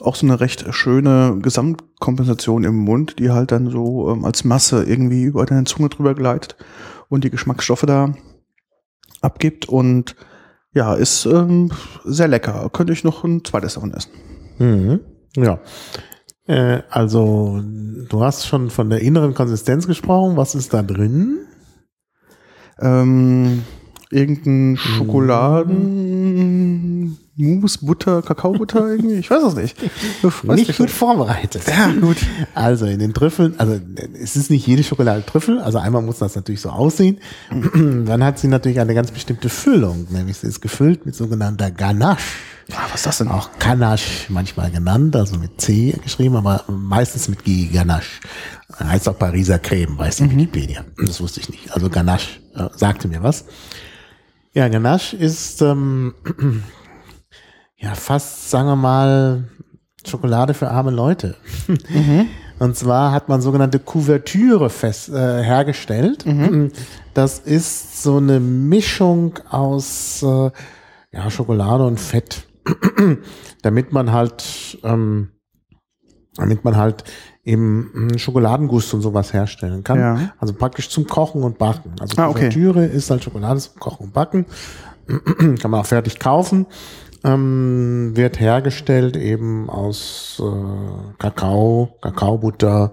auch 0.00 0.14
so 0.16 0.24
eine 0.26 0.40
recht 0.40 0.72
schöne 0.72 1.38
Gesamtkompensation 1.42 2.64
im 2.64 2.76
Mund, 2.76 3.18
die 3.18 3.30
halt 3.30 3.52
dann 3.52 3.70
so 3.70 4.10
ähm, 4.10 4.24
als 4.24 4.44
Masse 4.44 4.84
irgendwie 4.84 5.24
über 5.24 5.44
deine 5.44 5.64
Zunge 5.64 5.88
drüber 5.90 6.14
gleitet 6.14 6.56
und 7.08 7.22
die 7.24 7.30
Geschmacksstoffe 7.30 7.84
da 7.86 8.14
abgibt 9.20 9.68
und 9.68 10.16
ja, 10.72 10.94
ist 10.94 11.26
ähm, 11.26 11.70
sehr 12.04 12.28
lecker. 12.28 12.70
Könnte 12.72 12.92
ich 12.92 13.04
noch 13.04 13.24
ein 13.24 13.44
zweites 13.44 13.74
davon 13.74 13.92
essen. 13.92 14.10
Mhm. 14.58 15.00
Ja. 15.36 15.58
Äh, 16.50 16.82
also, 16.90 17.62
du 18.08 18.24
hast 18.24 18.48
schon 18.48 18.70
von 18.70 18.90
der 18.90 19.02
inneren 19.02 19.34
Konsistenz 19.34 19.86
gesprochen. 19.86 20.36
Was 20.36 20.56
ist 20.56 20.74
da 20.74 20.82
drin? 20.82 21.46
Ähm, 22.80 23.62
irgendein 24.10 24.76
Schokoladen, 24.76 27.18
Mousse, 27.42 27.78
Butter, 27.82 28.22
Kakaobutter 28.22 28.88
irgendwie? 28.88 29.14
Ich 29.14 29.30
weiß 29.30 29.42
es 29.42 29.54
nicht. 29.54 29.76
Nicht 30.44 30.76
gut 30.76 30.90
vorbereitet. 30.90 31.62
Ja, 31.66 31.92
gut. 31.92 32.18
Also 32.54 32.86
in 32.86 32.98
den 32.98 33.14
Trüffeln, 33.14 33.54
also 33.58 33.80
es 34.20 34.36
ist 34.36 34.50
nicht 34.50 34.66
jede 34.66 34.82
Schokolade 34.82 35.24
Trüffel, 35.24 35.60
also 35.60 35.78
einmal 35.78 36.02
muss 36.02 36.18
das 36.18 36.36
natürlich 36.36 36.60
so 36.60 36.70
aussehen. 36.70 37.18
Dann 37.50 38.24
hat 38.24 38.38
sie 38.38 38.48
natürlich 38.48 38.80
eine 38.80 38.94
ganz 38.94 39.10
bestimmte 39.10 39.48
Füllung, 39.48 40.06
nämlich 40.10 40.38
sie 40.38 40.46
ist 40.46 40.60
gefüllt 40.60 41.06
mit 41.06 41.14
sogenannter 41.14 41.70
Ganache. 41.70 42.22
Ah, 42.72 42.84
was 42.90 43.00
ist 43.00 43.06
das 43.06 43.18
denn? 43.18 43.28
Auch 43.28 43.50
Ganache 43.58 44.26
manchmal 44.28 44.70
genannt, 44.70 45.16
also 45.16 45.36
mit 45.36 45.60
C 45.60 45.96
geschrieben, 46.02 46.36
aber 46.36 46.64
meistens 46.68 47.28
mit 47.28 47.44
G, 47.44 47.66
Ganache. 47.66 48.20
Heißt 48.78 49.08
auch 49.08 49.18
Pariser 49.18 49.58
Creme, 49.58 49.98
weiß 49.98 50.16
die 50.16 50.30
Wikipedia. 50.30 50.84
Das 50.96 51.20
wusste 51.20 51.40
ich 51.40 51.48
nicht. 51.48 51.72
Also 51.74 51.90
Ganache 51.90 52.40
äh, 52.54 52.68
sagte 52.76 53.08
mir 53.08 53.22
was. 53.22 53.44
Ja, 54.52 54.68
Ganache 54.68 55.16
ist 55.16 55.62
ähm, 55.62 56.14
ja 57.80 57.94
fast, 57.94 58.50
sagen 58.50 58.68
wir 58.68 58.76
mal, 58.76 59.44
Schokolade 60.06 60.54
für 60.54 60.70
arme 60.70 60.90
Leute. 60.90 61.36
Und 62.58 62.76
zwar 62.76 63.12
hat 63.12 63.28
man 63.28 63.40
sogenannte 63.40 63.78
Kuvertüre 63.78 64.68
fest, 64.70 65.08
äh, 65.08 65.42
hergestellt. 65.42 66.24
Das 67.14 67.38
ist 67.38 68.02
so 68.02 68.18
eine 68.18 68.38
Mischung 68.40 69.38
aus 69.48 70.22
äh, 70.22 70.50
ja, 71.12 71.30
Schokolade 71.30 71.86
und 71.86 71.98
Fett, 71.98 72.46
damit 73.62 73.92
man 73.92 74.12
halt, 74.12 74.78
ähm, 74.84 75.30
damit 76.36 76.64
man 76.64 76.76
halt 76.76 77.04
eben 77.44 77.90
einen 77.94 78.18
Schokoladenguss 78.18 78.92
und 78.94 79.00
sowas 79.00 79.32
herstellen 79.32 79.82
kann. 79.82 79.98
Ja. 79.98 80.32
Also 80.38 80.52
praktisch 80.54 80.88
zum 80.90 81.06
Kochen 81.06 81.42
und 81.42 81.58
Backen. 81.58 81.94
Also 81.98 82.20
Ah, 82.20 82.28
okay. 82.28 82.48
Kuvertüre 82.48 82.84
ist 82.84 83.10
halt 83.10 83.24
Schokolade 83.24 83.58
zum 83.60 83.80
Kochen 83.80 84.06
und 84.06 84.12
Backen. 84.12 84.46
kann 85.60 85.70
man 85.70 85.80
auch 85.80 85.86
fertig 85.86 86.18
kaufen. 86.18 86.66
Ähm, 87.22 88.12
wird 88.14 88.40
hergestellt 88.40 89.16
eben 89.16 89.68
aus 89.68 90.40
äh, 90.42 91.18
Kakao, 91.18 91.90
Kakaobutter, 92.00 92.92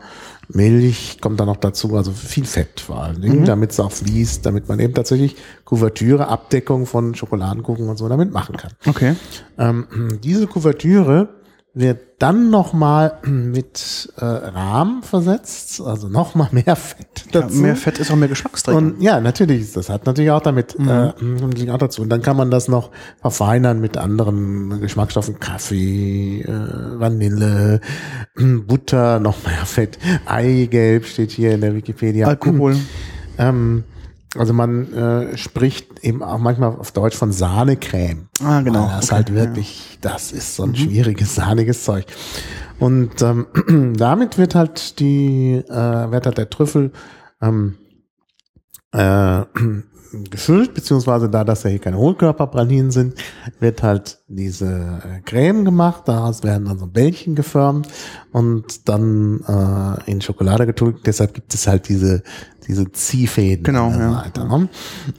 Milch, 0.50 1.20
kommt 1.22 1.40
da 1.40 1.46
noch 1.46 1.58
dazu, 1.58 1.96
also 1.96 2.12
viel 2.12 2.46
Fett 2.46 2.80
vor 2.80 3.04
allen 3.04 3.22
Dingen, 3.22 3.46
damit 3.46 3.72
es 3.72 3.80
auch 3.80 3.92
fließt, 3.92 4.46
damit 4.46 4.68
man 4.68 4.80
eben 4.80 4.94
tatsächlich 4.94 5.36
Kuvertüre, 5.66 6.28
Abdeckung 6.28 6.86
von 6.86 7.16
Schokoladenkuchen 7.16 7.88
und 7.88 7.98
so 7.98 8.08
damit 8.10 8.32
machen 8.32 8.58
kann. 8.58 8.72
Okay. 8.86 9.16
Ähm, 9.58 10.20
diese 10.24 10.48
Kuvertüre 10.48 11.30
wird 11.80 12.00
dann 12.20 12.50
nochmal 12.50 13.20
mit 13.26 14.12
äh, 14.18 14.26
Rahm 14.26 15.04
versetzt, 15.04 15.80
also 15.82 16.08
nochmal 16.10 16.50
mehr 16.52 16.76
Fett 16.76 17.26
Ja, 17.32 17.42
dazu. 17.42 17.58
mehr 17.58 17.76
Fett 17.76 18.00
ist 18.00 18.12
auch 18.12 18.16
mehr 18.16 18.28
Geschmacksträger. 18.28 18.78
Und 18.78 19.02
ja, 19.02 19.20
natürlich, 19.22 19.72
das 19.74 19.90
hat 19.90 20.06
natürlich 20.06 20.32
auch 20.32 20.42
damit, 20.42 20.76
äh, 20.76 20.84
natürlich 21.22 21.70
auch 21.72 21.78
dazu. 21.78 22.02
Und 22.02 22.10
dann 22.10 22.22
kann 22.22 22.36
man 22.38 22.50
das 22.50 22.68
noch 22.68 22.92
verfeinern 23.22 23.80
mit 23.80 23.98
anderen 23.98 24.82
Geschmacksstoffen, 24.82 25.40
Kaffee, 25.40 26.42
äh, 26.42 27.00
Vanille, 27.00 27.82
Butter, 28.36 29.20
noch 29.20 29.46
mehr 29.46 29.66
Fett, 29.66 30.00
Eigelb 30.26 31.06
steht 31.06 31.32
hier 31.32 31.52
in 31.54 31.62
der 31.62 31.76
Wikipedia. 31.76 32.28
Alkohol. 32.28 32.76
Ähm, 33.38 33.84
also 34.36 34.54
man 34.54 34.94
äh, 34.94 35.38
spricht 35.38 36.00
eben 36.04 36.22
auch 36.22 36.38
manchmal 36.38 36.76
auf 36.76 36.92
Deutsch 36.92 37.16
von 37.16 37.32
Sahnecreme. 37.32 38.28
Ah, 38.44 38.62
genau. 38.62 38.88
Weil 38.88 38.96
Das 38.98 39.06
Okay, 39.06 39.16
halt 39.16 39.30
ja. 39.30 39.36
wirklich, 39.36 39.98
das 40.02 40.32
ist 40.32 40.56
so 40.56 40.64
ein 40.64 40.76
schwieriges, 40.76 41.36
sahniges 41.36 41.84
Zeug. 41.84 42.06
Und 42.80 43.22
ähm, 43.22 43.48
damit 43.98 44.38
wird 44.38 44.56
halt 44.56 45.00
die, 45.00 45.54
äh, 45.56 46.12
wird 46.12 46.26
halt 46.26 46.38
der 46.38 46.50
Trüffel 46.50 46.92
ähm, 47.42 47.78
äh, 48.92 49.44
gefüllt, 50.30 50.74
beziehungsweise 50.74 51.30
da 51.30 51.44
das 51.44 51.64
ja 51.64 51.70
hier 51.70 51.80
keine 51.80 51.98
Hohlkörperpralinen 51.98 52.92
sind, 52.92 53.16
wird 53.60 53.84
halt 53.84 54.20
diese 54.28 54.68
äh, 54.68 55.22
Creme 55.26 55.66
gemacht, 55.66 56.04
daraus 56.06 56.44
werden 56.44 56.66
dann 56.66 56.80
so 56.80 56.88
Bällchen 56.88 57.36
geformt 57.36 57.88
und 58.32 58.88
dann 58.90 59.42
äh, 59.48 60.10
in 60.12 60.22
Schokolade 60.22 60.66
getunkt. 60.66 61.06
Deshalb 61.08 61.34
gibt 61.34 61.54
es 61.54 61.68
halt 61.68 61.90
diese 61.90 62.24
diese 62.68 62.92
Ziehfäden 62.92 63.64
Genau, 63.64 63.90
ja. 63.92 64.14
Seite. 64.24 64.46
Ne? 64.46 64.68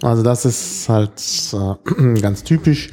Also 0.02 0.23
das 0.23 0.44
ist 0.44 0.89
halt 0.89 1.12
äh, 1.55 2.20
ganz 2.20 2.44
typisch 2.44 2.90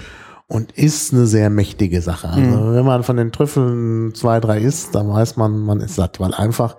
und 0.48 0.72
ist 0.74 1.12
eine 1.14 1.26
sehr 1.28 1.50
mächtige 1.50 2.02
Sache. 2.02 2.30
Also 2.30 2.42
Mhm. 2.42 2.74
wenn 2.74 2.86
man 2.86 3.04
von 3.04 3.18
den 3.18 3.32
Trüffeln 3.34 4.14
zwei, 4.16 4.40
drei 4.40 4.60
isst, 4.62 4.96
dann 4.96 5.10
weiß 5.10 5.36
man, 5.38 5.60
man 5.60 5.82
ist 5.82 5.96
satt, 5.96 6.20
weil 6.22 6.34
einfach 6.34 6.78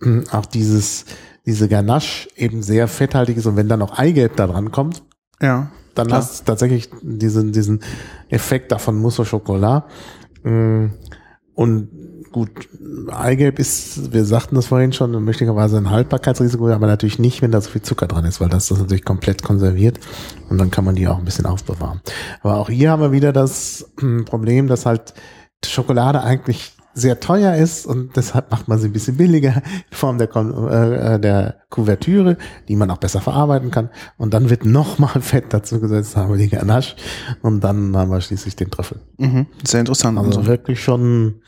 mh, 0.00 0.24
auch 0.32 0.44
dieses, 0.46 1.06
diese 1.46 1.68
Ganache 1.68 2.28
eben 2.36 2.62
sehr 2.62 2.88
fetthaltig 2.88 3.36
ist 3.36 3.46
und 3.46 3.56
wenn 3.56 3.68
dann 3.68 3.80
noch 3.80 3.98
Eigelb 3.98 4.36
da 4.36 4.46
dran 4.46 4.72
kommt, 4.72 5.02
Ja. 5.40 5.70
dann 5.94 6.06
Klar. 6.08 6.20
hast 6.20 6.40
du 6.40 6.44
tatsächlich 6.44 6.88
diesen, 7.02 7.52
diesen 7.52 7.80
Effekt 8.28 8.72
davon 8.72 8.96
Mousse 8.98 9.22
au 9.22 9.24
Chocolat. 9.24 9.84
Mm, 10.42 10.86
Und 11.56 11.88
gut, 12.32 12.50
Eigelb 13.12 13.60
ist, 13.60 14.12
wir 14.12 14.24
sagten 14.24 14.56
das 14.56 14.66
vorhin 14.66 14.92
schon, 14.92 15.12
möglicherweise 15.22 15.76
ein 15.76 15.90
Haltbarkeitsrisiko, 15.90 16.68
aber 16.68 16.88
natürlich 16.88 17.20
nicht, 17.20 17.42
wenn 17.42 17.52
da 17.52 17.60
so 17.60 17.70
viel 17.70 17.82
Zucker 17.82 18.08
dran 18.08 18.24
ist, 18.24 18.40
weil 18.40 18.48
das 18.48 18.66
das 18.66 18.78
natürlich 18.80 19.04
komplett 19.04 19.44
konserviert 19.44 20.00
und 20.48 20.58
dann 20.58 20.72
kann 20.72 20.84
man 20.84 20.96
die 20.96 21.06
auch 21.06 21.18
ein 21.18 21.24
bisschen 21.24 21.46
aufbewahren. 21.46 22.00
Aber 22.42 22.56
auch 22.56 22.68
hier 22.68 22.90
haben 22.90 23.02
wir 23.02 23.12
wieder 23.12 23.32
das 23.32 23.88
mm, 24.00 24.24
Problem, 24.24 24.66
dass 24.66 24.84
halt 24.84 25.14
Schokolade 25.64 26.22
eigentlich 26.24 26.73
sehr 26.94 27.18
teuer 27.20 27.56
ist 27.56 27.86
und 27.86 28.16
deshalb 28.16 28.50
macht 28.50 28.68
man 28.68 28.78
sie 28.78 28.88
ein 28.88 28.92
bisschen 28.92 29.16
billiger 29.16 29.56
in 29.90 29.96
Form 29.96 30.18
der, 30.18 30.34
äh, 30.34 31.14
äh, 31.14 31.20
der 31.20 31.56
Kuvertüre, 31.68 32.36
die 32.68 32.76
man 32.76 32.90
auch 32.90 32.98
besser 32.98 33.20
verarbeiten 33.20 33.70
kann. 33.70 33.90
Und 34.16 34.32
dann 34.32 34.48
wird 34.48 34.64
nochmal 34.64 35.08
Fett 35.20 35.46
dazu 35.50 35.80
gesetzt, 35.80 36.16
haben 36.16 36.30
wir 36.30 36.38
die 36.38 36.48
Ganache 36.48 36.94
und 37.42 37.62
dann 37.62 37.96
haben 37.96 38.10
wir 38.10 38.20
schließlich 38.20 38.54
den 38.56 38.70
Trüffel. 38.70 39.00
Mhm. 39.18 39.46
Sehr 39.64 39.80
interessant. 39.80 40.18
Also 40.18 40.30
Also, 40.38 40.46
wirklich 40.46 40.82
schon, 40.82 41.42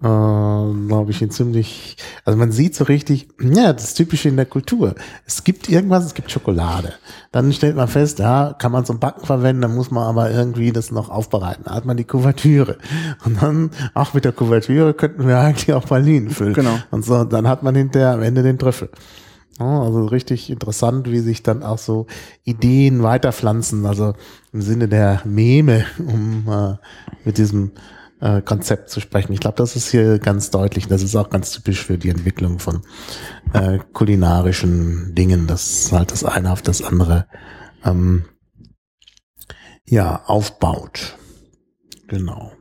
äh, 0.00 0.86
glaube 0.86 1.10
ich, 1.10 1.20
ein 1.22 1.30
ziemlich, 1.30 1.96
also 2.24 2.38
man 2.38 2.52
sieht 2.52 2.74
so 2.74 2.84
richtig, 2.84 3.28
ja, 3.40 3.72
das 3.72 3.94
Typische 3.94 4.28
in 4.28 4.36
der 4.36 4.46
Kultur. 4.46 4.94
Es 5.26 5.42
gibt 5.42 5.68
irgendwas, 5.68 6.04
es 6.04 6.14
gibt 6.14 6.30
Schokolade. 6.30 6.94
Dann 7.32 7.52
stellt 7.52 7.74
man 7.74 7.88
fest, 7.88 8.20
ja, 8.20 8.54
kann 8.58 8.70
man 8.70 8.84
zum 8.84 9.00
Backen 9.00 9.26
verwenden, 9.26 9.62
dann 9.62 9.74
muss 9.74 9.90
man 9.90 10.04
aber 10.04 10.30
irgendwie 10.30 10.70
das 10.70 10.92
noch 10.92 11.08
aufbereiten. 11.08 11.64
Da 11.64 11.74
hat 11.74 11.84
man 11.84 11.96
die 11.96 12.04
Kuvertüre. 12.04 12.78
Und 13.24 13.42
dann, 13.42 13.70
auch 13.94 14.14
mit 14.14 14.24
der 14.24 14.32
Kuvertüre 14.32 14.94
könnten 14.94 15.26
wir 15.26 15.38
eigentlich 15.38 15.72
auch 15.72 15.84
Pralinen 15.84 16.30
füllen. 16.30 16.54
Genau. 16.54 16.78
Und 16.90 17.04
so, 17.04 17.24
dann 17.24 17.48
hat 17.48 17.64
man 17.64 17.74
hinterher 17.74 18.12
am 18.12 18.22
Ende 18.22 18.44
den 18.44 18.58
Trüffel. 18.58 18.90
Ja, 19.58 19.82
also 19.82 20.04
richtig 20.04 20.50
interessant, 20.50 21.10
wie 21.10 21.18
sich 21.18 21.42
dann 21.42 21.64
auch 21.64 21.78
so 21.78 22.06
Ideen 22.44 23.02
weiterpflanzen, 23.02 23.84
also 23.86 24.14
im 24.52 24.62
Sinne 24.62 24.86
der 24.86 25.22
Meme, 25.24 25.84
um 25.98 26.46
äh, 26.48 26.76
mit 27.24 27.38
diesem 27.38 27.72
äh, 28.20 28.42
Konzept 28.42 28.90
zu 28.90 29.00
sprechen. 29.00 29.32
Ich 29.32 29.40
glaube, 29.40 29.56
das 29.56 29.76
ist 29.76 29.90
hier 29.90 30.18
ganz 30.18 30.50
deutlich. 30.50 30.88
Das 30.88 31.02
ist 31.02 31.16
auch 31.16 31.30
ganz 31.30 31.52
typisch 31.52 31.84
für 31.84 31.98
die 31.98 32.08
Entwicklung 32.10 32.58
von 32.58 32.82
äh, 33.52 33.78
kulinarischen 33.92 35.14
Dingen, 35.14 35.46
dass 35.46 35.92
halt 35.92 36.12
das 36.12 36.24
eine 36.24 36.52
auf 36.52 36.62
das 36.62 36.82
andere 36.82 37.26
ähm, 37.84 38.24
ja 39.84 40.22
aufbaut. 40.26 41.16
Genau. 42.08 42.52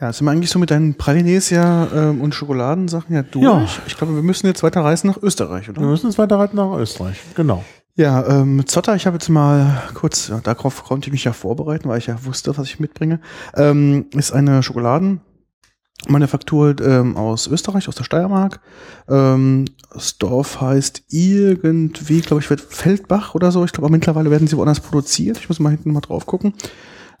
ja, 0.00 0.12
sind 0.12 0.26
wir 0.26 0.30
eigentlich 0.30 0.50
so 0.50 0.60
mit 0.60 0.70
deinen 0.70 0.96
Pralines 0.96 1.50
ja 1.50 1.88
ähm, 1.92 2.20
und 2.20 2.34
Schokoladensachen 2.34 3.14
ja 3.14 3.22
durch. 3.22 3.44
Ja. 3.44 3.66
Ich 3.86 3.96
glaube, 3.96 4.14
wir 4.14 4.22
müssen 4.22 4.46
jetzt 4.46 4.62
weiter 4.62 4.82
reisen 4.82 5.08
nach 5.08 5.20
Österreich, 5.20 5.66
Wir 5.66 5.76
oder? 5.76 5.86
müssen 5.88 6.06
jetzt 6.06 6.18
weiter 6.18 6.38
reiten 6.38 6.56
nach 6.56 6.76
Österreich. 6.78 7.18
Genau. 7.34 7.64
Ja, 7.98 8.24
ähm, 8.28 8.64
Zotter, 8.64 8.94
ich 8.94 9.06
habe 9.06 9.16
jetzt 9.16 9.28
mal 9.28 9.82
kurz, 9.92 10.28
ja, 10.28 10.38
darauf 10.38 10.84
konnte 10.84 11.08
ich 11.08 11.12
mich 11.12 11.24
ja 11.24 11.32
vorbereiten, 11.32 11.88
weil 11.88 11.98
ich 11.98 12.06
ja 12.06 12.24
wusste, 12.24 12.56
was 12.56 12.68
ich 12.68 12.78
mitbringe. 12.78 13.18
Ähm, 13.56 14.06
ist 14.12 14.30
eine 14.30 14.62
Schokoladenmanufaktur 14.62 16.80
ähm, 16.80 17.16
aus 17.16 17.48
Österreich, 17.48 17.88
aus 17.88 17.96
der 17.96 18.04
Steiermark. 18.04 18.60
Ähm, 19.08 19.64
das 19.92 20.16
Dorf 20.16 20.60
heißt 20.60 21.06
irgendwie, 21.08 22.20
glaube 22.20 22.40
ich, 22.40 22.48
wird 22.50 22.60
Feldbach 22.60 23.34
oder 23.34 23.50
so. 23.50 23.64
Ich 23.64 23.72
glaube, 23.72 23.90
mittlerweile 23.90 24.30
werden 24.30 24.46
sie 24.46 24.56
woanders 24.56 24.78
produziert. 24.78 25.38
Ich 25.38 25.48
muss 25.48 25.58
mal 25.58 25.70
hinten 25.70 25.92
mal 25.92 26.00
drauf 26.00 26.24
gucken. 26.24 26.54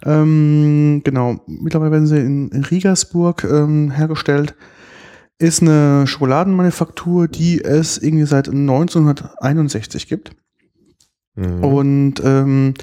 Ähm, 0.06 1.00
genau, 1.02 1.40
mittlerweile 1.48 1.90
werden 1.90 2.06
sie 2.06 2.20
in, 2.20 2.50
in 2.50 2.62
Riegersburg 2.62 3.42
ähm, 3.42 3.90
hergestellt. 3.90 4.54
Ist 5.40 5.60
eine 5.60 6.06
Schokoladenmanufaktur, 6.06 7.26
die 7.26 7.64
es 7.64 7.98
irgendwie 7.98 8.26
seit 8.26 8.48
1961 8.48 10.06
gibt. 10.06 10.36
Mhm. 11.38 11.64
Und 11.64 12.14
ähm, 12.24 12.74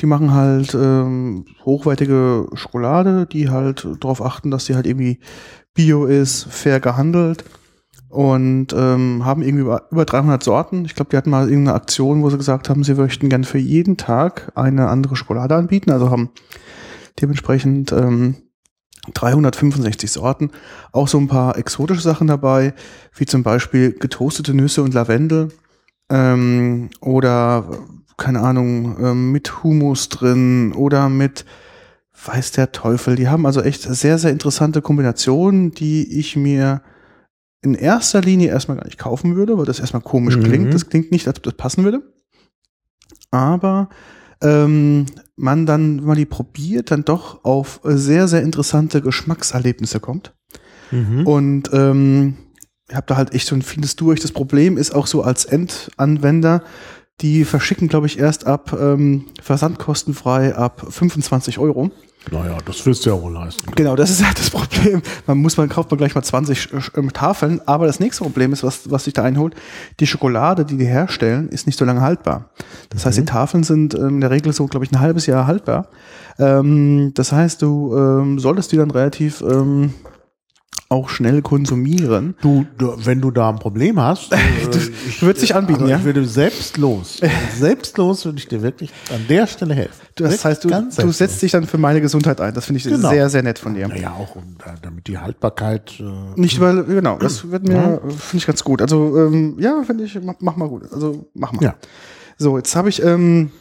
die 0.00 0.06
machen 0.06 0.32
halt 0.32 0.74
ähm, 0.74 1.44
hochwertige 1.64 2.48
Schokolade, 2.54 3.26
die 3.26 3.50
halt 3.50 3.86
darauf 4.00 4.22
achten, 4.22 4.50
dass 4.50 4.64
sie 4.64 4.74
halt 4.74 4.86
irgendwie 4.86 5.20
bio 5.74 6.06
ist, 6.06 6.44
fair 6.50 6.80
gehandelt 6.80 7.44
und 8.08 8.72
ähm, 8.72 9.24
haben 9.24 9.42
irgendwie 9.42 9.62
über, 9.62 9.86
über 9.92 10.04
300 10.04 10.42
Sorten. 10.42 10.84
Ich 10.84 10.96
glaube, 10.96 11.10
die 11.10 11.16
hatten 11.16 11.30
mal 11.30 11.48
irgendeine 11.48 11.76
Aktion, 11.76 12.22
wo 12.22 12.30
sie 12.30 12.38
gesagt 12.38 12.68
haben, 12.68 12.82
sie 12.82 12.94
möchten 12.94 13.28
gern 13.28 13.44
für 13.44 13.58
jeden 13.58 13.96
Tag 13.96 14.50
eine 14.56 14.88
andere 14.88 15.14
Schokolade 15.14 15.54
anbieten. 15.54 15.92
Also 15.92 16.10
haben 16.10 16.30
dementsprechend 17.20 17.92
ähm, 17.92 18.34
365 19.14 20.10
Sorten. 20.10 20.50
Auch 20.90 21.06
so 21.06 21.18
ein 21.18 21.28
paar 21.28 21.56
exotische 21.56 22.02
Sachen 22.02 22.26
dabei, 22.26 22.74
wie 23.14 23.26
zum 23.26 23.44
Beispiel 23.44 23.92
getoastete 23.92 24.54
Nüsse 24.54 24.82
und 24.82 24.94
Lavendel 24.94 25.50
ähm, 26.10 26.90
oder 27.00 27.64
keine 28.20 28.40
Ahnung, 28.40 28.96
ähm, 29.00 29.32
mit 29.32 29.64
Humus 29.64 30.08
drin 30.08 30.72
oder 30.72 31.08
mit 31.08 31.44
weiß 32.24 32.52
der 32.52 32.70
Teufel. 32.70 33.16
Die 33.16 33.28
haben 33.28 33.46
also 33.46 33.62
echt 33.62 33.82
sehr, 33.82 34.18
sehr 34.18 34.30
interessante 34.30 34.82
Kombinationen, 34.82 35.72
die 35.72 36.18
ich 36.18 36.36
mir 36.36 36.82
in 37.62 37.74
erster 37.74 38.20
Linie 38.20 38.48
erstmal 38.48 38.76
gar 38.76 38.84
nicht 38.84 38.98
kaufen 38.98 39.36
würde, 39.36 39.58
weil 39.58 39.64
das 39.64 39.80
erstmal 39.80 40.02
komisch 40.02 40.36
Mhm. 40.36 40.42
klingt. 40.44 40.74
Das 40.74 40.88
klingt 40.88 41.10
nicht, 41.10 41.26
als 41.26 41.38
ob 41.38 41.44
das 41.44 41.54
passen 41.54 41.84
würde. 41.84 42.02
Aber 43.30 43.88
ähm, 44.42 45.06
man 45.36 45.66
dann, 45.66 45.98
wenn 46.00 46.06
man 46.06 46.16
die 46.16 46.26
probiert, 46.26 46.90
dann 46.90 47.04
doch 47.04 47.44
auf 47.44 47.80
sehr, 47.84 48.28
sehr 48.28 48.42
interessante 48.42 49.02
Geschmackserlebnisse 49.02 50.00
kommt. 50.00 50.34
Mhm. 50.90 51.26
Und 51.26 51.70
ähm, 51.72 52.36
ich 52.88 52.96
habe 52.96 53.06
da 53.06 53.16
halt 53.16 53.34
echt 53.34 53.46
so 53.46 53.54
ein 53.54 53.62
vieles 53.62 53.96
durch. 53.96 54.20
Das 54.20 54.32
Problem 54.32 54.76
ist 54.76 54.94
auch 54.94 55.06
so 55.06 55.22
als 55.22 55.44
Endanwender, 55.44 56.64
die 57.20 57.44
verschicken, 57.44 57.88
glaube 57.88 58.06
ich, 58.06 58.18
erst 58.18 58.46
ab 58.46 58.76
ähm, 58.78 59.26
versandkostenfrei 59.42 60.54
ab 60.54 60.86
25 60.88 61.58
Euro. 61.58 61.90
Naja, 62.30 62.58
das 62.66 62.84
wirst 62.84 63.06
du 63.06 63.10
ja 63.10 63.20
wohl 63.20 63.32
leisten. 63.32 63.70
Genau, 63.74 63.96
das 63.96 64.10
ist 64.10 64.24
halt 64.24 64.38
das 64.38 64.50
Problem. 64.50 65.00
Man 65.26 65.38
muss, 65.38 65.56
man 65.56 65.70
kauft 65.70 65.90
man 65.90 65.96
gleich 65.96 66.14
mal 66.14 66.22
20 66.22 66.68
ähm, 66.96 67.12
Tafeln, 67.12 67.60
aber 67.64 67.86
das 67.86 67.98
nächste 67.98 68.22
Problem 68.24 68.52
ist, 68.52 68.62
was, 68.62 68.90
was 68.90 69.04
sich 69.04 69.14
da 69.14 69.22
einholt, 69.22 69.54
die 70.00 70.06
Schokolade, 70.06 70.66
die 70.66 70.76
die 70.76 70.84
herstellen, 70.84 71.48
ist 71.48 71.66
nicht 71.66 71.78
so 71.78 71.84
lange 71.86 72.02
haltbar. 72.02 72.50
Das 72.90 73.06
heißt, 73.06 73.16
die 73.16 73.24
Tafeln 73.24 73.64
sind 73.64 73.94
ähm, 73.94 74.16
in 74.16 74.20
der 74.20 74.30
Regel 74.30 74.52
so, 74.52 74.66
glaube 74.66 74.84
ich, 74.84 74.92
ein 74.92 75.00
halbes 75.00 75.26
Jahr 75.26 75.46
haltbar. 75.46 75.88
Ähm, 76.38 77.12
das 77.14 77.32
heißt, 77.32 77.62
du 77.62 77.96
ähm, 77.96 78.38
solltest 78.38 78.72
die 78.72 78.76
dann 78.76 78.90
relativ 78.90 79.40
ähm, 79.40 79.94
auch 80.92 81.08
schnell 81.08 81.40
konsumieren. 81.40 82.34
Du, 82.42 82.66
du, 82.76 82.92
wenn 83.04 83.20
du 83.20 83.30
da 83.30 83.48
ein 83.48 83.60
Problem 83.60 84.00
hast, 84.00 84.32
äh, 84.32 84.36
ich, 85.08 85.22
wird 85.22 85.38
sich 85.38 85.54
anbieten, 85.54 85.82
aber 85.82 85.90
ja? 85.90 85.98
Ich 85.98 86.04
würde 86.04 86.26
selbstlos, 86.26 87.20
selbstlos 87.56 88.24
würde 88.24 88.38
ich 88.38 88.48
dir 88.48 88.60
wirklich 88.60 88.90
an 89.14 89.24
der 89.28 89.46
Stelle 89.46 89.74
helfen. 89.74 89.94
Das 90.16 90.44
heißt, 90.44 90.64
du, 90.64 90.68
du 90.68 91.12
setzt 91.12 91.40
dich 91.42 91.52
dann 91.52 91.64
für 91.66 91.78
meine 91.78 92.00
Gesundheit 92.00 92.40
ein. 92.40 92.52
Das 92.54 92.66
finde 92.66 92.78
ich 92.78 92.84
Genau. 92.84 93.08
sehr, 93.08 93.30
sehr 93.30 93.42
nett 93.44 93.60
von 93.60 93.74
dir. 93.74 93.86
Naja, 93.86 94.10
auch 94.18 94.34
um, 94.34 94.56
da- 94.58 94.74
damit 94.82 95.06
die 95.06 95.16
Haltbarkeit. 95.16 95.92
Äh, 96.00 96.38
Nicht 96.40 96.60
weil, 96.60 96.82
genau, 96.82 97.18
das 97.18 97.48
wird 97.50 97.68
mir, 97.68 98.00
finde 98.08 98.36
ich 98.38 98.46
ganz 98.46 98.64
gut. 98.64 98.82
Also, 98.82 99.16
ähm, 99.16 99.56
ja, 99.60 99.82
finde 99.86 100.04
ich, 100.04 100.18
mach, 100.20 100.34
mach 100.40 100.56
mal 100.56 100.68
gut. 100.68 100.92
Also, 100.92 101.28
mach 101.34 101.52
mal. 101.52 101.62
Ja. 101.62 101.74
So, 102.36 102.56
jetzt 102.58 102.74
habe 102.74 102.88
ich 102.88 103.00
ähm, 103.02 103.52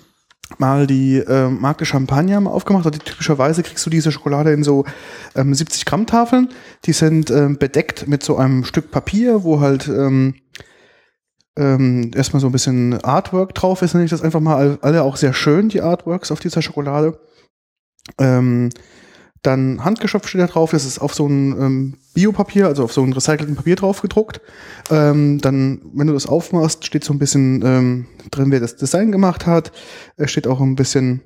mal 0.58 0.88
die 0.88 1.18
ähm, 1.18 1.62
Marke 1.62 1.86
Champagner 1.86 2.40
mal 2.42 2.52
aufgemacht. 2.52 2.86
Also, 2.86 3.00
typischerweise 3.00 3.64
kriegst 3.64 3.86
du 3.86 3.90
diese 3.90 4.12
Schokolade 4.12 4.52
in 4.52 4.64
so 4.64 4.86
ähm, 5.36 5.54
70 5.54 5.86
Gramm 5.86 6.06
Tafeln. 6.06 6.50
Die 6.86 6.94
sind 6.94 7.30
ähm, 7.30 7.58
bedeckt 7.58 8.08
mit 8.08 8.24
so 8.24 8.38
einem 8.38 8.64
Stück 8.64 8.92
Papier, 8.92 9.44
wo 9.44 9.60
halt 9.60 9.88
ähm, 9.88 10.36
ähm, 11.58 12.12
erstmal 12.16 12.40
so 12.40 12.48
ein 12.48 12.52
bisschen 12.52 13.02
Artwork 13.04 13.54
drauf 13.54 13.82
ist. 13.82 13.94
Nenne 13.94 14.06
ich 14.06 14.12
das 14.12 14.22
einfach 14.24 14.40
mal 14.40 14.80
alle 14.82 15.04
auch 15.04 15.18
sehr 15.18 15.34
schön, 15.34 15.70
die 15.70 15.82
Artworks 15.82 16.32
auf 16.32 16.40
dieser 16.40 16.62
Schokolade. 16.62 17.20
Ähm, 18.18 18.70
dann 19.42 19.84
Handgeschöpf 19.86 20.28
steht 20.28 20.42
da 20.42 20.48
drauf, 20.48 20.72
das 20.72 20.86
ist 20.86 21.00
auf 21.00 21.14
so 21.14 21.28
ein 21.28 21.52
ähm, 21.60 21.98
Biopapier, 22.14 22.68
also 22.68 22.84
auf 22.84 22.94
so 22.94 23.04
ein 23.04 23.14
recycelten 23.14 23.56
Papier 23.56 23.76
drauf 23.76 24.02
gedruckt. 24.02 24.42
Ähm, 24.90 25.40
dann, 25.40 25.82
wenn 25.94 26.08
du 26.08 26.14
das 26.14 26.28
aufmachst, 26.28 26.86
steht 26.86 27.04
so 27.04 27.14
ein 27.14 27.20
bisschen 27.20 27.62
ähm, 27.66 28.08
drin, 28.32 28.52
wer 28.52 28.60
das 28.60 28.76
Design 28.76 29.12
gemacht 29.12 29.46
hat. 29.46 29.72
Es 30.18 30.32
steht 30.32 30.48
auch 30.48 30.60
ein 30.60 30.76
bisschen 30.76 31.22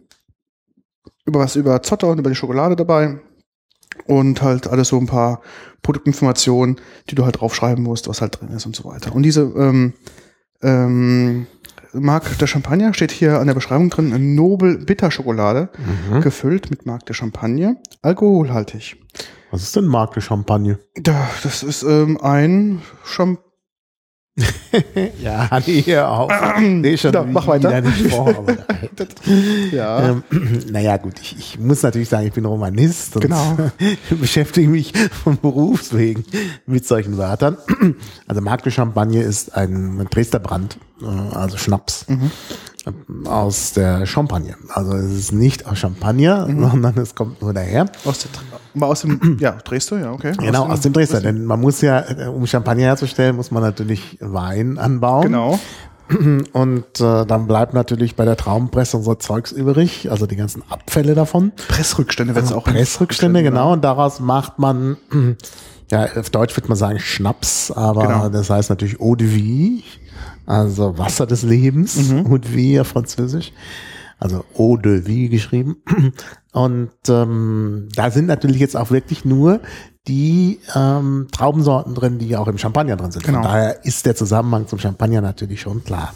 über 1.25 1.39
was 1.39 1.55
über 1.55 1.81
Zotter 1.81 2.09
und 2.09 2.19
über 2.19 2.29
die 2.29 2.35
Schokolade 2.35 2.75
dabei. 2.75 3.19
Und 4.07 4.41
halt 4.41 4.67
alles 4.67 4.87
so 4.89 4.97
ein 4.97 5.05
paar 5.05 5.41
Produktinformationen, 5.83 6.77
die 7.09 7.15
du 7.15 7.25
halt 7.25 7.39
draufschreiben 7.39 7.83
musst, 7.83 8.07
was 8.07 8.21
halt 8.21 8.39
drin 8.39 8.49
ist 8.49 8.65
und 8.65 8.75
so 8.75 8.85
weiter. 8.85 9.13
Und 9.13 9.23
diese 9.23 9.41
ähm, 9.41 9.93
ähm, 10.61 11.47
Mark 11.93 12.37
der 12.37 12.47
Champagner 12.47 12.93
steht 12.93 13.11
hier 13.11 13.39
an 13.39 13.47
der 13.47 13.53
Beschreibung 13.53 13.89
drin, 13.89 14.35
Nobel 14.35 14.77
Bitterschokolade, 14.77 15.69
gefüllt 16.21 16.69
mit 16.69 16.85
Mark 16.85 17.05
der 17.05 17.13
Champagner, 17.13 17.75
alkoholhaltig. 18.01 18.97
was 19.51 19.63
ist 19.63 19.75
denn 19.75 19.85
Marke 19.85 20.21
Champagne? 20.21 20.79
Da, 20.95 21.29
das 21.43 21.63
ist 21.63 21.83
ähm, 21.83 22.19
ein 22.21 22.81
Champagner, 23.03 23.52
ja, 25.21 25.47
nee, 25.67 25.97
auch. 25.99 26.29
Nee, 26.59 26.97
schon 26.97 27.13
Ja, 27.13 27.23
mach 27.23 27.45
weiter. 27.45 27.81
Nicht 27.81 28.07
vor, 28.09 28.29
aber, 28.29 28.57
Ja. 29.71 30.09
ähm, 30.09 30.23
naja, 30.71 30.97
gut, 30.97 31.19
ich, 31.21 31.37
ich 31.37 31.59
muss 31.59 31.83
natürlich 31.83 32.09
sagen, 32.09 32.25
ich 32.27 32.33
bin 32.33 32.45
Romanist 32.45 33.15
und 33.15 33.21
Genau. 33.21 33.57
beschäftige 34.09 34.67
mich 34.67 34.91
von 35.23 35.37
Berufswegen 35.39 36.25
mit 36.65 36.87
solchen 36.87 37.17
Wörtern. 37.17 37.57
Also 38.27 38.41
Marc 38.41 38.63
de 38.63 38.71
Champagne 38.71 39.21
ist 39.21 39.55
ein, 39.55 40.07
Dresdner 40.09 40.39
Brand, 40.39 40.77
äh, 41.01 41.05
also 41.05 41.57
Schnaps 41.57 42.05
äh, 42.09 42.15
aus 43.25 43.73
der 43.73 44.05
Champagne. 44.05 44.55
Also 44.69 44.93
es 44.93 45.11
ist 45.11 45.31
nicht 45.31 45.65
aus 45.65 45.77
Champagner, 45.79 46.45
sondern 46.47 46.97
es 46.97 47.15
kommt 47.15 47.41
nur 47.41 47.53
daher. 47.53 47.85
Aus, 48.05 48.25
der, 48.73 48.87
aus 48.87 49.01
dem, 49.01 49.37
ja, 49.39 49.51
Dresden, 49.51 50.01
ja, 50.01 50.11
okay. 50.11 50.33
Genau, 50.37 50.65
aus 50.67 50.81
dem 50.81 50.93
Dresdner. 50.93 51.21
Denn 51.21 51.45
man 51.45 51.61
muss 51.61 51.81
ja, 51.81 51.99
äh, 51.99 52.27
um 52.27 52.45
Champagner 52.45 52.83
herzustellen, 52.83 53.35
muss 53.35 53.51
man 53.51 53.63
natürlich 53.63 54.17
Wein 54.19 54.77
anbauen. 54.77 55.23
Genau. 55.23 55.59
Und 56.51 56.99
äh, 56.99 57.25
dann 57.25 57.47
bleibt 57.47 57.73
natürlich 57.73 58.15
bei 58.15 58.25
der 58.25 58.35
Traubenpresse 58.35 58.97
unser 58.97 59.17
Zeugs 59.19 59.51
übrig, 59.51 60.11
also 60.11 60.25
die 60.27 60.35
ganzen 60.35 60.61
Abfälle 60.69 61.15
davon. 61.15 61.53
Pressrückstände 61.69 62.35
wird 62.35 62.45
es 62.45 62.51
auch. 62.51 62.65
Pressrückstände, 62.65 63.41
genau. 63.41 63.71
Und 63.73 63.83
daraus 63.83 64.19
macht 64.19 64.59
man, 64.59 64.97
ja, 65.91 66.05
auf 66.17 66.29
Deutsch 66.29 66.55
würde 66.57 66.67
man 66.67 66.77
sagen 66.77 66.99
Schnaps, 66.99 67.71
aber 67.71 68.03
Genau. 68.03 68.29
das 68.29 68.49
heißt 68.49 68.69
natürlich 68.69 68.99
Eau 68.99 69.15
de 69.15 69.27
Vie, 69.27 69.83
also 70.45 70.97
Wasser 70.97 71.25
des 71.25 71.43
Lebens, 71.43 72.09
Mhm. 72.09 72.43
Vie 72.43 72.79
auf 72.79 72.87
Französisch. 72.87 73.51
Also 74.19 74.45
Eau 74.57 74.77
de 74.77 75.05
Vie 75.05 75.27
geschrieben. 75.29 75.77
Und 76.53 76.91
ähm, 77.09 77.89
da 77.95 78.09
sind 78.11 78.27
natürlich 78.27 78.61
jetzt 78.61 78.77
auch 78.77 78.91
wirklich 78.91 79.25
nur 79.25 79.59
die 80.07 80.59
ähm, 80.75 81.27
Traubensorten 81.31 81.95
drin, 81.95 82.19
die 82.19 82.35
auch 82.37 82.47
im 82.47 82.57
Champagner 82.57 82.95
drin 82.95 83.11
sind. 83.11 83.25
Genau. 83.25 83.39
Von 83.41 83.47
daher 83.47 83.83
ist 83.85 84.05
der 84.05 84.15
Zusammenhang 84.15 84.67
zum 84.67 84.79
Champagner 84.79 85.21
natürlich 85.21 85.61
schon 85.61 85.83
klar. 85.83 86.13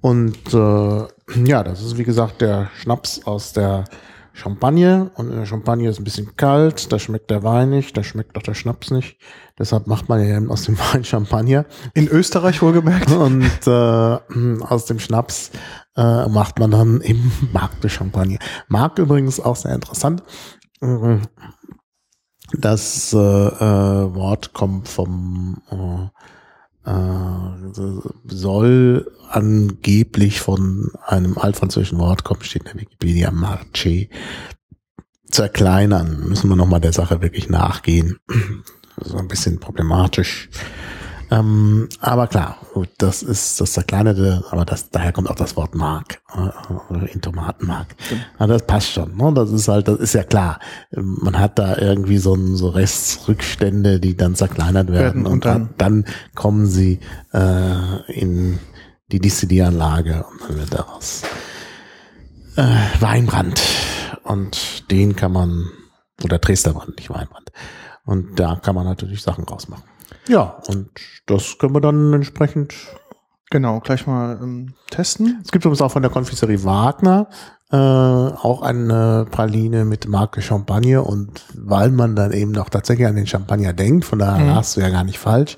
Und 0.00 0.52
äh, 0.52 1.44
ja, 1.46 1.64
das 1.64 1.82
ist 1.82 1.96
wie 1.96 2.04
gesagt 2.04 2.40
der 2.40 2.70
Schnaps 2.80 3.24
aus 3.24 3.52
der 3.52 3.84
Champagne. 4.34 5.10
Und 5.14 5.30
in 5.30 5.36
der 5.36 5.46
Champagne 5.46 5.88
ist 5.88 5.98
ein 5.98 6.04
bisschen 6.04 6.36
kalt, 6.36 6.92
da 6.92 6.98
schmeckt 6.98 7.30
der 7.30 7.42
Wein 7.44 7.70
nicht, 7.70 7.96
da 7.96 8.02
schmeckt 8.02 8.36
auch 8.36 8.42
der 8.42 8.54
Schnaps 8.54 8.90
nicht. 8.90 9.16
Deshalb 9.58 9.86
macht 9.86 10.08
man 10.08 10.20
ja 10.20 10.36
eben 10.36 10.50
aus 10.50 10.64
dem 10.64 10.76
Wein 10.92 11.04
Champagner. 11.04 11.64
In 11.94 12.08
Österreich 12.08 12.60
wohlgemerkt. 12.60 13.10
Und 13.12 13.66
äh, 13.66 14.62
aus 14.64 14.84
dem 14.86 14.98
Schnaps 14.98 15.52
äh, 15.96 16.28
macht 16.28 16.58
man 16.58 16.72
dann 16.72 17.00
eben 17.00 17.32
Marc 17.52 17.80
de 17.80 17.88
Champagne. 17.88 18.38
Marc 18.68 18.98
übrigens 18.98 19.38
auch 19.40 19.56
sehr 19.56 19.74
interessant. 19.74 20.22
Das 22.52 23.12
äh, 23.12 23.16
äh, 23.16 24.14
Wort 24.14 24.52
kommt 24.52 24.88
vom 24.88 25.62
äh, 25.70 26.08
soll 26.84 29.10
angeblich 29.30 30.40
von 30.40 30.90
einem 31.06 31.38
altfranzösischen 31.38 31.98
Wort 31.98 32.24
kommen, 32.24 32.42
steht 32.42 32.62
in 32.62 32.72
der 32.72 32.80
Wikipedia, 32.80 33.30
Marché, 33.30 34.08
zerkleinern. 35.30 36.28
Müssen 36.28 36.48
wir 36.48 36.56
nochmal 36.56 36.80
der 36.80 36.92
Sache 36.92 37.22
wirklich 37.22 37.48
nachgehen. 37.48 38.18
So 39.00 39.16
ein 39.16 39.28
bisschen 39.28 39.58
problematisch. 39.58 40.50
Ähm, 41.30 41.88
aber 42.00 42.26
klar, 42.26 42.58
das 42.98 43.22
ist 43.22 43.60
das 43.60 43.72
Zerkleinerte, 43.72 44.44
aber 44.50 44.64
das, 44.64 44.90
daher 44.90 45.12
kommt 45.12 45.30
auch 45.30 45.34
das 45.34 45.56
Wort 45.56 45.74
Mark, 45.74 46.22
äh, 46.34 47.12
in 47.12 47.20
Tomatenmark. 47.20 47.94
Ja, 48.38 48.46
das 48.46 48.66
passt 48.66 48.92
schon, 48.92 49.16
ne? 49.16 49.32
Das 49.34 49.50
ist 49.50 49.68
halt, 49.68 49.88
das 49.88 49.98
ist 49.98 50.14
ja 50.14 50.22
klar. 50.22 50.60
Ähm, 50.92 51.18
Man 51.22 51.38
hat 51.38 51.58
da 51.58 51.76
irgendwie 51.78 52.18
so, 52.18 52.36
so 52.54 52.68
Restrückstände, 52.68 54.00
die 54.00 54.16
dann 54.16 54.34
zerkleinert 54.34 54.88
werden, 54.90 55.24
Werden 55.24 55.26
und 55.26 55.44
dann, 55.44 55.70
dann 55.78 56.04
kommen 56.34 56.66
sie 56.66 57.00
äh, 57.32 58.12
in 58.12 58.58
die 59.12 59.20
Distillieranlage 59.20 60.24
und 60.30 60.40
dann 60.48 60.58
wird 60.58 60.74
daraus 60.74 61.22
äh, 62.56 62.62
Weinbrand. 63.00 63.62
Und 64.22 64.90
den 64.90 65.16
kann 65.16 65.32
man, 65.32 65.70
oder 66.22 66.38
Dresdner 66.38 66.72
Brand, 66.72 66.96
nicht 66.96 67.10
Weinbrand. 67.10 67.52
Und 68.06 68.38
da 68.38 68.56
kann 68.56 68.74
man 68.74 68.84
natürlich 68.84 69.22
Sachen 69.22 69.44
rausmachen. 69.44 69.84
Ja, 70.28 70.56
und 70.68 70.88
das 71.26 71.58
können 71.58 71.74
wir 71.74 71.80
dann 71.80 72.12
entsprechend. 72.12 72.74
Genau, 73.50 73.80
gleich 73.80 74.06
mal 74.06 74.38
ähm, 74.42 74.74
testen. 74.90 75.40
Es 75.44 75.52
gibt 75.52 75.64
übrigens 75.64 75.82
auch 75.82 75.92
von 75.92 76.02
der 76.02 76.10
Konfiserie 76.10 76.64
Wagner 76.64 77.28
äh, 77.70 77.76
auch 77.76 78.62
eine 78.62 79.26
Praline 79.30 79.84
mit 79.84 80.08
Marke 80.08 80.42
Champagne 80.42 81.02
und 81.02 81.44
weil 81.54 81.90
man 81.90 82.16
dann 82.16 82.32
eben 82.32 82.56
auch 82.58 82.68
tatsächlich 82.68 83.06
an 83.06 83.16
den 83.16 83.26
Champagner 83.26 83.72
denkt, 83.72 84.04
von 84.04 84.18
daher 84.18 84.44
Mhm. 84.44 84.54
hast 84.56 84.76
du 84.76 84.80
ja 84.80 84.90
gar 84.90 85.04
nicht 85.04 85.18
falsch, 85.18 85.56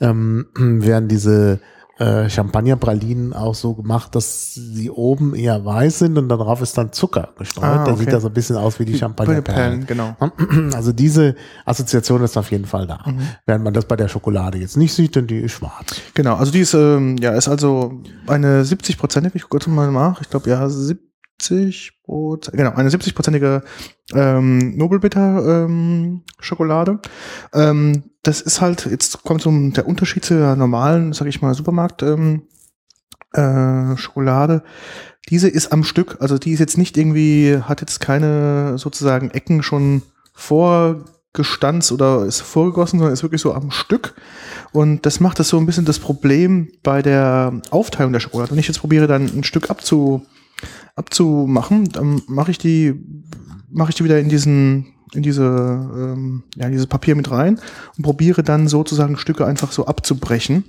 ähm, 0.00 0.46
werden 0.54 1.08
diese 1.08 1.60
äh, 1.98 2.28
Champagnerpralinen 2.28 3.32
auch 3.32 3.54
so 3.54 3.74
gemacht, 3.74 4.14
dass 4.14 4.54
sie 4.54 4.90
oben 4.90 5.34
eher 5.34 5.64
weiß 5.64 6.00
sind 6.00 6.18
und 6.18 6.28
darauf 6.28 6.60
ist 6.60 6.76
dann 6.76 6.92
Zucker 6.92 7.30
gestreut. 7.38 7.64
Ah, 7.64 7.84
Dann 7.84 7.96
sieht 7.96 8.08
okay. 8.08 8.16
das 8.16 8.22
so 8.22 8.28
ein 8.28 8.34
bisschen 8.34 8.56
aus 8.56 8.80
wie 8.80 8.84
die 8.84 8.98
Champagnerperlen. 8.98 9.86
genau. 9.86 10.16
Also 10.74 10.92
diese 10.92 11.36
Assoziation 11.64 12.22
ist 12.22 12.36
auf 12.36 12.50
jeden 12.50 12.64
Fall 12.64 12.86
da. 12.86 13.00
Mhm. 13.06 13.20
Während 13.46 13.64
man 13.64 13.74
das 13.74 13.84
bei 13.84 13.96
der 13.96 14.08
Schokolade 14.08 14.58
jetzt 14.58 14.76
nicht 14.76 14.92
sieht, 14.92 15.14
denn 15.14 15.26
die 15.26 15.38
ist 15.38 15.52
schwarz. 15.52 16.00
Genau, 16.14 16.34
also 16.34 16.50
die 16.50 16.60
ist, 16.60 16.74
ähm, 16.74 17.16
ja, 17.18 17.32
ist 17.32 17.48
also 17.48 18.02
eine 18.26 18.62
70-prozentige, 18.62 19.36
ich 19.36 19.48
gucke 19.48 19.70
mal 19.70 19.90
nach, 19.92 20.20
ich 20.20 20.30
glaube, 20.30 20.50
ja, 20.50 20.68
70 20.68 21.13
Prozent, 21.38 22.56
genau, 22.56 22.72
eine 22.72 22.90
70-prozentige 22.90 23.62
ähm, 24.14 24.76
Nobelbitter 24.76 25.64
ähm, 25.64 26.22
Schokolade. 26.38 27.00
Ähm, 27.52 28.04
das 28.22 28.40
ist 28.40 28.60
halt, 28.60 28.86
jetzt 28.86 29.22
kommt 29.22 29.42
so 29.42 29.50
der 29.70 29.86
Unterschied 29.86 30.24
zu 30.24 30.34
der 30.34 30.56
normalen, 30.56 31.12
sag 31.12 31.28
ich 31.28 31.42
mal, 31.42 31.54
Supermarkt 31.54 32.02
ähm, 32.02 32.42
äh, 33.32 33.96
Schokolade. 33.96 34.62
Diese 35.28 35.48
ist 35.48 35.72
am 35.72 35.84
Stück, 35.84 36.18
also 36.20 36.38
die 36.38 36.52
ist 36.52 36.60
jetzt 36.60 36.78
nicht 36.78 36.96
irgendwie, 36.96 37.58
hat 37.62 37.80
jetzt 37.80 38.00
keine 38.00 38.78
sozusagen 38.78 39.30
Ecken 39.30 39.62
schon 39.62 40.02
vorgestanzt 40.34 41.92
oder 41.92 42.24
ist 42.24 42.42
vorgegossen, 42.42 42.98
sondern 42.98 43.14
ist 43.14 43.22
wirklich 43.22 43.40
so 43.40 43.54
am 43.54 43.70
Stück. 43.70 44.14
Und 44.72 45.06
das 45.06 45.20
macht 45.20 45.38
das 45.38 45.48
so 45.48 45.58
ein 45.58 45.66
bisschen 45.66 45.84
das 45.84 45.98
Problem 45.98 46.68
bei 46.82 47.00
der 47.00 47.60
Aufteilung 47.70 48.12
der 48.12 48.20
Schokolade. 48.20 48.50
Wenn 48.50 48.58
ich 48.58 48.68
jetzt 48.68 48.80
probiere, 48.80 49.06
dann 49.06 49.24
ein 49.24 49.44
Stück 49.44 49.70
abzu, 49.70 50.26
abzumachen, 50.96 51.88
dann 51.90 52.22
mache 52.26 52.50
ich 52.50 52.58
die, 52.58 52.94
mache 53.70 53.90
ich 53.90 53.96
die 53.96 54.04
wieder 54.04 54.18
in 54.20 54.28
diesen, 54.28 54.86
in 55.12 55.22
diese, 55.22 55.44
ähm, 55.44 56.44
ja, 56.56 56.68
dieses 56.68 56.86
Papier 56.86 57.14
mit 57.14 57.30
rein 57.30 57.60
und 57.96 58.02
probiere 58.02 58.42
dann 58.42 58.68
sozusagen 58.68 59.16
Stücke 59.16 59.46
einfach 59.46 59.72
so 59.72 59.86
abzubrechen 59.86 60.64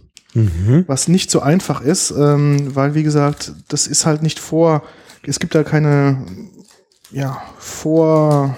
was 0.88 1.07
nicht 1.07 1.31
so 1.31 1.39
einfach 1.41 1.80
ist, 1.81 2.11
ähm, 2.11 2.76
weil 2.76 2.93
wie 2.93 3.03
gesagt, 3.03 3.53
das 3.69 3.88
ist 3.88 4.06
halt 4.06 4.22
nicht 4.22 4.38
vor, 4.38 4.84
es 5.26 5.39
gibt 5.39 5.56
da 5.56 5.64
keine, 5.64 6.26
ja, 7.10 7.41
vor, 7.57 8.56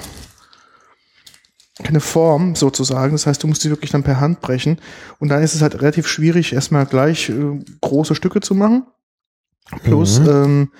keine 1.83 1.99
Form 1.99 2.55
sozusagen. 2.55 3.11
Das 3.11 3.27
heißt, 3.27 3.43
du 3.43 3.47
musst 3.47 3.63
die 3.63 3.69
wirklich 3.69 3.91
dann 3.91 4.01
per 4.01 4.19
Hand 4.19 4.41
brechen 4.41 4.79
und 5.19 5.29
dann 5.29 5.43
ist 5.43 5.53
es 5.53 5.61
halt 5.61 5.79
relativ 5.79 6.07
schwierig, 6.07 6.51
erstmal 6.51 6.87
gleich 6.87 7.29
äh, 7.29 7.59
große 7.81 8.15
Stücke 8.15 8.41
zu 8.41 8.55
machen. 8.55 8.87
Plus 9.83 10.19
Mhm. 10.19 10.29
ähm, 10.29 10.71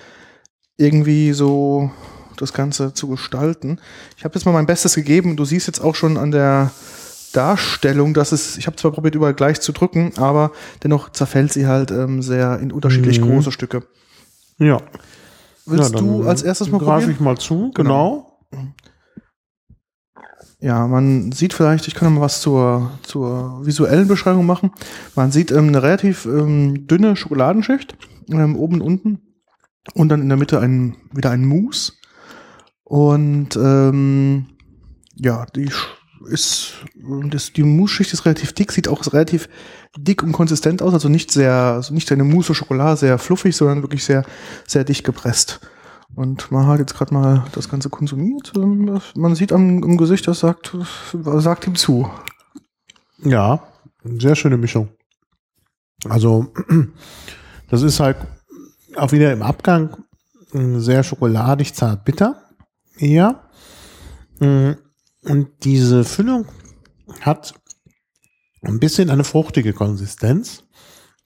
irgendwie 0.78 1.32
so 1.32 1.90
das 2.36 2.52
Ganze 2.52 2.94
zu 2.94 3.08
gestalten. 3.08 3.78
Ich 4.16 4.24
habe 4.24 4.34
jetzt 4.36 4.44
mal 4.46 4.52
mein 4.52 4.66
Bestes 4.66 4.94
gegeben. 4.94 5.36
Du 5.36 5.44
siehst 5.44 5.66
jetzt 5.66 5.80
auch 5.80 5.94
schon 5.96 6.16
an 6.16 6.30
der 6.30 6.70
Darstellung, 7.32 8.14
dass 8.14 8.32
es, 8.32 8.56
ich 8.56 8.66
habe 8.66 8.76
zwar 8.76 8.92
probiert, 8.92 9.14
überall 9.14 9.34
gleich 9.34 9.60
zu 9.60 9.72
drücken, 9.72 10.12
aber 10.16 10.52
dennoch 10.82 11.10
zerfällt 11.10 11.52
sie 11.52 11.66
halt 11.66 11.90
ähm, 11.90 12.22
sehr 12.22 12.58
in 12.60 12.72
unterschiedlich 12.72 13.20
Mhm. 13.20 13.26
große 13.26 13.52
Stücke. 13.52 13.82
Ja. 14.58 14.80
Willst 15.66 15.92
ja, 15.92 15.98
du 15.98 16.22
als 16.26 16.42
erstes 16.42 16.70
mal 16.70 16.78
greife 16.78 17.10
ich 17.10 17.20
mal 17.20 17.36
zu, 17.36 17.70
Genau. 17.74 18.38
genau. 18.50 18.74
Ja, 20.60 20.86
man 20.88 21.30
sieht 21.30 21.54
vielleicht, 21.54 21.86
ich 21.86 21.94
kann 21.94 22.14
mal 22.14 22.20
was 22.22 22.40
zur, 22.40 22.90
zur 23.02 23.64
visuellen 23.64 24.08
Beschreibung 24.08 24.46
machen. 24.46 24.72
Man 25.14 25.30
sieht 25.30 25.50
ähm, 25.52 25.68
eine 25.68 25.82
relativ 25.82 26.24
ähm, 26.24 26.86
dünne 26.88 27.14
Schokoladenschicht, 27.14 27.96
ähm, 28.30 28.56
oben 28.56 28.76
und 28.76 28.80
unten. 28.80 29.27
Und 29.94 30.08
dann 30.10 30.22
in 30.22 30.28
der 30.28 30.38
Mitte 30.38 30.60
ein, 30.60 30.96
wieder 31.12 31.30
ein 31.30 31.44
Mousse. 31.44 31.92
Und 32.84 33.56
ähm, 33.56 34.46
ja, 35.16 35.46
die 35.54 35.70
ist, 36.26 36.74
das, 37.30 37.52
die 37.52 37.62
Mousse-Schicht 37.62 38.12
ist 38.12 38.24
relativ 38.24 38.52
dick, 38.52 38.72
sieht 38.72 38.88
auch 38.88 39.12
relativ 39.12 39.48
dick 39.96 40.22
und 40.22 40.32
konsistent 40.32 40.82
aus, 40.82 40.92
also 40.92 41.08
nicht 41.08 41.30
sehr, 41.30 41.52
also 41.52 41.94
nicht 41.94 42.10
eine 42.12 42.24
Mousse 42.24 42.54
Schokolade, 42.54 42.96
sehr 42.96 43.18
fluffig, 43.18 43.56
sondern 43.56 43.82
wirklich 43.82 44.04
sehr, 44.04 44.24
sehr 44.66 44.84
dicht 44.84 45.04
gepresst. 45.04 45.60
Und 46.14 46.50
man 46.50 46.66
hat 46.66 46.78
jetzt 46.78 46.94
gerade 46.94 47.14
mal 47.14 47.44
das 47.52 47.68
Ganze 47.68 47.90
konsumiert. 47.90 48.52
ähm, 48.56 49.00
Man 49.14 49.34
sieht 49.34 49.52
am, 49.52 49.82
am 49.84 49.96
Gesicht, 49.96 50.26
das 50.26 50.40
sagt, 50.40 50.76
sagt 51.12 51.66
ihm 51.66 51.74
zu. 51.74 52.10
Ja, 53.22 53.62
sehr 54.02 54.34
schöne 54.34 54.56
Mischung. 54.56 54.88
Also, 56.08 56.52
das 57.68 57.82
ist 57.82 58.00
halt 58.00 58.16
auch 58.96 59.12
wieder 59.12 59.32
im 59.32 59.42
Abgang 59.42 59.96
mh, 60.52 60.80
sehr 60.80 61.02
schokoladig, 61.02 61.74
zart, 61.74 62.04
bitter. 62.04 62.42
Ja. 62.98 63.42
Mm, 64.40 64.72
Und 65.24 65.48
diese 65.64 66.04
Füllung 66.04 66.46
hat 67.20 67.54
ein 68.62 68.78
bisschen 68.80 69.10
eine 69.10 69.24
fruchtige 69.24 69.72
Konsistenz. 69.72 70.64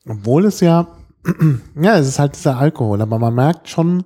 Obwohl 0.07 0.47
es 0.47 0.61
ja, 0.61 0.89
ja, 1.81 1.99
es 1.99 2.09
ist 2.09 2.19
halt 2.19 2.35
dieser 2.37 2.59
Alkohol, 2.59 3.01
aber 3.01 3.19
man 3.19 3.35
merkt 3.35 3.69
schon, 3.69 4.05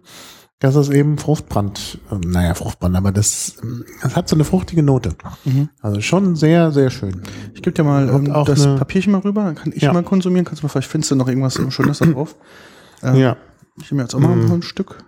dass 0.59 0.75
es 0.75 0.89
eben 0.89 1.19
Fruchtbrand, 1.19 1.99
äh, 2.11 2.15
naja, 2.27 2.55
Fruchtbrand, 2.55 2.97
aber 2.97 3.13
das, 3.13 3.57
das 4.03 4.17
hat 4.17 4.29
so 4.29 4.37
eine 4.37 4.45
fruchtige 4.45 4.83
Note. 4.83 5.11
Mhm. 5.45 5.69
Also 5.83 6.01
schon 6.01 6.35
sehr, 6.37 6.73
sehr 6.73 6.91
schön. 6.91 7.23
Ich 7.55 7.63
gebe 7.63 7.73
dir 7.75 7.85
mal 7.85 8.09
Und 8.11 8.27
ähm, 8.29 8.33
auch 8.33 8.47
das 8.47 8.65
Papierchen 8.65 9.13
mal 9.13 9.21
rüber, 9.21 9.45
dann 9.45 9.55
kann 9.55 9.73
ich 9.75 9.83
Ja. 9.83 9.93
mal 9.93 10.03
konsumieren. 10.03 10.45
Kannst 10.47 10.63
du 10.63 10.67
mal, 10.67 10.71
vielleicht 10.71 10.91
findest 10.91 11.11
du 11.11 11.17
noch 11.17 11.29
irgendwas 11.29 11.61
Schönes 11.73 11.99
da 11.99 12.07
drauf. 12.07 12.37
Ähm, 13.03 13.17
Ja. 13.17 13.37
Ich 13.81 13.91
nehme 13.91 14.03
jetzt 14.03 14.15
auch 14.15 14.21
mal 14.21 14.35
Mhm. 14.35 14.51
ein 14.53 14.63
Stück. 14.63 15.05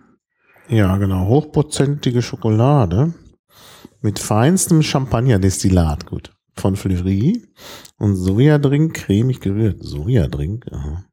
Ja, 0.68 0.96
genau. 0.98 1.26
Hochprozentige 1.26 2.20
Schokolade 2.20 3.14
mit 4.02 4.18
feinstem 4.18 4.82
Champagnerdestillat, 4.82 6.04
gut. 6.06 6.32
Von 6.56 6.76
Fleury 6.76 7.46
und 7.96 8.16
Sojadrink, 8.16 8.94
cremig 8.94 9.40
gerührt. 9.40 9.78
Sojadrink, 9.82 10.66
aha. 10.70 11.04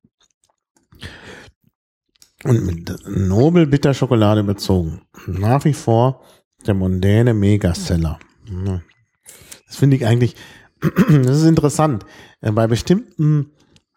Und 2.44 2.66
mit 2.66 3.08
Nobel-Bitterschokolade 3.08 4.42
überzogen. 4.42 5.02
Nach 5.28 5.64
wie 5.66 5.74
vor 5.74 6.22
der 6.68 6.74
mondäne 6.76 7.34
Megaseller. 7.34 8.20
Das 9.68 9.78
finde 9.78 9.96
ich 9.96 10.06
eigentlich, 10.06 10.36
das 10.82 11.38
ist 11.40 11.46
interessant. 11.46 12.06
Äh, 12.42 12.52
Bei 12.52 12.68
bestimmten 12.68 13.52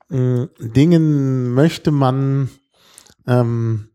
mh, 0.09 0.49
Dingen 0.61 1.53
möchte 1.53 1.91
man 1.91 2.49
ähm, 3.29 3.89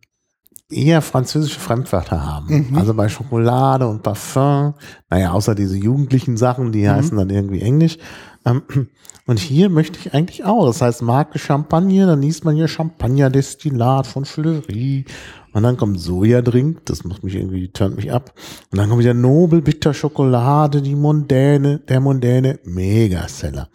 eher 0.70 1.02
französische 1.02 1.60
Fremdwörter 1.60 2.26
haben. 2.26 2.70
Mhm. 2.70 2.78
Also 2.78 2.94
bei 2.94 3.10
Schokolade 3.10 3.88
und 3.88 4.04
Parfum, 4.04 4.76
naja, 5.10 5.32
außer 5.32 5.56
diese 5.56 5.78
jugendlichen 5.78 6.38
Sachen, 6.38 6.72
die 6.72 6.90
heißen 6.90 7.18
dann 7.18 7.30
irgendwie 7.30 7.62
Englisch. 7.62 7.98
Ähm, 8.46 8.64
und 9.26 9.40
hier 9.40 9.70
möchte 9.70 10.00
ich 10.00 10.14
eigentlich 10.14 10.46
auch. 10.46 10.66
Das 10.66 10.82
heißt 10.82 11.02
Marke 11.02 11.40
Champagner, 11.40 12.08
dann 12.08 12.22
liest 12.22 12.46
man 12.46 12.56
hier 12.56 12.68
Champagnerdestillat 12.68 14.08
von 14.08 14.26
Fleury. 14.26 15.06
Und 15.54 15.62
dann 15.62 15.78
kommt 15.78 16.00
Sojadrink, 16.00 16.86
das 16.86 17.04
macht 17.04 17.24
mich 17.24 17.36
irgendwie, 17.36 17.72
turnt 17.72 17.96
mich 17.96 18.12
ab. 18.12 18.34
Und 18.72 18.80
dann 18.80 18.90
kommt 18.90 19.02
wieder 19.02 19.14
Nobel 19.14 19.62
Bitter 19.62 19.94
Schokolade, 19.94 20.82
die 20.82 20.96
mondäne, 20.96 21.80
der 21.80 22.00
mondäne 22.00 22.60
Megaseller. 22.64 23.70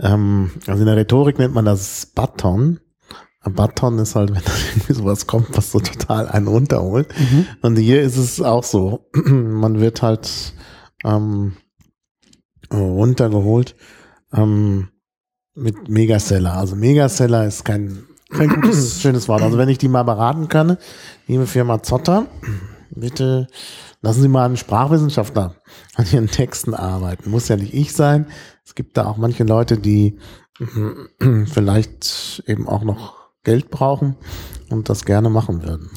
Ähm, 0.00 0.50
also 0.66 0.80
in 0.80 0.86
der 0.86 0.96
Rhetorik 0.96 1.38
nennt 1.38 1.54
man 1.54 1.64
das 1.64 2.06
Baton. 2.06 2.80
Ein 3.42 3.54
Baton 3.54 3.98
ist 3.98 4.14
halt, 4.16 4.30
wenn 4.34 4.42
da 4.42 4.52
irgendwie 4.70 4.92
sowas 4.92 5.26
kommt, 5.26 5.56
was 5.56 5.72
so 5.72 5.80
total 5.80 6.28
einen 6.28 6.46
runterholt. 6.46 7.08
Und 7.62 7.76
hier 7.76 8.02
ist 8.02 8.16
es 8.16 8.40
auch 8.40 8.64
so. 8.64 9.06
Man 9.24 9.80
wird 9.80 10.02
halt 10.02 10.54
ähm, 11.04 11.56
runtergeholt 12.72 13.76
ähm, 14.32 14.88
mit 15.54 15.88
Megaseller. 15.88 16.54
Also 16.54 16.76
Megaseller 16.76 17.46
ist 17.46 17.64
kein, 17.64 18.04
kein 18.30 18.48
gutes, 18.48 19.00
schönes 19.02 19.28
Wort. 19.28 19.42
Also 19.42 19.58
wenn 19.58 19.68
ich 19.68 19.78
die 19.78 19.88
mal 19.88 20.04
beraten 20.04 20.48
kann, 20.48 20.76
liebe 21.26 21.46
Firma 21.46 21.82
Zotter, 21.82 22.26
bitte 22.90 23.48
lassen 24.02 24.22
Sie 24.22 24.28
mal 24.28 24.44
einen 24.44 24.56
Sprachwissenschaftler 24.56 25.56
an 25.94 26.06
Ihren 26.12 26.28
Texten 26.28 26.74
arbeiten. 26.74 27.30
Muss 27.30 27.48
ja 27.48 27.56
nicht 27.56 27.74
ich 27.74 27.92
sein. 27.92 28.26
Es 28.64 28.74
gibt 28.74 28.96
da 28.96 29.06
auch 29.06 29.16
manche 29.16 29.44
Leute, 29.44 29.78
die 29.78 30.18
vielleicht 31.46 32.42
eben 32.46 32.68
auch 32.68 32.84
noch 32.84 33.19
Geld 33.42 33.70
brauchen 33.70 34.16
und 34.68 34.88
das 34.88 35.04
gerne 35.04 35.30
machen 35.30 35.62
würden. 35.62 35.90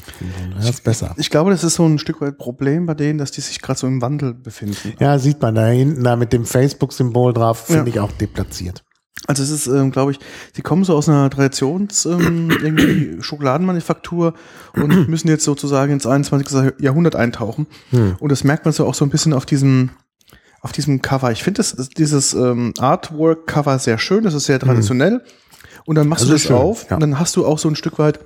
Das 0.56 0.68
ist 0.68 0.84
besser. 0.84 1.14
Ich 1.18 1.28
glaube, 1.30 1.50
das 1.50 1.62
ist 1.62 1.74
so 1.74 1.84
ein 1.86 1.98
Stück 1.98 2.20
weit 2.20 2.38
Problem 2.38 2.86
bei 2.86 2.94
denen, 2.94 3.18
dass 3.18 3.30
die 3.32 3.42
sich 3.42 3.60
gerade 3.60 3.78
so 3.78 3.86
im 3.86 4.00
Wandel 4.00 4.32
befinden. 4.34 4.94
Ja, 4.98 5.18
sieht 5.18 5.42
man 5.42 5.54
da 5.54 5.66
hinten 5.66 6.02
da 6.04 6.16
mit 6.16 6.32
dem 6.32 6.46
Facebook-Symbol 6.46 7.34
drauf, 7.34 7.66
finde 7.66 7.90
Ja. 7.90 7.96
ich 7.96 8.00
auch 8.00 8.12
deplatziert. 8.12 8.82
Also 9.26 9.42
es 9.42 9.50
ist, 9.50 9.66
ähm, 9.68 9.90
glaube 9.90 10.12
ich, 10.12 10.18
sie 10.54 10.60
kommen 10.62 10.84
so 10.84 10.94
aus 10.96 11.08
einer 11.08 11.30
Traditions 11.30 12.04
ähm, 12.04 12.50
irgendwie 12.50 13.22
Schokoladenmanufaktur 13.22 14.34
und 14.74 15.08
müssen 15.08 15.28
jetzt 15.28 15.44
sozusagen 15.44 15.92
ins 15.92 16.06
21. 16.06 16.74
Jahrhundert 16.78 17.16
eintauchen. 17.16 17.66
Hm. 17.90 18.16
Und 18.18 18.32
das 18.32 18.44
merkt 18.44 18.64
man 18.64 18.72
so 18.72 18.86
auch 18.86 18.94
so 18.94 19.04
ein 19.04 19.10
bisschen 19.10 19.32
auf 19.32 19.46
diesem 19.46 19.90
auf 20.60 20.72
diesem 20.72 21.02
Cover. 21.02 21.30
Ich 21.30 21.42
finde 21.44 21.62
dieses 21.98 22.32
ähm, 22.32 22.72
Artwork-Cover 22.78 23.78
sehr 23.78 23.98
schön. 23.98 24.24
Das 24.24 24.32
ist 24.32 24.46
sehr 24.46 24.58
traditionell. 24.58 25.22
Und 25.86 25.96
dann 25.96 26.08
machst 26.08 26.22
Das 26.22 26.28
du 26.30 26.34
ist 26.34 26.44
das 26.44 26.48
schön, 26.48 26.56
auf 26.56 26.86
ja. 26.90 26.96
und 26.96 27.00
dann 27.00 27.18
hast 27.18 27.36
du 27.36 27.44
auch 27.46 27.58
so 27.58 27.68
ein 27.68 27.76
Stück 27.76 27.98
weit 27.98 28.20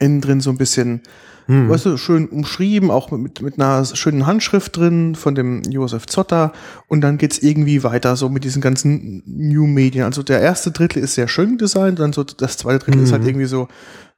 innen 0.00 0.20
drin 0.20 0.40
so 0.40 0.50
ein 0.50 0.58
bisschen 0.58 1.02
Hm. 1.46 1.68
weißt 1.68 1.84
du, 1.84 1.96
schön 1.98 2.26
umschrieben, 2.30 2.90
auch 2.90 3.10
mit, 3.10 3.42
mit 3.42 3.60
einer 3.60 3.84
schönen 3.84 4.24
Handschrift 4.26 4.78
drin 4.78 5.14
von 5.14 5.34
dem 5.34 5.60
Josef 5.68 6.06
Zotter. 6.06 6.54
Und 6.88 7.02
dann 7.02 7.18
geht's 7.18 7.36
irgendwie 7.38 7.82
weiter 7.82 8.16
so 8.16 8.30
mit 8.30 8.44
diesen 8.44 8.62
ganzen 8.62 9.22
New 9.26 9.66
Medien. 9.66 10.04
Also 10.06 10.22
der 10.22 10.40
erste 10.40 10.70
Drittel 10.70 11.02
ist 11.02 11.16
sehr 11.16 11.28
schön 11.28 11.58
designt, 11.58 11.98
dann 11.98 12.14
so 12.14 12.24
das 12.24 12.56
zweite 12.56 12.78
Drittel 12.86 13.02
ist 13.02 13.10
Mhm. 13.10 13.12
halt 13.12 13.26
irgendwie 13.26 13.44
so 13.44 13.68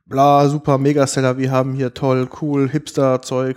bla, 0.06 0.48
super, 0.48 0.78
Megaseller, 0.78 1.36
wir 1.36 1.50
haben 1.50 1.74
hier 1.74 1.92
toll, 1.92 2.28
cool, 2.40 2.68
Hipster-Zeug. 2.70 3.56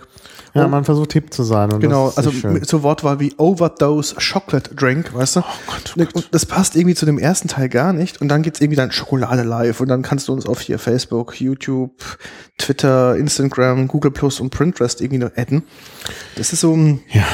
Ja, 0.52 0.66
man 0.66 0.84
versucht 0.84 1.12
hip 1.12 1.32
zu 1.32 1.44
sein. 1.44 1.72
Und 1.72 1.80
Genau, 1.80 2.12
also 2.16 2.32
so 2.66 2.82
Wortwahl 2.82 3.20
wie 3.20 3.32
Overdose 3.38 4.16
Chocolate 4.16 4.74
Drink, 4.74 5.14
weißt 5.14 5.36
du? 5.36 5.40
Oh 5.40 5.44
Gott, 5.68 5.94
oh 5.96 5.98
Gott. 6.00 6.14
Und 6.14 6.28
das 6.32 6.44
passt 6.44 6.74
irgendwie 6.74 6.96
zu 6.96 7.06
dem 7.06 7.18
ersten 7.18 7.46
Teil 7.46 7.68
gar 7.68 7.92
nicht. 7.92 8.20
Und 8.20 8.28
dann 8.28 8.42
geht's 8.42 8.60
irgendwie 8.60 8.76
dann 8.76 8.90
Schokolade 8.90 9.44
live. 9.44 9.80
Und 9.80 9.88
dann 9.88 10.02
kannst 10.02 10.26
du 10.26 10.32
uns 10.32 10.46
auf 10.46 10.60
hier 10.60 10.80
Facebook, 10.80 11.40
YouTube, 11.40 11.92
Twitter, 12.58 13.14
Instagram, 13.16 13.86
Google 13.86 14.10
Plus 14.10 14.40
und 14.40 14.50
Pinterest 14.50 15.00
irgendwie 15.00 15.18
noch 15.18 15.36
adden. 15.36 15.62
Das 16.34 16.52
ist 16.52 16.60
so 16.60 16.74
ein 16.74 17.00
Ja. 17.10 17.24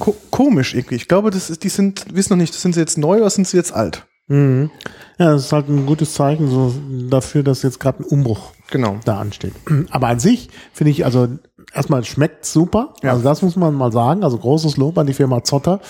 ko 0.00 0.16
komisch 0.30 0.74
irgendwie. 0.74 0.96
Ich 0.96 1.06
glaube, 1.06 1.30
das 1.30 1.50
ist, 1.50 1.62
die 1.62 1.68
sind, 1.68 2.04
wissen 2.12 2.32
noch 2.32 2.38
nicht, 2.38 2.52
sind 2.54 2.74
sie 2.74 2.80
jetzt 2.80 2.98
neu 2.98 3.18
oder 3.18 3.30
sind 3.30 3.46
sie 3.46 3.56
jetzt 3.56 3.72
alt? 3.72 4.06
Mhm. 4.26 4.70
Ja, 5.18 5.32
das 5.32 5.46
ist 5.46 5.52
halt 5.52 5.68
ein 5.68 5.86
gutes 5.86 6.14
Zeichen 6.14 6.48
so 6.48 6.74
dafür, 7.10 7.42
dass 7.42 7.62
jetzt 7.62 7.78
gerade 7.80 8.02
ein 8.02 8.06
Umbruch 8.06 8.52
Genau. 8.70 8.98
da 9.04 9.18
ansteht. 9.20 9.52
Aber 9.90 10.08
an 10.08 10.18
sich 10.18 10.48
finde 10.72 10.90
ich, 10.90 11.04
also 11.04 11.28
erstmal 11.72 12.04
schmeckt 12.04 12.46
super. 12.46 12.94
Ja. 13.02 13.12
Also 13.12 13.22
das 13.24 13.42
muss 13.42 13.56
man 13.56 13.74
mal 13.74 13.92
sagen. 13.92 14.24
Also 14.24 14.38
großes 14.38 14.76
Lob 14.76 14.96
an 14.98 15.06
die 15.06 15.14
Firma 15.14 15.44
Zotter. 15.44 15.80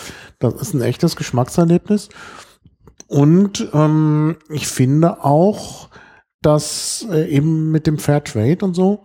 Das 0.41 0.55
ist 0.55 0.75
ein 0.75 0.83
echtes 0.83 1.17
Geschmackserlebnis. 1.17 2.09
Und 3.07 3.69
ähm, 3.73 4.37
ich 4.49 4.67
finde 4.67 5.25
auch, 5.25 5.89
dass 6.43 7.07
äh, 7.11 7.29
eben 7.29 7.71
mit 7.71 7.87
dem 7.87 7.99
Fair 7.99 8.25
Trade 8.25 8.65
und 8.65 8.75
so, 8.75 9.05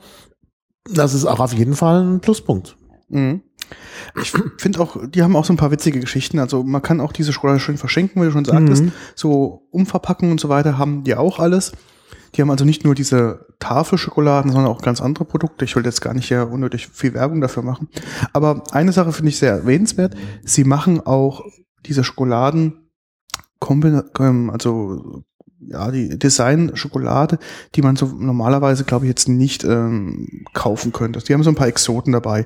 das 0.92 1.14
ist 1.14 1.26
auch 1.26 1.40
auf 1.40 1.54
jeden 1.54 1.76
Fall 1.76 2.04
ein 2.04 2.20
Pluspunkt. 2.20 2.78
Mhm. 3.10 3.42
Ich 4.22 4.34
finde 4.58 4.80
auch, 4.80 4.98
die 5.08 5.22
haben 5.22 5.36
auch 5.36 5.46
so 5.46 5.54
ein 5.54 5.58
paar 5.58 5.72
witzige 5.72 6.00
Geschichten. 6.00 6.40
Also 6.40 6.64
man 6.64 6.82
kann 6.82 7.02
auch 7.02 7.12
diese 7.12 7.34
Schokolade 7.34 7.60
schön 7.60 7.78
verschenken, 7.78 8.22
wie 8.22 8.26
du 8.26 8.32
schon 8.32 8.46
sagtest. 8.46 8.84
Mhm. 8.84 8.92
So 9.16 9.68
Umverpackungen 9.72 10.32
und 10.32 10.40
so 10.40 10.50
weiter 10.50 10.78
haben 10.78 11.04
die 11.04 11.16
auch 11.16 11.40
alles. 11.40 11.74
Die 12.36 12.42
haben 12.42 12.52
also 12.52 12.66
nicht 12.66 12.84
nur 12.84 12.96
diese 12.96 13.48
Tafelschokoladen, 13.60 14.52
sondern 14.52 14.72
auch 14.72 14.82
ganz 14.82 15.02
andere 15.02 15.26
Produkte. 15.26 15.66
Ich 15.66 15.76
will 15.76 15.86
jetzt 15.86 16.02
gar 16.02 16.14
nicht 16.14 16.28
hier 16.28 16.48
unnötig 16.50 16.88
viel 16.88 17.14
Werbung 17.14 17.42
dafür 17.42 17.64
machen. 17.64 17.90
Aber 18.34 18.64
eine 18.72 18.92
Sache 18.92 19.12
finde 19.12 19.30
ich 19.30 19.40
sehr 19.40 19.54
erwähnenswert. 19.54 20.16
Sie 20.44 20.64
machen 20.64 21.02
auch 21.02 21.44
diese 21.86 22.04
Schokoladen, 22.04 22.90
ähm, 24.20 24.50
also 24.52 25.24
ja, 25.62 25.92
die 25.92 26.18
Design-Schokolade, 26.18 27.38
die 27.76 27.82
man 27.82 27.96
so 27.96 28.06
normalerweise, 28.06 28.86
glaube 28.86 29.06
ich, 29.06 29.10
jetzt 29.10 29.28
nicht 29.28 29.64
ähm, 29.64 30.46
kaufen 30.54 30.94
könnte. 30.94 31.20
Die 31.20 31.34
haben 31.34 31.44
so 31.44 31.50
ein 31.50 31.56
paar 31.56 31.68
Exoten 31.68 32.14
dabei. 32.14 32.46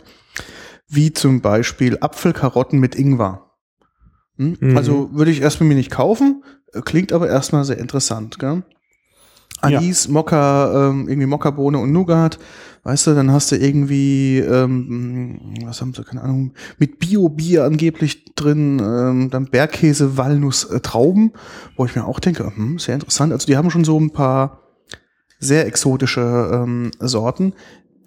Wie 0.94 1.14
zum 1.14 1.42
Beispiel 1.42 1.98
Apfelkarotten 2.02 2.80
mit 2.80 2.96
Ingwer. 2.96 3.52
Hm? 4.38 4.58
Mhm. 4.60 4.78
Also 4.78 5.10
würde 5.14 5.32
ich 5.32 5.42
erstmal 5.42 5.70
mir 5.70 5.76
nicht 5.76 5.92
kaufen, 5.92 6.44
äh, 6.74 6.82
klingt 6.82 7.14
aber 7.14 7.30
erstmal 7.30 7.66
sehr 7.66 7.78
interessant, 7.78 8.40
gell? 8.40 8.64
Ja. 9.62 9.78
Anis, 9.78 10.10
Mokka, 10.10 10.90
ähm, 10.90 11.08
irgendwie 11.08 11.28
Mokkabohne 11.28 11.78
und 11.78 11.94
Nougat, 11.94 12.38
weißt 12.84 13.08
du, 13.08 13.16
dann 13.16 13.32
hast 13.32 13.52
du 13.52 13.56
irgendwie, 13.56 14.40
ähm, 14.40 15.40
was 15.64 15.80
haben 15.80 15.94
sie, 15.94 16.04
keine 16.04 16.22
Ahnung, 16.22 16.54
mit 16.80 17.00
Bio-Bier 17.00 17.64
angeblich 17.64 18.26
drin, 18.36 18.82
ähm, 18.84 19.30
dann 19.30 19.46
Bergkäse, 19.46 20.18
Walnuss, 20.18 20.66
äh, 20.66 20.82
Trauben, 20.82 21.32
wo 21.78 21.86
ich 21.86 21.96
mir 21.96 22.06
auch 22.06 22.20
denke, 22.20 22.54
hm, 22.54 22.78
sehr 22.78 22.96
interessant. 22.96 23.32
Also 23.32 23.48
die 23.48 23.56
haben 23.56 23.72
schon 23.72 23.86
so 23.86 23.98
ein 23.98 24.12
paar 24.12 24.64
sehr 25.40 25.66
exotische 25.66 26.50
ähm, 26.54 26.92
Sorten, 27.00 27.54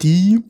die 0.03 0.41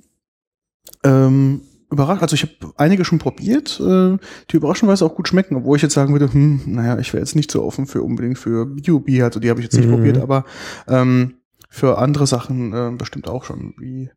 ähm, 1.04 1.60
überrascht, 1.90 2.22
also 2.22 2.34
ich 2.34 2.42
habe 2.42 2.72
einige 2.76 3.04
schon 3.04 3.18
probiert, 3.18 3.80
äh, 3.80 4.16
die 4.50 4.56
überraschenderweise 4.56 5.04
auch 5.04 5.14
gut 5.14 5.28
schmecken, 5.28 5.56
obwohl 5.56 5.76
ich 5.76 5.82
jetzt 5.82 5.94
sagen 5.94 6.12
würde, 6.12 6.32
hm, 6.32 6.62
naja, 6.66 6.98
ich 6.98 7.12
wäre 7.12 7.22
jetzt 7.22 7.36
nicht 7.36 7.50
so 7.50 7.62
offen 7.64 7.86
für 7.86 8.02
unbedingt 8.02 8.38
für 8.38 8.66
Bio-Bier, 8.66 9.24
also 9.24 9.40
die 9.40 9.50
habe 9.50 9.60
ich 9.60 9.64
jetzt 9.64 9.76
nicht 9.76 9.88
Mhm. 9.88 9.92
probiert, 9.92 10.18
aber 10.18 10.44
ähm, 10.88 11.34
für 11.68 11.98
andere 11.98 12.26
Sachen 12.26 12.72
äh, 12.72 12.90
bestimmt 12.96 13.28
auch 13.28 13.44
schon. 13.44 13.74
Wie 13.78 14.08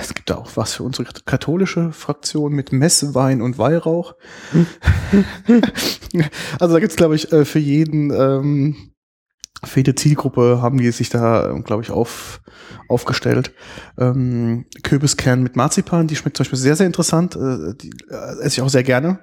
es 0.00 0.14
gibt 0.14 0.30
da 0.30 0.36
auch 0.36 0.50
was 0.54 0.74
für 0.74 0.84
unsere 0.84 1.08
katholische 1.24 1.90
Fraktion 1.92 2.52
mit 2.52 2.72
Messwein 2.72 3.42
und 3.42 3.58
Weihrauch. 3.58 4.14
also 6.60 6.74
da 6.74 6.80
gibt's 6.80 6.96
glaube 6.96 7.16
ich, 7.16 7.32
äh, 7.32 7.44
für 7.44 7.58
jeden 7.58 8.12
ähm, 8.12 8.76
für 9.62 9.80
jede 9.80 9.94
Zielgruppe 9.94 10.60
haben 10.60 10.78
die 10.78 10.90
sich 10.90 11.08
da, 11.10 11.54
glaube 11.64 11.82
ich, 11.82 11.90
auf, 11.90 12.40
aufgestellt. 12.88 13.52
Ähm, 13.98 14.64
Kürbiskern 14.82 15.42
mit 15.42 15.56
Marzipan, 15.56 16.06
die 16.06 16.16
schmeckt 16.16 16.36
zum 16.36 16.44
Beispiel 16.44 16.58
sehr, 16.58 16.76
sehr 16.76 16.86
interessant. 16.86 17.36
Äh, 17.36 17.74
die 17.80 17.90
äh, 18.10 18.40
esse 18.40 18.48
ich 18.56 18.62
auch 18.62 18.68
sehr 18.68 18.82
gerne. 18.82 19.18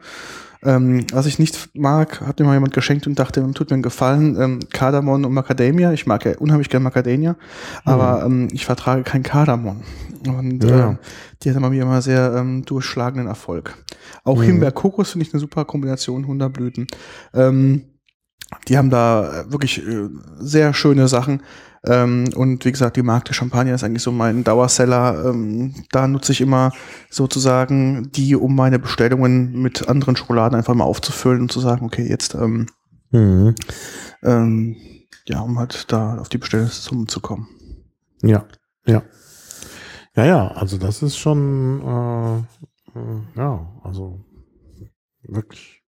Ähm, 0.64 1.06
was 1.12 1.26
ich 1.26 1.40
nicht 1.40 1.72
mag, 1.74 2.22
hat 2.22 2.40
mir 2.40 2.46
mal 2.46 2.54
jemand 2.54 2.74
geschenkt 2.74 3.08
und 3.08 3.18
dachte, 3.18 3.42
tut 3.54 3.72
mir 3.72 3.76
einen 3.76 3.82
Gefallen, 3.84 4.40
ähm, 4.40 4.60
Kardamom 4.72 5.26
und 5.26 5.34
Macadamia. 5.34 5.92
Ich 5.92 6.06
mag 6.06 6.24
ja 6.24 6.38
unheimlich 6.38 6.70
gerne 6.70 6.84
Macadamia, 6.84 7.36
aber 7.84 8.24
ähm, 8.24 8.48
ich 8.52 8.66
vertrage 8.66 9.02
kein 9.02 9.24
Kardamom. 9.24 9.82
Und 10.28 10.64
Ja. 10.64 10.92
äh, 10.92 10.96
die 11.42 11.50
hat 11.50 11.58
immer 11.58 11.72
mir 11.72 11.82
immer 11.82 12.04
sehr 12.04 12.36
ähm, 12.38 12.64
durchschlagenden 12.64 13.28
Erfolg. 13.28 13.76
Auch 14.24 14.38
Mhm. 14.38 14.44
Himbeer-Kokos 14.44 15.12
finde 15.12 15.26
ich 15.26 15.34
eine 15.34 15.40
super 15.40 15.66
Kombination, 15.66 16.28
Hunderblüten. 16.28 16.86
Ähm, 17.34 17.86
die 18.68 18.78
haben 18.78 18.90
da 18.90 19.42
äh, 19.42 19.52
wirklich 19.52 19.86
äh, 19.86 20.10
sehr 20.40 20.74
schöne 20.74 21.08
Sachen. 21.08 21.44
Ähm, 21.86 22.30
und 22.36 22.64
wie 22.64 22.72
gesagt, 22.72 22.96
die 22.98 23.02
Marke 23.02 23.34
Champagner 23.34 23.74
ist 23.74 23.84
eigentlich 23.84 24.04
so 24.04 24.12
mein 24.12 24.44
Dauerseller. 24.44 25.26
Ähm, 25.26 25.74
da 25.92 26.08
nutze 26.08 26.32
ich 26.32 26.42
immer 26.42 26.72
sozusagen 27.10 28.12
die, 28.12 28.36
um 28.36 28.56
meine 28.56 28.78
Bestellungen 28.78 29.62
mit 29.62 29.88
anderen 29.90 30.16
Schokoladen 30.16 30.56
einfach 30.58 30.76
mal 30.76 30.84
aufzufüllen 30.84 31.42
und 31.42 31.52
zu 31.52 31.60
sagen, 31.60 31.86
okay, 31.86 32.08
jetzt, 32.08 32.36
ähm, 32.36 32.68
Mhm. 33.14 33.56
ähm, 34.24 34.78
ja, 35.28 35.42
um 35.42 35.60
halt 35.60 35.92
da 35.92 36.18
auf 36.18 36.30
die 36.30 36.38
Bestellungssummen 36.38 37.08
zu 37.08 37.20
kommen. 37.20 37.48
Ja, 38.22 38.46
ja. 38.86 39.04
Ja, 40.16 40.26
ja, 40.26 40.48
also 40.50 40.78
das 40.78 41.02
ist 41.04 41.18
schon, 41.18 41.82
äh, 41.82 43.00
äh, 43.00 43.22
ja, 43.36 43.68
also 43.84 44.24
wirklich 45.24 45.84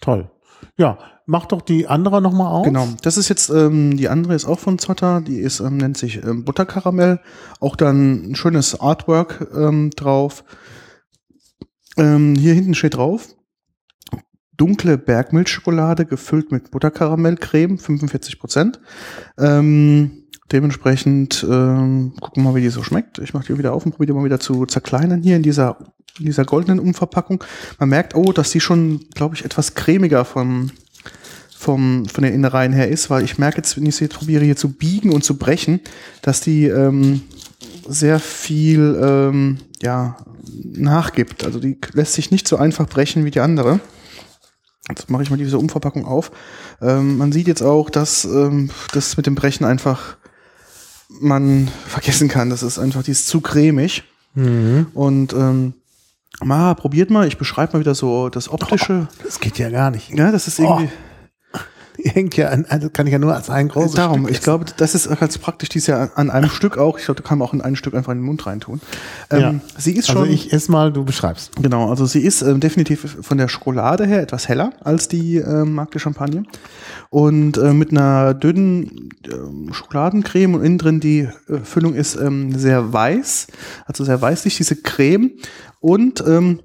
toll. 0.00 0.30
Ja, 0.76 0.98
mach 1.26 1.46
doch 1.46 1.62
die 1.62 1.86
andere 1.86 2.20
nochmal 2.20 2.52
auf. 2.52 2.64
Genau, 2.64 2.88
das 3.02 3.16
ist 3.16 3.28
jetzt, 3.28 3.50
ähm, 3.50 3.96
die 3.96 4.08
andere 4.08 4.34
ist 4.34 4.44
auch 4.44 4.58
von 4.58 4.78
Zotter, 4.78 5.20
die 5.20 5.38
ist, 5.38 5.60
ähm, 5.60 5.76
nennt 5.76 5.96
sich 5.96 6.22
ähm, 6.22 6.44
Butterkaramell. 6.44 7.20
Auch 7.60 7.76
dann 7.76 8.30
ein 8.30 8.34
schönes 8.34 8.80
Artwork 8.80 9.48
ähm, 9.54 9.90
drauf. 9.90 10.44
Ähm, 11.96 12.34
hier 12.36 12.54
hinten 12.54 12.74
steht 12.74 12.96
drauf, 12.96 13.28
dunkle 14.56 14.98
Bergmilchschokolade 14.98 16.06
gefüllt 16.06 16.52
mit 16.52 16.70
Butterkaramellcreme, 16.70 17.78
45 17.78 18.38
Prozent. 18.38 18.80
Ähm, 19.38 20.28
dementsprechend 20.50 21.46
ähm, 21.48 22.14
gucken 22.20 22.42
wir 22.42 22.50
mal, 22.50 22.56
wie 22.56 22.62
die 22.62 22.68
so 22.68 22.82
schmeckt. 22.82 23.18
Ich 23.18 23.34
mache 23.34 23.46
die 23.46 23.58
wieder 23.58 23.72
auf 23.72 23.84
und 23.84 23.92
probiere 23.92 24.12
die 24.12 24.18
mal 24.18 24.24
wieder 24.24 24.40
zu 24.40 24.66
zerkleinern 24.66 25.22
hier 25.22 25.36
in 25.36 25.42
dieser, 25.42 25.78
in 26.18 26.26
dieser 26.26 26.44
goldenen 26.44 26.78
Umverpackung. 26.78 27.42
Man 27.78 27.88
merkt, 27.88 28.14
oh, 28.14 28.32
dass 28.32 28.50
die 28.50 28.60
schon, 28.60 29.00
glaube 29.14 29.34
ich, 29.34 29.44
etwas 29.44 29.74
cremiger 29.74 30.24
vom, 30.24 30.70
vom, 31.62 32.06
von 32.06 32.24
den 32.24 32.34
Innereien 32.34 32.72
her 32.72 32.88
ist, 32.88 33.08
weil 33.08 33.24
ich 33.24 33.38
merke 33.38 33.58
jetzt, 33.58 33.76
wenn 33.76 33.86
ich 33.86 33.96
sie 33.96 34.04
jetzt 34.04 34.16
probiere 34.16 34.44
hier 34.44 34.56
zu 34.56 34.72
biegen 34.72 35.12
und 35.12 35.22
zu 35.22 35.36
brechen, 35.38 35.80
dass 36.20 36.40
die 36.40 36.66
ähm, 36.66 37.22
sehr 37.88 38.18
viel 38.18 39.00
ähm, 39.00 39.58
ja, 39.80 40.16
nachgibt. 40.74 41.44
Also 41.44 41.60
die 41.60 41.78
lässt 41.92 42.14
sich 42.14 42.30
nicht 42.30 42.48
so 42.48 42.56
einfach 42.56 42.88
brechen 42.88 43.24
wie 43.24 43.30
die 43.30 43.40
andere. 43.40 43.78
Jetzt 44.88 45.08
mache 45.08 45.22
ich 45.22 45.30
mal 45.30 45.36
diese 45.36 45.58
Umverpackung 45.58 46.04
auf. 46.04 46.32
Ähm, 46.80 47.16
man 47.16 47.30
sieht 47.30 47.46
jetzt 47.46 47.62
auch, 47.62 47.90
dass 47.90 48.24
ähm, 48.24 48.70
das 48.92 49.16
mit 49.16 49.26
dem 49.26 49.36
Brechen 49.36 49.64
einfach 49.64 50.16
man 51.20 51.68
vergessen 51.86 52.28
kann. 52.28 52.50
Das 52.50 52.64
ist 52.64 52.80
einfach, 52.80 53.04
die 53.04 53.12
ist 53.12 53.28
zu 53.28 53.40
cremig. 53.40 54.02
Mhm. 54.34 54.88
Und 54.94 55.32
ähm, 55.32 55.74
mal, 56.42 56.74
probiert 56.74 57.10
mal, 57.10 57.28
ich 57.28 57.38
beschreibe 57.38 57.74
mal 57.74 57.80
wieder 57.80 57.94
so 57.94 58.28
das 58.30 58.48
Optische. 58.48 59.06
Das 59.22 59.38
geht 59.38 59.58
ja 59.58 59.70
gar 59.70 59.92
nicht. 59.92 60.10
Ja, 60.10 60.32
das 60.32 60.48
ist 60.48 60.58
irgendwie. 60.58 60.86
Die 60.86 61.11
hängt 62.04 62.36
ja 62.36 62.48
an, 62.48 62.66
also 62.68 62.90
kann 62.90 63.06
ich 63.06 63.12
ja 63.12 63.18
nur 63.18 63.34
als 63.34 63.50
ein 63.50 63.68
großes 63.68 63.92
Darum, 63.92 64.20
Stück 64.20 64.30
ich 64.30 64.36
essen. 64.38 64.44
glaube, 64.44 64.64
das 64.76 64.94
ist 64.94 65.08
ganz 65.18 65.38
praktisch, 65.38 65.68
die 65.70 65.78
ist 65.78 65.86
ja 65.86 66.10
an 66.14 66.30
einem 66.30 66.50
Stück 66.50 66.78
auch. 66.78 66.98
Ich 66.98 67.04
glaube, 67.04 67.22
da 67.22 67.28
kann 67.28 67.38
man 67.38 67.48
auch 67.48 67.54
in 67.54 67.60
ein 67.60 67.76
Stück 67.76 67.94
einfach 67.94 68.12
in 68.12 68.18
den 68.18 68.24
Mund 68.24 68.46
reintun. 68.46 68.80
Ähm, 69.30 69.40
Ja. 69.40 69.54
Sie 69.78 69.92
ist 69.96 70.08
schon. 70.08 70.22
Also 70.22 70.32
ich 70.32 70.52
ess 70.52 70.68
mal, 70.68 70.92
du 70.92 71.04
beschreibst. 71.04 71.56
Genau, 71.60 71.90
also 71.90 72.06
sie 72.06 72.20
ist 72.20 72.42
ähm, 72.42 72.60
definitiv 72.60 73.18
von 73.20 73.38
der 73.38 73.48
Schokolade 73.48 74.06
her 74.06 74.20
etwas 74.22 74.48
heller 74.48 74.72
als 74.80 75.08
die 75.08 75.36
ähm, 75.36 75.74
Marke 75.74 75.98
Champagne. 75.98 76.44
Und 77.10 77.58
äh, 77.58 77.72
mit 77.72 77.90
einer 77.90 78.34
dünnen 78.34 79.10
ähm, 79.30 79.72
Schokoladencreme 79.72 80.54
und 80.54 80.64
innen 80.64 80.78
drin 80.78 81.00
die 81.00 81.28
äh, 81.48 81.58
Füllung 81.62 81.94
ist 81.94 82.16
ähm, 82.16 82.58
sehr 82.58 82.92
weiß, 82.92 83.48
also 83.86 84.04
sehr 84.04 84.20
weißlich, 84.20 84.56
diese 84.56 84.76
Creme. 84.76 85.32
Und 85.80 86.22
ähm, 86.26 86.60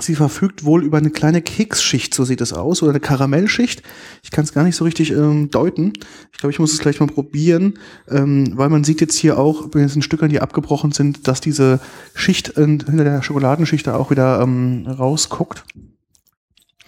sie 0.00 0.14
verfügt 0.14 0.64
wohl 0.64 0.84
über 0.84 0.98
eine 0.98 1.10
kleine 1.10 1.42
Keksschicht, 1.42 2.14
so 2.14 2.24
sieht 2.24 2.40
es 2.40 2.52
aus, 2.52 2.82
oder 2.82 2.90
eine 2.90 3.00
Karamellschicht. 3.00 3.82
Ich 4.22 4.30
kann 4.30 4.44
es 4.44 4.52
gar 4.52 4.64
nicht 4.64 4.76
so 4.76 4.84
richtig 4.84 5.10
ähm, 5.12 5.50
deuten. 5.50 5.92
Ich 6.32 6.38
glaube, 6.38 6.52
ich 6.52 6.58
muss 6.58 6.72
es 6.72 6.78
gleich 6.78 7.00
mal 7.00 7.06
probieren, 7.06 7.78
ähm, 8.08 8.52
weil 8.54 8.68
man 8.68 8.84
sieht 8.84 9.00
jetzt 9.00 9.16
hier 9.16 9.38
auch, 9.38 9.68
bei 9.68 9.80
diesen 9.80 10.02
Stückern, 10.02 10.28
die 10.28 10.40
abgebrochen 10.40 10.92
sind, 10.92 11.26
dass 11.28 11.40
diese 11.40 11.80
Schicht 12.14 12.56
äh, 12.56 12.64
hinter 12.64 13.04
der 13.04 13.22
Schokoladenschicht 13.22 13.86
da 13.86 13.96
auch 13.96 14.10
wieder 14.10 14.40
ähm, 14.40 14.86
rausguckt. 14.86 15.64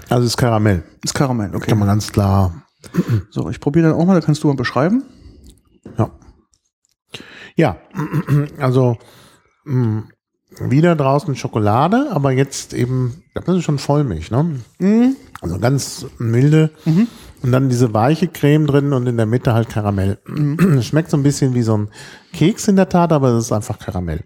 Also 0.08 0.24
es 0.24 0.30
ist 0.30 0.36
Karamell. 0.36 0.84
Das 1.02 1.14
Karamell, 1.14 1.54
okay. 1.54 1.70
Kann 1.70 1.78
man 1.78 1.88
ganz 1.88 2.12
klar. 2.12 2.62
So, 3.30 3.50
ich 3.50 3.60
probiere 3.60 3.88
dann 3.88 3.98
auch 3.98 4.06
mal, 4.06 4.14
da 4.14 4.20
kannst 4.20 4.42
du 4.42 4.48
mal 4.48 4.56
beschreiben. 4.56 5.02
Ja. 5.96 6.10
Ja, 7.56 7.76
also 8.58 8.96
mh, 9.64 10.04
wieder 10.60 10.96
draußen 10.96 11.36
Schokolade, 11.36 12.08
aber 12.10 12.32
jetzt 12.32 12.74
eben, 12.74 13.22
das 13.34 13.46
ist 13.48 13.64
schon 13.64 13.78
Vollmilch, 13.78 14.30
ne? 14.30 14.60
Mhm. 14.78 15.16
Also 15.40 15.58
ganz 15.58 16.06
milde. 16.18 16.70
Und 17.42 17.52
dann 17.52 17.68
diese 17.68 17.94
weiche 17.94 18.26
Creme 18.26 18.66
drin 18.66 18.92
und 18.92 19.06
in 19.06 19.16
der 19.16 19.26
Mitte 19.26 19.54
halt 19.54 19.68
Karamell. 19.68 20.18
Es 20.78 20.86
Schmeckt 20.86 21.10
so 21.10 21.16
ein 21.16 21.22
bisschen 21.22 21.54
wie 21.54 21.62
so 21.62 21.76
ein 21.76 21.88
Keks 22.32 22.66
in 22.66 22.76
der 22.76 22.88
Tat, 22.88 23.12
aber 23.12 23.28
es 23.30 23.44
ist 23.44 23.52
einfach 23.52 23.78
Karamell. 23.78 24.24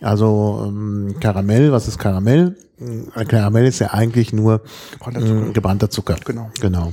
Also 0.00 0.64
ähm, 0.66 1.16
Karamell, 1.20 1.72
was 1.72 1.88
ist 1.88 1.98
Karamell? 1.98 2.56
Äh, 3.16 3.24
Karamell 3.24 3.66
ist 3.66 3.78
ja 3.78 3.88
eigentlich 3.92 4.32
nur 4.32 4.62
Gebrannter 4.92 5.20
Zucker. 5.20 5.48
äh, 5.48 5.52
gebrannter 5.52 5.90
Zucker. 5.90 6.16
Genau. 6.24 6.50
Genau. 6.60 6.92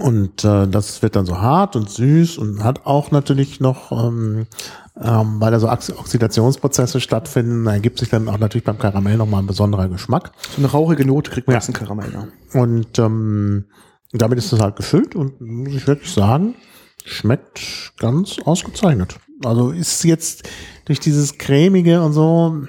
Und 0.00 0.44
äh, 0.44 0.66
das 0.68 1.02
wird 1.02 1.16
dann 1.16 1.26
so 1.26 1.38
hart 1.40 1.76
und 1.76 1.88
süß 1.90 2.38
und 2.38 2.62
hat 2.64 2.84
auch 2.86 3.10
natürlich 3.10 3.60
noch, 3.60 3.92
ähm, 3.92 4.46
ähm, 5.00 5.36
weil 5.40 5.50
da 5.50 5.58
so 5.60 5.68
Ox- 5.70 5.90
Oxidationsprozesse 5.90 7.00
stattfinden, 7.00 7.66
ergibt 7.66 7.98
sich 7.98 8.08
dann 8.08 8.28
auch 8.28 8.38
natürlich 8.38 8.64
beim 8.64 8.78
Karamell 8.78 9.16
nochmal 9.16 9.42
ein 9.42 9.46
besonderer 9.46 9.88
Geschmack. 9.88 10.32
So 10.54 10.58
eine 10.58 10.70
rauchige 10.70 11.04
Note 11.06 11.30
kriegt 11.30 11.46
man 11.46 11.54
Ja. 11.54 11.58
aus 11.58 11.66
dem 11.66 11.74
Karamell. 11.74 12.12
Ja. 12.12 12.60
Und 12.60 12.98
ähm, 12.98 13.64
damit 14.12 14.38
ist 14.38 14.52
es 14.52 14.60
halt 14.60 14.76
gefüllt 14.76 15.14
und 15.14 15.40
muss 15.40 15.74
ich 15.74 15.86
wirklich 15.86 16.12
sagen, 16.12 16.54
schmeckt 17.04 17.92
ganz 17.98 18.36
ausgezeichnet. 18.44 19.18
Also 19.44 19.70
ist 19.70 20.02
jetzt 20.04 20.48
durch 20.86 21.00
dieses 21.00 21.36
cremige 21.38 22.02
und 22.02 22.12
so 22.12 22.62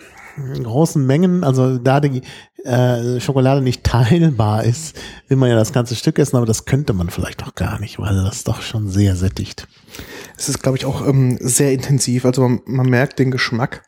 in 0.54 0.64
großen 0.64 1.06
Mengen, 1.06 1.44
also 1.44 1.78
da 1.78 2.00
die 2.00 2.22
äh, 2.68 3.20
Schokolade 3.22 3.62
nicht 3.62 3.84
teilbar 3.84 4.64
ist, 4.64 4.96
will 5.28 5.38
man 5.38 5.50
ja 5.50 5.56
das 5.56 5.74
ganze 5.74 5.96
Stück 5.96 6.20
essen, 6.20 6.36
aber 6.36 6.46
das 6.46 6.66
könnte 6.66 6.94
man 6.94 7.10
vielleicht 7.10 7.44
auch 7.44 7.56
gar 7.56 7.80
nicht, 7.80 7.98
weil 8.00 8.16
das 8.16 8.44
doch 8.44 8.62
schon 8.62 8.90
sehr 8.90 9.16
sättigt. 9.16 9.68
Es 10.38 10.50
ist, 10.50 10.62
glaube 10.62 10.78
ich, 10.78 10.86
auch 10.86 11.08
ähm, 11.08 11.38
sehr 11.40 11.72
intensiv. 11.72 12.26
Also 12.26 12.42
man, 12.42 12.62
man 12.66 12.90
merkt 12.90 13.20
den 13.20 13.32
Geschmack. 13.32 13.84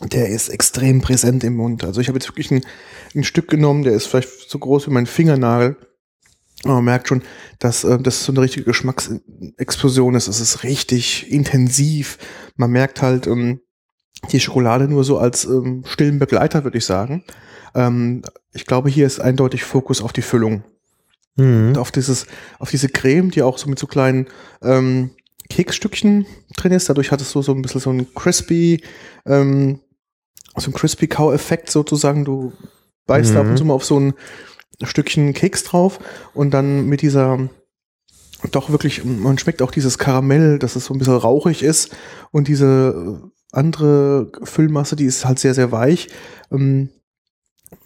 Der 0.00 0.28
ist 0.28 0.48
extrem 0.48 1.00
präsent 1.00 1.44
im 1.44 1.56
Mund. 1.56 1.84
Also 1.84 2.00
ich 2.00 2.08
habe 2.08 2.18
jetzt 2.18 2.28
wirklich 2.28 2.50
ein, 2.50 2.64
ein 3.14 3.24
Stück 3.24 3.48
genommen, 3.48 3.84
der 3.84 3.92
ist 3.92 4.06
vielleicht 4.06 4.50
so 4.50 4.58
groß 4.58 4.86
wie 4.86 4.92
mein 4.92 5.06
Fingernagel. 5.06 5.76
Aber 6.64 6.74
man 6.74 6.84
merkt 6.84 7.08
schon, 7.08 7.22
dass 7.58 7.84
äh, 7.84 7.98
das 7.98 8.24
so 8.24 8.32
eine 8.32 8.40
richtige 8.40 8.64
Geschmacksexplosion 8.64 10.14
ist. 10.14 10.28
Es 10.28 10.40
ist 10.40 10.62
richtig 10.62 11.30
intensiv. 11.30 12.18
Man 12.56 12.70
merkt 12.70 13.02
halt 13.02 13.26
ähm, 13.26 13.60
die 14.32 14.40
Schokolade 14.40 14.88
nur 14.88 15.04
so 15.04 15.18
als 15.18 15.44
ähm, 15.44 15.84
stillen 15.86 16.18
Begleiter, 16.18 16.64
würde 16.64 16.78
ich 16.78 16.84
sagen. 16.84 17.24
Ähm, 17.74 18.22
ich 18.52 18.66
glaube, 18.66 18.88
hier 18.88 19.06
ist 19.06 19.20
eindeutig 19.20 19.64
Fokus 19.64 20.00
auf 20.02 20.12
die 20.12 20.22
Füllung. 20.22 20.64
Mhm. 21.36 21.76
Auf 21.76 21.90
dieses, 21.90 22.26
auf 22.58 22.70
diese 22.70 22.88
Creme, 22.88 23.30
die 23.30 23.42
auch 23.42 23.58
so 23.58 23.68
mit 23.68 23.78
so 23.78 23.86
kleinen 23.86 24.26
ähm, 24.62 25.10
Keksstückchen 25.50 26.26
drin 26.56 26.72
ist. 26.72 26.88
Dadurch 26.88 27.10
hat 27.10 27.20
es 27.20 27.30
so, 27.30 27.42
so 27.42 27.52
ein 27.52 27.62
bisschen 27.62 27.80
so 27.80 27.90
ein 27.90 28.14
crispy, 28.14 28.82
ähm, 29.26 29.80
so 30.56 30.70
ein 30.70 30.74
crispy 30.74 31.08
Cow-Effekt 31.08 31.70
sozusagen. 31.70 32.24
Du 32.24 32.52
beißt 33.06 33.32
Mhm. 33.32 33.36
ab 33.38 33.46
und 33.46 33.56
zu 33.56 33.64
mal 33.64 33.74
auf 33.74 33.84
so 33.84 33.98
ein 33.98 34.14
Stückchen 34.82 35.34
Keks 35.34 35.64
drauf 35.64 35.98
und 36.34 36.52
dann 36.52 36.86
mit 36.86 37.02
dieser 37.02 37.48
doch 38.50 38.70
wirklich, 38.70 39.04
man 39.04 39.38
schmeckt 39.38 39.62
auch 39.62 39.70
dieses 39.70 39.96
Karamell, 39.98 40.58
dass 40.58 40.76
es 40.76 40.84
so 40.84 40.94
ein 40.94 40.98
bisschen 40.98 41.16
rauchig 41.16 41.62
ist 41.62 41.96
und 42.30 42.46
diese 42.48 43.22
äh, 43.22 43.28
andere 43.52 44.30
Füllmasse, 44.42 44.96
die 44.96 45.06
ist 45.06 45.24
halt 45.24 45.38
sehr, 45.38 45.54
sehr 45.54 45.72
weich. 45.72 46.08
Ähm, 46.52 46.90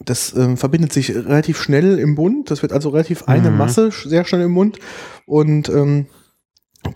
das 0.05 0.35
ähm, 0.35 0.57
verbindet 0.57 0.93
sich 0.93 1.15
relativ 1.15 1.61
schnell 1.61 1.99
im 1.99 2.15
Mund. 2.15 2.51
Das 2.51 2.63
wird 2.63 2.73
also 2.73 2.89
relativ 2.91 3.25
eine 3.25 3.51
Mhm. 3.51 3.57
Masse, 3.59 3.89
sch- 3.89 4.09
sehr 4.09 4.25
schnell 4.25 4.43
im 4.43 4.53
Mund 4.53 4.79
und 5.27 5.69
ähm, 5.69 6.07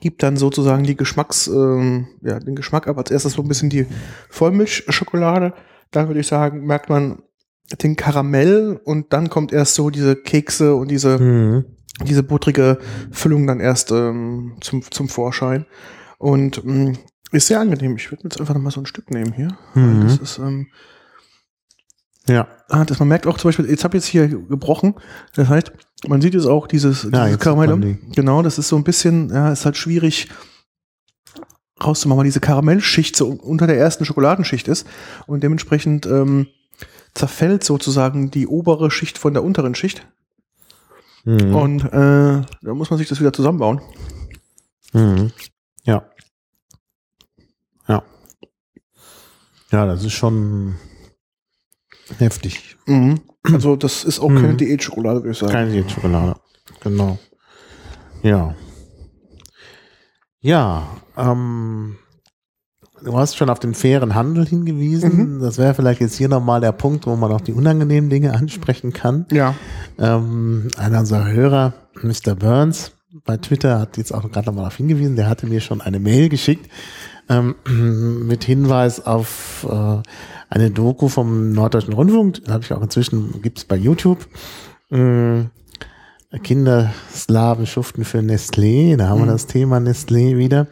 gibt 0.01 0.23
dann 0.23 0.36
sozusagen 0.36 0.85
die 0.85 0.97
Geschmacks, 0.97 1.48
ähm, 1.48 2.06
ja, 2.23 2.39
den 2.39 2.55
Geschmack 2.55 2.86
ab. 2.89 2.98
Als 2.98 3.10
erstes 3.10 3.32
so 3.35 3.43
ein 3.43 3.48
bisschen 3.48 3.69
die 3.70 3.86
Vollmilchschokolade. 4.31 5.55
Da 5.90 6.09
würde 6.09 6.20
ich 6.20 6.27
sagen, 6.27 6.64
merkt 6.66 6.89
man 6.89 7.23
den 7.82 7.97
Karamell 7.97 8.81
und 8.85 9.12
dann 9.12 9.28
kommt 9.31 9.52
erst 9.52 9.74
so 9.74 9.90
diese 9.90 10.16
Kekse 10.16 10.74
und 10.74 10.90
diese, 10.90 11.19
Mhm. 11.19 11.64
diese 12.06 12.23
buttrige 12.23 12.78
Füllung 13.10 13.47
dann 13.47 13.60
erst 13.60 13.90
ähm, 13.93 14.56
zum, 14.60 14.82
zum 14.90 15.09
Vorschein. 15.09 15.66
Und 16.19 16.62
ähm, 16.64 16.97
ist 17.32 17.47
sehr 17.48 17.60
angenehm. 17.60 17.97
Ich 17.97 18.10
würde 18.10 18.23
mir 18.24 18.31
jetzt 18.31 18.40
einfach 18.40 18.55
noch 18.55 18.60
mal 18.62 18.70
so 18.70 18.81
ein 18.81 18.86
Stück 18.86 19.10
nehmen 19.10 19.32
hier. 19.32 19.56
Mhm. 19.74 20.02
Das 20.02 20.19
ist, 20.19 20.39
ähm, 20.39 20.69
Ja. 22.28 22.47
Ah, 22.69 22.85
das, 22.85 22.99
man 23.01 23.09
merkt 23.09 23.27
auch 23.27 23.36
zum 23.39 23.49
Beispiel, 23.49 23.69
jetzt 23.69 23.85
habe 23.85 23.97
ich 23.97 24.05
jetzt 24.05 24.11
hier 24.11 24.28
gebrochen. 24.28 24.94
Das 25.35 25.49
heißt, 25.49 25.73
man 26.07 26.20
sieht 26.20 26.35
jetzt 26.35 26.47
auch 26.47 26.66
dieses, 26.69 27.03
Ja, 27.05 27.24
dieses 27.27 27.40
Karamell. 27.40 27.99
Genau, 28.15 28.43
das 28.43 28.59
ist 28.59 28.69
so 28.69 28.77
ein 28.77 28.85
bisschen, 28.85 29.28
ja, 29.31 29.51
ist 29.53 29.65
halt 29.65 29.77
schwierig 29.77 30.28
rauszumachen, 31.82 32.19
weil 32.19 32.24
diese 32.24 32.40
Karamellschicht 32.40 33.16
so 33.16 33.27
unter 33.28 33.66
der 33.66 33.77
ersten 33.77 34.05
Schokoladenschicht 34.05 34.69
ist 34.69 34.86
und 35.27 35.43
dementsprechend 35.43 36.07
ähm, 36.07 36.47
zerfällt 37.15 37.65
sozusagen 37.65 38.31
die 38.31 38.47
obere 38.47 38.90
Schicht 38.90 39.19
von 39.19 39.35
der 39.35 39.43
unteren 39.44 39.74
Schicht 39.74 40.07
Mhm. 41.24 41.55
und 41.55 41.85
äh, 41.85 42.43
da 42.62 42.74
muss 42.74 42.90
man 42.90 42.99
sich 42.99 43.09
das 43.09 43.20
wieder 43.20 43.32
zusammenbauen. 43.32 43.81
Mhm. 44.93 45.31
Ja. 45.85 46.05
Ja. 47.86 48.03
Ja, 49.70 49.86
das 49.86 50.03
ist 50.05 50.15
schon 50.15 50.74
heftig. 52.18 52.76
Mhm. 52.86 53.20
Also 53.52 53.76
das 53.76 54.05
ist 54.05 54.20
auch 54.20 54.28
Mhm. 54.28 54.40
keine 54.40 54.55
Diätschokolade, 54.55 55.20
würde 55.20 55.30
ich 55.32 55.39
sagen. 55.39 55.52
Keine 55.52 55.72
Diätschokolade. 55.72 56.36
Genau. 56.82 57.18
Ja. 58.22 58.55
Ja, 60.40 60.89
ähm, 61.16 61.97
du 63.05 63.16
hast 63.16 63.36
schon 63.36 63.48
auf 63.51 63.60
den 63.60 63.74
fairen 63.74 64.14
Handel 64.14 64.47
hingewiesen. 64.47 65.40
Das 65.40 65.59
wäre 65.59 65.74
vielleicht 65.74 66.01
jetzt 66.01 66.16
hier 66.16 66.28
nochmal 66.28 66.60
der 66.60 66.72
Punkt, 66.72 67.06
wo 67.06 67.14
man 67.16 67.30
auch 67.32 67.40
die 67.40 67.52
unangenehmen 67.52 68.10
Dinge 68.10 68.32
ansprechen 68.34 68.93
kann. 68.93 69.26
Ja. 69.30 69.55
Ähm, 69.98 70.68
einer 70.76 71.01
unserer 71.01 71.26
Hörer, 71.30 71.74
Mr. 72.02 72.34
Burns, 72.34 72.93
bei 73.24 73.36
Twitter 73.36 73.78
hat 73.78 73.98
jetzt 73.98 74.12
auch 74.12 74.22
gerade 74.30 74.47
nochmal 74.47 74.64
darauf 74.64 74.76
hingewiesen, 74.76 75.16
der 75.16 75.28
hatte 75.28 75.47
mir 75.47 75.60
schon 75.60 75.80
eine 75.80 76.01
Mail 76.01 76.28
geschickt 76.28 76.68
ähm, 77.28 77.55
mit 78.27 78.44
Hinweis 78.44 79.05
auf 79.05 79.66
äh, 79.70 80.03
eine 80.51 80.70
Doku 80.70 81.09
vom 81.09 81.53
Norddeutschen 81.53 81.94
Rundfunk, 81.94 82.43
habe 82.49 82.62
ich 82.65 82.73
auch 82.73 82.82
inzwischen, 82.82 83.40
gibt's 83.43 83.65
bei 83.65 83.77
YouTube. 83.77 84.27
Ähm, 84.90 85.51
Kinder 86.43 86.93
Slawen 87.12 87.66
schuften 87.66 88.05
für 88.05 88.19
Nestlé, 88.19 88.97
da 88.97 89.09
haben 89.09 89.20
wir 89.20 89.27
das 89.27 89.47
Thema 89.47 89.78
Nestlé 89.78 90.39
wieder. 90.39 90.66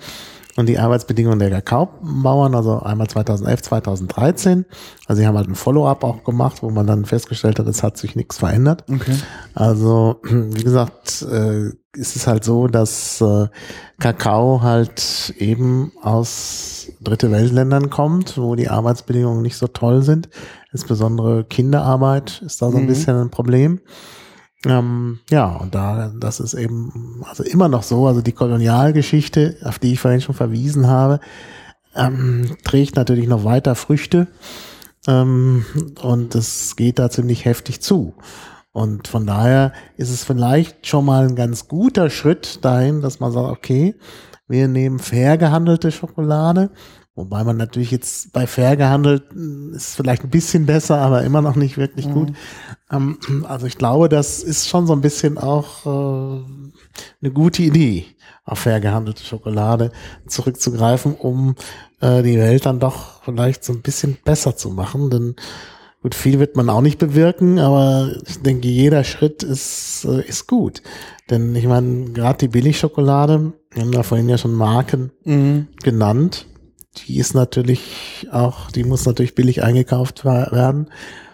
Und 0.61 0.67
die 0.67 0.79
Arbeitsbedingungen 0.79 1.39
der 1.39 1.51
Kakaobauern, 1.51 2.55
also 2.55 2.81
einmal 2.81 3.07
2011, 3.09 3.63
2013. 3.63 4.67
Also 5.07 5.21
sie 5.21 5.27
haben 5.27 5.37
halt 5.37 5.49
ein 5.49 5.55
Follow-up 5.55 6.05
auch 6.05 6.23
gemacht, 6.23 6.63
wo 6.63 6.71
man 6.71 6.87
dann 6.87 7.07
festgestellt 7.07 7.59
hat, 7.59 7.67
es 7.67 7.83
hat 7.83 7.97
sich 7.97 8.15
nichts 8.15 8.39
verändert. 8.39 8.85
Okay. 8.93 9.15
Also, 9.55 10.21
wie 10.23 10.63
gesagt, 10.63 11.23
äh, 11.23 11.71
ist 11.97 12.15
es 12.15 12.27
halt 12.27 12.45
so, 12.45 12.67
dass 12.69 13.21
äh, 13.23 13.49
Kakao 13.99 14.61
halt 14.63 15.35
eben 15.39 15.93
aus 16.03 16.89
dritte 17.01 17.31
Weltländern 17.31 17.91
kommt, 17.91 18.37
wo 18.39 18.55
die 18.55 18.69
Arbeitsbedingungen 18.69 19.43
nicht 19.43 19.57
so 19.57 19.67
toll 19.67 20.03
sind. 20.03 20.29
Insbesondere 20.73 21.45
Kinderarbeit 21.45 22.43
ist 22.45 22.61
da 22.63 22.71
so 22.71 22.77
ein 22.77 22.85
Mhm. 22.85 22.89
bisschen 22.89 23.17
ein 23.17 23.31
Problem. 23.31 23.81
Ähm, 24.67 25.21
ja, 25.31 25.47
und 25.57 25.75
da, 25.75 26.13
das 26.19 26.39
ist 26.41 26.55
eben 26.55 27.23
also 27.29 27.43
immer 27.43 27.69
noch 27.69 27.83
so, 27.83 28.07
also 28.07 28.21
die 28.21 28.33
Kolonialgeschichte, 28.33 29.57
auf 29.65 29.79
die 29.79 29.93
ich 29.93 30.01
vorhin 30.01 30.21
schon 30.21 30.35
verwiesen 30.35 30.87
habe, 30.87 31.21
ähm, 31.97 32.57
trägt 32.65 32.97
natürlich 32.97 33.27
noch 33.27 33.45
weiter 33.45 33.75
Früchte 33.75 34.29
ähm, 35.07 35.65
und 36.03 36.35
es 36.35 36.77
geht 36.77 36.99
da 36.99 37.11
ziemlich 37.11 37.47
heftig 37.47 37.81
zu. 37.81 38.15
Und 38.73 39.09
von 39.09 39.27
daher 39.27 39.73
ist 39.97 40.11
es 40.11 40.25
vielleicht 40.25 40.87
schon 40.87 41.05
mal 41.05 41.27
ein 41.27 41.35
ganz 41.35 41.67
guter 41.67 42.09
Schritt 42.11 42.65
dahin, 42.65 43.01
dass 43.01 43.19
man 43.19 43.33
sagt, 43.33 43.49
okay, 43.49 43.97
wir 44.47 44.69
nehmen 44.69 44.99
fair 44.99 45.39
gehandelte 45.39 45.91
Schokolade, 45.91 46.71
wobei 47.15 47.45
man 47.45 47.57
natürlich 47.57 47.91
jetzt 47.91 48.33
bei 48.33 48.47
fair 48.47 48.77
gehandelt 48.77 49.25
mh, 49.35 49.77
ist 49.77 49.95
vielleicht 49.97 50.25
ein 50.25 50.31
bisschen 50.31 50.67
besser, 50.67 50.99
aber 50.99 51.23
immer 51.23 51.43
noch 51.43 51.57
nicht 51.57 51.77
wirklich 51.77 52.07
Mhm. 52.09 52.13
gut. 52.13 52.33
Ähm, 52.91 53.19
also 53.49 53.67
ich 53.67 53.77
glaube, 53.79 54.09
das 54.09 54.43
ist 54.43 54.69
schon 54.69 54.87
so 54.87 54.93
ein 54.93 55.01
bisschen 55.01 55.39
auch 55.39 55.87
äh, 55.87 56.43
eine 57.23 57.33
gute 57.33 57.63
Idee, 57.63 58.07
auf 58.45 58.61
fair 58.61 58.81
gehandelte 58.81 59.23
Schokolade 59.25 59.93
zurückzugreifen, 60.27 61.15
um 61.15 61.55
äh, 62.01 62.23
die 62.23 62.39
Welt 62.39 62.67
dann 62.67 62.81
doch 62.81 63.23
vielleicht 63.23 63.65
so 63.65 63.73
ein 63.73 63.83
bisschen 63.83 64.17
besser 64.25 64.57
zu 64.57 64.71
machen. 64.71 65.11
Denn 65.11 65.37
gut, 66.03 66.15
viel 66.15 66.39
wird 66.39 66.57
man 66.57 66.71
auch 66.71 66.81
nicht 66.81 66.99
bewirken, 66.99 67.59
aber 67.59 68.13
ich 68.27 68.41
denke, 68.41 68.67
jeder 68.69 69.05
Schritt 69.05 69.43
ist, 69.43 70.05
äh, 70.09 70.27
ist 70.27 70.47
gut. 70.47 70.83
Denn 71.29 71.55
ich 71.55 71.67
meine, 71.67 72.07
gerade 72.13 72.39
die 72.39 72.49
Billigschokolade, 72.49 73.53
wir 73.73 73.83
haben 73.83 73.93
da 73.93 74.03
vorhin 74.03 74.29
ja 74.29 74.39
schon 74.39 74.55
Marken 74.55 75.13
Mhm. 75.25 75.69
genannt, 75.83 76.47
die 76.97 77.19
ist 77.19 77.35
natürlich 77.35 78.27
auch, 78.33 78.71
die 78.71 78.85
muss 78.85 79.07
natürlich 79.07 79.35
billig 79.35 79.63
eingekauft 79.63 80.25
werden. 80.25 80.91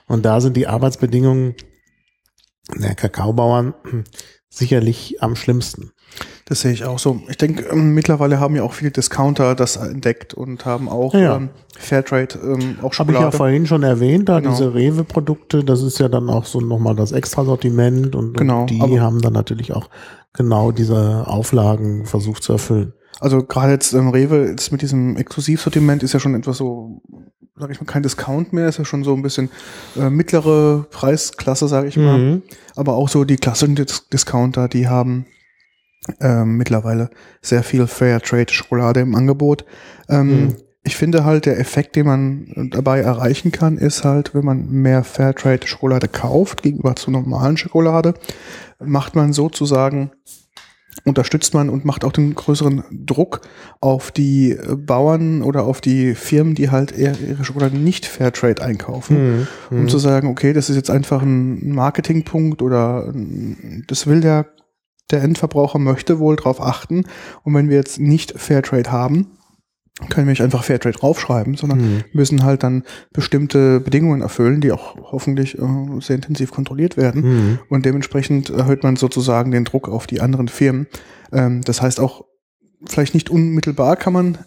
Und 0.06 0.24
da 0.24 0.40
sind 0.40 0.56
die 0.56 0.66
Arbeitsbedingungen 0.66 1.54
der 2.74 2.94
Kakaobauern 2.94 3.74
sicherlich 4.48 5.22
am 5.22 5.36
schlimmsten. 5.36 5.92
Das 6.46 6.60
sehe 6.60 6.72
ich 6.72 6.84
auch 6.84 6.98
so. 6.98 7.20
Ich 7.28 7.36
denke, 7.36 7.64
ähm, 7.70 7.92
mittlerweile 7.92 8.38
haben 8.38 8.54
ja 8.54 8.62
auch 8.62 8.72
viele 8.72 8.90
Discounter 8.92 9.54
das 9.54 9.76
entdeckt 9.76 10.32
und 10.34 10.64
haben 10.64 10.88
auch 10.88 11.12
Ja. 11.14 11.36
ähm, 11.36 11.50
Fairtrade 11.76 12.38
ähm, 12.42 12.76
auch 12.80 12.84
Habe 12.84 12.86
ich 12.86 12.94
Schokolade. 12.94 13.24
ja 13.24 13.30
vorhin 13.32 13.66
schon 13.66 13.82
erwähnt, 13.82 14.28
da 14.28 14.38
Genau. 14.40 14.52
diese 14.52 14.72
Rewe-Produkte, 14.74 15.64
das 15.64 15.82
ist 15.82 15.98
ja 15.98 16.08
dann 16.08 16.30
auch 16.30 16.44
so 16.46 16.60
nochmal 16.60 16.94
das 16.94 17.12
Extrasortiment 17.12 18.14
und, 18.14 18.36
Genau, 18.36 18.62
und 18.62 18.70
die 18.70 19.00
haben 19.00 19.20
dann 19.20 19.32
natürlich 19.32 19.72
auch 19.74 19.90
genau 20.32 20.70
diese 20.70 21.26
Auflagen 21.26 22.06
versucht 22.06 22.42
zu 22.44 22.52
erfüllen. 22.52 22.92
Also 23.20 23.42
gerade 23.42 23.72
jetzt 23.72 23.92
ähm, 23.94 24.08
Rewe 24.08 24.48
jetzt 24.48 24.72
mit 24.72 24.82
diesem 24.82 25.16
Exklusivsortiment 25.16 26.02
ist 26.02 26.12
ja 26.12 26.20
schon 26.20 26.34
etwas 26.34 26.58
so, 26.58 27.02
sage 27.56 27.72
ich 27.72 27.80
mal, 27.80 27.86
kein 27.86 28.02
Discount 28.02 28.52
mehr, 28.52 28.68
ist 28.68 28.78
ja 28.78 28.84
schon 28.84 29.04
so 29.04 29.14
ein 29.14 29.22
bisschen 29.22 29.50
äh, 29.96 30.10
mittlere 30.10 30.86
Preisklasse, 30.90 31.68
sage 31.68 31.88
ich 31.88 31.96
mal. 31.96 32.18
Mhm. 32.18 32.42
Aber 32.74 32.94
auch 32.94 33.08
so 33.08 33.24
die 33.24 33.36
klassischen 33.36 33.74
Dis 33.76 34.08
Discounter, 34.08 34.68
die 34.68 34.88
haben 34.88 35.26
ähm, 36.20 36.56
mittlerweile 36.56 37.10
sehr 37.40 37.62
viel 37.62 37.86
Fairtrade-Schokolade 37.86 39.00
im 39.00 39.14
Angebot. 39.14 39.64
Ähm, 40.08 40.28
Mhm. 40.28 40.56
Ich 40.86 40.94
finde 40.94 41.24
halt, 41.24 41.46
der 41.46 41.58
Effekt, 41.58 41.96
den 41.96 42.06
man 42.06 42.70
dabei 42.70 43.00
erreichen 43.00 43.50
kann, 43.50 43.76
ist 43.76 44.04
halt, 44.04 44.36
wenn 44.36 44.44
man 44.44 44.70
mehr 44.70 45.02
Fairtrade-Schokolade 45.02 46.06
kauft 46.06 46.62
gegenüber 46.62 46.94
zu 46.94 47.10
normalen 47.10 47.56
Schokolade, 47.56 48.14
macht 48.78 49.16
man 49.16 49.32
sozusagen 49.32 50.12
unterstützt 51.04 51.54
man 51.54 51.68
und 51.68 51.84
macht 51.84 52.04
auch 52.04 52.12
den 52.12 52.34
größeren 52.34 52.84
Druck 52.90 53.42
auf 53.80 54.10
die 54.10 54.52
äh, 54.52 54.74
Bauern 54.76 55.42
oder 55.42 55.64
auf 55.64 55.80
die 55.80 56.14
Firmen, 56.14 56.54
die 56.54 56.70
halt 56.70 56.92
eher 56.92 57.14
ihre 57.20 57.44
Schokolade 57.44 57.76
nicht 57.78 58.06
Fairtrade 58.06 58.62
einkaufen, 58.62 59.46
Mhm. 59.70 59.78
um 59.80 59.88
zu 59.88 59.98
sagen, 59.98 60.28
okay, 60.28 60.52
das 60.52 60.70
ist 60.70 60.76
jetzt 60.76 60.90
einfach 60.90 61.22
ein 61.22 61.70
Marketingpunkt 61.74 62.62
oder 62.62 63.06
ein- 63.14 63.84
das 63.88 64.06
will 64.06 64.20
der, 64.20 64.46
der 65.10 65.22
Endverbraucher 65.22 65.78
möchte 65.78 66.18
wohl 66.18 66.36
drauf 66.36 66.60
achten. 66.60 67.04
Und 67.44 67.54
wenn 67.54 67.68
wir 67.68 67.76
jetzt 67.76 68.00
nicht 68.00 68.32
Fairtrade 68.40 68.90
haben, 68.90 69.28
können 70.10 70.26
wir 70.26 70.32
nicht 70.32 70.42
einfach 70.42 70.62
Fairtrade 70.62 70.98
draufschreiben, 70.98 71.54
sondern 71.54 71.78
Mhm. 71.78 72.04
müssen 72.12 72.44
halt 72.44 72.62
dann 72.62 72.84
bestimmte 73.12 73.80
Bedingungen 73.80 74.20
erfüllen, 74.20 74.60
die 74.60 74.72
auch 74.72 74.96
hoffentlich 75.10 75.58
äh, 75.58 75.62
sehr 76.00 76.16
intensiv 76.16 76.50
kontrolliert 76.52 76.96
werden. 76.96 77.22
Mhm. 77.22 77.58
Und 77.70 77.86
dementsprechend 77.86 78.50
erhöht 78.50 78.82
man 78.82 78.96
sozusagen 78.96 79.50
den 79.50 79.64
Druck 79.64 79.88
auf 79.88 80.06
die 80.06 80.20
anderen 80.20 80.48
Firmen. 80.48 80.86
Ähm, 81.32 81.62
das 81.62 81.80
heißt 81.80 81.98
auch, 81.98 82.24
vielleicht 82.86 83.14
nicht 83.14 83.30
unmittelbar 83.30 83.96
kann 83.96 84.12
man 84.12 84.38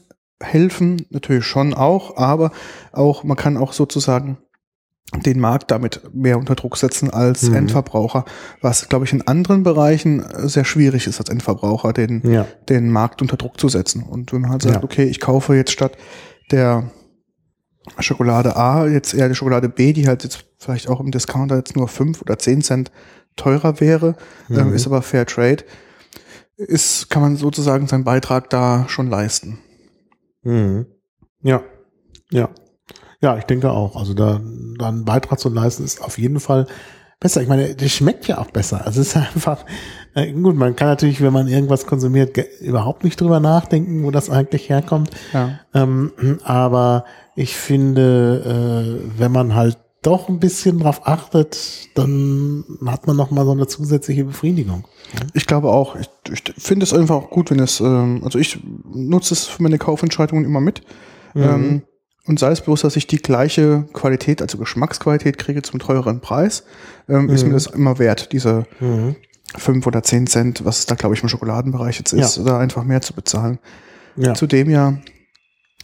helfen, 0.41 1.05
natürlich 1.09 1.45
schon 1.45 1.73
auch, 1.73 2.15
aber 2.15 2.51
auch, 2.91 3.23
man 3.23 3.35
kann 3.35 3.57
auch 3.57 3.73
sozusagen 3.73 4.37
den 5.25 5.39
Markt 5.39 5.71
damit 5.71 6.01
mehr 6.13 6.37
unter 6.37 6.55
Druck 6.55 6.77
setzen 6.77 7.09
als 7.09 7.43
Mhm. 7.49 7.55
Endverbraucher, 7.55 8.25
was, 8.61 8.89
glaube 8.89 9.05
ich, 9.05 9.13
in 9.13 9.25
anderen 9.27 9.63
Bereichen 9.63 10.21
äh, 10.23 10.47
sehr 10.47 10.65
schwierig 10.65 11.07
ist 11.07 11.19
als 11.19 11.29
Endverbraucher, 11.29 11.93
den, 11.93 12.21
Ja. 12.31 12.45
den 12.69 12.91
Markt 12.91 13.21
unter 13.21 13.37
Druck 13.37 13.59
zu 13.59 13.69
setzen. 13.69 14.03
Und 14.03 14.31
wenn 14.33 14.41
man 14.41 14.51
halt 14.51 14.61
sagt, 14.61 14.75
Ja. 14.75 14.83
okay, 14.83 15.05
ich 15.05 15.19
kaufe 15.19 15.55
jetzt 15.55 15.71
statt 15.71 15.97
der 16.51 16.91
Schokolade 17.99 18.55
A 18.55 18.85
jetzt 18.87 19.13
eher 19.15 19.29
die 19.29 19.35
Schokolade 19.35 19.67
B, 19.69 19.93
die 19.93 20.07
halt 20.07 20.23
jetzt 20.23 20.45
vielleicht 20.59 20.89
auch 20.89 20.99
im 20.99 21.09
Discounter 21.11 21.55
jetzt 21.57 21.75
nur 21.75 21.87
fünf 21.87 22.21
oder 22.21 22.37
zehn 22.37 22.61
Cent 22.61 22.91
teurer 23.35 23.79
wäre, 23.79 24.15
ähm, 24.49 24.67
Mhm. 24.69 24.73
ist 24.73 24.85
aber 24.85 25.01
Fair 25.01 25.25
Trade, 25.25 25.63
ist, 26.57 27.09
kann 27.09 27.21
man 27.21 27.35
sozusagen 27.37 27.87
seinen 27.87 28.03
Beitrag 28.03 28.49
da 28.49 28.85
schon 28.89 29.07
leisten. 29.09 29.59
Mhm. 30.43 30.85
Ja. 31.41 31.63
Ja. 32.31 32.49
Ja, 33.21 33.37
ich 33.37 33.43
denke 33.43 33.71
auch. 33.71 33.95
Also 33.95 34.13
da, 34.13 34.39
da 34.77 34.87
einen 34.87 35.05
Beitrag 35.05 35.39
zu 35.39 35.49
leisten 35.49 35.83
ist 35.83 36.01
auf 36.01 36.17
jeden 36.17 36.39
Fall 36.39 36.67
besser. 37.19 37.41
Ich 37.41 37.49
meine, 37.49 37.75
das 37.75 37.91
schmeckt 37.91 38.27
ja 38.27 38.37
auch 38.39 38.51
besser. 38.51 38.85
Also 38.85 39.01
es 39.01 39.09
ist 39.09 39.17
einfach, 39.35 39.65
äh, 40.15 40.31
gut, 40.31 40.55
man 40.55 40.75
kann 40.75 40.87
natürlich, 40.87 41.21
wenn 41.21 41.33
man 41.33 41.47
irgendwas 41.47 41.85
konsumiert, 41.85 42.37
überhaupt 42.61 43.03
nicht 43.03 43.19
drüber 43.19 43.39
nachdenken, 43.39 44.03
wo 44.03 44.11
das 44.11 44.29
eigentlich 44.29 44.69
herkommt. 44.69 45.11
Ja. 45.33 45.59
Ähm, 45.73 46.11
aber 46.43 47.05
ich 47.35 47.55
finde, 47.55 49.01
äh, 49.05 49.19
wenn 49.19 49.31
man 49.31 49.55
halt 49.55 49.77
doch 50.01 50.29
ein 50.29 50.39
bisschen 50.39 50.79
drauf 50.79 51.01
achtet, 51.05 51.89
dann 51.95 52.63
hat 52.85 53.05
man 53.05 53.17
noch 53.17 53.31
mal 53.31 53.43
so 53.43 53.51
eine 53.51 53.67
zusätzliche 53.67 54.23
Befriedigung. 54.23 54.85
Ich 55.33 55.45
glaube 55.45 55.69
auch, 55.69 55.97
ich, 55.97 56.09
ich 56.31 56.53
finde 56.57 56.85
es 56.85 56.93
einfach 56.93 57.15
auch 57.15 57.29
gut, 57.29 57.51
wenn 57.51 57.59
es, 57.59 57.81
ähm, 57.81 58.21
also 58.23 58.39
ich 58.39 58.59
nutze 58.93 59.33
es 59.33 59.45
für 59.45 59.61
meine 59.61 59.77
Kaufentscheidungen 59.77 60.45
immer 60.45 60.61
mit. 60.61 60.83
Mhm. 61.33 61.43
Ähm, 61.43 61.81
Und 62.27 62.39
sei 62.39 62.51
es 62.51 62.61
bloß, 62.61 62.81
dass 62.81 62.95
ich 62.95 63.07
die 63.07 63.17
gleiche 63.17 63.85
Qualität, 63.93 64.41
also 64.41 64.57
Geschmacksqualität 64.57 65.37
kriege 65.37 65.61
zum 65.61 65.79
teureren 65.79 66.19
Preis, 66.19 66.63
ähm, 67.07 67.29
ist 67.29 67.45
mir 67.45 67.53
das 67.53 67.65
immer 67.67 67.97
wert, 67.97 68.31
diese 68.33 68.65
Mhm. 68.79 69.15
fünf 69.57 69.87
oder 69.87 70.03
zehn 70.03 70.27
Cent, 70.27 70.63
was 70.63 70.79
es 70.79 70.85
da, 70.85 70.95
glaube 70.95 71.15
ich, 71.15 71.23
im 71.23 71.29
Schokoladenbereich 71.29 71.97
jetzt 71.97 72.13
ist, 72.13 72.37
Ja. 72.37 72.43
da 72.43 72.59
einfach 72.59 72.83
mehr 72.83 73.01
zu 73.01 73.13
bezahlen. 73.13 73.57
Ja. 74.15 74.35
Zudem 74.35 74.69
ja 74.69 74.99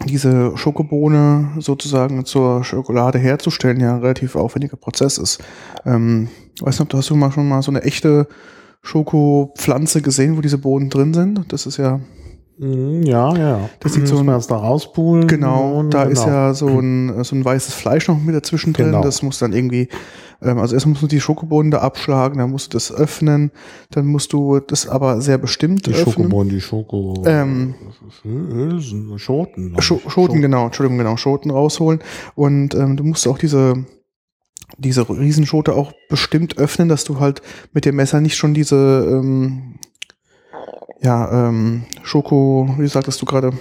diese 0.05 0.55
Schokobohne 0.57 1.53
sozusagen 1.59 2.25
zur 2.25 2.63
Schokolade 2.63 3.17
herzustellen 3.17 3.79
ja 3.79 3.95
ein 3.95 4.01
relativ 4.01 4.35
aufwendiger 4.35 4.75
Prozess 4.77 5.17
ist. 5.17 5.41
Ähm, 5.85 6.27
weiß 6.59 6.75
nicht, 6.75 6.81
ob 6.81 6.89
du 6.89 6.97
hast 6.97 7.09
du 7.09 7.15
mal 7.15 7.31
schon 7.31 7.47
mal 7.47 7.61
so 7.61 7.71
eine 7.71 7.81
echte 7.83 8.27
Schokopflanze 8.83 10.01
gesehen, 10.01 10.37
wo 10.37 10.41
diese 10.41 10.57
Bohnen 10.57 10.89
drin 10.89 11.13
sind? 11.13 11.51
Das 11.51 11.65
ist 11.65 11.77
ja 11.77 11.97
Mhm, 11.97 12.03
Ja, 12.57 13.35
ja. 13.35 13.69
Das 13.81 13.93
sieht 13.93 14.03
Muss 14.03 14.09
so 14.11 14.19
ein- 14.19 14.25
man 14.25 14.35
erst 14.35 14.49
da 14.49 14.55
rauspulen. 14.55 15.27
Genau, 15.27 15.77
Und 15.79 15.93
da 15.93 16.03
genau. 16.05 16.13
ist 16.13 16.25
ja 16.25 16.53
so 16.53 16.67
ein, 16.67 17.23
so 17.23 17.35
ein 17.35 17.43
weißes 17.43 17.73
Fleisch 17.73 18.07
noch 18.07 18.17
mit 18.21 18.33
dazwischen 18.33 18.71
drin. 18.73 18.87
Genau. 18.87 19.01
Das 19.03 19.21
muss 19.21 19.39
dann 19.39 19.51
irgendwie, 19.51 19.89
ähm, 20.41 20.59
also 20.59 20.73
erst 20.75 20.85
musst 20.85 21.01
du 21.01 21.07
die 21.07 21.19
Schokobohnen 21.19 21.69
da 21.69 21.79
abschlagen, 21.79 22.37
dann 22.37 22.51
musst 22.51 22.73
du 22.73 22.77
das 22.77 22.93
öffnen, 22.93 23.51
dann 23.91 24.05
musst 24.05 24.31
du 24.31 24.59
das 24.61 24.87
aber 24.87 25.19
sehr 25.19 25.37
bestimmt 25.37 25.85
die 25.85 25.91
öffnen. 25.91 26.13
Schokobohnen, 26.13 26.49
die 26.49 26.61
Schoko. 26.61 27.23
Ähm, 27.25 27.75
Schoten. 29.17 29.69
glaub 29.71 29.83
Scho 29.83 29.99
ich. 30.05 30.11
Schoten, 30.11 30.41
genau, 30.41 30.65
Entschuldigung, 30.67 30.97
genau, 30.97 31.17
Schoten 31.17 31.51
rausholen. 31.51 31.99
Und 32.35 32.73
ähm, 32.75 32.95
du 32.97 33.03
musst 33.03 33.27
auch 33.27 33.37
diese, 33.37 33.85
diese 34.77 35.07
Riesenschote 35.09 35.73
auch 35.73 35.91
bestimmt 36.09 36.57
öffnen, 36.57 36.89
dass 36.89 37.03
du 37.03 37.19
halt 37.19 37.41
mit 37.73 37.85
dem 37.85 37.95
Messer 37.97 38.21
nicht 38.21 38.35
schon 38.37 38.53
diese, 38.53 39.07
ähm, 39.11 39.75
ja, 41.01 41.47
ähm, 41.49 41.83
Schoko, 42.03 42.67
wie 42.77 42.87
sagtest 42.87 43.21
du 43.21 43.25
gerade, 43.25 43.51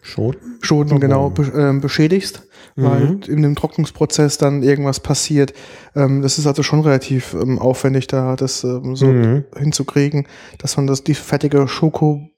Schoten? 0.00 0.58
Schoten 0.60 1.00
genau 1.00 1.30
be 1.30 1.44
ähm, 1.56 1.80
beschädigst, 1.80 2.42
weil 2.76 3.06
Mhm. 3.06 3.20
in 3.26 3.42
dem 3.42 3.54
Trocknungsprozess 3.54 4.36
dann 4.36 4.62
irgendwas 4.62 5.00
passiert. 5.00 5.54
Ähm, 5.96 6.20
das 6.20 6.38
ist 6.38 6.46
also 6.46 6.62
schon 6.62 6.80
relativ 6.80 7.32
ähm, 7.34 7.58
aufwendig, 7.58 8.06
da 8.06 8.36
das 8.36 8.64
ähm, 8.64 8.96
so 8.96 9.06
Mhm. 9.06 9.44
hinzukriegen, 9.56 10.26
dass 10.58 10.76
man 10.76 10.86
das 10.86 11.04
die 11.04 11.14
fertige 11.14 11.66
Schokobohne 11.68 12.28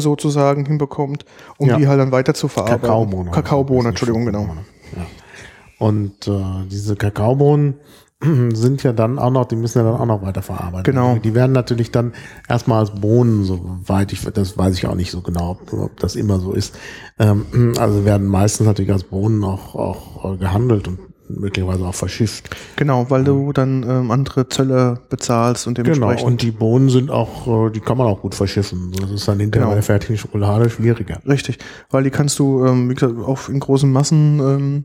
sozusagen 0.00 0.64
hinbekommt, 0.64 1.26
um 1.58 1.68
Ja. 1.68 1.76
die 1.76 1.88
halt 1.88 2.00
dann 2.00 2.12
weiter 2.12 2.32
zu 2.32 2.48
verarbeiten. 2.48 2.82
Kakaobohne. 2.82 3.30
Kakaobohne, 3.32 3.88
Entschuldigung, 3.90 4.24
genau. 4.24 4.44
Ja. 4.96 5.06
Und 5.78 6.26
äh, 6.26 6.66
diese 6.70 6.96
Kakaobohnen 6.96 7.74
sind 8.54 8.82
ja 8.82 8.92
dann 8.92 9.18
auch 9.18 9.30
noch, 9.30 9.46
die 9.46 9.56
müssen 9.56 9.78
ja 9.78 9.84
dann 9.90 10.00
auch 10.00 10.06
noch 10.06 10.22
weiter 10.22 10.42
verarbeitet 10.42 10.84
Genau. 10.86 11.08
werden. 11.08 11.22
Die 11.22 11.34
werden 11.34 11.52
natürlich 11.52 11.90
dann 11.90 12.12
erstmal 12.48 12.80
als 12.80 12.90
Bohnen, 12.90 13.44
soweit 13.44 14.12
ich, 14.12 14.22
das 14.22 14.58
weiß 14.58 14.74
ich 14.76 14.86
auch 14.86 14.94
nicht 14.94 15.10
so 15.10 15.20
genau, 15.22 15.58
ob, 15.70 15.98
das 16.00 16.16
immer 16.16 16.38
so 16.38 16.52
ist. 16.52 16.76
Ähm, 17.18 17.46
also 17.78 18.04
werden 18.04 18.26
meistens 18.26 18.66
natürlich 18.66 18.92
als 18.92 19.04
Bohnen 19.04 19.42
auch, 19.44 19.74
auch 19.74 20.34
äh, 20.34 20.36
gehandelt 20.36 20.86
und 20.88 20.98
möglicherweise 21.32 21.86
auch 21.86 21.94
verschifft. 21.94 22.50
Genau, 22.74 23.08
weil 23.08 23.22
du 23.22 23.52
dann 23.52 23.84
ähm, 23.88 24.10
andere 24.10 24.48
Zölle 24.48 25.00
bezahlst 25.10 25.66
und 25.68 25.74
Genau, 25.74 25.92
dementsprechend. 25.94 26.26
und 26.26 26.42
die 26.42 26.50
Bohnen 26.50 26.90
sind 26.90 27.08
auch, 27.10 27.68
äh, 27.68 27.70
die 27.70 27.78
kann 27.80 27.96
man 27.96 28.08
auch 28.08 28.20
gut 28.20 28.34
verschiffen. 28.34 28.90
Das 29.00 29.10
ist 29.12 29.28
dann 29.28 29.38
hinterher 29.38 29.62
Genau. 29.66 29.70
bei 29.70 29.74
der 29.76 29.82
fertigen 29.84 30.16
Schokolade 30.18 30.68
schwieriger. 30.70 31.20
Richtig, 31.26 31.58
weil 31.90 32.02
die 32.02 32.10
kannst 32.10 32.38
du, 32.40 32.66
ähm, 32.66 32.90
wie 32.90 32.94
gesagt, 32.94 33.14
auch 33.18 33.48
in 33.48 33.60
großen 33.60 33.90
Massen 33.90 34.40
ähm, 34.40 34.84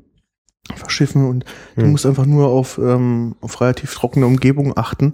verschiffen 0.76 1.30
und 1.30 1.46
du 1.76 1.84
Hm. 1.84 1.92
musst 1.92 2.06
einfach 2.06 2.26
nur 2.26 2.48
auf, 2.48 2.78
ähm, 2.80 3.36
auf 3.42 3.62
relativ 3.62 3.94
trockene 3.94 4.26
Umgebung 4.26 4.76
achten. 4.76 5.14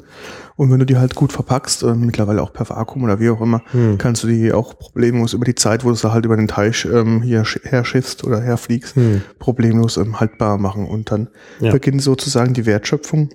Und 0.55 0.71
wenn 0.71 0.79
du 0.79 0.85
die 0.85 0.97
halt 0.97 1.13
gut 1.15 1.33
verpackst, 1.33 1.83
äh, 1.83 1.93
mittlerweile 1.93 2.41
auch 2.41 2.53
per 2.53 2.69
Vakuum 2.69 3.03
oder 3.03 3.19
wie 3.19 3.29
auch 3.29 3.41
immer, 3.41 3.61
Hm. 3.71 3.97
kannst 3.97 4.23
du 4.23 4.27
die 4.27 4.53
auch 4.53 4.77
problemlos 4.79 5.33
über 5.33 5.43
die 5.45 5.55
Zeit, 5.55 5.83
wo 5.83 5.89
du 5.89 5.95
sie 5.95 6.11
halt 6.13 6.25
über 6.25 6.37
den 6.37 6.47
Teich 6.47 6.85
ähm, 6.85 7.21
hier 7.21 7.43
sch- 7.43 7.65
herschiffst 7.65 8.23
oder 8.23 8.39
herfliegst, 8.41 8.95
Hm. 8.95 9.21
problemlos 9.39 9.97
ähm, 9.97 10.19
haltbar 10.19 10.57
machen. 10.57 10.87
Und 10.87 11.11
dann 11.11 11.27
Ja. 11.59 11.71
beginnt 11.71 12.01
sozusagen 12.01 12.53
die 12.53 12.65
Wertschöpfung 12.65 13.29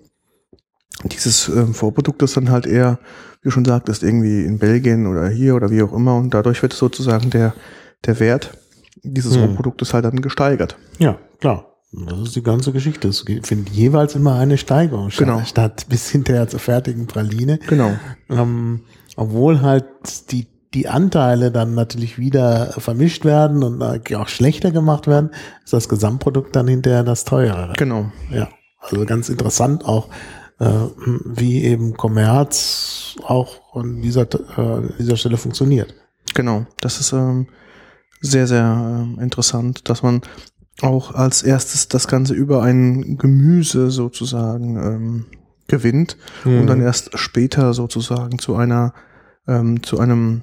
dieses 1.04 1.48
ähm, 1.48 1.74
Vorproduktes 1.74 2.32
dann 2.34 2.50
halt 2.50 2.66
eher, 2.66 2.98
wie 3.42 3.48
du 3.48 3.50
schon 3.50 3.64
sagtest, 3.66 4.02
irgendwie 4.02 4.44
in 4.44 4.58
Belgien 4.58 5.06
oder 5.06 5.28
hier 5.28 5.54
oder 5.54 5.70
wie 5.70 5.82
auch 5.82 5.92
immer. 5.92 6.16
Und 6.16 6.32
dadurch 6.32 6.62
wird 6.62 6.72
sozusagen 6.72 7.28
der, 7.30 7.54
der 8.06 8.18
Wert 8.20 8.56
dieses 9.02 9.34
Hm. 9.36 9.42
Rohproduktes 9.42 9.92
halt 9.92 10.04
dann 10.06 10.20
gesteigert. 10.22 10.78
Ja, 10.98 11.18
klar. 11.40 11.72
Das 11.96 12.18
ist 12.20 12.36
die 12.36 12.42
ganze 12.42 12.72
Geschichte. 12.72 13.08
Es 13.08 13.20
findet 13.20 13.70
jeweils 13.70 14.14
immer 14.14 14.34
eine 14.34 14.58
Steigerung 14.58 15.10
statt, 15.10 15.26
Genau. 15.26 15.44
statt 15.44 15.86
bis 15.88 16.10
hinterher 16.10 16.46
zur 16.46 16.60
fertigen 16.60 17.06
Praline. 17.06 17.58
Genau. 17.66 17.92
Ähm, 18.28 18.82
obwohl 19.16 19.62
halt 19.62 19.86
die, 20.30 20.46
die 20.74 20.88
Anteile 20.88 21.50
dann 21.50 21.74
natürlich 21.74 22.18
wieder 22.18 22.72
vermischt 22.72 23.24
werden 23.24 23.62
und 23.62 23.80
äh, 23.80 24.14
auch 24.16 24.28
schlechter 24.28 24.72
gemacht 24.72 25.06
werden, 25.06 25.30
ist 25.64 25.72
das 25.72 25.88
Gesamtprodukt 25.88 26.54
dann 26.54 26.68
hinterher 26.68 27.02
das 27.02 27.24
teurere. 27.24 27.72
Genau. 27.78 28.12
Ja, 28.30 28.48
also 28.80 29.04
ganz 29.06 29.30
interessant 29.30 29.86
auch, 29.86 30.10
äh, 30.58 30.66
wie 31.24 31.64
eben 31.64 31.94
Kommerz 31.94 33.16
auch 33.22 33.74
an 33.74 34.02
dieser, 34.02 34.22
äh, 34.22 34.82
dieser 34.98 35.16
Stelle 35.16 35.38
funktioniert. 35.38 35.94
Genau. 36.34 36.66
Das 36.80 37.00
ist 37.00 37.12
ähm, 37.12 37.48
sehr, 38.20 38.46
sehr 38.46 38.64
ähm, 38.64 39.18
interessant, 39.18 39.88
dass 39.88 40.02
man 40.02 40.20
auch 40.82 41.14
als 41.14 41.42
erstes 41.42 41.88
das 41.88 42.06
Ganze 42.08 42.34
über 42.34 42.62
ein 42.62 43.16
Gemüse 43.18 43.90
sozusagen 43.90 44.76
ähm, 44.76 45.24
gewinnt 45.68 46.16
und 46.44 46.62
Mhm. 46.62 46.66
dann 46.66 46.80
erst 46.80 47.18
später 47.18 47.72
sozusagen 47.74 48.38
zu 48.38 48.54
einer 48.56 48.92
ähm, 49.48 49.82
zu 49.82 49.98
einem 49.98 50.42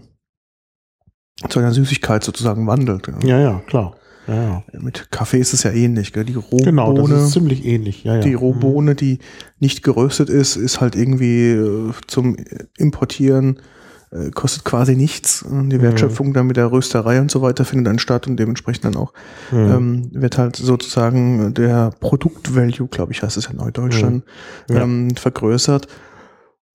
zu 1.49 1.59
einer 1.59 1.71
Süßigkeit 1.71 2.23
sozusagen 2.23 2.67
wandelt. 2.67 3.07
Ja, 3.23 3.39
ja, 3.39 3.59
klar. 3.67 3.95
Ja, 4.27 4.35
ja. 4.43 4.63
Mit 4.79 5.11
Kaffee 5.11 5.39
ist 5.39 5.53
es 5.53 5.63
ja 5.63 5.71
ähnlich, 5.71 6.13
gell? 6.13 6.23
Die 6.23 6.35
Rohbohne, 6.35 6.63
Genau, 6.63 6.93
das 6.95 7.09
ist 7.27 7.31
ziemlich 7.33 7.65
ähnlich. 7.65 8.05
Ja, 8.05 8.15
ja. 8.15 8.21
die 8.21 8.33
Rohbohne, 8.33 8.95
die 8.95 9.19
nicht 9.59 9.83
geröstet 9.83 10.29
ist, 10.29 10.55
ist 10.55 10.79
halt 10.79 10.95
irgendwie 10.95 11.49
äh, 11.51 11.91
zum 12.07 12.37
Importieren 12.77 13.59
äh, 14.13 14.29
kostet 14.31 14.63
quasi 14.63 14.95
nichts. 14.95 15.41
Und 15.43 15.69
Die 15.71 15.81
Wertschöpfung 15.81 16.33
dann 16.33 16.47
mit 16.47 16.57
der 16.57 16.71
Rösterei 16.71 17.19
und 17.19 17.31
so 17.31 17.41
weiter 17.41 17.65
findet 17.65 17.87
dann 17.87 17.99
statt 17.99 18.27
und 18.27 18.37
dementsprechend 18.37 18.85
dann 18.85 18.95
auch 18.95 19.13
Mhm. 19.51 19.57
ähm, 19.71 20.09
wird 20.13 20.37
halt 20.37 20.55
sozusagen 20.55 21.53
der 21.53 21.91
Produktvalue, 21.99 22.87
glaube 22.87 23.11
ich, 23.11 23.23
heißt 23.23 23.37
es 23.37 23.47
ja 23.47 23.53
Neudeutsch, 23.53 24.01
dann 24.01 24.23
Mhm. 24.69 24.75
Ja. 24.75 24.81
ähm, 24.83 25.15
vergrößert 25.15 25.87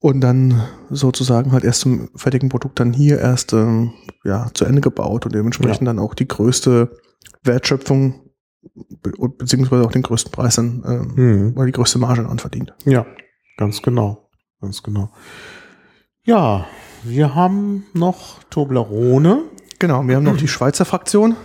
und 0.00 0.20
dann 0.20 0.62
sozusagen 0.90 1.52
halt 1.52 1.64
erst 1.64 1.80
zum 1.80 2.08
fertigen 2.14 2.48
Produkt 2.48 2.78
dann 2.80 2.92
hier 2.92 3.18
erst 3.18 3.52
ähm, 3.52 3.92
ja, 4.24 4.50
zu 4.54 4.64
Ende 4.64 4.80
gebaut 4.80 5.26
und 5.26 5.34
dementsprechend 5.34 5.86
dann 5.88 5.98
auch 5.98 6.14
die 6.14 6.28
größte 6.28 6.90
Wertschöpfung 7.44 8.22
be 9.02 9.12
beziehungsweise 9.38 9.84
auch 9.84 9.92
den 9.92 10.02
größten 10.02 10.32
Preis 10.32 10.56
dann 10.56 10.82
ähm, 10.86 11.12
Mhm. 11.14 11.52
oder 11.56 11.66
die 11.66 11.72
größte 11.72 11.98
Marge 11.98 12.22
dann 12.24 12.38
verdient. 12.38 12.74
Ja, 12.84 13.06
ganz 13.56 13.80
genau. 13.82 14.28
Ganz 14.60 14.82
genau. 14.82 15.10
Ja, 16.24 16.66
wir 17.04 17.34
haben 17.34 17.86
noch 17.94 18.42
Toblerone, 18.50 19.42
Genau, 19.78 20.02
wir 20.08 20.16
haben 20.16 20.24
noch 20.24 20.36
die 20.36 20.48
Schweizer 20.48 20.84
Fraktion. 20.84 21.36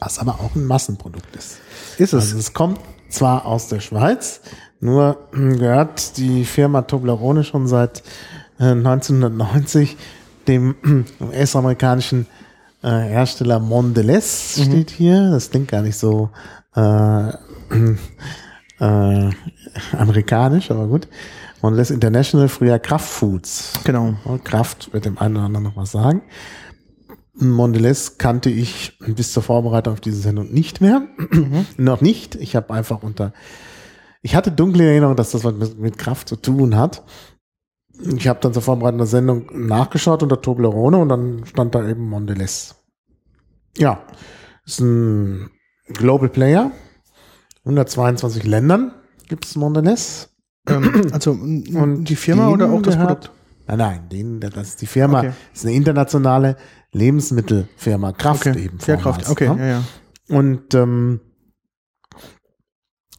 was 0.00 0.18
aber 0.18 0.34
auch 0.34 0.54
ein 0.56 0.64
Massenprodukt 0.66 1.34
ist. 1.36 1.58
Ist 1.98 2.12
es? 2.12 2.14
Also 2.14 2.38
es 2.38 2.52
kommt 2.52 2.80
zwar 3.08 3.46
aus 3.46 3.68
der 3.68 3.80
Schweiz, 3.80 4.40
nur 4.80 5.28
gehört 5.32 6.16
die 6.16 6.44
Firma 6.44 6.82
Toblerone 6.82 7.44
schon 7.44 7.68
seit 7.68 8.02
äh, 8.58 8.64
1990 8.64 9.96
dem 10.48 10.74
US-amerikanischen 11.20 12.26
äh, 12.82 12.88
Hersteller 12.88 13.60
Mondelez 13.60 14.60
steht 14.60 14.90
hier. 14.90 15.30
Das 15.30 15.50
klingt 15.50 15.68
gar 15.68 15.82
nicht 15.82 15.96
so 15.96 16.30
äh, 16.74 17.28
äh, 18.80 19.30
amerikanisch, 19.96 20.70
aber 20.70 20.86
gut. 20.86 21.08
Mondelez 21.62 21.90
International, 21.90 22.48
früher 22.48 22.78
Kraft 22.78 23.08
Foods. 23.08 23.72
Genau. 23.84 24.14
Kraft 24.44 24.92
wird 24.92 25.04
dem 25.04 25.18
einen 25.18 25.36
oder 25.36 25.46
anderen 25.46 25.64
noch 25.64 25.76
was 25.76 25.92
sagen. 25.92 26.22
Mondelez 27.34 28.18
kannte 28.18 28.50
ich 28.50 28.98
bis 28.98 29.32
zur 29.32 29.42
Vorbereitung 29.42 29.94
auf 29.94 30.00
diese 30.00 30.20
Sendung 30.20 30.52
nicht 30.52 30.80
mehr. 30.80 31.02
noch 31.76 32.00
nicht. 32.00 32.34
Ich 32.34 32.56
habe 32.56 32.72
einfach 32.74 33.02
unter. 33.02 33.32
Ich 34.22 34.34
hatte 34.34 34.50
dunkle 34.50 34.84
Erinnerung, 34.84 35.16
dass 35.16 35.30
das 35.30 35.44
was 35.44 35.54
mit, 35.54 35.78
mit 35.78 35.98
Kraft 35.98 36.28
zu 36.28 36.36
tun 36.36 36.76
hat. 36.76 37.04
Ich 38.16 38.28
habe 38.28 38.40
dann 38.40 38.52
zur 38.52 38.62
Vorbereitung 38.62 38.98
der 38.98 39.06
Sendung 39.06 39.48
nachgeschaut 39.66 40.22
unter 40.22 40.40
Toblerone 40.40 40.98
und 40.98 41.08
dann 41.08 41.44
stand 41.46 41.74
da 41.74 41.88
eben 41.88 42.08
Mondelez. 42.08 42.76
Ja, 43.76 44.02
ist 44.64 44.80
ein 44.80 45.50
Global 45.88 46.28
Player. 46.28 46.70
122 47.64 48.44
Ländern 48.44 48.92
gibt 49.28 49.44
es 49.44 49.56
Mondelez. 49.56 50.30
Ähm, 50.68 51.06
also 51.12 51.32
und 51.32 52.04
die 52.04 52.16
Firma 52.16 52.48
oder 52.48 52.70
auch 52.70 52.82
das 52.82 52.94
gehört- 52.94 53.20
Produkt? 53.20 53.30
Nein, 53.66 53.78
nein, 53.78 54.08
denen, 54.08 54.40
das 54.40 54.68
ist 54.68 54.80
die 54.80 54.86
Firma, 54.86 55.18
Okay. 55.18 55.32
ist 55.52 55.66
eine 55.66 55.74
internationale 55.74 56.56
Lebensmittelfirma, 56.92 58.12
Kraft 58.12 58.46
Okay. 58.46 58.64
eben. 58.64 58.78
Ja, 58.86 58.96
Kraft. 58.96 59.28
Okay, 59.28 59.48
ne? 59.54 59.58
ja, 59.58 59.66
ja. 59.66 59.84
Und 60.38 60.72
ähm, 60.74 61.20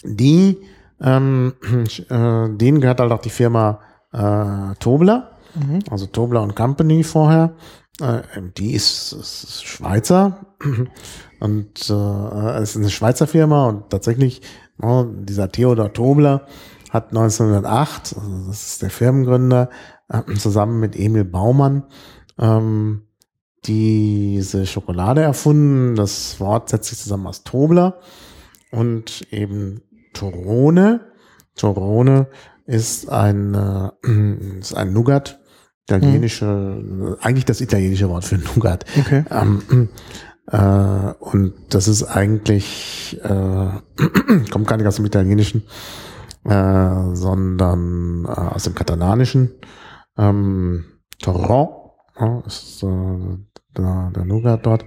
die, 0.04 0.58
ähm, 1.02 1.54
äh, 2.10 2.50
denen 2.58 2.82
gehört 2.82 3.00
halt 3.00 3.12
auch 3.12 3.22
die 3.22 3.30
Firma 3.30 3.80
äh, 4.12 4.76
Tobler, 4.80 5.32
Mhm. 5.56 5.80
also 5.90 6.06
Tobler 6.06 6.44
und 6.44 6.56
Company 6.56 7.04
vorher. 7.04 7.56
Äh, 8.00 8.22
die 8.58 8.74
ist, 8.74 9.14
ist 9.14 9.66
Schweizer 9.66 10.46
und 11.40 11.90
äh, 11.90 12.50
es 12.62 12.72
ist 12.72 12.78
eine 12.78 12.90
Schweizer 12.92 13.26
Firma 13.28 13.68
und 13.68 13.90
tatsächlich 13.90 14.42
oh, 14.82 15.06
dieser 15.08 15.52
Theodor 15.52 15.92
Tobler 15.92 16.46
hat 16.90 17.10
1908, 17.10 18.16
also 18.18 18.48
das 18.48 18.68
ist 18.68 18.82
der 18.82 18.90
Firmengründer, 18.90 19.70
äh, 20.10 20.34
zusammen 20.36 20.80
mit 20.80 20.98
Emil 20.98 21.26
Baumann 21.26 21.84
ähm, 22.40 23.03
diese 23.66 24.66
Schokolade 24.66 25.22
erfunden. 25.22 25.95
Das 25.95 26.40
Wort 26.40 26.70
setzt 26.70 26.90
sich 26.90 26.99
zusammen 26.99 27.28
aus 27.28 27.44
Tobler 27.44 27.99
und 28.72 29.28
eben 29.32 29.82
Torone. 30.14 31.02
Torone 31.56 32.28
ist 32.66 33.10
ein, 33.10 33.53
äh, 33.53 34.60
ist 34.60 34.76
ein 34.76 34.94
Nougat, 34.94 35.40
italienische, 35.88 36.45
mhm. 36.45 37.16
eigentlich 37.22 37.45
das 37.45 37.61
italienische 37.61 38.10
Wort 38.10 38.26
für 38.26 38.38
Nougat. 38.38 38.86
Okay. 38.98 39.26
Ähm, 39.30 39.90
äh, 40.52 41.14
und 41.20 41.53
das 41.70 41.88
ist 41.88 42.03
eigentlich, 42.03 43.20
äh, 43.24 43.70
kommt 44.52 44.68
gar 44.68 44.78
nicht 44.78 44.88
aus 44.88 44.95
dem 44.95 45.06
Italienischen, 45.06 45.64
äh, 46.45 47.16
sondern 47.16 48.26
äh, 48.26 48.30
aus 48.30 48.64
dem 48.64 48.76
Katalanischen. 48.76 49.52
Ähm, 50.18 50.86
Torrent 51.22 51.70
ja, 52.20 52.44
ist 52.45 52.84
äh, 52.84 53.38
der, 53.78 54.11
der 54.16 54.26
Nougat 54.26 54.66
dort. 54.66 54.86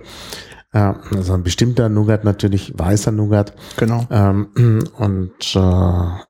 Ja, 0.75 1.01
also 1.15 1.35
ein 1.35 1.43
bestimmter 1.43 1.89
Nougat 1.91 2.25
natürlich, 2.25 2.73
weißer 2.79 3.13
Nougat. 3.13 3.55
Genau. 3.77 4.07
Ähm, 4.11 4.85
und 4.97 5.55
äh, 5.55 6.23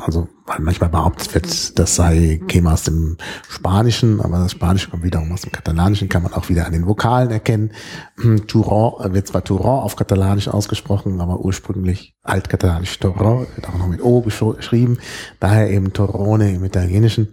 also 0.00 0.28
weil 0.46 0.60
manchmal 0.60 0.90
behauptet 0.90 1.34
wird, 1.34 1.78
das 1.78 1.96
sei 1.96 2.40
käme 2.46 2.70
aus 2.70 2.82
dem 2.82 3.16
Spanischen, 3.48 4.20
aber 4.20 4.38
das 4.38 4.52
Spanische 4.52 4.90
kommt 4.90 5.02
wiederum 5.02 5.32
aus 5.32 5.40
dem 5.40 5.52
Katalanischen, 5.52 6.10
kann 6.10 6.22
man 6.22 6.34
auch 6.34 6.50
wieder 6.50 6.66
an 6.66 6.72
den 6.72 6.86
Vokalen 6.86 7.30
erkennen. 7.30 7.72
Hm, 8.20 8.46
Touron 8.46 9.14
wird 9.14 9.26
zwar 9.26 9.42
Touron 9.42 9.82
auf 9.82 9.96
Katalanisch 9.96 10.48
ausgesprochen, 10.48 11.20
aber 11.22 11.40
ursprünglich 11.40 12.14
altkatalanisch 12.22 12.98
Touron, 12.98 13.46
wird 13.54 13.68
auch 13.68 13.78
noch 13.78 13.88
mit 13.88 14.04
O 14.04 14.20
geschrieben, 14.20 14.98
daher 15.40 15.70
eben 15.70 15.94
Torone 15.94 16.54
im 16.54 16.64
Italienischen. 16.64 17.28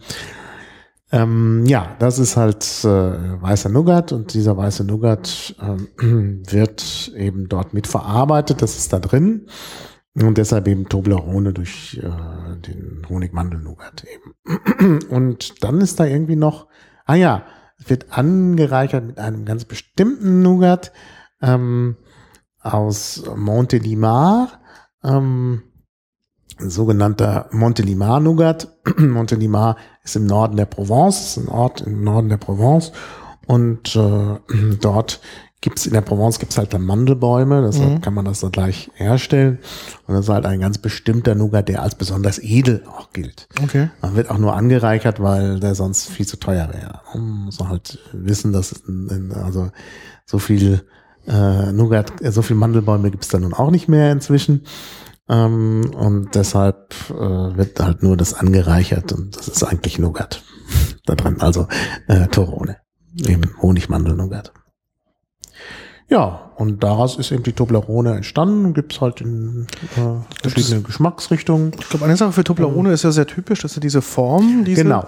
Ähm, 1.12 1.66
ja, 1.66 1.98
das 2.00 2.20
ist 2.20 2.38
halt 2.38 2.64
äh, 2.86 2.88
weißer 3.42 3.68
Nougat 3.68 4.14
und 4.14 4.34
dieser 4.34 4.56
weiße 4.56 4.86
Nougat 4.86 5.56
ähm, 5.62 6.44
wird 6.50 7.12
eben 7.18 7.50
dort 7.50 7.74
mitverarbeitet, 7.74 8.62
das 8.62 8.78
ist 8.78 8.94
da 8.94 9.00
drin. 9.00 9.48
Und 10.14 10.38
deshalb 10.38 10.68
eben 10.68 10.90
Toblerone 10.90 11.54
durch 11.54 12.00
äh, 12.04 12.58
den 12.58 13.06
Honigmandelnougat 13.08 14.04
eben. 14.04 15.06
Und 15.10 15.64
dann 15.64 15.80
ist 15.80 16.00
da 16.00 16.06
irgendwie 16.06 16.36
noch, 16.36 16.68
ah 17.06 17.16
ja, 17.16 17.46
es 17.78 17.90
wird 17.90 18.12
angereichert 18.12 19.06
mit 19.06 19.20
einem 19.20 19.46
ganz 19.46 19.64
bestimmten 19.66 20.42
Nougat 20.42 20.92
ähm, 21.42 21.96
aus 22.60 23.24
Montelimar, 23.36 24.60
ähm, 25.04 25.64
sogenannter 26.60 27.48
Montelimar-Nougat. 27.52 28.68
Montelimar 28.98 29.78
ist 30.04 30.18
im 30.18 30.26
Norden 30.26 30.58
der 30.58 30.66
Provence, 30.66 31.22
ist 31.22 31.38
ein 31.38 31.48
Ort 31.48 31.82
im 31.82 32.04
Norden 32.04 32.30
der 32.30 32.38
Provence 32.38 32.92
und 33.48 33.96
äh, 33.96 34.40
dort 34.82 35.22
gibt's 35.62 35.86
in 35.86 35.94
der 35.94 36.02
Provence 36.02 36.40
gibt's 36.40 36.58
halt 36.58 36.74
dann 36.74 36.84
Mandelbäume, 36.84 37.62
deshalb 37.62 37.92
mhm. 37.92 38.02
kann 38.02 38.14
man 38.14 38.26
das 38.26 38.40
da 38.40 38.50
gleich 38.50 38.92
herstellen. 38.96 39.60
Und 40.08 40.16
das 40.16 40.26
ist 40.26 40.30
halt 40.30 40.46
ein 40.46 40.60
ganz 40.60 40.80
bestimmter 40.80 41.36
Nougat, 41.36 41.70
der 41.70 41.84
als 41.84 41.96
besonders 41.96 42.40
edel 42.40 42.84
auch 42.88 43.12
gilt. 43.12 43.48
Okay. 43.64 43.90
Man 44.02 44.16
wird 44.16 44.30
auch 44.30 44.40
nur 44.40 44.56
angereichert, 44.56 45.22
weil 45.22 45.60
der 45.60 45.76
sonst 45.76 46.10
viel 46.10 46.28
zu 46.28 46.38
teuer 46.38 46.70
wäre. 46.74 47.02
Man 47.14 47.46
muss 47.46 47.60
halt 47.60 48.00
wissen, 48.12 48.52
dass 48.54 48.82
also 49.36 49.70
so 50.26 50.40
viel 50.40 50.84
äh, 51.28 51.72
Nougat, 51.72 52.12
so 52.24 52.42
viel 52.42 52.56
Mandelbäume 52.56 53.12
gibt's 53.12 53.28
da 53.28 53.40
nun 53.40 53.54
auch 53.54 53.70
nicht 53.70 53.88
mehr 53.88 54.12
inzwischen. 54.12 54.66
Ähm, 55.30 55.92
und 55.96 56.34
deshalb 56.34 56.94
äh, 57.10 57.14
wird 57.14 57.80
halt 57.80 58.02
nur 58.02 58.18
das 58.18 58.34
angereichert 58.34 59.14
und 59.14 59.38
das 59.38 59.48
ist 59.48 59.64
eigentlich 59.64 60.00
Nougat 60.00 60.44
da 61.06 61.16
dran, 61.16 61.40
also 61.40 61.68
äh, 62.08 62.28
Torone, 62.28 62.78
eben 63.16 63.44
Honigmandel-Nougat. 63.62 64.52
Ja, 66.12 66.52
und 66.58 66.84
daraus 66.84 67.18
ist 67.18 67.32
eben 67.32 67.44
die 67.44 67.54
Toblerone 67.54 68.16
entstanden. 68.18 68.74
Gibt 68.74 68.92
es 68.94 69.00
halt 69.02 69.22
in 69.22 69.66
äh, 69.96 70.42
verschiedene 70.42 70.82
Geschmacksrichtungen. 70.82 71.72
Ich 71.80 71.88
glaube, 71.88 72.04
eine 72.04 72.18
Sache 72.18 72.34
für 72.34 72.44
Toblerone 72.44 72.90
ähm, 72.90 72.94
ist 72.94 73.04
ja 73.04 73.12
sehr 73.12 73.26
typisch, 73.26 73.62
dass 73.62 73.78
er 73.78 73.80
diese 73.80 74.02
Form, 74.02 74.66
diese 74.66 74.84
genau. 74.84 75.08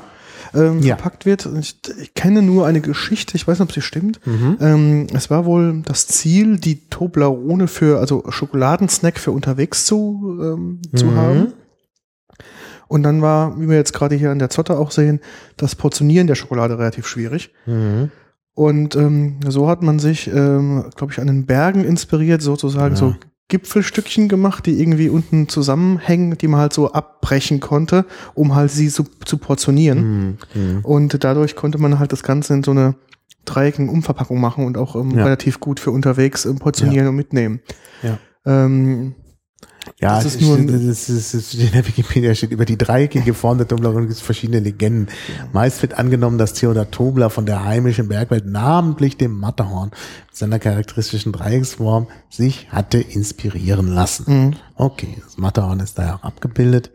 ähm, 0.53 0.81
ja. 0.81 0.95
verpackt 0.95 1.25
wird. 1.25 1.45
Ich, 1.59 1.75
ich, 2.01 2.13
kenne 2.13 2.41
nur 2.41 2.65
eine 2.65 2.79
Geschichte, 2.79 3.35
ich 3.35 3.45
weiß 3.45 3.59
nicht, 3.59 3.67
ob 3.67 3.73
sie 3.73 3.81
stimmt. 3.81 4.25
Mhm. 4.25 4.57
Ähm, 4.61 5.07
es 5.13 5.29
war 5.29 5.43
wohl 5.43 5.81
das 5.83 6.07
Ziel, 6.07 6.57
die 6.57 6.87
Toblerone 6.87 7.67
für, 7.67 7.99
also 7.99 8.23
Schokoladensnack 8.29 9.19
für 9.19 9.31
unterwegs 9.31 9.85
zu, 9.85 10.39
ähm, 10.41 10.81
zu 10.95 11.07
mhm. 11.07 11.15
haben. 11.17 11.53
Und 12.87 13.03
dann 13.03 13.21
war, 13.21 13.59
wie 13.59 13.67
wir 13.67 13.75
jetzt 13.75 13.91
gerade 13.91 14.15
hier 14.15 14.31
an 14.31 14.39
der 14.39 14.49
Zotte 14.49 14.77
auch 14.77 14.91
sehen, 14.91 15.19
das 15.57 15.75
Portionieren 15.75 16.27
der 16.27 16.35
Schokolade 16.35 16.79
relativ 16.79 17.07
schwierig. 17.07 17.51
Mhm. 17.65 18.09
Und 18.55 18.95
ähm, 18.95 19.39
so 19.47 19.67
hat 19.67 19.81
man 19.81 19.99
sich, 19.99 20.27
ähm, 20.27 20.85
glaube 20.95 21.11
ich, 21.11 21.19
an 21.19 21.27
den 21.27 21.45
Bergen 21.45 21.83
inspiriert, 21.83 22.41
sozusagen 22.41 22.93
ja. 22.95 22.99
so 22.99 23.15
Gipfelstückchen 23.47 24.29
gemacht, 24.29 24.65
die 24.65 24.79
irgendwie 24.79 25.09
unten 25.09 25.49
zusammenhängen, 25.49 26.37
die 26.37 26.47
man 26.47 26.59
halt 26.59 26.73
so 26.73 26.91
abbrechen 26.91 27.59
konnte, 27.59 28.05
um 28.33 28.55
halt 28.55 28.71
sie 28.71 28.89
so 28.89 29.05
zu 29.25 29.37
portionieren. 29.37 30.37
Mhm. 30.53 30.79
Und 30.83 31.23
dadurch 31.23 31.55
konnte 31.55 31.77
man 31.77 31.99
halt 31.99 32.11
das 32.11 32.23
Ganze 32.23 32.53
in 32.53 32.63
so 32.63 32.71
eine 32.71 32.95
dreieckigen 33.45 33.89
Umverpackung 33.89 34.39
machen 34.39 34.65
und 34.65 34.77
auch 34.77 34.95
ähm, 34.95 35.11
ja. 35.11 35.23
relativ 35.23 35.59
gut 35.59 35.79
für 35.79 35.91
unterwegs 35.91 36.45
ähm, 36.45 36.59
portionieren 36.59 37.05
ja. 37.05 37.09
und 37.09 37.15
mitnehmen. 37.15 37.59
Ja. 38.01 38.17
Ähm, 38.45 39.15
ja, 39.99 40.15
das 40.15 40.35
ist 40.35 40.41
nur 40.41 40.57
ein, 40.57 40.67
das 40.67 40.81
ist, 40.81 41.09
das 41.09 41.33
ist, 41.33 41.53
in 41.55 41.71
der 41.71 41.85
Wikipedia 41.85 42.33
steht 42.35 42.51
über 42.51 42.65
die 42.65 42.77
dreieckige 42.77 43.33
Form 43.33 43.57
der 43.57 43.67
Toblerone 43.67 44.01
gibt 44.01 44.13
es 44.13 44.21
verschiedene 44.21 44.59
Legenden. 44.59 45.07
Ja. 45.37 45.47
Meist 45.51 45.81
wird 45.81 45.97
angenommen, 45.97 46.37
dass 46.37 46.53
Theodor 46.53 46.89
Tobler 46.89 47.29
von 47.29 47.45
der 47.45 47.65
heimischen 47.65 48.07
Bergwelt, 48.07 48.45
namentlich 48.45 49.17
dem 49.17 49.37
Matterhorn, 49.37 49.91
mit 50.27 50.35
seiner 50.35 50.59
charakteristischen 50.59 51.31
Dreiecksform 51.31 52.07
sich 52.29 52.71
hatte 52.71 52.99
inspirieren 52.99 53.87
lassen. 53.87 54.25
Mhm. 54.27 54.53
Okay, 54.75 55.17
das 55.23 55.37
Matterhorn 55.37 55.79
ist 55.79 55.97
da 55.99 56.05
ja 56.05 56.15
auch 56.15 56.23
abgebildet. 56.23 56.91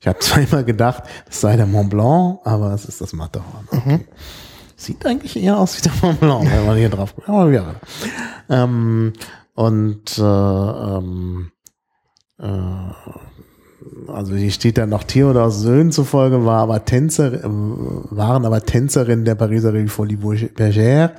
Ich 0.00 0.06
habe 0.06 0.18
zweimal 0.20 0.64
gedacht, 0.64 1.04
das 1.26 1.40
sei 1.40 1.56
der 1.56 1.66
Mont 1.66 1.90
Blanc, 1.90 2.40
aber 2.44 2.72
es 2.72 2.84
ist 2.84 3.00
das 3.00 3.12
Matterhorn. 3.12 3.68
Mhm. 3.72 3.78
Okay. 3.78 3.96
Mhm. 3.96 4.04
Sieht 4.76 5.04
eigentlich 5.06 5.36
eher 5.36 5.58
aus 5.58 5.76
wie 5.76 5.82
der 5.82 5.92
Mont 6.02 6.20
Blanc, 6.20 6.48
wenn 6.48 6.66
man 6.66 6.76
hier 6.76 6.88
drauf 6.88 7.16
guckt. 7.16 7.28
Aber 7.28 7.50
ja. 7.50 7.74
Ähm, 8.48 9.12
und 9.54 10.18
äh, 10.18 10.22
ähm, 10.22 11.50
äh, 11.50 11.57
also 12.38 14.34
hier 14.34 14.50
steht 14.50 14.78
da 14.78 14.86
noch 14.86 15.04
Theodors 15.04 15.60
Söhnen 15.60 15.92
zufolge 15.92 16.44
war 16.44 16.60
aber 16.62 16.84
Tänzer, 16.84 17.40
waren 17.42 18.44
aber 18.44 18.64
Tänzerinnen 18.64 19.24
der 19.24 19.34
Pariser 19.34 19.72
Revue 19.72 19.88
Folie 19.88 20.16
Bergère, 20.16 21.12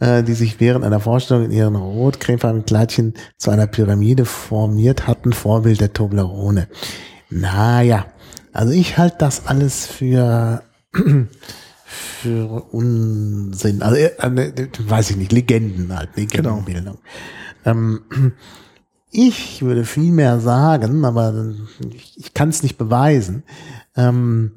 äh, 0.00 0.22
die 0.22 0.34
sich 0.34 0.60
während 0.60 0.84
einer 0.84 1.00
Vorstellung 1.00 1.44
in 1.44 1.50
ihren 1.50 1.76
rot-cremefarbenen 1.76 2.64
Kleidchen 2.64 3.14
zu 3.36 3.50
einer 3.50 3.66
Pyramide 3.66 4.24
formiert 4.24 5.06
hatten, 5.06 5.32
Vorbild 5.32 5.80
der 5.80 5.92
Toblerone. 5.92 6.68
Naja, 7.30 8.06
also 8.52 8.72
ich 8.72 8.96
halte 8.96 9.16
das 9.18 9.46
alles 9.46 9.86
für 9.86 10.62
für 11.84 12.64
Unsinn. 12.72 13.82
Also 13.82 13.96
äh, 13.96 14.68
weiß 14.78 15.10
ich 15.10 15.16
nicht, 15.16 15.32
Legenden 15.32 15.96
halt, 15.96 16.16
Legendenbildung. 16.16 16.98
Genau. 17.64 17.78
Ähm, 17.78 18.32
ich 19.10 19.62
würde 19.62 19.84
viel 19.84 20.12
mehr 20.12 20.40
sagen, 20.40 21.04
aber 21.04 21.54
ich, 21.92 22.18
ich 22.18 22.34
kann 22.34 22.50
es 22.50 22.62
nicht 22.62 22.78
beweisen. 22.78 23.42
Ähm, 23.96 24.52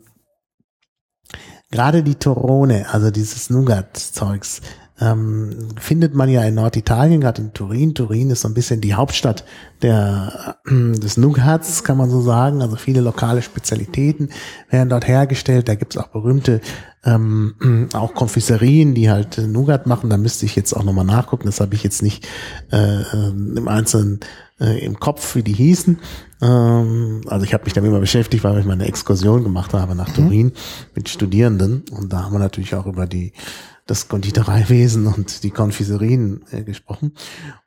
Gerade 1.72 2.04
die 2.04 2.16
Torone, 2.16 2.90
also 2.92 3.12
dieses 3.12 3.50
Nougat-Zeugs, 3.50 4.62
ähm, 5.02 5.70
findet 5.80 6.14
man 6.14 6.30
ja 6.30 6.44
in 6.44 6.54
Norditalien, 6.54 7.22
gerade 7.22 7.42
in 7.42 7.54
Turin. 7.54 7.96
Turin 7.96 8.30
ist 8.30 8.42
so 8.42 8.48
ein 8.48 8.54
bisschen 8.54 8.82
die 8.82 8.94
Hauptstadt 8.94 9.44
der, 9.82 10.58
äh, 10.66 10.92
des 11.00 11.18
Nougats, 11.18 11.84
kann 11.84 11.98
man 11.98 12.10
so 12.10 12.22
sagen. 12.22 12.62
Also 12.62 12.76
viele 12.76 13.02
lokale 13.02 13.42
Spezialitäten 13.42 14.30
werden 14.70 14.90
dort 14.90 15.08
hergestellt. 15.08 15.68
Da 15.68 15.76
gibt's 15.76 15.98
auch 15.98 16.08
berühmte 16.08 16.62
ähm, 17.04 17.90
auch 17.94 18.14
Konfiserien, 18.14 18.94
die 18.94 19.10
halt 19.10 19.40
Nougat 19.40 19.88
machen. 19.88 20.10
Da 20.10 20.18
müsste 20.18 20.46
ich 20.46 20.56
jetzt 20.56 20.74
auch 20.74 20.84
nochmal 20.84 21.06
nachgucken. 21.06 21.48
Das 21.48 21.60
habe 21.60 21.74
ich 21.74 21.84
jetzt 21.84 22.04
nicht 22.04 22.28
äh, 22.72 23.02
ähm, 23.02 23.58
im 23.58 23.68
Einzelnen 23.68 24.20
äh, 24.60 24.86
im 24.86 25.00
Kopf, 25.00 25.36
wie 25.36 25.44
die 25.44 25.54
hießen. 25.54 26.00
Ähm, 26.42 27.22
also 27.26 27.44
ich 27.44 27.54
habe 27.54 27.64
mich 27.64 27.74
damit 27.74 27.90
immer 27.90 28.00
beschäftigt, 28.00 28.44
weil 28.44 28.60
ich 28.60 28.66
mal 28.66 28.74
eine 28.74 28.86
Exkursion 28.86 29.44
gemacht 29.44 29.74
habe 29.74 29.96
nach 29.96 30.10
mhm. 30.10 30.14
Turin 30.14 30.52
mit 30.94 31.10
Studierenden. 31.10 31.84
Und 31.92 32.14
da 32.14 32.24
haben 32.24 32.34
wir 32.34 32.40
natürlich 32.40 32.76
auch 32.76 32.86
über 32.86 33.08
die 33.08 33.34
das 33.92 34.08
Konditoreiwesen 34.08 35.06
und 35.06 35.44
die 35.44 35.52
Konfiserien 35.52 36.46
äh, 36.52 36.64
gesprochen. 36.64 37.14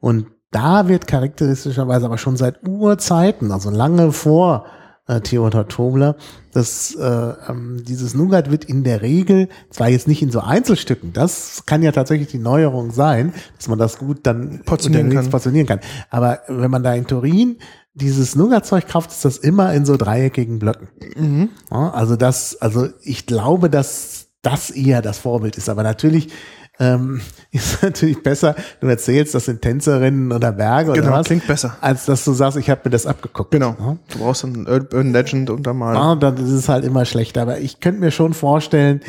Und 0.01 0.27
da 0.51 0.89
wird 0.89 1.07
charakteristischerweise 1.07 2.07
aber 2.07 2.17
schon 2.17 2.37
seit 2.37 2.67
Urzeiten, 2.67 3.53
also 3.53 3.71
lange 3.71 4.11
vor 4.11 4.65
äh, 5.07 5.21
Theodor 5.21 5.69
Tobler, 5.69 6.17
dass 6.53 6.95
äh, 6.95 7.33
ähm, 7.49 7.83
dieses 7.87 8.15
Nougat 8.15 8.51
wird 8.51 8.65
in 8.65 8.85
der 8.85 9.03
Regel, 9.03 9.49
zwar 9.69 9.91
jetzt 9.91 10.09
nicht 10.09 10.23
in 10.23 10.31
so 10.31 10.41
Einzelstücken, 10.41 11.13
das 11.13 11.65
kann 11.67 11.83
ja 11.83 11.93
tatsächlich 11.93 12.29
die 12.29 12.39
Neuerung 12.39 12.91
sein, 12.91 13.35
dass 13.59 13.69
man 13.69 13.79
das 13.79 13.99
gut 13.99 14.21
dann 14.23 14.63
Portionieren 14.65 15.11
kann. 15.11 15.29
portionieren 15.29 15.67
kann. 15.67 15.81
Aber 16.09 16.39
wenn 16.49 16.71
man 16.71 16.83
da 16.83 16.95
in 16.95 17.07
Turin 17.07 17.59
dieses 17.93 18.35
Nougat-Zeug 18.35 18.89
kauft, 18.89 19.11
ist 19.11 19.27
das 19.27 19.37
immer 19.37 19.75
in 19.75 19.85
so 19.85 19.99
dreieckigen 19.99 20.59
Blöcken. 20.59 20.89
Mhm. 21.17 21.51
Ja, 21.71 21.91
also 21.91 22.17
das, 22.17 22.57
also 22.63 22.89
ich 23.03 23.27
glaube, 23.27 23.69
dass 23.69 24.24
das 24.45 24.71
eher 24.71 25.03
das 25.03 25.19
Vorbild 25.19 25.57
ist. 25.57 25.69
Aber 25.69 25.83
natürlich 25.83 26.31
ähm, 26.79 27.21
ist 27.53 27.83
natürlich 27.83 28.23
besser, 28.23 28.55
du 28.81 28.87
erzählst, 28.89 29.35
das 29.35 29.45
sind 29.47 29.63
Tänzerinnen 29.63 30.33
oder 30.33 30.53
Berge 30.53 30.91
oder 30.93 31.01
Genau, 31.01 31.13
was, 31.13 31.27
klingt 31.27 31.47
besser. 31.47 31.77
als 31.81 32.05
dass 32.07 32.25
du 32.25 32.33
sagst, 32.33 32.59
ich 32.59 32.71
habe 32.71 32.83
mir 32.85 32.91
das 32.91 33.07
abgeguckt. 33.07 33.51
Genau. 33.51 33.77
Ja? 33.79 33.97
Du 34.13 34.19
brauchst 34.19 34.45
einen 34.45 34.67
Urban 34.67 35.13
Legend 35.13 35.51
und 35.51 35.67
dann 35.67 35.77
mal. 35.77 35.95
Ja, 35.95 36.15
dann 36.15 36.37
ist 36.37 36.51
es 36.51 36.69
halt 36.69 36.85
immer 36.85 37.05
schlechter. 37.05 37.43
Aber 37.43 37.59
ich 37.59 37.81
könnte 37.81 38.01
mir 38.01 38.11
schon 38.11 38.35
vorstellen, 38.35 39.01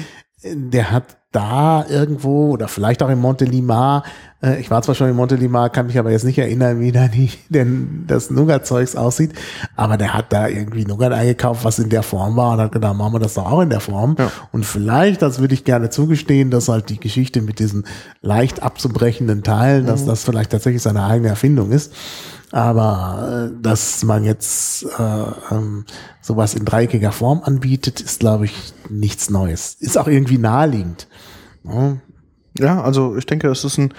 der 0.43 0.91
hat 0.91 1.17
da 1.31 1.85
irgendwo 1.89 2.51
oder 2.51 2.67
vielleicht 2.67 3.03
auch 3.03 3.09
in 3.09 3.19
Montelimar, 3.19 4.03
äh, 4.45 4.59
ich 4.59 4.69
war 4.69 4.81
zwar 4.81 4.95
schon 4.95 5.09
in 5.09 5.15
Montelimar, 5.15 5.69
kann 5.69 5.87
mich 5.87 5.97
aber 5.97 6.11
jetzt 6.11 6.23
nicht 6.23 6.37
erinnern, 6.37 6.79
wie 6.79 6.91
da 6.91 7.07
die, 7.07 7.31
denn 7.49 8.05
das 8.07 8.29
Nougat-Zeugs 8.29 8.95
aussieht, 8.95 9.33
aber 9.75 9.97
der 9.97 10.13
hat 10.13 10.31
da 10.31 10.47
irgendwie 10.47 10.85
Nougat 10.85 11.11
eingekauft, 11.11 11.65
was 11.65 11.79
in 11.79 11.89
der 11.89 12.03
Form 12.03 12.35
war 12.35 12.53
und 12.53 12.59
hat 12.59 12.71
gedacht, 12.71 12.95
machen 12.95 13.13
wir 13.13 13.19
das 13.19 13.33
doch 13.33 13.51
auch 13.51 13.61
in 13.61 13.69
der 13.69 13.79
Form. 13.79 14.15
Ja. 14.17 14.31
Und 14.51 14.65
vielleicht, 14.65 15.21
das 15.21 15.39
würde 15.39 15.53
ich 15.53 15.63
gerne 15.63 15.89
zugestehen, 15.89 16.51
dass 16.51 16.69
halt 16.69 16.89
die 16.89 16.99
Geschichte 16.99 17.41
mit 17.41 17.59
diesen 17.59 17.85
leicht 18.21 18.61
abzubrechenden 18.61 19.43
Teilen, 19.43 19.85
dass 19.85 20.05
das 20.05 20.23
vielleicht 20.23 20.51
tatsächlich 20.51 20.81
seine 20.81 21.03
eigene 21.03 21.29
Erfindung 21.29 21.71
ist. 21.71 21.93
Aber 22.51 23.49
äh, 23.49 23.61
dass 23.61 24.03
man 24.03 24.23
jetzt 24.23 24.85
äh, 24.97 25.25
ähm, 25.51 25.85
sowas 26.21 26.53
in 26.53 26.63
dreieckiger 26.63 27.11
Form 27.11 27.41
anbietet, 27.43 27.99
ist, 27.99 28.19
glaube 28.19 28.45
ich, 28.45 28.73
nichts 28.89 29.29
Neues. 29.29 29.75
Ist 29.79 29.97
auch 29.97 30.07
irgendwie 30.07 30.37
naheliegend. 30.37 31.07
Ja, 31.63 31.97
Ja, 32.57 32.81
also 32.81 33.17
ich 33.17 33.25
denke, 33.25 33.49
es 33.49 33.63
ist 33.65 33.77
ein, 33.77 33.93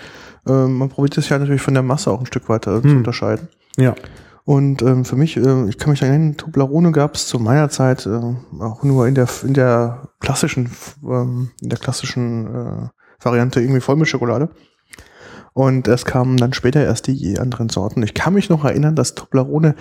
äh, 0.46 0.66
man 0.66 0.88
probiert 0.88 1.18
es 1.18 1.28
ja 1.28 1.38
natürlich 1.38 1.62
von 1.62 1.74
der 1.74 1.82
Masse 1.82 2.10
auch 2.10 2.20
ein 2.20 2.26
Stück 2.26 2.48
weiter 2.48 2.82
zu 2.82 2.88
unterscheiden. 2.88 3.48
ja. 3.76 3.94
Und 4.46 4.80
ähm, 4.82 5.04
für 5.04 5.16
mich, 5.16 5.36
äh, 5.36 5.68
ich 5.68 5.76
kann 5.76 5.90
mich 5.90 6.02
erinnern, 6.02 6.36
Toblerone 6.36 6.92
gab 6.92 7.16
es 7.16 7.26
zu 7.26 7.40
meiner 7.40 7.68
Zeit 7.68 8.06
äh, 8.06 8.20
auch 8.60 8.84
nur 8.84 9.08
in 9.08 9.16
der 9.16 9.26
in 9.42 9.54
der 9.54 10.08
klassischen 10.20 10.70
ähm, 11.02 11.50
in 11.60 11.68
der 11.68 11.80
klassischen 11.80 12.46
äh, 12.46 12.88
Variante 13.20 13.60
irgendwie 13.60 13.80
voll 13.80 13.96
mit 13.96 14.06
Schokolade. 14.06 14.50
Und 15.52 15.88
es 15.88 16.04
kamen 16.04 16.36
dann 16.36 16.52
später 16.52 16.84
erst 16.84 17.08
die 17.08 17.40
anderen 17.40 17.70
Sorten. 17.70 18.04
Ich 18.04 18.14
kann 18.14 18.34
mich 18.34 18.48
noch 18.48 18.64
erinnern, 18.64 18.94
dass 18.94 19.16
Toblerone 19.16 19.74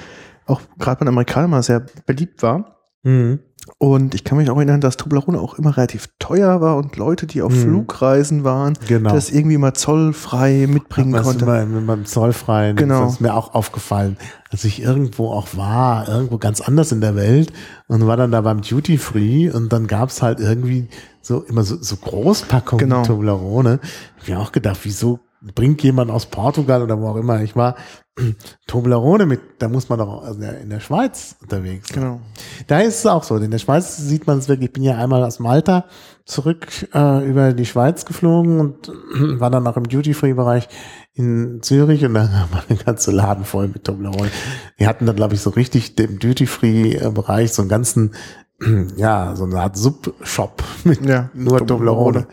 auch 0.48 0.62
gerade 0.80 1.00
bei 1.00 1.06
den 1.06 1.10
Amerikanern 1.10 1.52
mal 1.52 1.62
sehr 1.62 1.86
beliebt 2.08 2.42
war. 2.42 2.78
Mhm. 3.04 3.40
Und 3.78 4.16
ich 4.16 4.24
kann 4.24 4.38
mich 4.38 4.50
auch 4.50 4.56
erinnern, 4.56 4.80
dass 4.80 4.96
Toblerone 4.96 5.38
auch 5.40 5.56
immer 5.60 5.76
relativ 5.76 6.08
teuer 6.18 6.62
war 6.62 6.78
und 6.78 6.96
Leute, 6.96 7.28
die 7.28 7.42
auf 7.42 7.52
Mhm. 7.52 7.62
Flugreisen 7.62 8.46
waren, 8.46 8.78
Genau. 8.88 9.14
das 9.14 9.30
irgendwie 9.30 9.58
mal 9.58 9.74
zollfrei 9.74 10.66
mitbringen 10.70 11.12
Was 11.12 11.24
konnte. 11.24 11.44
immer 11.44 11.62
im- 11.62 11.86
beim 11.86 12.06
Zollfreien, 12.06 12.78
Genau. 12.78 13.02
das 13.04 13.14
ist 13.16 13.22
mir 13.22 13.34
auch 13.36 13.54
aufgefallen, 13.54 14.16
als 14.50 14.64
ich 14.64 14.82
irgendwo 14.82 15.30
auch 15.30 15.50
war, 15.58 16.08
irgendwo 16.08 16.38
ganz 16.38 16.62
anders 16.62 16.94
in 16.94 17.02
der 17.02 17.16
Welt 17.18 17.52
und 17.88 18.08
war 18.08 18.16
dann 18.16 18.32
da 18.32 18.40
beim 18.42 18.62
Duty 18.62 18.98
Free 18.98 19.50
und 19.52 19.74
dann 19.74 19.88
gab's 19.88 20.22
halt 20.22 20.40
irgendwie 20.40 20.88
so 21.22 21.42
immer 21.42 21.64
so, 21.64 21.76
so 21.82 21.98
Großpackungen 21.98 22.80
Genau. 22.90 23.04
Toblerone. 23.04 23.80
Ich 24.16 24.22
hab 24.24 24.30
mir 24.30 24.40
auch 24.40 24.52
gedacht, 24.54 24.80
wieso 24.84 25.20
bringt 25.54 25.84
jemand 25.84 26.10
aus 26.10 26.26
Portugal 26.26 26.82
oder 26.82 27.00
wo 27.00 27.10
auch 27.10 27.18
immer 27.18 27.42
ich 27.42 27.56
war 27.56 27.76
Toblerone 28.68 29.26
mit, 29.26 29.42
da 29.60 29.68
muss 29.68 29.90
man 29.90 30.00
doch 30.00 30.26
in 30.32 30.40
der, 30.40 30.60
in 30.62 30.70
der 30.70 30.80
Schweiz 30.80 31.36
unterwegs 31.42 31.90
sein. 31.90 32.02
Genau. 32.02 32.22
Da 32.68 32.80
ist 32.80 33.00
es 33.00 33.06
auch 33.06 33.24
so. 33.24 33.36
In 33.36 33.52
der 33.52 33.58
Schweiz 33.58 33.98
sieht 33.98 34.26
man 34.26 34.38
es 34.38 34.48
wirklich. 34.48 34.70
Ich 34.70 34.74
bin 34.74 34.84
ja 34.84 34.98
einmal 34.98 35.24
aus 35.24 35.40
Malta 35.40 35.86
zurück 36.24 36.68
äh, 36.94 37.28
über 37.28 37.54
die 37.54 37.66
Schweiz 37.66 38.06
geflogen 38.06 38.60
und 38.60 38.92
war 39.40 39.50
dann 39.50 39.68
auch 39.68 39.76
im 39.78 39.88
Duty-Free-Bereich 39.88 40.70
in 41.14 41.62
Zürich 41.62 42.06
und 42.06 42.14
dann 42.14 42.30
war 42.52 42.64
der 42.70 42.78
ganze 42.78 43.12
Laden 43.12 43.44
voll 43.44 43.68
mit 43.68 43.84
Toblerone. 43.84 44.32
Wir 44.78 44.88
hatten 44.88 45.06
dann, 45.06 45.16
glaube 45.16 45.36
ich, 45.36 45.42
so 45.42 45.50
richtig 45.50 46.00
im 46.00 46.20
Duty-Free-Bereich 46.20 47.52
so 47.52 47.62
einen 47.62 47.70
ganzen, 47.70 48.16
ja, 48.96 49.36
so 49.36 49.44
eine 49.44 49.60
Art 49.60 49.76
Sub-Shop 49.76 50.64
mit 50.86 51.06
Ja, 51.06 51.30
nur 51.34 51.58
Toblerone. 51.58 51.68
Toblerone. 51.68 52.28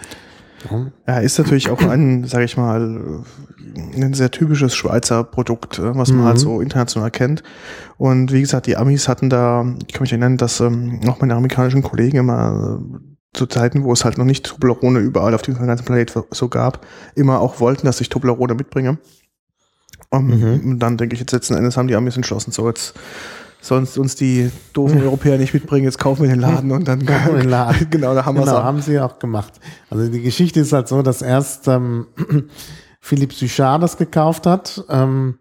Ja, 1.07 1.19
ist 1.19 1.39
natürlich 1.39 1.71
auch 1.71 1.83
ein, 1.83 2.25
sage 2.25 2.45
ich 2.45 2.57
mal, 2.57 3.25
ein 3.95 4.15
sehr 4.15 4.31
typisches 4.31 4.75
Schweizer 4.75 5.25
Produkt, 5.25 5.79
äh, 5.79 5.97
was 5.97 6.13
man 6.13 6.25
halt 6.25 6.39
so 6.39 6.61
international 6.61 7.11
kennt. 7.11 7.43
Und 7.99 8.33
wie 8.33 8.41
gesagt, 8.41 8.67
die 8.67 8.77
Amis 8.77 9.09
hatten 9.09 9.31
da, 9.31 9.65
ich 9.87 9.93
kann 9.93 10.03
mich 10.03 10.13
erinnern, 10.13 10.37
dass 10.37 10.61
ähm, 10.61 11.01
auch 11.09 11.21
meine 11.21 11.35
amerikanischen 11.35 11.83
Kollegen 11.83 12.19
immer 12.19 12.81
äh, 12.81 13.37
zu 13.37 13.47
Zeiten, 13.47 13.85
wo 13.85 13.93
es 13.93 14.05
halt 14.05 14.19
noch 14.19 14.25
nicht 14.25 14.45
Toblerone 14.45 14.99
überall 14.99 15.35
auf 15.35 15.43
dem 15.43 15.55
ganzen 15.55 15.85
Planet 15.85 16.13
so 16.31 16.49
gab, 16.49 16.85
immer 17.15 17.41
auch 17.41 17.61
wollten, 17.61 17.87
dass 17.87 18.01
ich 18.01 18.09
Toblerone 18.09 18.55
mitbringe. 18.55 18.99
Um, 20.11 20.31
Und 20.63 20.79
dann 20.81 20.99
denke 20.99 21.15
ich, 21.15 21.21
jetzt 21.21 21.33
letzten 21.33 21.55
Endes 21.55 21.79
haben 21.79 21.89
die 21.89 21.97
Amis 21.97 22.17
entschlossen, 22.17 22.53
so 22.53 22.69
jetzt 22.69 22.95
sonst 23.63 23.97
uns 23.97 24.15
die 24.17 24.51
doofen 24.75 25.01
Europäer 25.03 25.39
nicht 25.39 25.55
mitbringen, 25.55 25.85
jetzt 25.85 25.99
kaufen 25.99 26.23
wir 26.25 26.29
den 26.31 26.41
Laden 26.41 26.71
und 26.73 26.87
dann 26.87 27.07
Kaufen 27.07 27.35
wir 27.37 27.41
den 27.43 27.49
Laden. 27.51 27.87
genau, 27.91 28.15
da 28.15 28.27
haben 28.27 28.37
wir 28.37 28.45
Genau, 28.45 28.59
es. 28.59 28.65
haben 28.65 28.83
sie 28.83 29.01
auch 29.01 29.19
gemacht. 29.19 29.55
Also 29.89 30.09
die 30.09 30.21
Geschichte 30.21 30.61
ist 30.61 30.73
halt 30.75 30.89
so, 30.89 31.01
dass 31.03 31.23
erst 31.23 31.69
ähm, 31.69 32.07
Philipp 33.01 33.33
Suchard 33.33 33.83
das 33.83 33.97
gekauft 33.97 34.47
hat. 34.47 34.85
Ähm, 34.91 35.39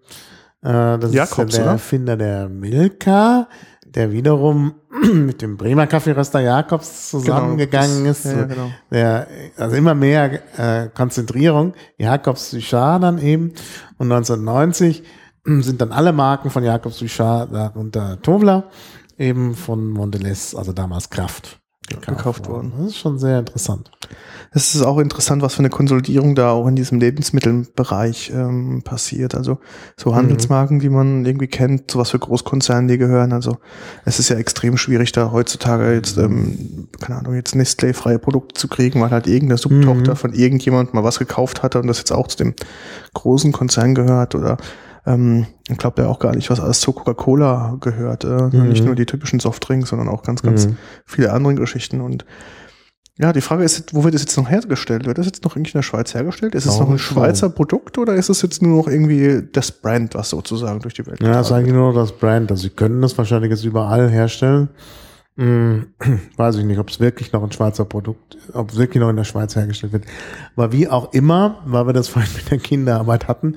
äh, 0.61 0.98
das 0.99 1.14
Jakobs, 1.14 1.53
ist 1.53 1.57
ja 1.57 1.57
der 1.57 1.64
oder? 1.64 1.72
Erfinder 1.73 2.18
der 2.18 2.48
Milka, 2.49 3.48
der 3.85 4.11
wiederum 4.11 4.73
mit 5.14 5.41
dem 5.41 5.57
Bremer 5.57 5.88
Kaffeeröster 5.88 6.39
Jakobs 6.39 7.10
zusammengegangen 7.10 7.98
Genau, 8.03 8.07
das- 8.10 8.26
ist. 8.26 8.31
ja, 8.35 8.43
genau. 8.45 8.72
Der, 8.91 9.27
also 9.57 9.76
immer 9.76 9.95
mehr 9.95 10.39
äh, 10.57 10.89
Konzentrierung. 10.93 11.73
Jakobs 11.98 12.52
Suchard 12.52 13.03
dann 13.03 13.18
eben. 13.18 13.53
Und 13.98 14.11
1990 14.11 15.03
sind 15.46 15.82
dann 15.82 15.92
alle 15.92 16.14
Marken 16.14 16.50
von 16.50 16.64
Jakobs 16.64 17.00
Suchard, 17.00 17.54
darunter 17.54 18.22
Tobler, 18.22 18.70
eben 19.18 19.56
von 19.56 19.90
Mondelez, 19.90 20.56
also 20.56 20.74
damals 20.74 21.10
Kraft, 21.10 21.62
Gekauft 22.00 22.48
worden. 22.48 22.72
Das 22.78 22.88
ist 22.88 22.98
schon 22.98 23.18
sehr 23.20 23.40
interessant. 23.40 23.92
Es 24.52 24.76
ist 24.76 24.82
auch 24.82 24.98
interessant, 25.00 25.42
was 25.42 25.56
für 25.56 25.60
eine 25.60 25.70
Konsolidierung 25.70 26.36
da 26.36 26.52
auch 26.52 26.68
in 26.68 26.76
diesem 26.76 27.00
Lebensmittelbereich 27.00 28.32
ähm, 28.34 28.82
passiert. 28.84 29.36
Also 29.36 29.60
so 29.98 30.16
Handelsmarken, 30.16 30.80
die 30.80 30.90
man 30.90 31.26
irgendwie 31.26 31.48
kennt, 31.48 31.92
sowas 31.92 32.12
für 32.12 32.20
Großkonzerne, 32.20 32.88
die 32.88 32.98
gehören. 32.98 33.34
Also 33.34 33.58
es 34.06 34.20
ist 34.20 34.30
ja 34.30 34.38
extrem 34.38 34.78
schwierig, 34.78 35.12
da 35.12 35.32
heutzutage 35.32 35.94
jetzt, 35.94 36.18
ähm, 36.18 36.88
keine 37.00 37.20
Ahnung, 37.20 37.36
jetzt 37.36 37.56
Nestlé-freie 37.56 38.20
Produkte 38.20 38.60
zu 38.60 38.68
kriegen, 38.68 39.02
weil 39.02 39.12
halt 39.12 39.28
irgendeine 39.28 39.58
Subtochter 39.58 40.16
von 40.16 40.34
irgendjemand 40.34 40.94
mal 40.94 41.04
was 41.04 41.20
gekauft 41.20 41.64
hatte 41.64 41.80
und 41.80 41.88
das 41.88 41.98
jetzt 41.98 42.12
auch 42.12 42.28
zu 42.28 42.38
dem 42.38 42.54
großen 43.14 43.52
Konzern 43.52 43.96
gehört 43.96 44.36
oder 44.36 44.58
ähm, 45.06 45.45
ich 45.69 45.78
glaube 45.78 46.02
ja 46.03 46.07
auch 46.07 46.19
gar 46.19 46.36
nicht, 46.36 46.49
was 46.49 46.60
alles 46.60 46.80
zu 46.82 46.91
Coca-Cola 46.94 47.78
gehört. 47.80 48.23
Äh, 48.23 48.49
Nicht 48.56 48.84
nur 48.86 48.95
die 48.95 49.06
typischen 49.06 49.40
Softdrinks, 49.40 49.90
sondern 49.90 50.07
auch 50.10 50.23
ganz, 50.23 50.41
ganz 50.41 50.68
Mhm. 50.68 50.78
viele 51.06 51.32
andere 51.34 51.56
Geschichten 51.56 52.02
und 52.02 52.26
ja, 53.18 53.34
die 53.34 53.41
Frage 53.41 53.64
ist, 53.64 53.94
wo 53.94 54.03
wird 54.03 54.15
das 54.15 54.22
jetzt 54.22 54.38
noch 54.38 54.49
hergestellt? 54.49 55.06
Wird 55.06 55.18
das 55.19 55.28
jetzt 55.28 55.44
noch 55.44 55.56
irgendwie 55.56 55.72
in 55.72 55.78
der 55.80 55.84
Schweiz 55.84 56.14
hergestellt? 56.15 56.56
Ist 56.56 56.65
es 56.65 56.80
noch 56.80 56.90
ein 56.90 56.98
schon. 56.98 57.18
Schweizer 57.18 57.49
Produkt 57.49 57.98
oder 57.99 58.15
ist 58.15 58.30
es 58.30 58.41
jetzt 58.41 58.64
nur 58.64 58.78
noch 58.78 58.88
irgendwie 58.88 59.44
das 59.52 59.72
Brand, 59.72 60.15
was 60.15 60.30
sozusagen 60.32 60.80
durch 60.80 60.95
die 60.95 61.06
Welt 61.06 61.22
Ja, 61.22 61.34
das 61.34 61.48
ist 61.48 61.52
eigentlich 61.53 61.73
nur 61.76 61.94
das 61.94 62.14
Brand. 62.14 62.49
Also 62.49 62.64
sie 62.64 62.69
können 62.72 62.99
das 63.02 63.15
wahrscheinlich 63.18 63.52
jetzt 63.52 63.64
überall 63.65 64.10
herstellen. 64.10 64.69
Hm, 65.42 65.88
weiß 66.38 66.58
ich 66.58 66.66
nicht, 66.66 66.78
ob 66.78 66.90
es 66.90 67.00
wirklich 67.00 67.34
noch 67.34 67.42
ein 67.42 67.52
Schweizer 67.52 67.84
Produkt, 67.84 68.38
ob 68.54 68.70
es 68.70 68.78
wirklich 68.78 69.02
noch 69.02 69.10
in 69.10 69.16
der 69.16 69.24
Schweiz 69.24 69.56
hergestellt 69.56 69.92
wird. 69.92 70.06
Aber 70.56 70.72
wie 70.72 70.88
auch 70.88 71.14
immer, 71.14 71.64
weil 71.66 71.88
wir 71.88 71.94
das 71.94 72.08
vorhin 72.10 72.32
mit 72.36 72.52
der 72.52 72.60
Kinderarbeit 72.60 73.28
hatten, 73.28 73.56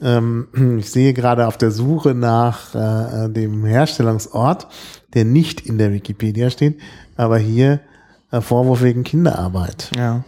ähm, 0.00 0.46
ich 0.78 0.92
sehe 0.92 1.12
gerade 1.12 1.48
auf 1.48 1.58
der 1.58 1.72
Suche 1.72 2.14
nach 2.14 2.72
äh, 2.76 3.28
dem 3.30 3.64
Herstellungsort, 3.64 4.68
der 5.14 5.24
nicht 5.24 5.60
in 5.60 5.76
der 5.76 5.92
Wikipedia 5.92 6.50
steht, 6.50 6.80
aber 7.16 7.38
hier 7.38 7.80
äh, 8.30 8.40
Vorwurf 8.40 8.82
wegen 8.82 9.02
Kinderarbeit. 9.02 9.90
Ja. 9.96 10.22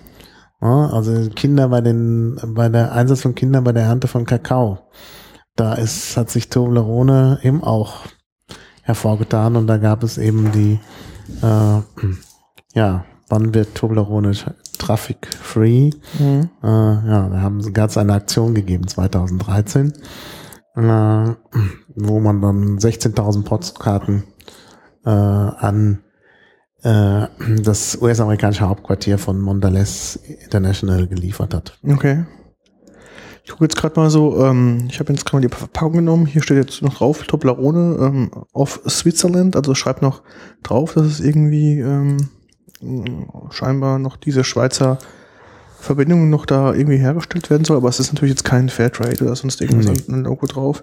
Ja, 0.60 0.88
also 0.88 1.30
Kinder 1.30 1.68
bei 1.68 1.82
den, 1.82 2.40
bei 2.42 2.68
der 2.68 2.92
Einsatz 2.92 3.20
von 3.20 3.36
Kindern 3.36 3.62
bei 3.62 3.72
der 3.72 3.84
Ernte 3.84 4.08
von 4.08 4.24
Kakao. 4.24 4.78
Da 5.54 5.74
ist, 5.74 6.16
hat 6.16 6.30
sich 6.30 6.48
Toblerone 6.48 7.38
eben 7.42 7.62
auch 7.62 8.06
hervorgetan 8.86 9.56
und 9.56 9.66
da 9.66 9.76
gab 9.76 10.02
es 10.02 10.16
eben 10.16 10.52
die, 10.52 10.78
äh, 11.42 11.80
ja, 12.74 13.04
wann 13.28 13.52
wird 13.52 13.74
Toblerone 13.74 14.32
traffic 14.78 15.26
free? 15.26 15.90
Mhm. 16.18 16.48
Äh, 16.62 16.66
ja, 16.66 17.28
da 17.28 17.40
haben 17.40 17.58
es 17.58 17.96
eine 17.96 18.14
Aktion 18.14 18.54
gegeben 18.54 18.86
2013, 18.86 19.92
äh, 20.76 20.80
wo 20.80 22.20
man 22.20 22.40
dann 22.40 22.78
16.000 22.78 23.42
Postkarten 23.42 24.22
äh, 25.04 25.10
an 25.10 26.02
äh, 26.82 27.26
das 27.62 27.98
US-amerikanische 28.00 28.68
Hauptquartier 28.68 29.18
von 29.18 29.40
Mondelez 29.40 30.16
International 30.44 31.08
geliefert 31.08 31.54
hat. 31.54 31.78
Okay. 31.84 32.24
Ich 33.46 33.52
gucke 33.52 33.64
jetzt 33.64 33.76
gerade 33.76 33.98
mal 33.98 34.10
so, 34.10 34.44
ähm, 34.44 34.88
ich 34.90 34.98
habe 34.98 35.12
jetzt 35.12 35.24
gerade 35.24 35.36
mal 35.36 35.48
die 35.48 35.54
Verpackung 35.54 35.92
genommen. 35.92 36.26
Hier 36.26 36.42
steht 36.42 36.56
jetzt 36.56 36.82
noch 36.82 36.94
drauf, 36.94 37.22
Toblerone 37.22 37.96
ähm, 38.00 38.30
of 38.52 38.80
Switzerland. 38.88 39.54
Also 39.54 39.76
schreibt 39.76 40.02
noch 40.02 40.22
drauf, 40.64 40.94
dass 40.94 41.06
es 41.06 41.20
irgendwie 41.20 41.78
ähm, 41.78 42.28
scheinbar 43.50 44.00
noch 44.00 44.16
diese 44.16 44.42
Schweizer 44.42 44.98
Verbindung 45.86 46.28
noch 46.30 46.44
da 46.46 46.74
irgendwie 46.74 46.98
hergestellt 46.98 47.48
werden 47.50 47.64
soll. 47.64 47.76
Aber 47.78 47.88
es 47.88 47.98
ist 48.00 48.12
natürlich 48.12 48.32
jetzt 48.32 48.44
kein 48.44 48.68
Fairtrade 48.68 49.24
oder 49.24 49.34
sonst 49.36 49.60
irgendwas 49.60 49.86
Nee. 49.86 50.14
ein 50.14 50.24
Logo 50.24 50.46
drauf. 50.46 50.82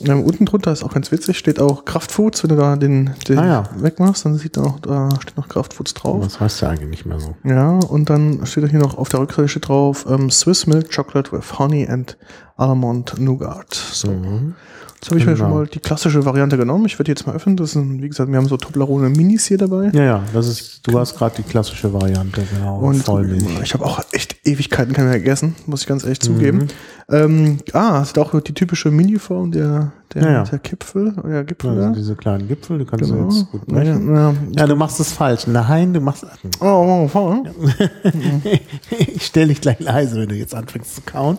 Ähm, 0.00 0.22
unten 0.22 0.46
drunter 0.46 0.70
ist 0.72 0.84
auch 0.84 0.94
ganz 0.94 1.10
witzig, 1.10 1.36
steht 1.38 1.58
auch 1.60 1.84
Kraftfoods. 1.84 2.44
Wenn 2.44 2.50
du 2.50 2.56
da 2.56 2.76
den, 2.76 3.10
den 3.28 3.38
Ah 3.38 3.46
ja. 3.46 3.64
wegmachst, 3.78 4.24
dann 4.24 4.36
sieht 4.36 4.56
auch, 4.56 4.78
da 4.80 5.08
steht 5.20 5.36
noch 5.36 5.48
Kraftfoods 5.48 5.92
drauf. 5.94 6.22
Das 6.22 6.38
heißt 6.38 6.60
ja 6.62 6.68
eigentlich 6.70 6.88
nicht 6.90 7.06
mehr 7.06 7.18
so. 7.18 7.34
Ja, 7.42 7.70
und 7.80 8.08
dann 8.08 8.46
steht 8.46 8.62
da 8.64 8.68
hier 8.68 8.78
noch 8.78 8.96
auf 8.96 9.08
der 9.08 9.20
Rückseite 9.20 9.48
steht 9.48 9.68
drauf 9.68 10.06
ähm, 10.08 10.30
Swiss 10.30 10.66
Milk 10.68 10.94
Chocolate 10.94 11.32
with 11.32 11.58
Honey 11.58 11.88
and 11.88 12.16
Almond 12.56 13.18
Nougat. 13.18 13.74
So. 13.74 14.10
Mhm. 14.12 14.54
Jetzt 15.00 15.10
habe 15.10 15.20
ich 15.20 15.26
mir 15.26 15.36
schon 15.36 15.46
Genau. 15.46 15.58
mal 15.60 15.66
die 15.68 15.78
klassische 15.78 16.24
Variante 16.24 16.56
genommen. 16.56 16.84
Ich 16.86 16.94
werde 16.94 17.04
die 17.04 17.10
jetzt 17.12 17.24
mal 17.26 17.36
öffnen. 17.36 17.56
Das 17.56 17.72
sind, 17.72 18.02
wie 18.02 18.08
gesagt, 18.08 18.28
wir 18.30 18.36
haben 18.36 18.48
so 18.48 18.56
Toblerone 18.56 19.08
Minis 19.10 19.46
hier 19.46 19.56
dabei. 19.58 19.90
Ja, 19.92 20.02
ja, 20.02 20.22
das 20.34 20.48
ist, 20.48 20.80
du 20.88 20.98
hast 20.98 21.16
gerade 21.16 21.36
die 21.36 21.42
klassische 21.44 21.92
Variante, 21.92 22.42
genau. 22.52 22.78
Und 22.80 23.04
Vollmilch. 23.04 23.44
ich 23.62 23.74
habe 23.74 23.84
auch 23.86 24.00
echt 24.12 24.36
Ewigkeiten 24.44 24.92
keine 24.94 25.10
mehr 25.10 25.18
gegessen, 25.20 25.54
muss 25.66 25.82
ich 25.82 25.86
ganz 25.86 26.02
ehrlich 26.02 26.18
Mhm. 26.20 26.24
zugeben. 26.24 26.66
Ähm, 27.10 27.58
ah, 27.72 28.00
es 28.02 28.08
ist 28.08 28.18
auch 28.18 28.38
die 28.40 28.52
typische 28.52 28.90
Mini-Form 28.90 29.52
der, 29.52 29.92
der, 30.12 30.22
Ja, 30.22 30.30
ja. 30.32 30.42
der 30.44 30.58
Gipfel. 30.58 31.14
Der 31.24 31.44
Gipfel 31.44 31.76
da. 31.76 31.90
diese 31.90 32.16
kleinen 32.16 32.48
Gipfel, 32.48 32.78
die 32.78 32.84
kannst 32.84 33.10
Genau. 33.10 33.28
du 33.28 33.34
jetzt 33.36 33.50
gut 33.52 33.62
Ja, 33.68 33.74
brechen. 33.74 34.14
ja. 34.14 34.34
Ja, 34.56 34.66
du 34.66 34.74
machst 34.76 34.98
es 35.00 35.12
falsch. 35.12 35.46
Nein, 35.46 35.94
du 35.94 36.00
machst. 36.00 36.26
Oh, 36.60 36.64
oh, 36.66 37.10
oh. 37.14 37.44
ich 38.98 39.24
stelle 39.26 39.48
dich 39.48 39.60
gleich 39.60 39.78
leise, 39.80 40.20
wenn 40.20 40.28
du 40.28 40.34
jetzt 40.34 40.54
anfängst 40.54 40.96
zu 40.96 41.00
kauen. 41.02 41.38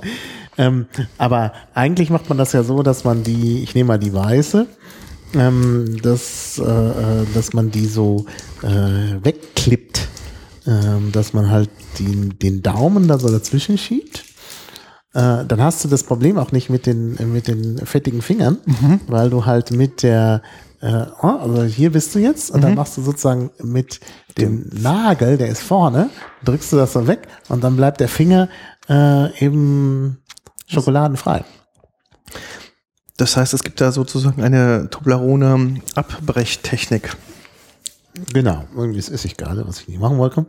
Ähm, 0.60 0.88
aber 1.18 1.54
eigentlich 1.74 2.10
macht 2.10 2.28
man 2.28 2.38
das 2.38 2.52
ja 2.52 2.64
so, 2.64 2.84
dass 2.84 3.06
man 3.06 3.24
die, 3.24 3.64
ich 3.64 3.76
nehme 3.76 3.88
mal 3.88 3.98
die 3.98 4.14
weiße, 4.14 4.68
ähm, 5.34 5.98
dass, 6.04 6.60
äh, 6.60 6.64
äh, 6.64 7.26
dass 7.34 7.54
man 7.54 7.72
die 7.72 7.86
so 7.86 8.26
äh, 8.62 9.24
wegklippt, 9.24 10.10
ähm, 10.68 11.14
dass 11.14 11.32
man 11.32 11.50
halt 11.50 11.70
den, 11.98 12.38
den 12.40 12.62
Daumen 12.62 13.08
da 13.08 13.18
so 13.18 13.30
dazwischen 13.30 13.78
schiebt. 13.78 14.26
Äh, 15.14 15.46
dann 15.46 15.62
hast 15.62 15.84
du 15.86 15.88
das 15.88 16.04
Problem 16.04 16.38
auch 16.38 16.52
nicht 16.52 16.70
mit 16.70 16.86
den, 16.86 17.18
äh, 17.18 17.26
mit 17.26 17.48
den 17.48 17.78
fettigen 17.78 18.22
Fingern, 18.22 18.58
weil 19.08 19.30
du 19.30 19.46
halt 19.46 19.72
mit 19.72 20.04
der, 20.04 20.42
äh, 20.82 21.06
oh, 21.22 21.28
also 21.28 21.64
hier 21.64 21.94
bist 21.94 22.14
du 22.14 22.20
jetzt 22.20 22.52
und 22.52 22.62
dann 22.62 22.76
machst 22.76 22.98
du 22.98 23.02
sozusagen 23.02 23.50
mit 23.64 24.02
dem 24.38 24.70
Nagel, 24.74 25.38
der 25.38 25.48
ist 25.48 25.62
vorne, 25.62 26.10
drückst 26.44 26.74
du 26.74 26.76
das 26.76 26.94
so 26.94 27.08
weg 27.08 27.30
und 27.48 27.64
dann 27.64 27.78
bleibt 27.78 28.02
der 28.02 28.10
Finger 28.10 28.50
äh, 28.90 29.46
eben 29.46 30.18
schokoladenfrei. 30.70 31.44
Das 33.18 33.36
heißt, 33.36 33.54
es 33.54 33.64
gibt 33.64 33.82
da 33.82 33.92
sozusagen 33.92 34.42
eine 34.42 34.90
Toblerone 34.90 35.82
Abbrechtechnik. 35.96 37.18
Genau, 38.34 38.66
irgendwie 38.76 39.00
esse 39.00 39.28
ich 39.28 39.36
gerade, 39.36 39.68
was 39.68 39.82
ich 39.82 39.88
nicht 39.90 40.00
machen 40.00 40.18
wollte. 40.18 40.46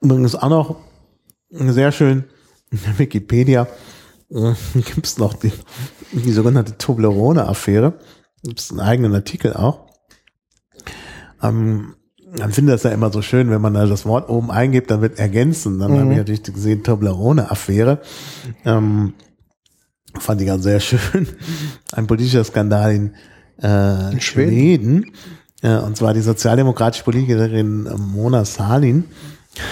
Übrigens 0.00 0.36
auch 0.36 0.48
noch 0.48 0.76
sehr 1.50 1.92
schön 1.92 2.24
in 2.70 2.80
der 2.82 2.98
Wikipedia 2.98 3.66
äh, 4.30 4.54
gibt 4.74 5.06
es 5.06 5.18
noch 5.18 5.34
die, 5.34 5.52
die 6.12 6.32
sogenannte 6.32 6.78
Toblerone-Affäre. 6.78 7.94
Gibt 8.42 8.60
es 8.60 8.70
einen 8.70 8.80
eigenen 8.80 9.14
Artikel 9.14 9.54
auch. 9.54 9.86
Ähm, 11.42 11.96
man 12.38 12.52
findet 12.52 12.74
das 12.74 12.82
ja 12.84 12.90
immer 12.90 13.12
so 13.12 13.22
schön, 13.22 13.50
wenn 13.50 13.60
man 13.60 13.74
da 13.74 13.86
das 13.86 14.06
Wort 14.06 14.28
oben 14.28 14.50
eingibt, 14.50 14.90
dann 14.90 15.02
wird 15.02 15.18
ergänzt. 15.18 15.66
Und 15.66 15.78
dann 15.78 15.92
Mhm. 15.92 15.98
habe 16.00 16.12
ich 16.12 16.18
natürlich 16.18 16.42
gesehen, 16.42 16.82
Toblerone-Affäre. 16.82 18.00
Ähm, 18.64 19.14
fand 20.18 20.40
ich 20.40 20.46
ganz 20.46 20.62
sehr 20.64 20.80
schön. 20.80 21.26
Ein 21.92 22.06
politischer 22.06 22.44
Skandal 22.44 22.94
in, 22.94 23.14
äh, 23.62 24.12
In 24.12 24.20
Schweden. 24.20 24.50
Schweden. 25.00 25.12
Äh, 25.62 25.76
und 25.78 25.96
zwar 25.96 26.14
die 26.14 26.20
sozialdemokratische 26.22 27.04
Politikerin 27.04 27.88
Mona 27.98 28.44
Salin 28.44 29.04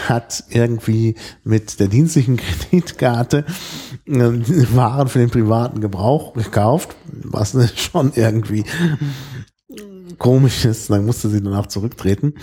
hat 0.08 0.42
irgendwie 0.50 1.14
mit 1.44 1.78
der 1.80 1.86
dienstlichen 1.88 2.36
Kreditkarte 2.70 3.44
äh, 4.06 4.12
Waren 4.74 5.08
für 5.08 5.20
den 5.20 5.30
privaten 5.30 5.80
Gebrauch 5.80 6.34
gekauft, 6.34 6.96
was 7.06 7.56
schon 7.76 8.12
irgendwie 8.14 8.64
komisch 10.18 10.64
ist. 10.64 10.90
Dann 10.90 11.04
musste 11.06 11.28
sie 11.28 11.42
danach 11.42 11.66
zurücktreten. 11.66 12.34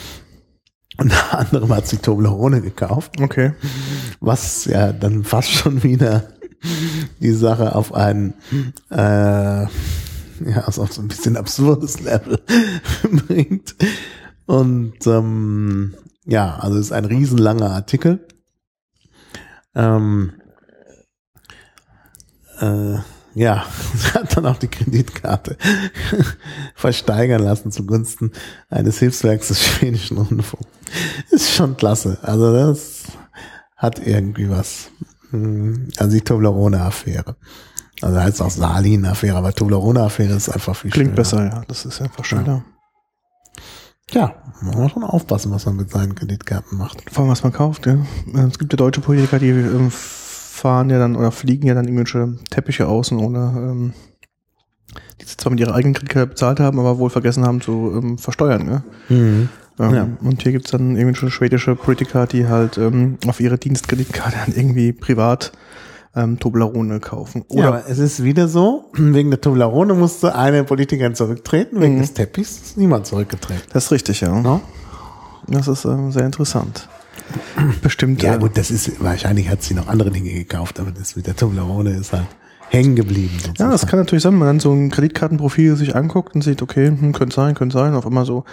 Unter 0.97 1.37
anderem 1.39 1.73
hat 1.75 1.87
sie 1.87 1.97
Toblerone 1.97 2.61
gekauft 2.61 3.19
Okay. 3.19 3.51
was 4.21 4.65
ja 4.65 4.93
dann 4.93 5.25
fast 5.25 5.49
schon 5.51 5.83
wieder 5.83 6.29
die 7.19 7.33
Sache 7.33 7.75
auf 7.75 7.93
ein 7.93 8.33
äh, 8.91 9.67
ja, 10.43 10.61
also 10.65 10.83
auf 10.83 10.93
so 10.93 11.01
ein 11.01 11.07
bisschen 11.07 11.37
absurdes 11.37 11.99
Level 12.01 12.39
bringt. 13.27 13.75
Und 14.45 15.05
ähm, 15.07 15.95
ja, 16.25 16.57
also 16.57 16.77
es 16.77 16.87
ist 16.87 16.91
ein 16.91 17.05
riesenlanger 17.05 17.71
Artikel. 17.71 18.25
Ähm, 19.75 20.33
äh, 22.59 22.97
ja, 23.35 23.65
sie 23.95 24.07
hat 24.13 24.35
dann 24.35 24.45
auch 24.47 24.57
die 24.57 24.67
Kreditkarte 24.69 25.57
versteigern 26.75 27.43
lassen 27.43 27.71
zugunsten 27.71 28.31
eines 28.69 28.99
Hilfswerks 28.99 29.49
des 29.49 29.63
schwedischen 29.63 30.17
Rundfunks. 30.17 30.67
Ist 31.31 31.51
schon 31.51 31.77
klasse. 31.77 32.17
Also 32.21 32.53
das 32.53 33.03
hat 33.77 33.99
irgendwie 34.05 34.49
was. 34.49 34.89
Hm, 35.31 35.89
Also 35.97 36.13
die 36.13 36.21
Toblerone-Affäre. 36.21 37.35
Also 38.01 38.19
heißt 38.19 38.41
auch 38.41 38.51
Salin-Affäre, 38.51 39.37
aber 39.37 39.53
Toblerone-Affäre 39.53 40.33
ist 40.33 40.49
einfach 40.49 40.75
viel 40.75 40.91
Klingt 40.91 41.09
schöner. 41.09 41.15
besser, 41.15 41.45
ja. 41.45 41.61
Das 41.67 41.85
ist 41.85 42.01
einfach 42.01 42.25
schöner. 42.25 42.63
Ja, 44.11 44.35
man 44.61 44.77
muss 44.77 44.91
schon 44.91 45.03
aufpassen, 45.03 45.51
was 45.51 45.65
man 45.65 45.77
mit 45.77 45.89
seinen 45.89 46.13
Kreditkarten 46.13 46.77
macht. 46.77 47.01
Vor 47.11 47.23
allem, 47.23 47.31
was 47.31 47.41
man 47.43 47.51
kauft, 47.53 47.85
ja. 47.87 47.97
Es 48.47 48.59
gibt 48.59 48.71
ja 48.71 48.77
deutsche 48.77 49.01
Politiker, 49.01 49.39
die 49.39 49.49
ähm, 49.49 49.91
fahren 50.55 50.89
ja 50.89 50.97
dann 50.99 51.15
oder 51.15 51.31
fliegen 51.31 51.67
ja 51.67 51.73
dann 51.73 51.85
irgendwelche 51.85 52.37
Teppiche 52.49 52.87
außen 52.87 53.19
oder 53.19 53.53
ähm, 53.55 53.93
die 55.21 55.25
sie 55.25 55.37
zwar 55.37 55.51
mit 55.51 55.59
ihrer 55.59 55.75
eigenen 55.75 55.93
Kreditkarte 55.93 56.27
bezahlt 56.27 56.59
haben, 56.59 56.79
aber 56.79 56.97
wohl 56.99 57.09
vergessen 57.09 57.45
haben 57.45 57.61
zu 57.61 57.91
ähm, 57.95 58.17
versteuern. 58.17 58.65
Ne? 58.65 58.83
Ähm, 59.09 59.49
Ja. 59.77 60.07
Und 60.21 60.41
hier 60.41 60.53
gibt's 60.53 60.71
dann 60.71 60.95
irgendwelche 60.95 61.29
schwedische 61.29 61.75
Politiker, 61.75 62.27
die 62.27 62.47
halt 62.47 62.77
ähm, 62.77 63.17
auf 63.27 63.39
ihre 63.41 63.57
Dienstkreditkarte 63.57 64.37
dann 64.45 64.55
irgendwie 64.55 64.93
privat 64.93 65.51
ähm, 66.15 66.39
Toblerone 66.39 67.01
kaufen. 67.01 67.43
ja, 67.49 67.57
Oder 67.57 67.67
aber 67.67 67.89
es 67.89 67.99
ist 67.99 68.23
wieder 68.23 68.47
so, 68.47 68.85
wegen 68.93 69.31
der 69.31 69.41
Toblerone 69.41 69.93
musste 69.93 70.35
eine 70.35 70.63
Politikerin 70.63 71.13
zurücktreten, 71.15 71.81
wegen 71.81 71.95
Mhm. 71.95 71.99
des 72.01 72.13
Teppichs 72.13 72.51
ist 72.61 72.77
niemand 72.77 73.05
zurückgetreten. 73.05 73.63
das 73.73 73.85
ist 73.85 73.91
richtig, 73.91 74.21
ja. 74.21 74.33
No? 74.39 74.61
Das 75.47 75.67
ist 75.67 75.83
ähm, 75.83 76.11
sehr 76.13 76.25
interessant. 76.25 76.87
Bestimmt. 77.81 78.21
Ja 78.23 78.37
gut, 78.37 78.57
das 78.57 78.71
ist, 78.71 79.01
wahrscheinlich 79.03 79.49
hat 79.49 79.61
sie 79.63 79.73
noch 79.73 79.87
andere 79.87 80.11
Dinge 80.11 80.31
gekauft, 80.31 80.79
aber 80.79 80.91
das 80.91 81.15
mit 81.15 81.27
der 81.27 81.35
Toblerone 81.35 81.91
ist 81.91 82.13
halt 82.13 82.27
hängen 82.69 82.95
geblieben. 82.95 83.33
Ja, 83.37 83.43
sozusagen. 83.47 83.71
das 83.71 83.87
kann 83.87 83.99
natürlich 83.99 84.23
sein, 84.23 84.33
wenn 84.33 84.39
man 84.39 84.47
dann 84.47 84.59
so 84.59 84.71
ein 84.73 84.89
Kreditkartenprofil 84.91 85.75
sich 85.75 85.95
anguckt 85.95 86.35
und 86.35 86.41
sieht, 86.43 86.61
okay, 86.61 86.87
hm, 86.87 87.13
könnte 87.13 87.35
sein, 87.35 87.55
könnte 87.55 87.73
sein, 87.77 87.93
auf 87.93 88.05
einmal 88.05 88.25
so 88.25 88.43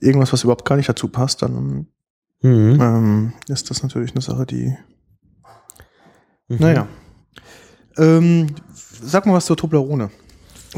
irgendwas, 0.00 0.32
was 0.32 0.42
überhaupt 0.44 0.64
gar 0.66 0.76
nicht 0.76 0.88
dazu 0.88 1.08
passt, 1.08 1.42
dann 1.42 1.86
Mhm. 2.42 2.78
ähm, 2.80 3.32
ist 3.48 3.70
das 3.70 3.82
natürlich 3.82 4.12
eine 4.12 4.20
Sache, 4.20 4.44
die, 4.44 4.76
Mhm. 6.48 6.56
naja. 6.58 6.88
Ähm, 7.96 8.48
sag 9.02 9.24
mal 9.26 9.32
was 9.34 9.46
zur 9.46 9.56
Toblerone. 9.56 10.10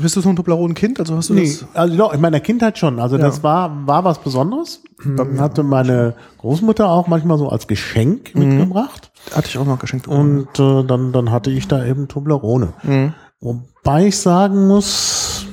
Bist 0.00 0.14
du 0.16 0.20
so 0.20 0.28
ein 0.28 0.36
Toblerone-Kind? 0.36 1.00
Also 1.00 1.16
hast 1.16 1.30
du 1.30 1.34
Nee, 1.34 1.44
das? 1.44 1.64
also 1.74 1.96
doch, 1.96 2.12
in 2.12 2.20
meiner 2.20 2.40
Kindheit 2.40 2.78
schon. 2.78 3.00
Also 3.00 3.16
Ja. 3.16 3.22
das 3.22 3.42
war, 3.42 3.86
war 3.86 4.04
was 4.04 4.18
Besonderes. 4.18 4.82
Bei- 5.04 5.38
Hatte 5.38 5.62
meine 5.62 6.14
Großmutter 6.38 6.88
auch 6.90 7.06
manchmal 7.06 7.38
so 7.38 7.48
als 7.48 7.66
Geschenk 7.66 8.34
Mhm. 8.34 8.48
mitgebracht. 8.48 9.10
Hatte 9.34 9.48
ich 9.48 9.58
auch 9.58 9.64
noch 9.66 9.78
geschenkt. 9.78 10.06
Und 10.08 10.48
äh, 10.58 10.84
dann, 10.84 11.12
dann 11.12 11.30
hatte 11.30 11.50
ich 11.50 11.66
da 11.68 11.84
eben 11.84 12.08
Toblerone. 12.08 12.72
Mhm. 12.82 13.14
Wobei 13.40 14.06
ich 14.08 14.18
sagen 14.18 14.66
muss, 14.66 15.46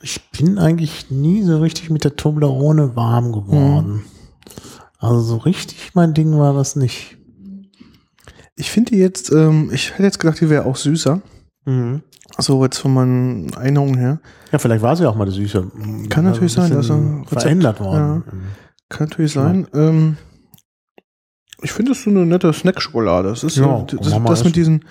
ich 0.00 0.20
bin 0.30 0.58
eigentlich 0.58 1.10
nie 1.10 1.42
so 1.42 1.58
richtig 1.60 1.90
mit 1.90 2.04
der 2.04 2.16
Toblerone 2.16 2.96
warm 2.96 3.32
geworden. 3.32 4.02
Also 4.98 5.20
so 5.20 5.36
richtig 5.38 5.92
mein 5.94 6.14
Ding 6.14 6.38
war 6.38 6.54
das 6.54 6.76
nicht. 6.76 7.18
Ich 8.56 8.70
finde 8.70 8.92
die 8.92 8.98
jetzt, 8.98 9.30
ähm, 9.32 9.70
ich 9.72 9.92
hätte 9.92 10.02
jetzt 10.04 10.18
gedacht, 10.20 10.40
die 10.40 10.50
wäre 10.50 10.66
auch 10.66 10.76
süßer. 10.76 11.20
So 12.38 12.64
jetzt 12.64 12.78
von 12.78 12.94
meinen 12.94 13.52
Erinnerungen 13.52 13.96
her. 13.98 14.20
Ja, 14.52 14.58
vielleicht 14.58 14.82
war 14.82 14.96
sie 14.96 15.06
auch 15.06 15.14
mal 15.14 15.26
die 15.26 15.32
Süße. 15.32 15.70
Kann 16.08 16.24
natürlich 16.24 16.56
ein 16.58 16.68
sein, 16.68 16.72
dass 16.72 16.90
er 16.90 16.96
Rezept- 16.96 17.40
verändert 17.40 17.80
worden. 17.80 18.24
Kann 18.88 19.08
natürlich 19.08 19.32
sein. 19.32 19.66
Ähm, 19.74 20.16
ich 21.62 21.72
finde 21.72 21.92
es 21.92 22.02
so 22.02 22.10
eine 22.10 22.26
nette 22.26 22.52
Snack-Schokolade. 22.52 23.28
Das 23.28 23.44
ist 23.44 23.56
Ja, 23.56 23.82
das, 23.82 24.18
mal 24.18 24.24
das 24.30 24.44
mit 24.44 24.56
diesen, 24.56 24.84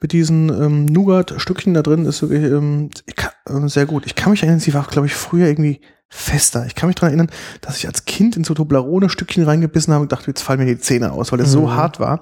mit 0.00 0.12
diesen 0.12 0.48
ähm, 0.50 0.84
Nougat-Stückchen 0.84 1.72
da 1.74 1.82
drin 1.82 2.04
ist 2.04 2.20
wirklich 2.22 2.44
ähm, 2.44 2.90
kann, 3.16 3.64
äh, 3.64 3.68
sehr 3.68 3.86
gut. 3.86 4.04
Ich 4.04 4.14
kann 4.14 4.30
mich 4.32 4.42
erinnern, 4.42 4.60
sie 4.60 4.74
war, 4.74 4.84
glaube 4.84 5.06
ich, 5.06 5.14
früher 5.14 5.46
irgendwie 5.46 5.80
fester. 6.10 6.64
Ich 6.66 6.74
kann 6.74 6.86
mich 6.88 6.96
daran 6.96 7.10
erinnern, 7.10 7.30
dass 7.60 7.76
ich 7.76 7.86
als 7.86 8.04
Kind 8.06 8.36
in 8.36 8.44
so 8.44 8.54
Toblerone-Stückchen 8.54 9.44
reingebissen 9.44 9.92
habe 9.92 10.02
und 10.02 10.12
dachte, 10.12 10.28
jetzt 10.28 10.42
fallen 10.42 10.58
mir 10.58 10.66
die 10.66 10.78
Zähne 10.78 11.12
aus, 11.12 11.32
weil 11.32 11.40
es 11.40 11.52
so 11.52 11.72
hart 11.72 12.00
war. 12.00 12.20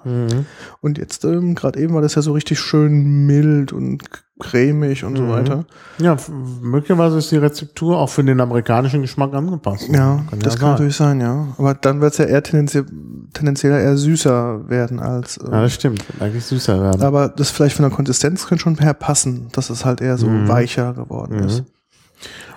Und 0.81 0.99
jetzt, 0.99 1.25
ähm, 1.25 1.55
gerade 1.55 1.79
eben 1.81 1.95
war 1.95 2.03
das 2.03 2.15
ja 2.17 2.23
so 2.23 2.33
richtig 2.33 2.59
schön 2.59 3.27
mild 3.27 3.73
und 3.73 4.03
cremig 4.39 5.03
und 5.05 5.17
so 5.17 5.29
weiter. 5.29 5.65
Ja, 5.99 6.17
möglicherweise 6.61 7.17
ist 7.19 7.31
die 7.31 7.37
Rezeptur 7.39 7.97
auch 7.99 8.09
für 8.11 8.23
den 8.25 8.41
amerikanischen 8.41 9.01
Geschmack 9.03 9.33
angepasst. 9.33 9.89
Ja, 9.89 10.25
Kann 10.29 10.41
das 10.41 10.55
ja 10.55 10.59
kann 10.59 10.61
sein. 10.61 10.71
natürlich 10.73 10.97
sein, 10.97 11.21
ja. 11.21 11.49
Aber 11.57 11.73
dann 11.75 12.01
wird 12.01 12.13
es 12.13 12.19
ja 12.19 12.27
eher 12.27 12.43
tendenziell, 12.43 12.85
tendenziell 13.33 13.73
eher 13.81 13.97
süßer 13.97 14.69
werden 14.69 14.99
als. 15.01 15.39
Äh, 15.39 15.45
Ja, 15.51 15.63
das 15.63 15.73
stimmt. 15.75 16.05
Eigentlich 16.21 16.45
süßer 16.45 16.83
werden. 16.83 17.03
aber 17.03 17.29
das 17.29 17.51
vielleicht 17.51 17.77
von 17.77 17.85
der 17.85 17.93
Konsistenz 17.95 18.47
könnte 18.47 18.63
schon 18.65 18.75
mehr 18.75 18.93
passen, 18.95 19.49
dass 19.53 19.71
es 19.71 19.85
halt 19.87 20.01
eher 20.03 20.19
so 20.19 20.27
Mhm. 20.29 20.49
weicher 20.49 20.93
geworden 20.93 21.39
ist. 21.39 21.63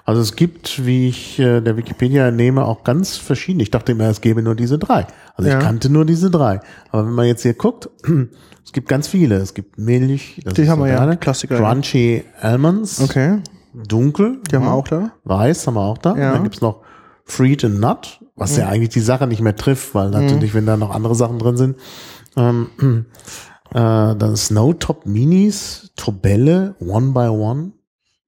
Also 0.10 0.22
es 0.22 0.36
gibt, 0.36 0.86
wie 0.86 1.08
ich 1.08 1.38
äh, 1.40 1.62
der 1.62 1.78
Wikipedia 1.78 2.28
entnehme, 2.28 2.66
auch 2.66 2.84
ganz 2.84 3.16
verschiedene. 3.18 3.62
Ich 3.64 3.70
dachte 3.70 3.92
immer, 3.92 4.06
es 4.06 4.22
gäbe 4.22 4.42
nur 4.42 4.56
diese 4.56 4.80
drei. 4.80 5.06
Also 5.36 5.50
Ja. 5.50 5.60
ich 5.60 5.64
kannte 5.64 5.90
nur 5.90 6.04
diese 6.06 6.32
drei. 6.32 6.62
Aber 6.92 7.06
wenn 7.06 7.14
man 7.14 7.28
jetzt 7.28 7.44
hier 7.44 7.54
guckt, 7.54 7.90
es 8.66 8.72
gibt 8.74 8.88
ganz 8.90 9.08
viele. 9.08 9.36
Es 9.36 9.54
gibt 9.54 9.78
Milch, 9.78 10.42
das 10.44 10.56
Die 10.56 10.64
ist 10.64 10.70
haben 10.70 10.80
so 10.80 10.86
wir 10.86 10.94
ja, 10.94 11.00
eine. 11.02 11.18
Klassiker. 11.18 11.58
Crunchy 11.58 12.24
Almonds, 12.42 13.00
Okay, 13.02 13.38
dunkel, 13.74 14.40
die 14.50 14.56
haben 14.56 14.66
wir 14.66 14.74
auch 14.74 14.88
da. 14.88 15.12
weiß 15.26 15.68
haben 15.68 15.76
wir 15.76 15.82
auch 15.82 15.98
da. 16.00 16.16
Ja. 16.16 16.34
Dann 16.34 16.44
gibt's 16.44 16.62
noch 16.62 16.82
Fruit 17.26 17.64
and 17.64 17.80
Nut, 17.80 18.20
was 18.36 18.58
ja 18.58 18.68
eigentlich 18.68 18.90
die 18.90 19.02
Sache 19.02 19.28
nicht 19.28 19.42
mehr 19.42 19.56
trifft, 19.56 19.94
weil 19.94 20.10
natürlich, 20.10 20.56
wenn 20.56 20.66
da 20.66 20.76
noch 20.76 20.90
andere 20.90 21.14
Sachen 21.14 21.38
drin 21.38 21.56
sind, 21.58 21.76
ähm, 22.36 22.70
äh, 23.72 24.16
dann 24.16 24.36
Snowtop 24.36 25.06
Minis, 25.06 25.92
Tobelle, 25.96 26.74
One 26.80 27.12
by 27.12 27.28
One, 27.28 27.74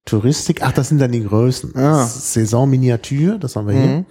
Touristik, 0.04 0.62
ach, 0.62 0.72
das 0.72 0.88
sind 0.88 1.00
dann 1.00 1.12
die 1.12 1.22
Größen. 1.24 1.76
Ah. 1.76 2.04
Saison 2.06 2.68
Miniatur, 2.68 3.38
das 3.38 3.54
haben 3.56 3.68
wir 3.68 3.74
hier. 3.74 3.86
Mhm. 3.98 4.06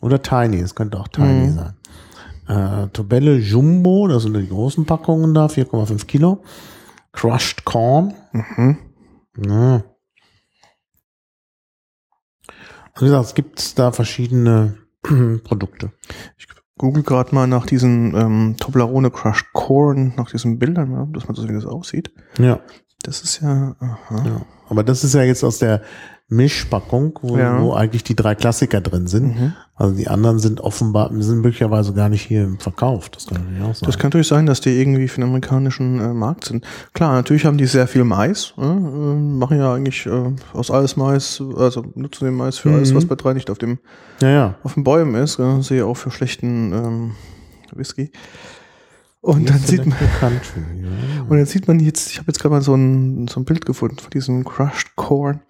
Oder 0.00 0.20
Tiny, 0.20 0.56
es 0.58 0.74
könnte 0.74 0.98
auch 0.98 1.08
Tiny 1.08 1.48
Mhm. 1.48 1.54
sein. 1.54 1.76
Äh, 2.48 2.88
Tobelle 2.88 3.36
Jumbo, 3.36 4.08
das 4.08 4.24
sind 4.24 4.36
die 4.36 4.48
großen 4.48 4.84
Packungen 4.84 5.32
da, 5.32 5.46
4,5 5.48 6.06
Kilo. 6.06 6.42
Crushed 7.12 7.64
Corn, 7.64 8.14
Mhm. 8.32 8.78
ja. 9.46 9.84
Wie 12.98 13.04
gesagt, 13.06 13.24
es 13.26 13.34
gibt 13.34 13.78
da 13.78 13.92
verschiedene 13.92 14.76
Produkte. 15.44 15.92
Google 16.78 17.02
gerade 17.04 17.34
mal 17.34 17.46
nach 17.46 17.64
diesen 17.66 18.14
ähm, 18.14 18.56
Toblerone 18.58 19.10
Crushed 19.10 19.52
Corn, 19.52 20.14
nach 20.16 20.30
diesen 20.30 20.58
Bildern, 20.58 21.12
dass 21.12 21.26
man 21.28 21.34
so 21.36 21.48
wie 21.48 21.52
das 21.52 21.64
aussieht. 21.66 22.12
Ja, 22.38 22.60
Das 23.02 23.22
ist 23.22 23.40
ja, 23.40 23.76
aha. 23.78 24.24
ja. 24.24 24.40
Aber 24.72 24.82
das 24.82 25.04
ist 25.04 25.12
ja 25.14 25.22
jetzt 25.22 25.44
aus 25.44 25.58
der 25.58 25.82
Mischpackung, 26.28 27.18
wo, 27.20 27.36
Ja. 27.36 27.60
wo 27.62 27.74
eigentlich 27.74 28.04
die 28.04 28.16
drei 28.16 28.34
Klassiker 28.34 28.80
drin 28.80 29.06
sind. 29.06 29.38
Mhm. 29.38 29.52
Also 29.76 29.94
die 29.94 30.08
anderen 30.08 30.38
sind 30.38 30.62
offenbar, 30.62 31.10
sind 31.20 31.40
möglicherweise 31.42 31.92
gar 31.92 32.08
nicht 32.08 32.22
hier 32.22 32.44
im 32.44 32.58
Verkauf. 32.58 33.10
Das 33.10 33.26
kann 33.26 33.42
natürlich 33.42 33.62
auch 33.62 33.74
sein. 33.74 33.86
Das 33.86 33.98
kann 33.98 34.08
natürlich 34.08 34.28
sein, 34.28 34.46
dass 34.46 34.62
die 34.62 34.70
irgendwie 34.80 35.08
für 35.08 35.20
den 35.20 35.24
amerikanischen 35.28 36.00
äh, 36.00 36.14
Markt 36.14 36.46
sind. 36.46 36.64
Klar, 36.94 37.12
natürlich 37.12 37.44
haben 37.44 37.58
die 37.58 37.66
sehr 37.66 37.86
viel 37.86 38.04
Mais, 38.04 38.54
äh, 38.56 38.62
machen 38.62 39.58
ja 39.58 39.74
eigentlich 39.74 40.06
äh, 40.06 40.32
aus 40.54 40.70
alles 40.70 40.96
Mais, 40.96 41.42
also 41.56 41.84
nutzen 41.94 42.24
den 42.24 42.34
Mais 42.34 42.56
für 42.56 42.70
alles, 42.72 42.92
Mhm. 42.92 42.96
was 42.96 43.04
bei 43.04 43.14
drei 43.16 43.34
nicht 43.34 43.50
auf 43.50 43.58
dem 43.58 43.78
ja, 44.22 44.28
ja. 44.30 44.54
auf 44.62 44.72
den 44.74 44.84
Bäumen 44.84 45.14
ist, 45.16 45.38
äh, 45.38 45.60
sehe 45.60 45.84
auch 45.84 45.98
für 45.98 46.10
schlechten 46.10 46.72
ähm, 46.72 47.10
Whisky. 47.74 48.10
Und 49.22 49.48
dann 49.48 49.58
sieht 49.60 49.86
man, 49.86 49.96
Country, 50.20 50.60
ja. 50.82 51.22
und 51.22 51.36
dann 51.36 51.46
sieht 51.46 51.68
man 51.68 51.78
jetzt, 51.80 52.10
ich 52.10 52.18
habe 52.18 52.26
jetzt 52.26 52.40
gerade 52.40 52.54
mal 52.54 52.60
so 52.62 52.74
ein, 52.74 53.28
so 53.28 53.40
ein 53.40 53.44
Bild 53.44 53.64
gefunden 53.64 53.98
von 53.98 54.10
diesem 54.10 54.44
Crushed 54.44 54.96
Corn. 54.96 55.40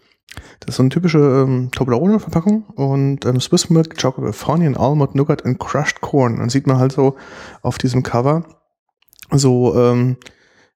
Das 0.61 0.71
ist 0.71 0.77
so 0.77 0.83
eine 0.83 0.91
typische 0.91 1.19
ähm, 1.19 1.71
Toblerone-Verpackung 1.73 2.65
und 2.75 3.25
ähm, 3.25 3.41
Swiss 3.41 3.71
Milk 3.71 3.97
Chocolate, 4.01 4.33
Californian 4.33 4.77
Almond 4.77 5.15
Nougat 5.15 5.45
and 5.45 5.59
Crushed 5.59 6.01
Corn. 6.03 6.39
Dann 6.39 6.51
sieht 6.51 6.67
man 6.67 6.79
halt 6.79 6.93
so 6.93 7.17
auf 7.63 7.79
diesem 7.79 8.03
Cover 8.03 8.45
so, 9.31 9.75
ähm, 9.77 10.17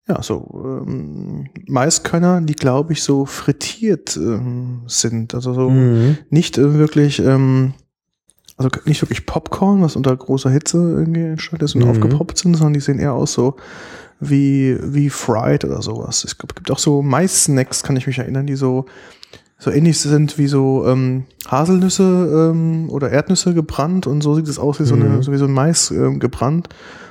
ja, 0.08 0.22
so 0.22 0.82
ähm, 0.86 1.48
Maiskörner, 1.66 2.40
die 2.40 2.54
glaube 2.54 2.92
ich 2.94 3.02
so 3.02 3.26
frittiert 3.26 4.16
ähm, 4.16 4.82
sind. 4.86 5.34
Also 5.34 5.52
so 5.52 5.68
Mhm. 5.70 6.18
nicht 6.30 6.58
äh, 6.58 6.74
wirklich, 6.74 7.18
ähm, 7.18 7.74
also 8.56 8.70
nicht 8.86 9.02
wirklich 9.02 9.26
Popcorn, 9.26 9.82
was 9.82 9.96
unter 9.96 10.16
großer 10.16 10.50
Hitze 10.50 10.78
irgendwie 10.78 11.22
entstanden 11.22 11.64
ist 11.64 11.74
und 11.74 11.84
Mhm. 11.84 11.90
aufgepoppt 11.90 12.38
sind, 12.38 12.54
sondern 12.54 12.72
die 12.74 12.80
sehen 12.80 12.98
eher 12.98 13.12
aus 13.12 13.32
so 13.34 13.56
wie, 14.18 14.78
wie 14.82 15.10
Fried 15.10 15.64
oder 15.64 15.82
sowas. 15.82 16.24
Es 16.24 16.38
gibt, 16.38 16.70
auch 16.70 16.78
so 16.78 17.02
Mais-Snacks, 17.02 17.82
kann 17.82 17.96
ich 17.96 18.06
mich 18.06 18.18
erinnern, 18.18 18.46
die 18.46 18.56
so, 18.56 18.86
so 19.58 19.70
ähnlich 19.70 19.98
sind 20.00 20.38
wie 20.38 20.46
so 20.46 20.86
ähm, 20.86 21.24
Haselnüsse 21.46 22.50
ähm, 22.52 22.88
oder 22.88 23.10
Erdnüsse 23.10 23.52
gebrannt 23.52 24.06
und 24.06 24.22
so 24.22 24.34
sieht 24.34 24.48
es 24.48 24.58
aus 24.58 24.80
wie 24.80 24.84
so, 24.84 24.94
eine, 24.94 25.04
Mhm. 25.04 25.22
so 25.22 25.32
wie 25.32 25.36
so 25.38 25.44
ein 25.46 25.52
Mais 25.52 25.90
ähm, 25.90 26.18
gebrannt. 26.18 26.68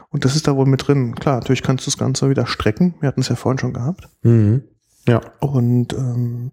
Und 0.10 0.24
das 0.26 0.36
ist 0.36 0.48
da 0.48 0.56
wohl 0.56 0.66
mit 0.66 0.88
drin. 0.88 1.14
Klar, 1.16 1.36
natürlich 1.36 1.62
kannst 1.62 1.86
du 1.86 1.92
das 1.92 1.98
Ganze 1.98 2.30
wieder 2.30 2.48
strecken. 2.48 2.96
Wir 3.02 3.08
hatten 3.08 3.22
es 3.22 3.30
ja 3.30 3.36
vorhin 3.36 3.60
schon 3.60 3.74
gehabt. 3.74 4.08
Mhm. 4.24 4.64
Ja. 5.08 5.22
Und 5.42 5.94
ähm, 5.94 6.52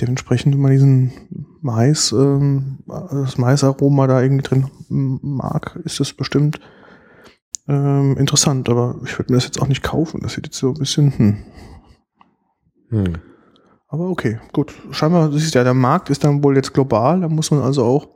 dementsprechend, 0.00 0.56
man 0.58 0.70
diesen 0.70 1.12
Mais, 1.66 2.12
ähm, 2.12 2.78
das 2.86 3.38
Maisaroma 3.38 4.06
da 4.06 4.22
irgendwie 4.22 4.42
drin 4.44 4.70
mag, 4.88 5.78
ist 5.84 5.98
das 5.98 6.12
bestimmt 6.12 6.60
ähm, 7.68 8.16
interessant. 8.16 8.68
Aber 8.68 8.94
ich 9.04 9.18
würde 9.18 9.32
mir 9.32 9.36
das 9.38 9.44
jetzt 9.46 9.60
auch 9.60 9.66
nicht 9.66 9.82
kaufen. 9.82 10.20
Das 10.22 10.34
sieht 10.34 10.46
jetzt 10.46 10.58
so 10.58 10.68
ein 10.68 10.74
bisschen, 10.74 11.12
hm. 11.18 11.36
Mhm. 12.90 13.14
Aber 13.88 14.08
okay, 14.10 14.38
gut. 14.52 14.72
Scheinbar, 14.92 15.32
ist 15.32 15.54
ja, 15.54 15.64
der 15.64 15.74
Markt 15.74 16.08
ist 16.10 16.22
dann 16.24 16.42
wohl 16.44 16.54
jetzt 16.56 16.72
global. 16.72 17.20
Da 17.20 17.28
muss 17.28 17.50
man 17.50 17.60
also 17.62 17.84
auch 17.84 18.06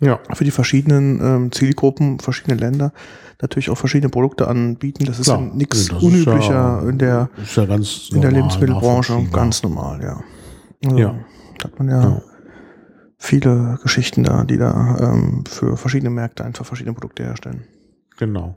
Ja. 0.00 0.18
für 0.32 0.44
die 0.44 0.50
verschiedenen 0.50 1.20
ähm, 1.20 1.52
Zielgruppen, 1.52 2.18
verschiedene 2.20 2.56
Länder 2.58 2.92
natürlich 3.42 3.68
auch 3.70 3.76
verschiedene 3.78 4.08
Produkte 4.10 4.48
anbieten. 4.48 5.04
Das 5.04 5.18
ist 5.18 5.26
Klar. 5.26 5.40
ja 5.40 5.54
nichts 5.54 5.90
unüblicher 5.90 6.52
ja- 6.82 6.88
in 6.88 6.98
der 6.98 7.28
ja 7.54 7.64
ganz 7.66 8.08
in 8.12 8.20
der 8.22 8.30
normal, 8.30 8.34
Lebensmittelbranche 8.34 9.26
ganz 9.32 9.62
normal, 9.62 10.02
ja. 10.02 10.20
Also, 10.84 10.96
Ja. 10.98 11.14
Hat 11.62 11.78
man 11.78 11.88
ja, 11.88 12.02
Ja. 12.02 12.22
Viele 13.18 13.78
Geschichten 13.82 14.22
da, 14.24 14.44
die 14.44 14.56
da 14.56 14.96
ähm, 15.00 15.44
für 15.46 15.76
verschiedene 15.76 16.10
Märkte 16.10 16.44
einfach 16.44 16.64
verschiedene 16.64 16.94
Produkte 16.94 17.24
herstellen. 17.24 17.64
Genau. 18.16 18.56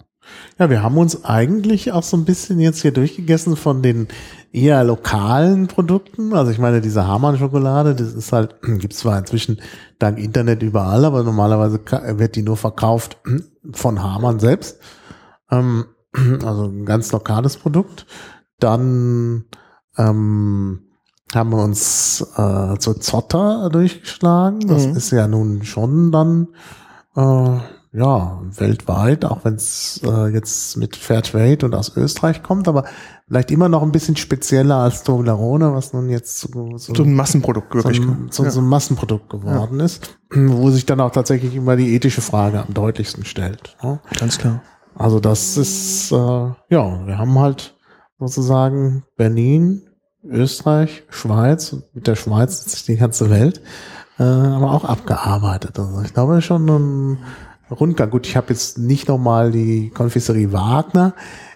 Ja, 0.60 0.70
wir 0.70 0.84
haben 0.84 0.98
uns 0.98 1.26
eigentlich 1.26 1.92
auch 1.92 2.04
so 2.04 2.16
ein 2.16 2.26
bisschen 2.26 2.60
jetzt 2.60 2.82
hier 2.82 2.92
durchgegessen 2.92 3.56
von 3.56 3.82
den 3.82 4.08
eher 4.52 4.84
lokalen 4.84 5.68
Produkten. 5.68 6.34
Also 6.34 6.52
ich 6.52 6.60
meine, 6.60 6.80
diese 6.80 7.08
Hamann-Schokolade, 7.08 7.96
das 7.96 8.14
ist 8.14 8.32
halt, 8.32 8.56
gibt's 8.62 9.00
zwar 9.00 9.18
inzwischen 9.18 9.60
dank 9.98 10.20
Internet 10.20 10.62
überall, 10.62 11.06
aber 11.06 11.24
normalerweise 11.24 11.80
wird 12.20 12.36
die 12.36 12.44
nur 12.44 12.58
verkauft 12.58 13.18
von 13.74 14.02
Hamann 14.04 14.40
selbst. 14.40 14.80
Ähm, 15.50 15.86
also 16.46 16.66
ein 16.66 16.86
ganz 16.86 17.12
lokales 17.12 17.58
Produkt. 17.58 18.06
Dann 18.60 19.46
ähm, 19.98 20.84
haben 21.36 21.52
wir 21.52 21.64
uns 21.64 22.22
äh, 22.38 22.78
zu 22.78 22.94
Zotter 22.96 23.70
durchgeschlagen. 23.70 24.60
Das 24.68 24.88
Mhm. 24.88 24.96
ist 24.98 25.12
ja 25.12 25.28
nun 25.28 25.64
schon 25.64 26.12
dann 26.12 26.48
äh, 27.16 27.58
ja, 27.94 28.40
weltweit, 28.56 29.26
auch 29.26 29.44
wenn 29.44 29.56
es 29.56 30.00
äh, 30.06 30.28
jetzt 30.28 30.78
mit 30.78 30.96
Fairtrade 30.96 31.66
und 31.66 31.76
aus 31.76 31.96
Österreich 31.98 32.42
kommt, 32.42 32.70
aber 32.70 32.86
vielleicht 33.28 33.52
immer 33.52 33.68
noch 33.68 33.82
ein 33.84 33.92
bisschen 33.92 34.16
spezieller 34.16 34.78
als 34.78 35.04
Toblerone, 35.04 35.74
was 35.74 35.92
nun 35.92 36.08
jetzt 36.08 36.40
so, 36.40 36.78
so, 36.78 36.94
So 36.96 37.04
ein 37.04 37.14
Massenprodukt 37.14 37.74
so, 37.74 37.76
wirklich. 37.84 38.00
ein, 38.00 38.30
so, 38.32 38.46
ja. 38.46 38.52
so 38.52 38.62
ein 38.62 38.68
Massenprodukt 38.68 39.30
geworden 39.30 39.82
ist, 39.82 40.18
wo 40.34 40.70
sich 40.70 40.86
dann 40.86 41.02
auch 41.02 41.12
tatsächlich 41.12 41.54
immer 41.54 41.76
die 41.76 41.94
ethische 41.94 42.22
Frage 42.22 42.64
am 42.66 42.74
deutlichsten 42.74 43.26
stellt. 43.26 43.76
Ne? 43.84 44.00
Ganz 44.18 44.38
klar. 44.38 44.62
Also 44.96 45.20
das 45.20 45.58
ist, 45.58 46.14
äh, 46.14 46.16
ja, 46.16 46.56
wir 47.08 47.18
haben 47.18 47.38
halt 47.40 47.76
sozusagen 48.20 49.04
Berlin, 49.18 49.82
Österreich, 50.24 51.04
Schweiz, 51.10 51.74
und 51.74 51.96
mit 51.96 52.08
der 52.08 52.16
Schweiz 52.16 52.66
ist 52.66 52.88
die 52.88 52.98
ganze 52.98 53.30
Welt, 53.30 53.62
äh, 54.20 54.24
aber 54.24 54.72
auch 54.72 54.86
abgearbeitet. 54.86 55.80
Also 55.80 56.02
ich 56.02 56.14
glaube 56.14 56.42
schon 56.42 56.70
ein 56.70 57.18
Rundgang. 57.72 58.10
Gut, 58.10 58.28
ich 58.28 58.36
habe 58.36 58.50
jetzt 58.50 58.78
nicht 58.78 59.08
nochmal 59.08 59.52
die 59.52 59.90
Konfiserie 59.90 60.52
Wagner 60.52 61.14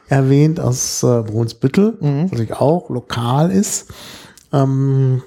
erwähnt 0.07 0.59
aus 0.59 1.03
äh, 1.03 1.23
Brunsbüttel, 1.23 1.97
Mhm. 1.99 2.31
was 2.31 2.39
ich 2.39 2.53
auch 2.53 2.89
lokal 2.89 3.51
ist. 3.51 3.93
Ähm, 4.53 5.21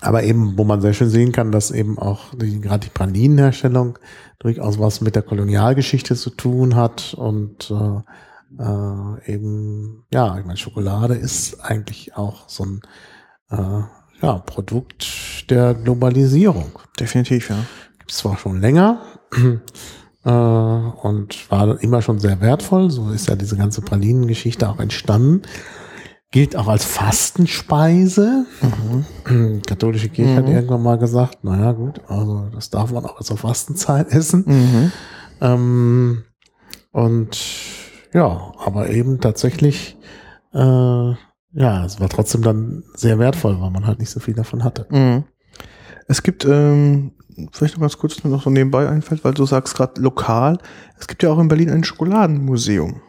aber 0.00 0.22
eben, 0.24 0.58
wo 0.58 0.64
man 0.64 0.80
sehr 0.80 0.94
schön 0.94 1.10
sehen 1.10 1.32
kann, 1.32 1.52
dass 1.52 1.70
eben 1.70 1.98
auch 1.98 2.34
die, 2.34 2.60
gerade 2.60 2.86
die 2.86 2.90
Pralinenherstellung 2.90 3.98
durchaus 4.38 4.78
was 4.78 5.00
mit 5.00 5.14
der 5.14 5.22
Kolonialgeschichte 5.22 6.16
zu 6.16 6.30
tun 6.30 6.74
hat 6.74 7.14
und 7.14 7.70
äh, 7.70 8.00
äh, 8.58 9.32
eben, 9.32 10.04
ja, 10.12 10.38
ich 10.38 10.44
meine, 10.44 10.56
Schokolade 10.56 11.14
ist 11.14 11.60
eigentlich 11.60 12.16
auch 12.16 12.48
so 12.48 12.64
ein 12.64 12.80
äh, 13.50 13.82
ja, 14.22 14.38
Produkt 14.38 15.50
der 15.50 15.74
Globalisierung. 15.74 16.78
Definitiv, 16.98 17.50
ja. 17.50 17.64
Gibt 17.98 18.12
es 18.12 18.18
zwar 18.18 18.36
schon 18.38 18.60
länger 18.60 19.00
äh, 20.24 20.30
und 20.30 21.50
war 21.50 21.80
immer 21.82 22.02
schon 22.02 22.18
sehr 22.18 22.40
wertvoll, 22.40 22.90
so 22.90 23.10
ist 23.10 23.28
ja 23.28 23.36
diese 23.36 23.56
ganze 23.56 23.82
Pralinengeschichte 23.82 24.68
auch 24.68 24.78
entstanden. 24.78 25.42
gilt 26.30 26.56
auch 26.56 26.68
als 26.68 26.84
Fastenspeise. 26.84 28.46
Mhm. 29.26 29.62
Katholische 29.66 30.08
Kirche 30.08 30.36
hat 30.36 30.48
irgendwann 30.48 30.82
mal 30.82 30.98
gesagt, 30.98 31.44
naja 31.44 31.72
gut, 31.72 32.00
also 32.08 32.48
das 32.54 32.70
darf 32.70 32.92
man 32.92 33.04
auch 33.04 33.20
zur 33.20 33.36
Fastenzeit 33.36 34.08
essen. 34.10 34.44
Mhm. 34.46 34.92
Ähm, 35.40 36.24
und 36.92 37.36
ja, 38.12 38.52
aber 38.58 38.90
eben 38.90 39.20
tatsächlich, 39.20 39.96
äh, 40.54 40.58
ja, 41.54 41.84
es 41.84 42.00
war 42.00 42.08
trotzdem 42.08 42.42
dann 42.42 42.82
sehr 42.94 43.18
wertvoll, 43.18 43.60
weil 43.60 43.70
man 43.70 43.86
halt 43.86 43.98
nicht 43.98 44.10
so 44.10 44.20
viel 44.20 44.34
davon 44.34 44.64
hatte. 44.64 44.86
Mhm. 44.90 45.24
Es 46.08 46.22
gibt, 46.22 46.44
ähm, 46.44 47.12
vielleicht 47.52 47.74
noch 47.74 47.80
ganz 47.82 47.96
kurz 47.98 48.22
noch 48.24 48.42
so 48.42 48.50
nebenbei 48.50 48.88
einfällt, 48.88 49.24
weil 49.24 49.34
du 49.34 49.46
sagst 49.46 49.74
gerade 49.74 50.00
lokal, 50.00 50.58
es 50.98 51.06
gibt 51.08 51.22
ja 51.22 51.30
auch 51.30 51.38
in 51.38 51.48
Berlin 51.48 51.70
ein 51.70 51.84
Schokoladenmuseum. 51.84 53.00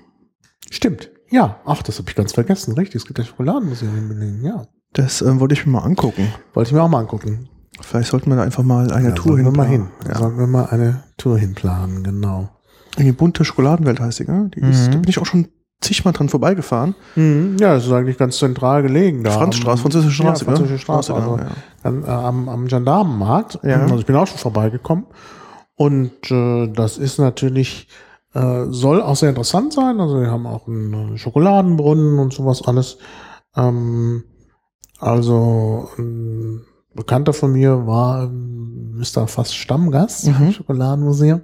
Stimmt. 0.69 1.11
Ja, 1.29 1.59
ach, 1.65 1.81
das 1.81 1.97
habe 1.99 2.09
ich 2.09 2.15
ganz 2.15 2.33
vergessen. 2.33 2.73
Richtig, 2.75 2.95
es 3.01 3.05
gibt 3.05 3.19
ein 3.19 3.25
Schokoladenmuseum 3.25 3.97
in 3.97 4.07
Berlin. 4.09 4.41
Ja, 4.43 4.65
Das 4.93 5.21
ähm, 5.21 5.39
wollte 5.39 5.53
ich 5.53 5.65
mir 5.65 5.71
mal 5.73 5.79
angucken. 5.83 6.27
wollte 6.53 6.69
ich 6.69 6.73
mir 6.73 6.81
auch 6.83 6.89
mal 6.89 6.99
angucken. 6.99 7.49
Vielleicht 7.81 8.09
sollten 8.11 8.29
wir 8.29 8.35
da 8.37 8.43
einfach 8.43 8.63
mal 8.63 8.91
eine 8.91 9.09
Ja, 9.09 9.15
Tour 9.15 9.37
mal 9.37 9.65
hin. 9.67 9.87
hinplanen. 9.87 9.89
Ja. 10.07 10.17
Sollten 10.19 10.37
wir 10.37 10.47
mal 10.47 10.65
eine 10.67 11.03
Tour 11.17 11.39
hinplanen, 11.39 12.03
genau. 12.03 12.49
Die 12.97 13.11
bunte 13.11 13.43
Schokoladenwelt 13.45 13.99
heißt 13.99 14.19
die, 14.19 14.25
gell? 14.25 14.49
Die 14.55 14.59
ist, 14.61 14.87
Mhm. 14.87 14.91
da 14.91 14.97
bin 14.99 15.09
ich 15.09 15.19
auch 15.19 15.25
schon 15.25 15.47
zigmal 15.81 16.13
dran 16.13 16.29
vorbeigefahren. 16.29 16.95
Ja, 17.59 17.73
das 17.75 17.85
ist 17.85 17.91
eigentlich 17.91 18.17
ganz 18.17 18.37
zentral 18.37 18.83
gelegen. 18.83 19.23
Da 19.23 19.31
Franzstraße, 19.31 19.81
französische 19.81 20.13
Straße, 20.23 20.45
ja, 20.45 20.51
französische? 20.51 20.79
Straße, 20.79 21.11
Straße, 21.11 21.13
also 21.13 21.37
genau, 21.83 22.01
ja. 22.07 22.13
äh, 22.23 22.25
am, 22.27 22.47
am 22.49 22.67
Gendarmenmarkt. 22.67 23.59
Ja. 23.63 23.81
Also 23.81 23.97
ich 23.97 24.05
bin 24.05 24.15
auch 24.15 24.27
schon 24.27 24.37
vorbeigekommen. 24.37 25.05
Und 25.75 26.31
äh, 26.31 26.67
das 26.67 26.97
ist 26.97 27.17
natürlich, 27.19 27.87
äh, 28.33 28.65
soll 28.69 29.01
auch 29.01 29.15
sehr 29.15 29.29
interessant 29.29 29.73
sein. 29.73 29.99
Also 29.99 30.21
wir 30.21 30.29
haben 30.31 30.45
auch 30.45 30.67
einen 30.67 31.15
äh, 31.15 31.17
Schokoladenbrunnen 31.17 32.19
und 32.19 32.31
sowas 32.31 32.61
alles. 32.65 32.97
Ähm, 33.57 34.23
also 34.99 35.89
ein 35.97 36.61
Bekannter 36.95 37.33
von 37.33 37.51
mir 37.51 37.85
war, 37.87 38.25
ähm, 38.25 38.97
ist 39.01 39.17
da 39.17 39.27
fast 39.27 39.55
Stammgast 39.55 40.27
Mhm. 40.27 40.35
im 40.47 40.51
Schokoladenmuseum. 40.53 41.41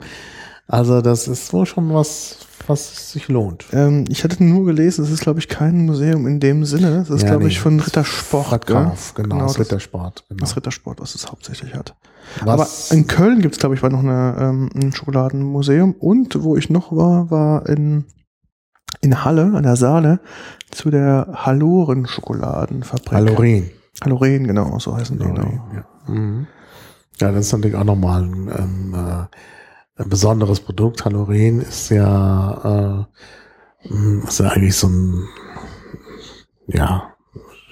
Also 0.71 1.01
das 1.01 1.27
ist 1.27 1.51
wohl 1.51 1.65
schon 1.65 1.91
was, 1.93 2.37
was 2.67 3.11
sich 3.11 3.27
lohnt. 3.27 3.65
Ähm, 3.73 4.05
ich 4.07 4.23
hatte 4.23 4.43
nur 4.43 4.65
gelesen, 4.65 5.03
es 5.03 5.09
ist, 5.09 5.21
glaube 5.21 5.39
ich, 5.39 5.47
kein 5.47 5.85
Museum 5.85 6.27
in 6.27 6.39
dem 6.39 6.63
Sinne. 6.63 6.99
Das 6.99 7.09
ist, 7.09 7.23
Ja, 7.23 7.29
glaube 7.29 7.43
nee, 7.45 7.49
ich, 7.49 7.59
von 7.59 7.79
Rittersport. 7.79 8.45
Verkauf, 8.47 9.15
gell? 9.15 9.23
genau, 9.23 9.39
das 9.39 9.53
das, 9.53 9.59
Rittersport. 9.61 10.25
Genau. 10.29 10.39
das 10.41 10.55
Rittersport, 10.55 11.01
was 11.01 11.15
es 11.15 11.27
hauptsächlich 11.31 11.73
hat. 11.73 11.95
Was- 12.45 12.91
Aber 12.91 12.95
in 12.97 13.07
Köln 13.07 13.41
gibt 13.41 13.55
es, 13.55 13.59
glaube 13.59 13.73
ich, 13.73 13.81
war 13.81 13.89
noch 13.89 13.99
eine, 14.03 14.35
ähm, 14.39 14.69
ein 14.75 14.93
Schokoladenmuseum. 14.93 15.93
Und 15.93 16.41
wo 16.43 16.55
ich 16.55 16.69
noch 16.69 16.95
war, 16.95 17.31
war 17.31 17.67
in, 17.67 18.05
in 19.01 19.25
Halle, 19.25 19.51
an 19.55 19.63
der 19.63 19.75
Saale, 19.75 20.19
zu 20.69 20.91
der 20.91 21.29
Haloren-Schokoladenfabrik. 21.33 23.11
Haloren. 23.13 23.69
Haloren, 24.03 24.45
genau, 24.47 24.77
so 24.79 24.95
heißen 24.95 25.17
die. 25.17 25.25
Genau. 25.25 25.51
Ja. 25.73 26.13
Mhm. 26.13 26.47
ja, 27.19 27.31
das 27.31 27.47
ist 27.47 27.53
natürlich 27.53 27.75
auch 27.75 27.83
nochmal 27.83 28.23
ein, 28.23 28.51
ähm, 28.57 28.93
äh, 28.95 29.25
ein 29.99 30.09
besonderes 30.09 30.59
Produkt. 30.59 31.05
Haloren 31.05 31.61
ist 31.61 31.89
ja, 31.89 33.05
äh, 33.83 33.89
mh, 33.93 34.27
ist 34.27 34.39
ja 34.39 34.47
eigentlich 34.49 34.75
so 34.75 34.87
ein, 34.87 35.27
ja, 36.67 37.13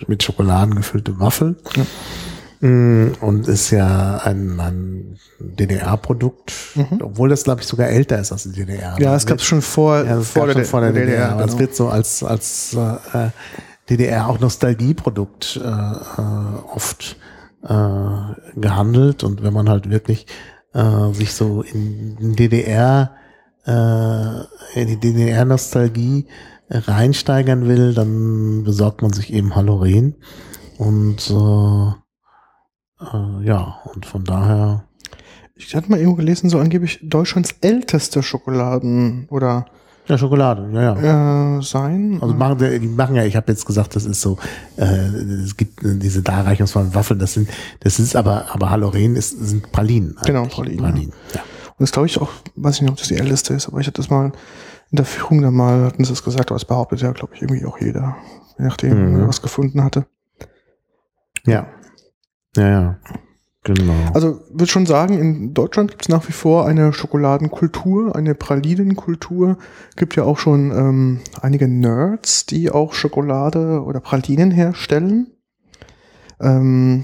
mit 0.08 0.22
Schokoladen 0.24 0.76
gefüllte 0.76 1.20
Waffel. 1.20 1.58
Ja. 1.76 2.68
Mm, 2.68 3.14
Und 3.22 3.48
ist 3.48 3.70
ja 3.72 4.18
ein, 4.24 4.60
ein 4.60 5.20
DDR-Produkt, 5.40 6.54
Mhm. 6.76 7.02
obwohl 7.04 7.30
das, 7.30 7.44
glaube 7.44 7.62
ich, 7.62 7.68
sogar 7.68 7.88
älter 7.90 8.20
ist 8.20 8.32
als 8.32 8.44
die 8.44 8.52
DDR. 8.52 8.96
Ja, 9.00 9.16
es 9.16 9.26
gab 9.26 9.38
es 9.38 9.44
schon 9.44 9.62
vor, 9.62 10.04
ja, 10.04 10.20
vor, 10.22 10.52
schon 10.52 10.66
vor 10.66 10.82
der 10.82 10.92
DDR, 10.92 11.32
aber 11.32 11.42
es 11.46 11.48
genau. 11.52 11.60
wird 11.60 11.76
so 11.76 11.90
als, 11.90 12.24
als 12.24 12.74
äh, 12.76 13.30
DDR 13.90 14.28
auch 14.28 14.40
Nostalgieprodukt 14.40 15.60
äh, 15.64 15.68
äh, 15.68 16.74
oft 16.74 17.18
äh, 17.64 18.60
gehandelt 18.60 19.24
und 19.24 19.44
wenn 19.44 19.54
man 19.54 19.70
halt 19.70 19.90
wirklich 19.90 20.26
äh, 20.78 21.14
sich 21.14 21.34
so 21.34 21.64
in 21.64 22.36
DDR 22.36 23.16
äh, 23.66 24.80
in 24.80 24.88
die 24.88 25.00
DDR-Nostalgie 25.00 26.28
reinsteigern 26.70 27.68
will, 27.68 27.94
dann 27.94 28.64
besorgt 28.64 29.02
man 29.02 29.12
sich 29.12 29.34
eben 29.34 29.56
Haloren 29.56 30.16
und 30.78 31.30
äh, 31.30 31.90
äh, 33.04 33.46
ja, 33.46 33.80
und 33.94 34.06
von 34.06 34.24
daher 34.24 34.84
Ich 35.56 35.76
hatte 35.76 35.90
mal 35.90 36.00
irgendwo 36.00 36.18
gelesen, 36.18 36.50
so 36.50 36.60
angeblich 36.60 37.00
Deutschlands 37.02 37.56
älteste 37.62 38.22
Schokoladen 38.22 39.28
oder 39.30 39.66
ja, 40.08 40.18
Schokolade, 40.18 40.70
ja, 40.74 40.96
ja. 41.02 41.58
äh, 41.58 41.62
sein. 41.62 42.18
Also 42.22 42.34
machen 42.34 42.58
die, 42.60 42.88
machen 42.88 43.16
ja, 43.16 43.24
ich 43.24 43.36
habe 43.36 43.52
jetzt 43.52 43.66
gesagt, 43.66 43.96
das 43.96 44.06
ist 44.06 44.22
so, 44.22 44.38
äh, 44.78 44.84
es 44.86 45.56
gibt 45.58 45.84
äh, 45.84 45.98
diese 45.98 46.22
Darreichungsvollen 46.22 46.94
Waffeln, 46.96 47.20
das 47.20 47.34
sind, 47.34 47.50
das 47.82 48.00
ist 48.00 48.16
aber, 48.16 48.46
aber 48.54 48.70
Haloren 48.70 49.16
ist, 49.16 49.32
sind 49.32 49.72
Pralinen. 49.72 50.16
Genau. 50.26 50.46
Pralinen, 50.46 50.78
Pralinen. 50.80 51.14
Ja. 51.34 51.42
Und 51.42 51.82
das 51.82 51.92
glaube 51.92 52.08
ich 52.08 52.20
auch, 52.20 52.30
weiß 52.56 52.76
ich 52.76 52.82
nicht, 52.82 52.92
ob 52.92 52.98
das 52.98 53.08
die 53.10 53.18
älteste 53.18 53.54
ist, 53.54 53.68
aber 53.68 53.80
ich 53.80 53.88
hatte 53.88 54.02
das 54.02 54.10
mal 54.10 54.32
in 54.92 54.96
der 54.96 55.06
Führung 55.06 55.42
da 55.42 55.52
mal, 55.52 55.84
hatten 55.84 56.04
sie 56.06 56.14
es 56.14 56.24
gesagt, 56.24 56.50
aber 56.50 56.56
es 56.56 56.66
behauptet 56.66 57.02
ja, 57.02 57.12
glaube 57.12 57.34
ich, 57.36 57.42
irgendwie 57.42 57.66
auch 57.66 57.80
jeder. 57.80 58.16
Je 58.58 58.66
nachdem, 58.66 59.14
Mhm. 59.14 59.28
was 59.28 59.42
gefunden 59.42 59.84
hatte. 59.84 60.06
ja. 61.46 61.68
Ja, 62.56 62.68
ja. 62.70 62.98
Genau. 63.76 64.12
Also 64.14 64.40
würde 64.50 64.68
schon 64.68 64.86
sagen, 64.86 65.20
in 65.20 65.54
Deutschland 65.54 65.92
gibt 65.92 66.04
es 66.04 66.10
nach 66.10 66.26
wie 66.30 66.32
vor 66.32 66.66
eine 66.66 66.94
Schokoladenkultur, 66.94 68.16
eine 68.16 68.34
Pralinenkultur. 68.34 69.58
Gibt 69.98 70.16
ja 70.16 70.24
auch 70.24 70.38
schon 70.38 70.72
ähm, 70.72 71.20
einige 71.42 71.68
Nerds, 71.68 72.46
die 72.46 72.72
auch 72.72 72.94
Schokolade 72.94 73.84
oder 73.84 74.00
Pralinen 74.00 74.52
herstellen. 74.52 75.28
Ähm, 76.40 77.04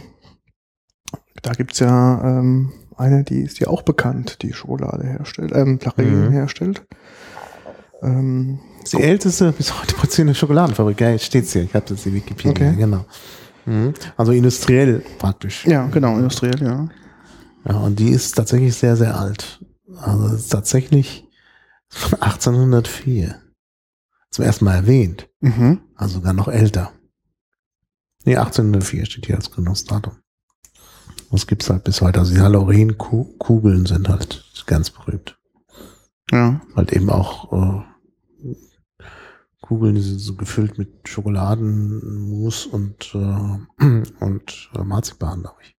da 1.41 1.52
gibt's 1.52 1.80
ja 1.80 2.22
ähm, 2.40 2.72
eine, 2.95 3.23
die 3.26 3.41
ist 3.41 3.60
ja 3.60 3.68
auch 3.68 3.81
bekannt, 3.81 4.41
die 4.41 4.53
Schokolade 4.53 5.06
herstellt, 5.06 5.52
ähm, 5.53 5.80
Pralinen 5.80 6.27
Mhm. 6.27 6.31
herstellt. 6.31 6.85
Ähm, 8.02 8.60
die 8.91 9.02
älteste 9.02 9.52
bis 9.57 9.77
heute 9.77 9.95
produzierende 9.95 10.35
Schokoladenfabrik, 10.35 11.02
ja, 11.02 11.18
steht's 11.18 11.52
hier, 11.52 11.64
ich 11.64 11.73
habe 11.73 11.85
das 11.90 12.06
in 12.06 12.14
Wikipedia, 12.14 12.52
Okay. 12.52 12.76
genau. 12.77 13.06
Mhm. 13.65 13.94
Also 14.18 14.31
industriell 14.31 15.03
praktisch. 15.19 15.65
ja, 15.65 15.88
genau, 15.88 16.18
industriell, 16.18 16.61
ja. 16.61 16.90
Ja, 17.68 17.77
und 17.77 17.98
die 17.98 18.10
ist 18.10 18.35
tatsächlich 18.35 18.76
sehr, 18.76 18.98
sehr 18.98 19.18
alt. 19.18 19.64
Also 19.98 20.27
es 20.27 20.41
ist 20.41 20.49
tatsächlich 20.49 21.26
von 21.88 22.22
1804. 22.22 23.40
Zum 24.31 24.45
ersten 24.45 24.65
Mal 24.65 24.76
erwähnt. 24.76 25.30
Mhm. 25.41 25.81
Also 25.95 26.15
sogar 26.15 26.34
noch 26.34 26.48
älter. 26.48 26.91
Nee, 28.26 28.35
1804 28.38 29.06
steht 29.06 29.27
hier 29.27 29.35
als 29.35 29.52
Genussdatum. 29.52 30.18
Das 31.31 31.48
gibt's 31.48 31.69
halt 31.69 31.84
bis 31.84 32.02
heute. 32.02 32.19
Also 32.19 32.34
die 32.34 32.41
Haloren-Kugeln 32.41 33.85
sind 33.85 34.10
halt 34.10 34.44
ganz 34.65 34.90
berühmt. 34.90 35.38
Ja. 36.31 36.61
Halt 36.76 36.94
eben 36.94 37.10
auch 37.10 37.52
äh, 37.53 37.84
Kugeln, 39.74 39.95
die 39.95 40.02
sind 40.02 40.20
so 40.20 40.36
gefüllt 40.36 40.78
mit 40.78 41.10
Schokoladenmus 41.10 42.68
und, 42.68 43.16
äh, 43.16 43.84
und 44.20 44.70
äh, 44.76 44.84
Marzipan, 44.84 45.41
glaube 45.41 45.58
ich. 45.64 45.76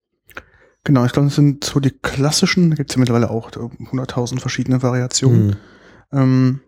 Genau, 0.82 1.04
ich 1.04 1.12
glaube, 1.12 1.28
das 1.28 1.36
sind 1.36 1.62
so 1.62 1.78
die 1.78 1.92
klassischen, 1.92 2.70
da 2.70 2.76
gibt's 2.76 2.94
ja 2.94 2.98
mittlerweile 2.98 3.30
auch 3.30 3.52
äh, 3.52 3.60
100.000 3.60 4.40
verschiedene 4.40 4.82
Variationen. 4.82 5.46
Mhm. 5.46 5.56
Ähm, 6.12 6.60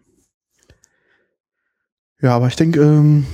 ja, 2.21 2.37
aber 2.37 2.47
ich 2.47 2.57
denke, 2.57 2.81
ähm, 2.81 3.27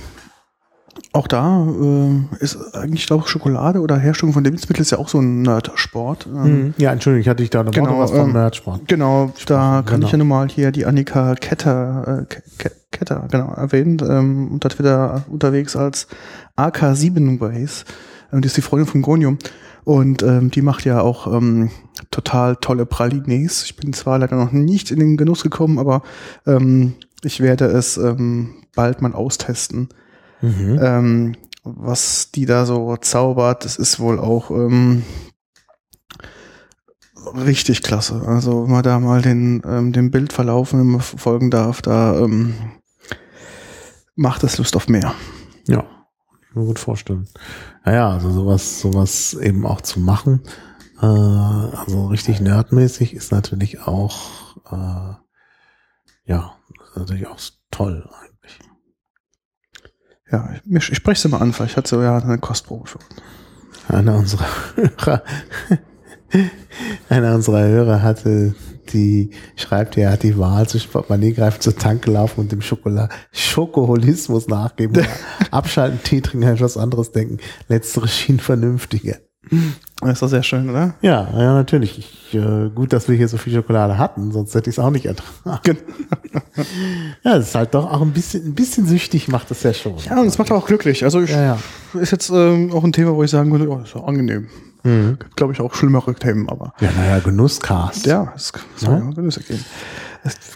auch 1.11 1.27
da 1.27 1.61
ähm, 1.65 2.29
ist 2.39 2.57
eigentlich, 2.75 3.05
glaube 3.05 3.23
ich, 3.25 3.29
Schokolade 3.31 3.79
oder 3.81 3.97
Herstellung 3.97 4.33
von 4.33 4.43
Lebensmitteln 4.43 4.81
ist 4.81 4.91
ja 4.91 4.97
auch 4.97 5.09
so 5.09 5.19
ein 5.19 5.41
Nerd-Sport. 5.43 6.27
Ähm, 6.27 6.43
Mhm. 6.67 6.73
Ja, 6.77 6.91
Entschuldigung, 6.91 7.21
ich 7.21 7.29
hatte 7.29 7.43
dich 7.43 7.49
da 7.49 7.63
noch 7.63 7.71
Genau, 7.71 7.99
was 7.99 8.11
vom 8.11 8.27
ähm, 8.29 8.33
Nerdsport. 8.33 8.87
Genau, 8.87 9.31
da 9.47 9.83
kann 9.85 9.95
Genau. 10.01 10.05
ich 10.07 10.11
ja 10.11 10.17
nun 10.17 10.27
mal 10.27 10.47
hier 10.49 10.71
die 10.71 10.85
Annika 10.85 11.35
Ketter, 11.35 12.21
äh, 12.21 12.25
Ke- 12.25 12.41
Ke- 12.57 12.71
Ketter 12.91 13.27
genau, 13.31 13.51
erwähnt, 13.53 14.01
ähm, 14.07 14.49
unter 14.51 14.69
Twitter 14.69 15.23
unterwegs 15.29 15.75
als 15.75 16.07
AK7 16.57 17.39
Ways. 17.39 17.85
Ähm, 18.31 18.41
die 18.41 18.47
ist 18.47 18.57
die 18.57 18.61
Freundin 18.61 18.87
von 18.87 19.01
Gonium. 19.01 19.37
Und 19.83 20.23
ähm, 20.23 20.49
die 20.49 20.61
macht 20.61 20.85
ja 20.85 21.01
auch 21.01 21.27
ähm, 21.31 21.69
total 22.09 22.55
tolle 22.55 22.85
Pralines. 22.85 23.63
Ich 23.65 23.75
bin 23.75 23.91
zwar 23.93 24.17
leider 24.19 24.35
noch 24.37 24.51
nicht 24.51 24.91
in 24.91 24.99
den 24.99 25.17
Genuss 25.17 25.43
gekommen, 25.43 25.77
aber 25.77 26.03
ähm, 26.47 26.93
ich 27.23 27.41
werde 27.41 27.65
es 27.65 27.97
ähm, 27.97 28.53
bald 28.75 29.01
mal 29.01 29.13
austesten. 29.13 29.89
Mhm. 30.43 30.79
Ähm, 30.81 31.35
was 31.63 32.31
die 32.31 32.45
da 32.45 32.65
so 32.65 32.97
zaubert, 32.97 33.63
das 33.63 33.77
ist 33.77 33.99
wohl 34.01 34.19
auch 34.19 34.51
ähm, 34.51 35.03
richtig 37.33 37.81
klasse. 37.81 38.21
Also 38.27 38.65
wenn 38.65 38.71
man 38.71 38.83
da 38.83 38.99
mal 38.99 39.21
den, 39.21 39.61
ähm, 39.65 39.93
den 39.93 40.11
Bildverlauf 40.11 40.73
man 40.73 40.99
folgen 40.99 41.49
darf, 41.49 41.81
da 41.81 42.19
ähm, 42.19 42.55
macht 44.15 44.43
es 44.43 44.57
Lust 44.57 44.75
auf 44.75 44.89
mehr. 44.89 45.15
Ja, 45.65 45.83
kann 45.83 46.39
ich 46.49 46.55
mir 46.55 46.65
gut 46.65 46.79
vorstellen. 46.79 47.29
Naja, 47.85 48.09
also 48.09 48.29
sowas, 48.29 48.81
sowas 48.81 49.35
eben 49.35 49.65
auch 49.65 49.79
zu 49.79 50.01
machen, 50.01 50.41
äh, 51.01 51.05
also 51.05 52.07
richtig 52.07 52.41
nerdmäßig 52.41 53.13
ist 53.13 53.31
natürlich 53.31 53.87
auch, 53.87 54.57
äh, 54.69 55.13
ja, 56.25 56.57
natürlich 56.97 57.27
auch 57.27 57.39
toll 57.71 58.09
eigentlich. 58.11 58.32
Ja, 60.33 60.49
ich, 60.65 60.89
ich 60.89 60.97
spreche 60.97 61.21
sie 61.21 61.29
mal 61.29 61.41
an, 61.41 61.53
vielleicht 61.53 61.77
hat 61.77 61.85
sie 61.85 62.01
ja 62.01 62.17
eine 62.17 62.39
Kostprobe 62.39 62.87
schon. 62.87 63.01
Einer 63.87 64.15
unserer 64.15 64.47
Hörer, 64.75 65.23
einer 67.07 67.35
unserer 67.35 67.67
Hörer 67.67 68.01
hatte 68.01 68.55
die, 68.91 69.29
schreibt, 69.55 69.95
er 69.95 70.11
hat 70.11 70.23
die 70.23 70.35
Wahl 70.39 70.67
zwischen 70.67 70.91
Portemonnaie 70.91 71.35
zur 71.59 71.77
Tanke 71.77 72.09
laufen 72.09 72.39
und 72.39 72.51
dem 72.51 72.61
Schokola 72.61 73.09
Schokoholismus 73.31 74.47
nachgeben. 74.47 75.05
Abschalten, 75.51 76.01
Tee 76.03 76.21
trinken, 76.21 76.47
etwas 76.47 76.77
anderes 76.77 77.11
denken. 77.11 77.37
Letztere 77.67 78.07
schien 78.07 78.39
vernünftiger. 78.39 79.17
Das 80.01 80.13
ist 80.13 80.21
doch 80.21 80.27
sehr 80.27 80.43
schön, 80.43 80.69
oder? 80.69 80.95
Ja, 81.01 81.29
ja, 81.31 81.53
natürlich. 81.53 81.97
Ich, 81.97 82.35
äh, 82.35 82.69
gut, 82.75 82.91
dass 82.91 83.07
wir 83.07 83.15
hier 83.15 83.29
so 83.29 83.37
viel 83.37 83.53
Schokolade 83.53 83.97
hatten, 83.97 84.33
sonst 84.33 84.53
hätte 84.53 84.69
ich 84.69 84.75
es 84.75 84.79
auch 84.83 84.89
nicht 84.89 85.05
ertragen. 85.05 85.77
ja, 87.23 87.37
es 87.37 87.47
ist 87.47 87.55
halt 87.55 87.73
doch 87.73 87.89
auch 87.89 88.01
ein 88.01 88.11
bisschen, 88.11 88.47
ein 88.47 88.53
bisschen 88.53 88.85
süchtig 88.85 89.29
macht 89.29 89.49
es 89.51 89.63
ja 89.63 89.73
schon. 89.73 89.93
Ja, 90.09 90.19
und 90.19 90.27
es 90.27 90.37
macht 90.37 90.51
auch 90.51 90.65
glücklich. 90.65 91.05
Also 91.05 91.21
ich, 91.21 91.29
Ja, 91.29 91.57
ja. 91.93 91.99
ist 92.01 92.11
jetzt 92.11 92.29
ähm, 92.31 92.73
auch 92.73 92.83
ein 92.83 92.91
Thema, 92.91 93.13
wo 93.15 93.23
ich 93.23 93.31
sagen 93.31 93.49
würde, 93.51 93.69
oh, 93.69 93.79
ist 93.79 93.95
doch 93.95 94.05
angenehm. 94.05 94.47
Mhm. 94.83 95.17
Glaube 95.37 95.53
ich, 95.53 95.61
auch 95.61 95.73
schlimmere 95.73 96.13
Themen, 96.15 96.49
aber 96.49 96.73
Ja, 96.81 96.89
naja, 96.97 97.19
Genusscast. 97.19 98.05
ja, 98.05 98.33
es 98.35 98.51
soll 98.75 98.95
ja 98.95 99.09
Genüsse 99.11 99.39
geben. 99.41 99.63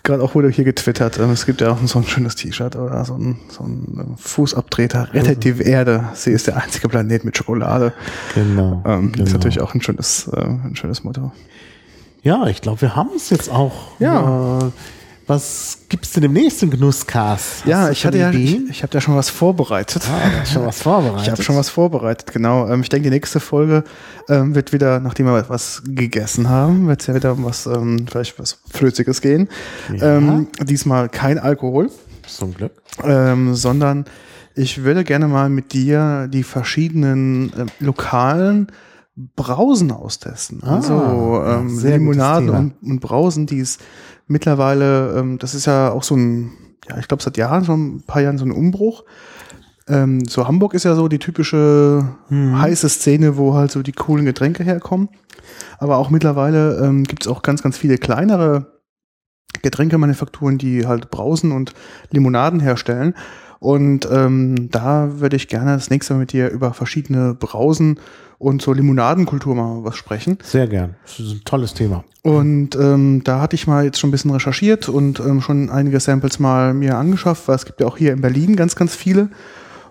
Gerade 0.04 0.24
auch 0.24 0.34
wurde 0.34 0.50
hier 0.50 0.64
getwittert, 0.64 1.20
ähm, 1.20 1.32
es 1.32 1.46
gibt 1.46 1.60
ja 1.60 1.72
auch 1.72 1.78
so 1.86 2.00
ein 2.00 2.06
schönes 2.06 2.36
T-Shirt 2.36 2.78
oder 2.78 3.04
so 3.04 3.16
ein, 3.16 3.38
so 3.50 3.64
ein 3.64 4.16
Fußabtreter, 4.18 5.14
rettet 5.14 5.44
die 5.44 5.62
Erde, 5.62 6.10
sie 6.14 6.32
ist 6.32 6.48
der 6.48 6.58
einzige 6.58 6.88
Planet 6.88 7.26
mit 7.26 7.36
Schokolade. 7.36 7.94
Genau. 8.34 8.82
Ähm, 8.86 9.12
genau. 9.12 9.26
Ist 9.26 9.34
natürlich 9.34 9.60
auch 9.60 9.74
ein 9.74 9.82
schönes, 9.82 10.30
äh, 10.30 10.40
ein 10.40 10.76
schönes 10.76 11.04
Motto. 11.04 11.34
Ja, 12.24 12.48
ich 12.48 12.62
glaube, 12.62 12.82
wir 12.82 12.96
haben 12.96 13.12
es 13.16 13.30
jetzt 13.30 13.50
auch. 13.50 14.00
Ja. 14.00 14.60
Äh, 14.60 14.72
was 15.28 15.80
gibt's 15.90 16.14
denn 16.14 16.24
im 16.24 16.34
nächsten 16.34 16.70
Genusscast? 16.70 17.60
Hast 17.60 17.66
Ja, 17.66 17.86
du 17.88 17.92
ich 17.92 18.06
hatte 18.06 18.18
ja, 18.18 18.30
ich, 18.32 18.36
Ideen? 18.54 18.68
ich 18.72 18.82
habe 18.82 18.92
da 18.92 19.02
schon 19.02 19.16
was 19.16 19.30
vorbereitet. 19.30 20.04
Ah, 20.10 20.30
da 20.32 20.40
hast 20.40 20.54
schon 20.54 20.66
was 20.66 20.82
vorbereitet. 20.82 21.24
Ich 21.24 21.30
habe 21.32 21.44
schon 21.44 21.58
was 21.58 21.70
vorbereitet, 21.70 22.32
genau. 22.32 22.68
Ähm, 22.70 22.82
ich 22.82 22.90
denke, 22.90 23.10
die 23.10 23.16
nächste 23.16 23.40
Folge 23.40 23.84
ähm, 24.30 24.56
wird 24.56 24.72
wieder, 24.74 25.00
nachdem 25.02 25.26
wir 25.26 25.50
was 25.50 25.84
gegessen 25.86 26.50
haben, 26.50 26.88
wird 26.88 27.02
es 27.02 27.08
ja 27.08 27.16
wieder 27.16 27.34
um 27.34 27.44
was, 27.44 27.66
ähm, 27.66 28.06
vielleicht 28.10 28.40
was 28.40 28.60
Flüssiges 28.70 29.22
gehen. 29.22 29.50
Ja. 29.94 30.18
Ähm, 30.18 30.48
diesmal 30.64 31.10
kein 31.10 31.40
Alkohol, 31.40 31.92
Zum 32.28 32.54
Glück. 32.54 32.72
ähm, 33.04 33.54
sondern 33.54 34.06
ich 34.56 34.84
würde 34.84 35.04
gerne 35.04 35.28
mal 35.28 35.50
mit 35.50 35.74
dir 35.74 36.28
die 36.32 36.44
verschiedenen 36.44 37.52
ähm, 37.58 37.68
lokalen 37.80 38.68
Brausen 39.36 39.92
austesten. 39.92 40.62
Ah, 40.64 40.76
also 40.76 40.94
ja, 41.44 41.60
ähm, 41.60 41.80
Limonaden 41.80 42.50
und, 42.50 42.74
und 42.84 43.00
Brausen, 43.02 43.46
die 43.46 43.60
es 43.60 43.78
mittlerweile, 44.28 45.18
ähm, 45.18 45.38
das 45.40 45.56
ist 45.56 45.66
ja 45.66 45.92
auch 45.92 46.04
so 46.04 46.16
ein, 46.16 46.52
ja, 46.90 46.98
ich 46.98 47.08
glaube 47.08 47.24
seit 47.24 47.38
Jahren, 47.38 47.66
schon 47.66 47.96
ein 47.98 48.04
paar 48.04 48.22
Jahren 48.22 48.38
so 48.38 48.46
ein 48.46 48.52
Umbruch. 48.52 49.04
Ähm, 49.88 50.26
so 50.26 50.48
Hamburg 50.48 50.74
ist 50.74 50.84
ja 50.84 50.96
so 50.96 51.08
die 51.08 51.20
typische 51.20 52.06
Mhm. 52.30 52.60
heiße 52.60 52.90
Szene, 52.90 53.38
wo 53.38 53.54
halt 53.54 53.72
so 53.72 53.82
die 53.82 53.94
coolen 53.94 54.26
Getränke 54.26 54.64
herkommen. 54.64 55.10
Aber 55.80 55.98
auch 55.98 56.10
mittlerweile 56.10 56.78
ähm, 56.84 57.04
gibt 57.04 57.24
es 57.26 57.32
auch 57.32 57.42
ganz, 57.42 57.64
ganz 57.64 57.78
viele 57.78 57.98
kleinere 57.98 58.82
Getränkemanufakturen, 59.62 60.58
die 60.58 60.86
halt 60.86 61.10
Brausen 61.10 61.52
und 61.52 61.74
Limonaden 62.12 62.60
herstellen. 62.60 63.16
Und 63.60 64.08
ähm, 64.12 64.70
da 64.72 65.20
würde 65.20 65.36
ich 65.36 65.48
gerne 65.48 65.74
das 65.74 65.90
nächste 65.90 66.14
Mal 66.14 66.20
mit 66.20 66.34
dir 66.34 66.50
über 66.50 66.74
verschiedene 66.74 67.34
Brausen 67.34 68.00
und 68.40 68.62
so 68.62 68.72
Limonadenkultur 68.72 69.56
mal 69.56 69.84
was 69.84 69.96
sprechen. 69.96 70.38
Sehr 70.44 70.68
gern. 70.68 70.96
Das 71.04 71.20
ist 71.20 71.32
ein 71.32 71.42
tolles 71.44 71.74
Thema. 71.74 72.04
Und 72.22 72.76
ähm, 72.76 73.22
da 73.24 73.42
hatte 73.42 73.56
ich 73.56 73.68
mal 73.68 73.86
jetzt 73.86 74.00
schon 74.00 74.10
ein 74.10 74.12
bisschen 74.12 74.32
recherchiert 74.32 74.90
und 74.90 75.20
ähm, 75.20 75.42
schon 75.42 75.70
einige 75.70 76.00
Samples 76.00 76.40
mal 76.40 76.74
mir 76.74 76.98
angeschafft, 76.98 77.48
weil 77.48 77.56
es 77.56 77.66
gibt 77.66 77.82
ja 77.82 77.88
auch 77.88 77.98
hier 77.98 78.14
in 78.14 78.22
Berlin 78.22 78.56
ganz, 78.56 78.76
ganz 78.76 78.96
viele. 78.96 79.30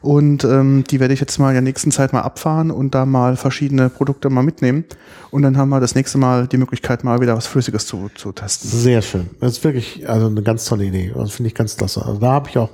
Und 0.03 0.45
ähm, 0.45 0.85
die 0.89 1.01
werde 1.01 1.15
ich 1.15 1.21
jetzt 1.21 1.39
mal 1.39 1.49
in 1.49 1.55
der 1.55 1.63
nächsten 1.63 1.91
Zeit 1.91 2.13
mal 2.13 2.21
abfahren 2.21 2.71
und 2.71 2.95
da 2.95 3.07
mal 3.07 3.37
verschiedene 3.37 3.89
Produkte 3.89 4.31
mal 4.31 4.43
mitnehmen. 4.43 4.85
Und 5.31 5.43
dann 5.43 5.57
haben 5.57 5.71
wir 5.71 5.81
das 5.81 5.97
nächste 5.97 6.19
Mal 6.19 6.47
die 6.47 6.59
Möglichkeit, 6.59 7.03
mal 7.03 7.21
wieder 7.21 7.37
was 7.37 7.49
Flüssiges 7.49 7.87
zu, 7.87 8.11
zu 8.15 8.31
testen. 8.31 8.71
Sehr 8.71 9.03
schön. 9.03 9.31
Das 9.41 9.53
ist 9.53 9.65
wirklich 9.65 10.09
also 10.09 10.27
eine 10.27 10.43
ganz 10.43 10.67
tolle 10.67 10.85
Idee. 10.85 11.13
Das 11.13 11.33
finde 11.33 11.49
ich 11.49 11.55
ganz 11.55 11.77
klasse. 11.77 12.05
Also 12.05 12.21
da 12.21 12.33
habe 12.33 12.49
ich 12.49 12.59
auch 12.59 12.71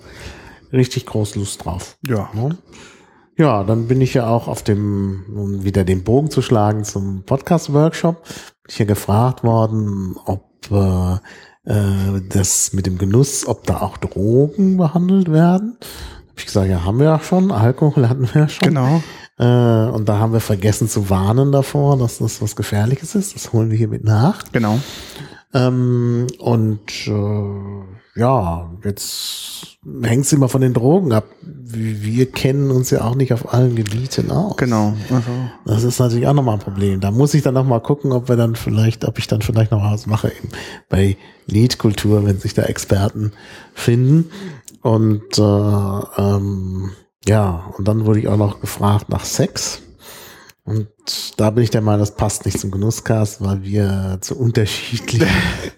richtig 0.73 1.07
groß 1.07 1.37
Lust 1.37 1.65
drauf. 1.65 1.97
Ja. 2.07 2.31
Ne? 2.35 2.57
Ja, 3.37 3.65
dann 3.65 3.89
bin 3.89 4.01
ich 4.01 4.15
ja 4.15 4.29
auch 4.29 4.47
auf 4.47 4.63
dem, 4.63 5.25
um 5.35 5.65
wieder 5.65 5.85
den 5.85 6.05
Bogen 6.05 6.31
zu 6.31 6.43
schlagen 6.43 6.85
zum 6.85 7.25
Podcast-Workshop, 7.25 8.25
bin 8.25 8.33
ich 8.69 8.79
ja 8.79 8.85
gefragt 8.85 9.43
worden, 9.43 10.17
ob 10.27 10.51
äh, 10.71 11.15
äh, 11.65 12.21
das 12.29 12.73
mit 12.73 12.87
dem 12.87 12.99
Genuss, 12.99 13.47
ob 13.47 13.65
da 13.67 13.81
auch 13.81 13.97
Drogen 13.97 14.77
behandelt 14.77 15.33
werden. 15.33 15.79
Hab 16.29 16.39
ich 16.39 16.47
gesagt, 16.47 16.69
ja, 16.69 16.85
haben 16.85 16.99
wir 16.99 17.07
ja 17.07 17.21
schon, 17.21 17.51
Alkohol 17.51 18.09
hatten 18.09 18.29
wir 18.33 18.43
ja 18.43 18.49
schon. 18.49 18.69
Genau. 18.69 19.03
Äh, 19.39 19.91
und 19.91 20.09
da 20.09 20.19
haben 20.19 20.33
wir 20.33 20.41
vergessen 20.41 20.89
zu 20.89 21.09
warnen 21.09 21.53
davor, 21.53 21.97
dass 21.99 22.19
das 22.19 22.43
was 22.43 22.55
Gefährliches 22.55 23.15
ist. 23.15 23.35
Das 23.35 23.53
holen 23.53 23.71
wir 23.71 23.79
hiermit 23.79 24.05
nach. 24.05 24.45
Genau. 24.53 24.79
Ähm, 25.55 26.27
und 26.39 27.07
äh, 27.07 28.02
ja, 28.15 28.71
jetzt 28.85 29.79
hängt 30.03 30.27
es 30.27 30.33
immer 30.33 30.49
von 30.49 30.61
den 30.61 30.75
Drogen 30.75 31.13
ab. 31.13 31.25
Wir 31.43 32.31
kennen 32.31 32.71
uns 32.71 32.91
ja 32.91 33.05
auch 33.05 33.15
nicht 33.15 33.33
auf 33.33 33.55
allen 33.55 33.75
Gebieten 33.75 34.31
aus. 34.31 34.57
Genau. 34.59 34.95
Also, 35.11 35.31
Das 35.65 35.83
ist 35.83 35.99
natürlich 35.99 36.27
auch 36.27 36.35
nochmal 36.35 36.57
ein 36.57 36.61
Problem. 36.61 37.01
Da 37.01 37.11
muss 37.11 37.33
ich 37.33 37.43
dann 37.43 37.55
nochmal 37.55 37.81
gucken, 37.81 38.13
ob 38.13 38.29
wir 38.29 38.37
dann 38.37 38.55
vielleicht, 38.55 39.07
ob 39.07 39.19
ich 39.19 39.29
dann 39.29 39.41
vielleicht 39.41 39.73
noch 39.73 39.83
was 39.83 40.07
mache 40.07 40.29
eben 40.29 40.51
bei 40.91 41.17
Liedkultur, 41.47 42.25
wenn 42.27 42.39
sich 42.39 42.53
da 42.53 42.63
Experten 42.63 43.33
finden. 43.73 44.31
Und 44.83 45.39
äh, 45.39 45.43
ähm, 46.23 46.91
ja, 47.27 47.73
und 47.79 47.89
dann 47.89 48.05
wurde 48.05 48.21
ich 48.21 48.29
auch 48.29 48.37
noch 48.37 48.61
gefragt 48.61 49.09
nach 49.09 49.25
Sex. 49.25 49.81
Und 50.65 50.89
da 51.41 51.51
bin 51.51 51.65
ich 51.65 51.71
der 51.71 51.81
Meinung, 51.81 52.01
das 52.01 52.15
passt 52.15 52.45
nicht 52.45 52.61
zum 52.61 52.71
Genusscast, 52.71 53.43
weil 53.43 53.65
wir 53.65 54.19
zu 54.21 54.39
unterschiedlichen 54.39 55.27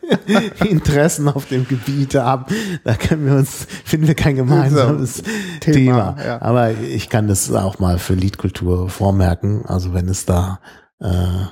Interessen 0.68 1.28
auf 1.28 1.46
dem 1.46 1.66
Gebiet 1.66 2.14
haben. 2.16 2.54
Da 2.84 2.94
können 2.94 3.24
wir 3.24 3.34
uns, 3.34 3.66
finden 3.84 4.08
wir 4.08 4.14
kein 4.14 4.36
gemeinsames 4.36 5.22
Thema. 5.60 6.14
Thema, 6.14 6.16
ja. 6.22 6.42
Aber 6.42 6.72
ich 6.72 7.08
kann 7.08 7.28
das 7.28 7.50
auch 7.50 7.78
mal 7.78 7.98
für 7.98 8.12
Liedkultur 8.12 8.90
vormerken. 8.90 9.64
Also 9.64 9.94
wenn 9.94 10.06
es 10.06 10.26
da 10.26 10.60
äh, 11.00 11.46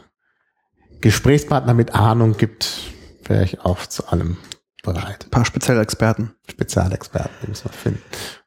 Gesprächspartner 1.00 1.72
mit 1.72 1.94
Ahnung 1.94 2.36
gibt, 2.36 2.92
wäre 3.24 3.44
ich 3.44 3.60
auch 3.60 3.86
zu 3.86 4.09
allem 4.09 4.36
bereit. 4.82 5.24
ein 5.26 5.30
paar 5.30 5.44
spezielle 5.44 5.80
Experten. 5.80 6.32
Spezialexperten, 6.50 7.30
die 7.42 7.48
müssen 7.48 7.64
wir 7.64 7.72
finden. 7.72 8.02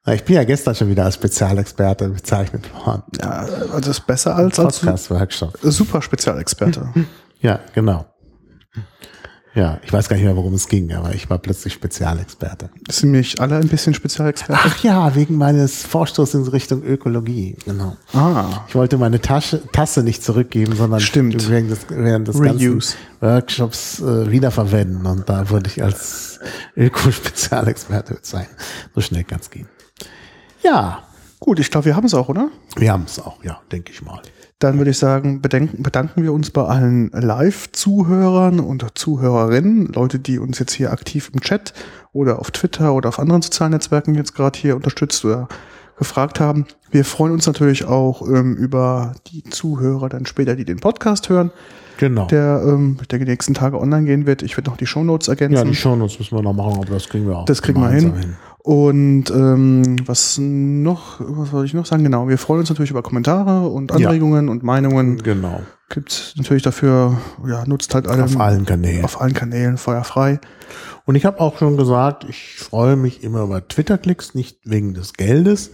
Na, 0.05 0.13
Ich 0.13 0.23
bin 0.23 0.35
ja 0.35 0.43
gestern 0.43 0.75
schon 0.75 0.89
wieder 0.89 1.05
als 1.05 1.15
Spezialexperte 1.15 2.09
bezeichnet 2.09 2.69
worden. 2.73 3.03
Ja, 3.21 3.45
also 3.73 3.91
ist 3.91 4.05
besser 4.05 4.35
als 4.35 4.59
als 4.59 4.79
Podcast-Workshop. 4.79 5.57
super 5.61 6.01
Spezialexperte. 6.01 6.89
Ja, 7.41 7.59
genau. 7.73 8.05
Ja, 9.55 9.79
ich 9.83 9.93
weiß 9.93 10.09
gar 10.09 10.17
nicht 10.17 10.25
mehr, 10.25 10.35
worum 10.35 10.53
es 10.53 10.67
ging, 10.67 10.91
aber 10.91 11.15
ich 11.15 11.29
war 11.29 11.37
plötzlich 11.37 11.71
Spezialexperte. 11.73 12.69
Sind 12.89 13.11
nämlich 13.11 13.39
alle 13.39 13.55
ein 13.55 13.69
bisschen 13.69 13.93
Spezialexperten? 13.93 14.63
Ach 14.67 14.83
ja, 14.83 15.15
wegen 15.15 15.37
meines 15.37 15.83
Vorstoßes 15.83 16.35
in 16.35 16.47
Richtung 16.51 16.83
Ökologie. 16.83 17.55
Genau. 17.63 17.95
Ah. 18.11 18.65
Ich 18.67 18.75
wollte 18.75 18.97
meine 18.97 19.21
Tasche, 19.21 19.61
Tasse 19.71 20.03
nicht 20.03 20.21
zurückgeben, 20.23 20.75
sondern 20.75 20.99
Stimmt. 20.99 21.49
während 21.49 21.71
des, 21.71 21.85
während 21.89 22.27
des 22.27 22.41
ganzen 22.41 22.83
Workshops 23.21 24.01
äh, 24.01 24.29
wiederverwenden. 24.29 25.05
Und 25.05 25.29
da 25.29 25.49
wurde 25.49 25.69
ich 25.69 25.81
als 25.81 26.39
Öko-Spezialexperte 26.75 28.17
sein. 28.21 28.47
So 28.93 28.99
schnell 28.99 29.23
kann 29.23 29.39
es 29.39 29.49
gehen. 29.49 29.69
Ja, 30.63 31.03
Gut, 31.39 31.59
ich 31.59 31.69
glaube, 31.69 31.85
wir 31.85 31.95
haben 31.95 32.05
es 32.05 32.13
auch, 32.15 32.27
oder? 32.27 32.49
wir 32.75 32.91
haben 32.91 33.03
es 33.05 33.19
auch, 33.19 33.43
ja, 33.43 33.61
denke 33.71 33.91
ich 33.91 34.01
mal. 34.01 34.19
Dann 34.59 34.77
würde 34.77 34.91
ich 34.91 34.97
sagen, 34.97 35.41
bedenken, 35.41 35.83
bedanken 35.83 36.23
wir 36.23 36.31
uns 36.31 36.49
bei 36.49 36.63
allen 36.63 37.09
Live-Zuhörern 37.11 38.61
und 38.61 38.85
Zuhörerinnen, 38.97 39.87
Leute, 39.93 40.17
die 40.19 40.39
uns 40.39 40.59
jetzt 40.59 40.71
hier 40.73 40.91
aktiv 40.93 41.29
im 41.33 41.41
Chat 41.41 41.73
oder 42.13 42.39
auf 42.39 42.51
Twitter 42.51 42.93
oder 42.93 43.09
auf 43.09 43.19
anderen 43.19 43.41
sozialen 43.41 43.73
Netzwerken 43.73 44.15
jetzt 44.15 44.33
gerade 44.33 44.57
hier 44.57 44.77
unterstützt 44.77 45.25
oder 45.25 45.49
gefragt 45.97 46.39
haben. 46.39 46.65
Wir 46.91 47.03
freuen 47.03 47.33
uns 47.33 47.47
natürlich 47.47 47.85
auch 47.85 48.21
ähm, 48.27 48.55
über 48.55 49.13
die 49.27 49.43
Zuhörer 49.43 50.07
dann 50.07 50.25
später, 50.25 50.55
die 50.55 50.65
den 50.65 50.79
Podcast 50.79 51.27
hören, 51.29 51.51
Genau. 51.97 52.25
der, 52.27 52.61
ähm, 52.65 52.97
der 53.09 53.19
die 53.19 53.25
nächsten 53.25 53.53
Tage 53.53 53.79
online 53.79 54.05
gehen 54.05 54.25
wird. 54.25 54.41
Ich 54.41 54.57
werde 54.57 54.69
noch 54.69 54.77
die 54.77 54.85
Shownotes 54.85 55.27
ergänzen. 55.29 55.55
ja, 55.57 55.63
die 55.63 55.75
Shownotes 55.75 56.19
müssen 56.19 56.35
wir 56.37 56.41
noch 56.41 56.53
machen, 56.53 56.73
aber 56.81 56.85
das 56.93 57.07
kriegen 57.07 57.27
wir 57.27 57.37
auch. 57.39 57.45
Das 57.45 57.61
kriegen 57.61 57.79
wir 57.81 57.87
gemeinsam 57.87 58.17
hin. 58.17 58.35
Und 58.65 59.29
ähm, 59.29 59.95
was 60.07 60.39
noch, 60.39 61.19
was 61.19 61.51
wollte 61.51 61.67
ich 61.67 61.75
noch 61.75 61.85
sagen? 61.85 62.03
Genau, 62.03 62.27
wir 62.27 62.39
freuen 62.39 62.61
uns 62.61 62.69
natürlich 62.69 62.89
über 62.89 63.03
Kommentare 63.03 63.67
und 63.67 63.91
Ja. 63.91 64.07
Anregungen 64.07 64.49
und 64.49 64.63
Meinungen. 64.63 65.21
Genau. 65.21 65.61
Gibt's 65.89 66.33
natürlich 66.35 66.63
dafür, 66.63 67.15
ja, 67.47 67.63
nutzt 67.67 67.93
halt 67.93 68.07
alle 68.07 68.23
Auf 68.23 68.39
allen 68.39 68.65
Kanälen. 68.65 69.05
auf 69.05 69.21
allen 69.21 69.35
Kanälen 69.35 69.77
feuerfrei. 69.77 70.39
Und 71.05 71.13
ich 71.13 71.25
habe 71.27 71.41
auch 71.41 71.59
schon 71.59 71.77
gesagt, 71.77 72.25
ich 72.27 72.55
freue 72.57 72.95
mich 72.95 73.23
immer 73.23 73.43
über 73.43 73.67
Twitter-Klicks, 73.67 74.33
nicht 74.33 74.57
wegen 74.63 74.95
des 74.95 75.13
Geldes. 75.13 75.69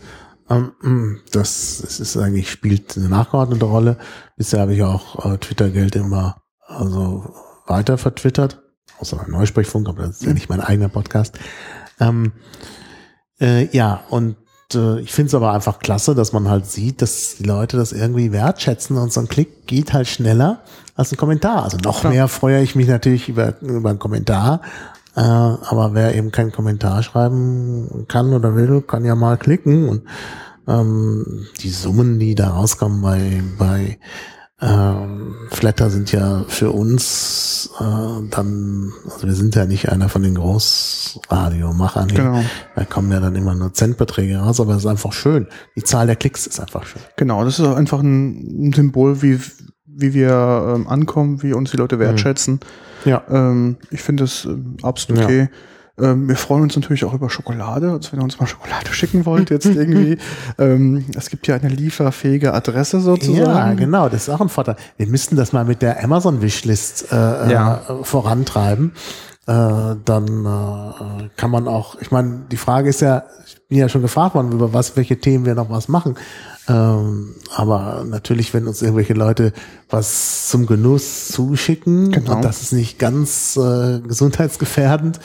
Ähm, 0.50 1.22
das, 1.32 1.80
das 1.82 2.02
ist 2.02 2.18
eigentlich, 2.18 2.52
spielt 2.52 2.98
eine 2.98 3.08
nachgeordnete 3.08 3.64
Rolle. 3.64 4.00
Bisher 4.36 4.60
habe 4.60 4.74
ich 4.74 4.84
auch 4.84 5.26
äh, 5.32 5.38
Twitter-Geld 5.38 5.96
immer 5.96 6.42
also 6.68 7.34
weiter 7.68 7.98
vertwittert. 7.98 8.62
Außer 9.00 9.16
beim 9.16 9.32
Neusprechfunk, 9.32 9.88
aber 9.88 10.02
das 10.08 10.18
ist 10.18 10.26
ja 10.26 10.34
nicht 10.34 10.50
mein 10.50 10.60
eigener 10.60 10.90
Podcast. 10.90 11.40
Ähm, 12.02 12.34
äh, 13.42 13.68
ja, 13.76 14.02
und 14.10 14.36
äh, 14.74 15.00
ich 15.02 15.12
finde 15.12 15.28
es 15.28 15.36
aber 15.36 15.52
einfach 15.52 15.80
klasse, 15.80 16.16
dass 16.16 16.32
man 16.32 16.50
halt 16.50 16.66
sieht, 16.66 17.02
dass 17.02 17.36
die 17.38 17.44
Leute 17.44 17.78
das 17.78 17.92
irgendwie 17.92 18.32
wertschätzen 18.32 18.98
und 18.98 19.12
so 19.12 19.22
ein 19.22 19.28
Klick 19.28 19.68
geht 19.68 19.94
halt 19.94 20.08
schneller 20.08 20.62
als 20.96 21.12
ein 21.12 21.18
Kommentar. 21.18 21.64
Also 21.64 21.78
noch 21.78 22.02
Klar. 22.02 22.14
mehr 22.14 22.28
freue 22.28 22.62
ich 22.62 22.76
mich 22.76 22.88
natürlich 22.88 23.30
über, 23.30 23.60
über 23.62 23.90
einen 23.90 24.00
Kommentar. 24.00 24.62
Äh, 25.16 25.22
aber 25.22 25.94
wer 25.94 26.16
eben 26.16 26.32
keinen 26.32 26.52
Kommentar 26.52 27.04
schreiben 27.04 28.06
kann 28.08 28.34
oder 28.34 28.56
will, 28.56 28.82
kann 28.82 29.04
ja 29.04 29.16
mal 29.16 29.38
klicken 29.38 29.90
und 29.90 30.04
ähm, 30.68 31.48
die 31.62 31.70
Summen, 31.70 32.20
die 32.20 32.36
da 32.36 32.52
rauskommen 32.52 33.02
bei, 33.02 33.44
bei 33.58 33.98
ähm, 34.62 35.36
Flatter 35.50 35.90
sind 35.90 36.12
ja 36.12 36.46
für 36.48 36.72
uns 36.72 37.72
äh, 37.80 37.84
dann, 38.30 38.94
also 39.06 39.26
wir 39.26 39.34
sind 39.34 39.56
ja 39.56 39.66
nicht 39.66 39.90
einer 39.90 40.08
von 40.08 40.22
den 40.22 40.36
Großradiomachern. 40.36 42.10
Genau. 42.10 42.44
Da 42.76 42.86
kommen 42.86 43.12
ja 43.12 43.20
dann 43.20 43.36
immer 43.36 43.56
nur 43.56 43.74
Centbeträge 43.74 44.38
raus, 44.38 44.60
aber 44.60 44.74
es 44.74 44.80
ist 44.80 44.86
einfach 44.86 45.14
schön. 45.14 45.48
Die 45.76 45.84
Zahl 45.84 46.06
der 46.06 46.16
Klicks 46.16 46.46
ist 46.46 46.60
einfach 46.60 46.86
schön. 46.86 47.02
Genau, 47.18 47.44
das 47.44 47.58
ist 47.58 47.66
einfach 47.66 48.02
ein, 48.02 48.68
ein 48.68 48.74
Symbol, 48.74 49.24
wie, 49.24 49.40
wie 49.88 50.14
wir 50.14 50.76
ähm, 50.76 50.88
ankommen, 50.88 51.42
wie 51.42 51.54
uns 51.54 51.72
die 51.72 51.78
Leute 51.78 51.98
wertschätzen. 51.98 52.60
Ja. 53.04 53.24
Ähm, 53.30 53.78
ich 53.90 54.02
finde 54.02 54.26
es 54.26 54.46
ähm, 54.46 54.78
absolut 54.84 55.28
Ja. 55.30 55.48
Ähm, 56.02 56.28
wir 56.28 56.36
freuen 56.36 56.64
uns 56.64 56.76
natürlich 56.76 57.06
auch 57.06 57.14
über 57.14 57.30
Schokolade, 57.30 57.92
also 57.92 58.12
wenn 58.12 58.20
ihr 58.20 58.24
uns 58.24 58.40
mal 58.40 58.48
Schokolade 58.48 58.92
schicken 58.94 59.26
wollt, 59.26 59.50
jetzt 59.50 59.66
irgendwie. 59.68 60.18
ähm, 60.58 61.06
es 61.16 61.30
gibt 61.30 61.48
ja 61.48 61.56
eine 61.56 61.70
lieferfähige 61.70 62.54
Adresse 62.54 63.00
sozusagen. 63.02 63.38
Ja, 63.40 63.74
genau, 63.74 64.10
das 64.10 64.24
ist 64.24 64.30
auch 64.30 64.42
ein 64.42 64.50
Vorteil. 64.50 64.76
Wir 64.98 65.08
müssten 65.08 65.36
das 65.36 65.54
mal 65.54 65.66
mit 65.66 65.82
der 65.82 66.04
Amazon-Wishlist 66.04 67.12
äh, 67.12 67.16
Ja. 67.52 67.82
äh, 67.88 68.04
vorantreiben. 68.04 68.94
Äh, 69.48 69.96
dann 70.06 70.46
äh, 70.46 71.30
kann 71.36 71.50
man 71.52 71.68
auch, 71.68 71.96
ich 72.00 72.12
meine, 72.12 72.42
die 72.52 72.58
Frage 72.58 72.90
ist 72.90 73.02
ja, 73.02 73.24
ich 73.46 73.60
bin 73.68 73.78
ja 73.80 73.90
schon 73.90 74.02
gefragt 74.04 74.36
worden, 74.36 74.52
über 74.52 74.72
was, 74.74 74.96
welche 74.98 75.20
Themen 75.20 75.46
wir 75.46 75.56
noch 75.56 75.70
was 75.70 75.88
machen. 75.88 76.16
Ähm, 76.70 77.34
aber 77.56 78.06
natürlich, 78.08 78.54
wenn 78.54 78.68
uns 78.68 78.82
irgendwelche 78.84 79.14
Leute 79.14 79.52
was 79.90 80.48
zum 80.48 80.68
Genuss 80.68 81.30
zuschicken 81.30 82.12
Genau. 82.12 82.36
und 82.36 82.46
das 82.46 82.62
ist 82.62 82.72
nicht 82.72 83.00
ganz 83.00 83.58
äh, 83.58 84.00
gesundheitsgefährdend, 84.02 85.20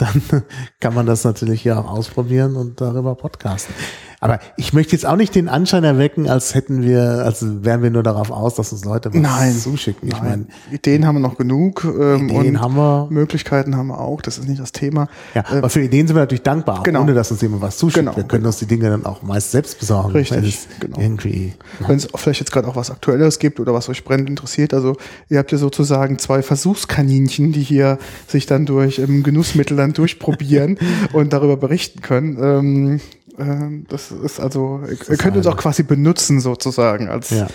dann 0.00 0.22
kann 0.80 0.94
man 0.94 1.06
das 1.06 1.24
natürlich 1.24 1.64
ja 1.64 1.80
auch 1.80 1.90
ausprobieren 1.90 2.56
und 2.56 2.80
darüber 2.80 3.14
podcasten. 3.14 3.74
Aber 4.22 4.38
ich 4.58 4.74
möchte 4.74 4.92
jetzt 4.92 5.06
auch 5.06 5.16
nicht 5.16 5.34
den 5.34 5.48
Anschein 5.48 5.82
erwecken, 5.82 6.28
als 6.28 6.54
hätten 6.54 6.82
wir, 6.82 7.24
als 7.24 7.42
wären 7.64 7.82
wir 7.82 7.90
nur 7.90 8.02
darauf 8.02 8.30
aus, 8.30 8.54
dass 8.54 8.70
uns 8.70 8.84
Leute 8.84 9.12
was 9.14 9.20
Nein. 9.20 9.56
zuschicken. 9.56 10.08
Ich 10.08 10.20
meine, 10.20 10.28
Nein, 10.28 10.48
Ideen 10.70 11.06
haben 11.06 11.16
wir 11.16 11.20
noch 11.20 11.38
genug 11.38 11.84
ähm, 11.84 12.28
Ideen 12.28 12.56
und 12.56 12.60
haben 12.60 12.76
wir. 12.76 13.08
Möglichkeiten 13.10 13.76
haben 13.76 13.88
wir 13.88 13.98
auch, 13.98 14.20
das 14.20 14.36
ist 14.36 14.46
nicht 14.46 14.60
das 14.60 14.72
Thema. 14.72 15.08
Ja, 15.34 15.44
aber 15.48 15.70
für 15.70 15.80
Ideen 15.80 16.06
sind 16.06 16.16
wir 16.16 16.20
natürlich 16.20 16.42
dankbar, 16.42 16.82
genau. 16.82 17.00
ohne 17.00 17.14
dass 17.14 17.30
uns 17.30 17.40
jemand 17.40 17.62
was 17.62 17.78
zuschickt. 17.78 18.04
Genau. 18.04 18.16
Wir 18.16 18.24
können 18.24 18.44
uns 18.44 18.58
die 18.58 18.66
Dinge 18.66 18.90
dann 18.90 19.06
auch 19.06 19.22
meist 19.22 19.52
selbst 19.52 19.78
besorgen. 19.78 20.12
Richtig, 20.12 20.68
genau. 20.80 21.00
Irgendwie. 21.00 21.54
Wenn 21.86 21.96
es 21.96 22.08
vielleicht 22.14 22.40
jetzt 22.40 22.52
gerade 22.52 22.68
auch 22.68 22.76
was 22.76 22.90
Aktuelles 22.90 23.38
gibt 23.38 23.58
oder 23.58 23.72
was 23.72 23.88
euch 23.88 24.04
brennend 24.04 24.28
interessiert. 24.28 24.74
Also 24.74 24.96
ihr 25.30 25.38
habt 25.38 25.50
ja 25.50 25.56
sozusagen 25.56 26.18
zwei 26.18 26.42
Versuchskaninchen, 26.42 27.52
die 27.52 27.62
hier 27.62 27.98
sich 28.26 28.44
dann 28.44 28.66
durch 28.66 28.98
ähm, 28.98 29.22
Genussmittel 29.22 29.78
dann 29.78 29.94
durchprobieren 29.94 30.78
und 31.14 31.32
darüber 31.32 31.56
berichten 31.56 32.02
können. 32.02 32.38
Ähm, 32.38 33.00
ähm, 33.40 33.86
das 33.88 34.10
ist 34.12 34.38
also, 34.40 34.80
ihr, 34.84 34.90
ihr 34.92 35.16
könnt 35.16 35.36
eine- 35.36 35.48
auch 35.48 35.56
quasi 35.56 35.82
benutzen 35.82 36.40
sozusagen 36.40 37.08
als 37.08 37.30
Ja. 37.30 37.46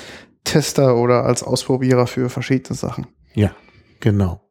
Tester 0.44 0.95
oder 0.98 1.26
als 1.26 1.44
Ausprobierer 1.44 2.07
für 2.07 2.30
verschiedene 2.30 2.76
Sachen. 2.76 3.07
Ja, 3.34 3.52
genau. 3.99 4.41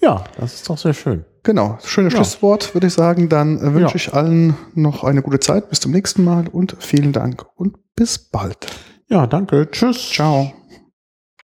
Ja, 0.00 0.24
das 0.38 0.54
ist 0.54 0.68
doch 0.68 0.76
sehr 0.78 0.92
schön. 0.94 1.24
Genau, 1.44 1.78
schönes 1.84 2.12
Ja. 2.12 2.18
Schlusswort, 2.18 2.74
würde 2.74 2.86
ich 2.88 2.92
sagen. 2.94 3.28
Dann 3.28 3.58
äh, 3.58 3.74
wünsche 3.74 3.80
Ja. 3.90 3.96
ich 3.96 4.12
allen 4.14 4.54
noch 4.74 5.04
eine 5.04 5.22
gute 5.22 5.40
Zeit. 5.40 5.68
Bis 5.70 5.80
zum 5.80 5.92
nächsten 5.92 6.24
Mal 6.24 6.48
und 6.48 6.76
vielen 6.80 7.12
Dank 7.12 7.44
und 7.56 7.76
bis 7.96 8.18
bald. 8.18 8.66
Ja, 9.08 9.26
danke. 9.26 9.68
Tschüss. 9.70 10.10
Ciao. 10.10 10.52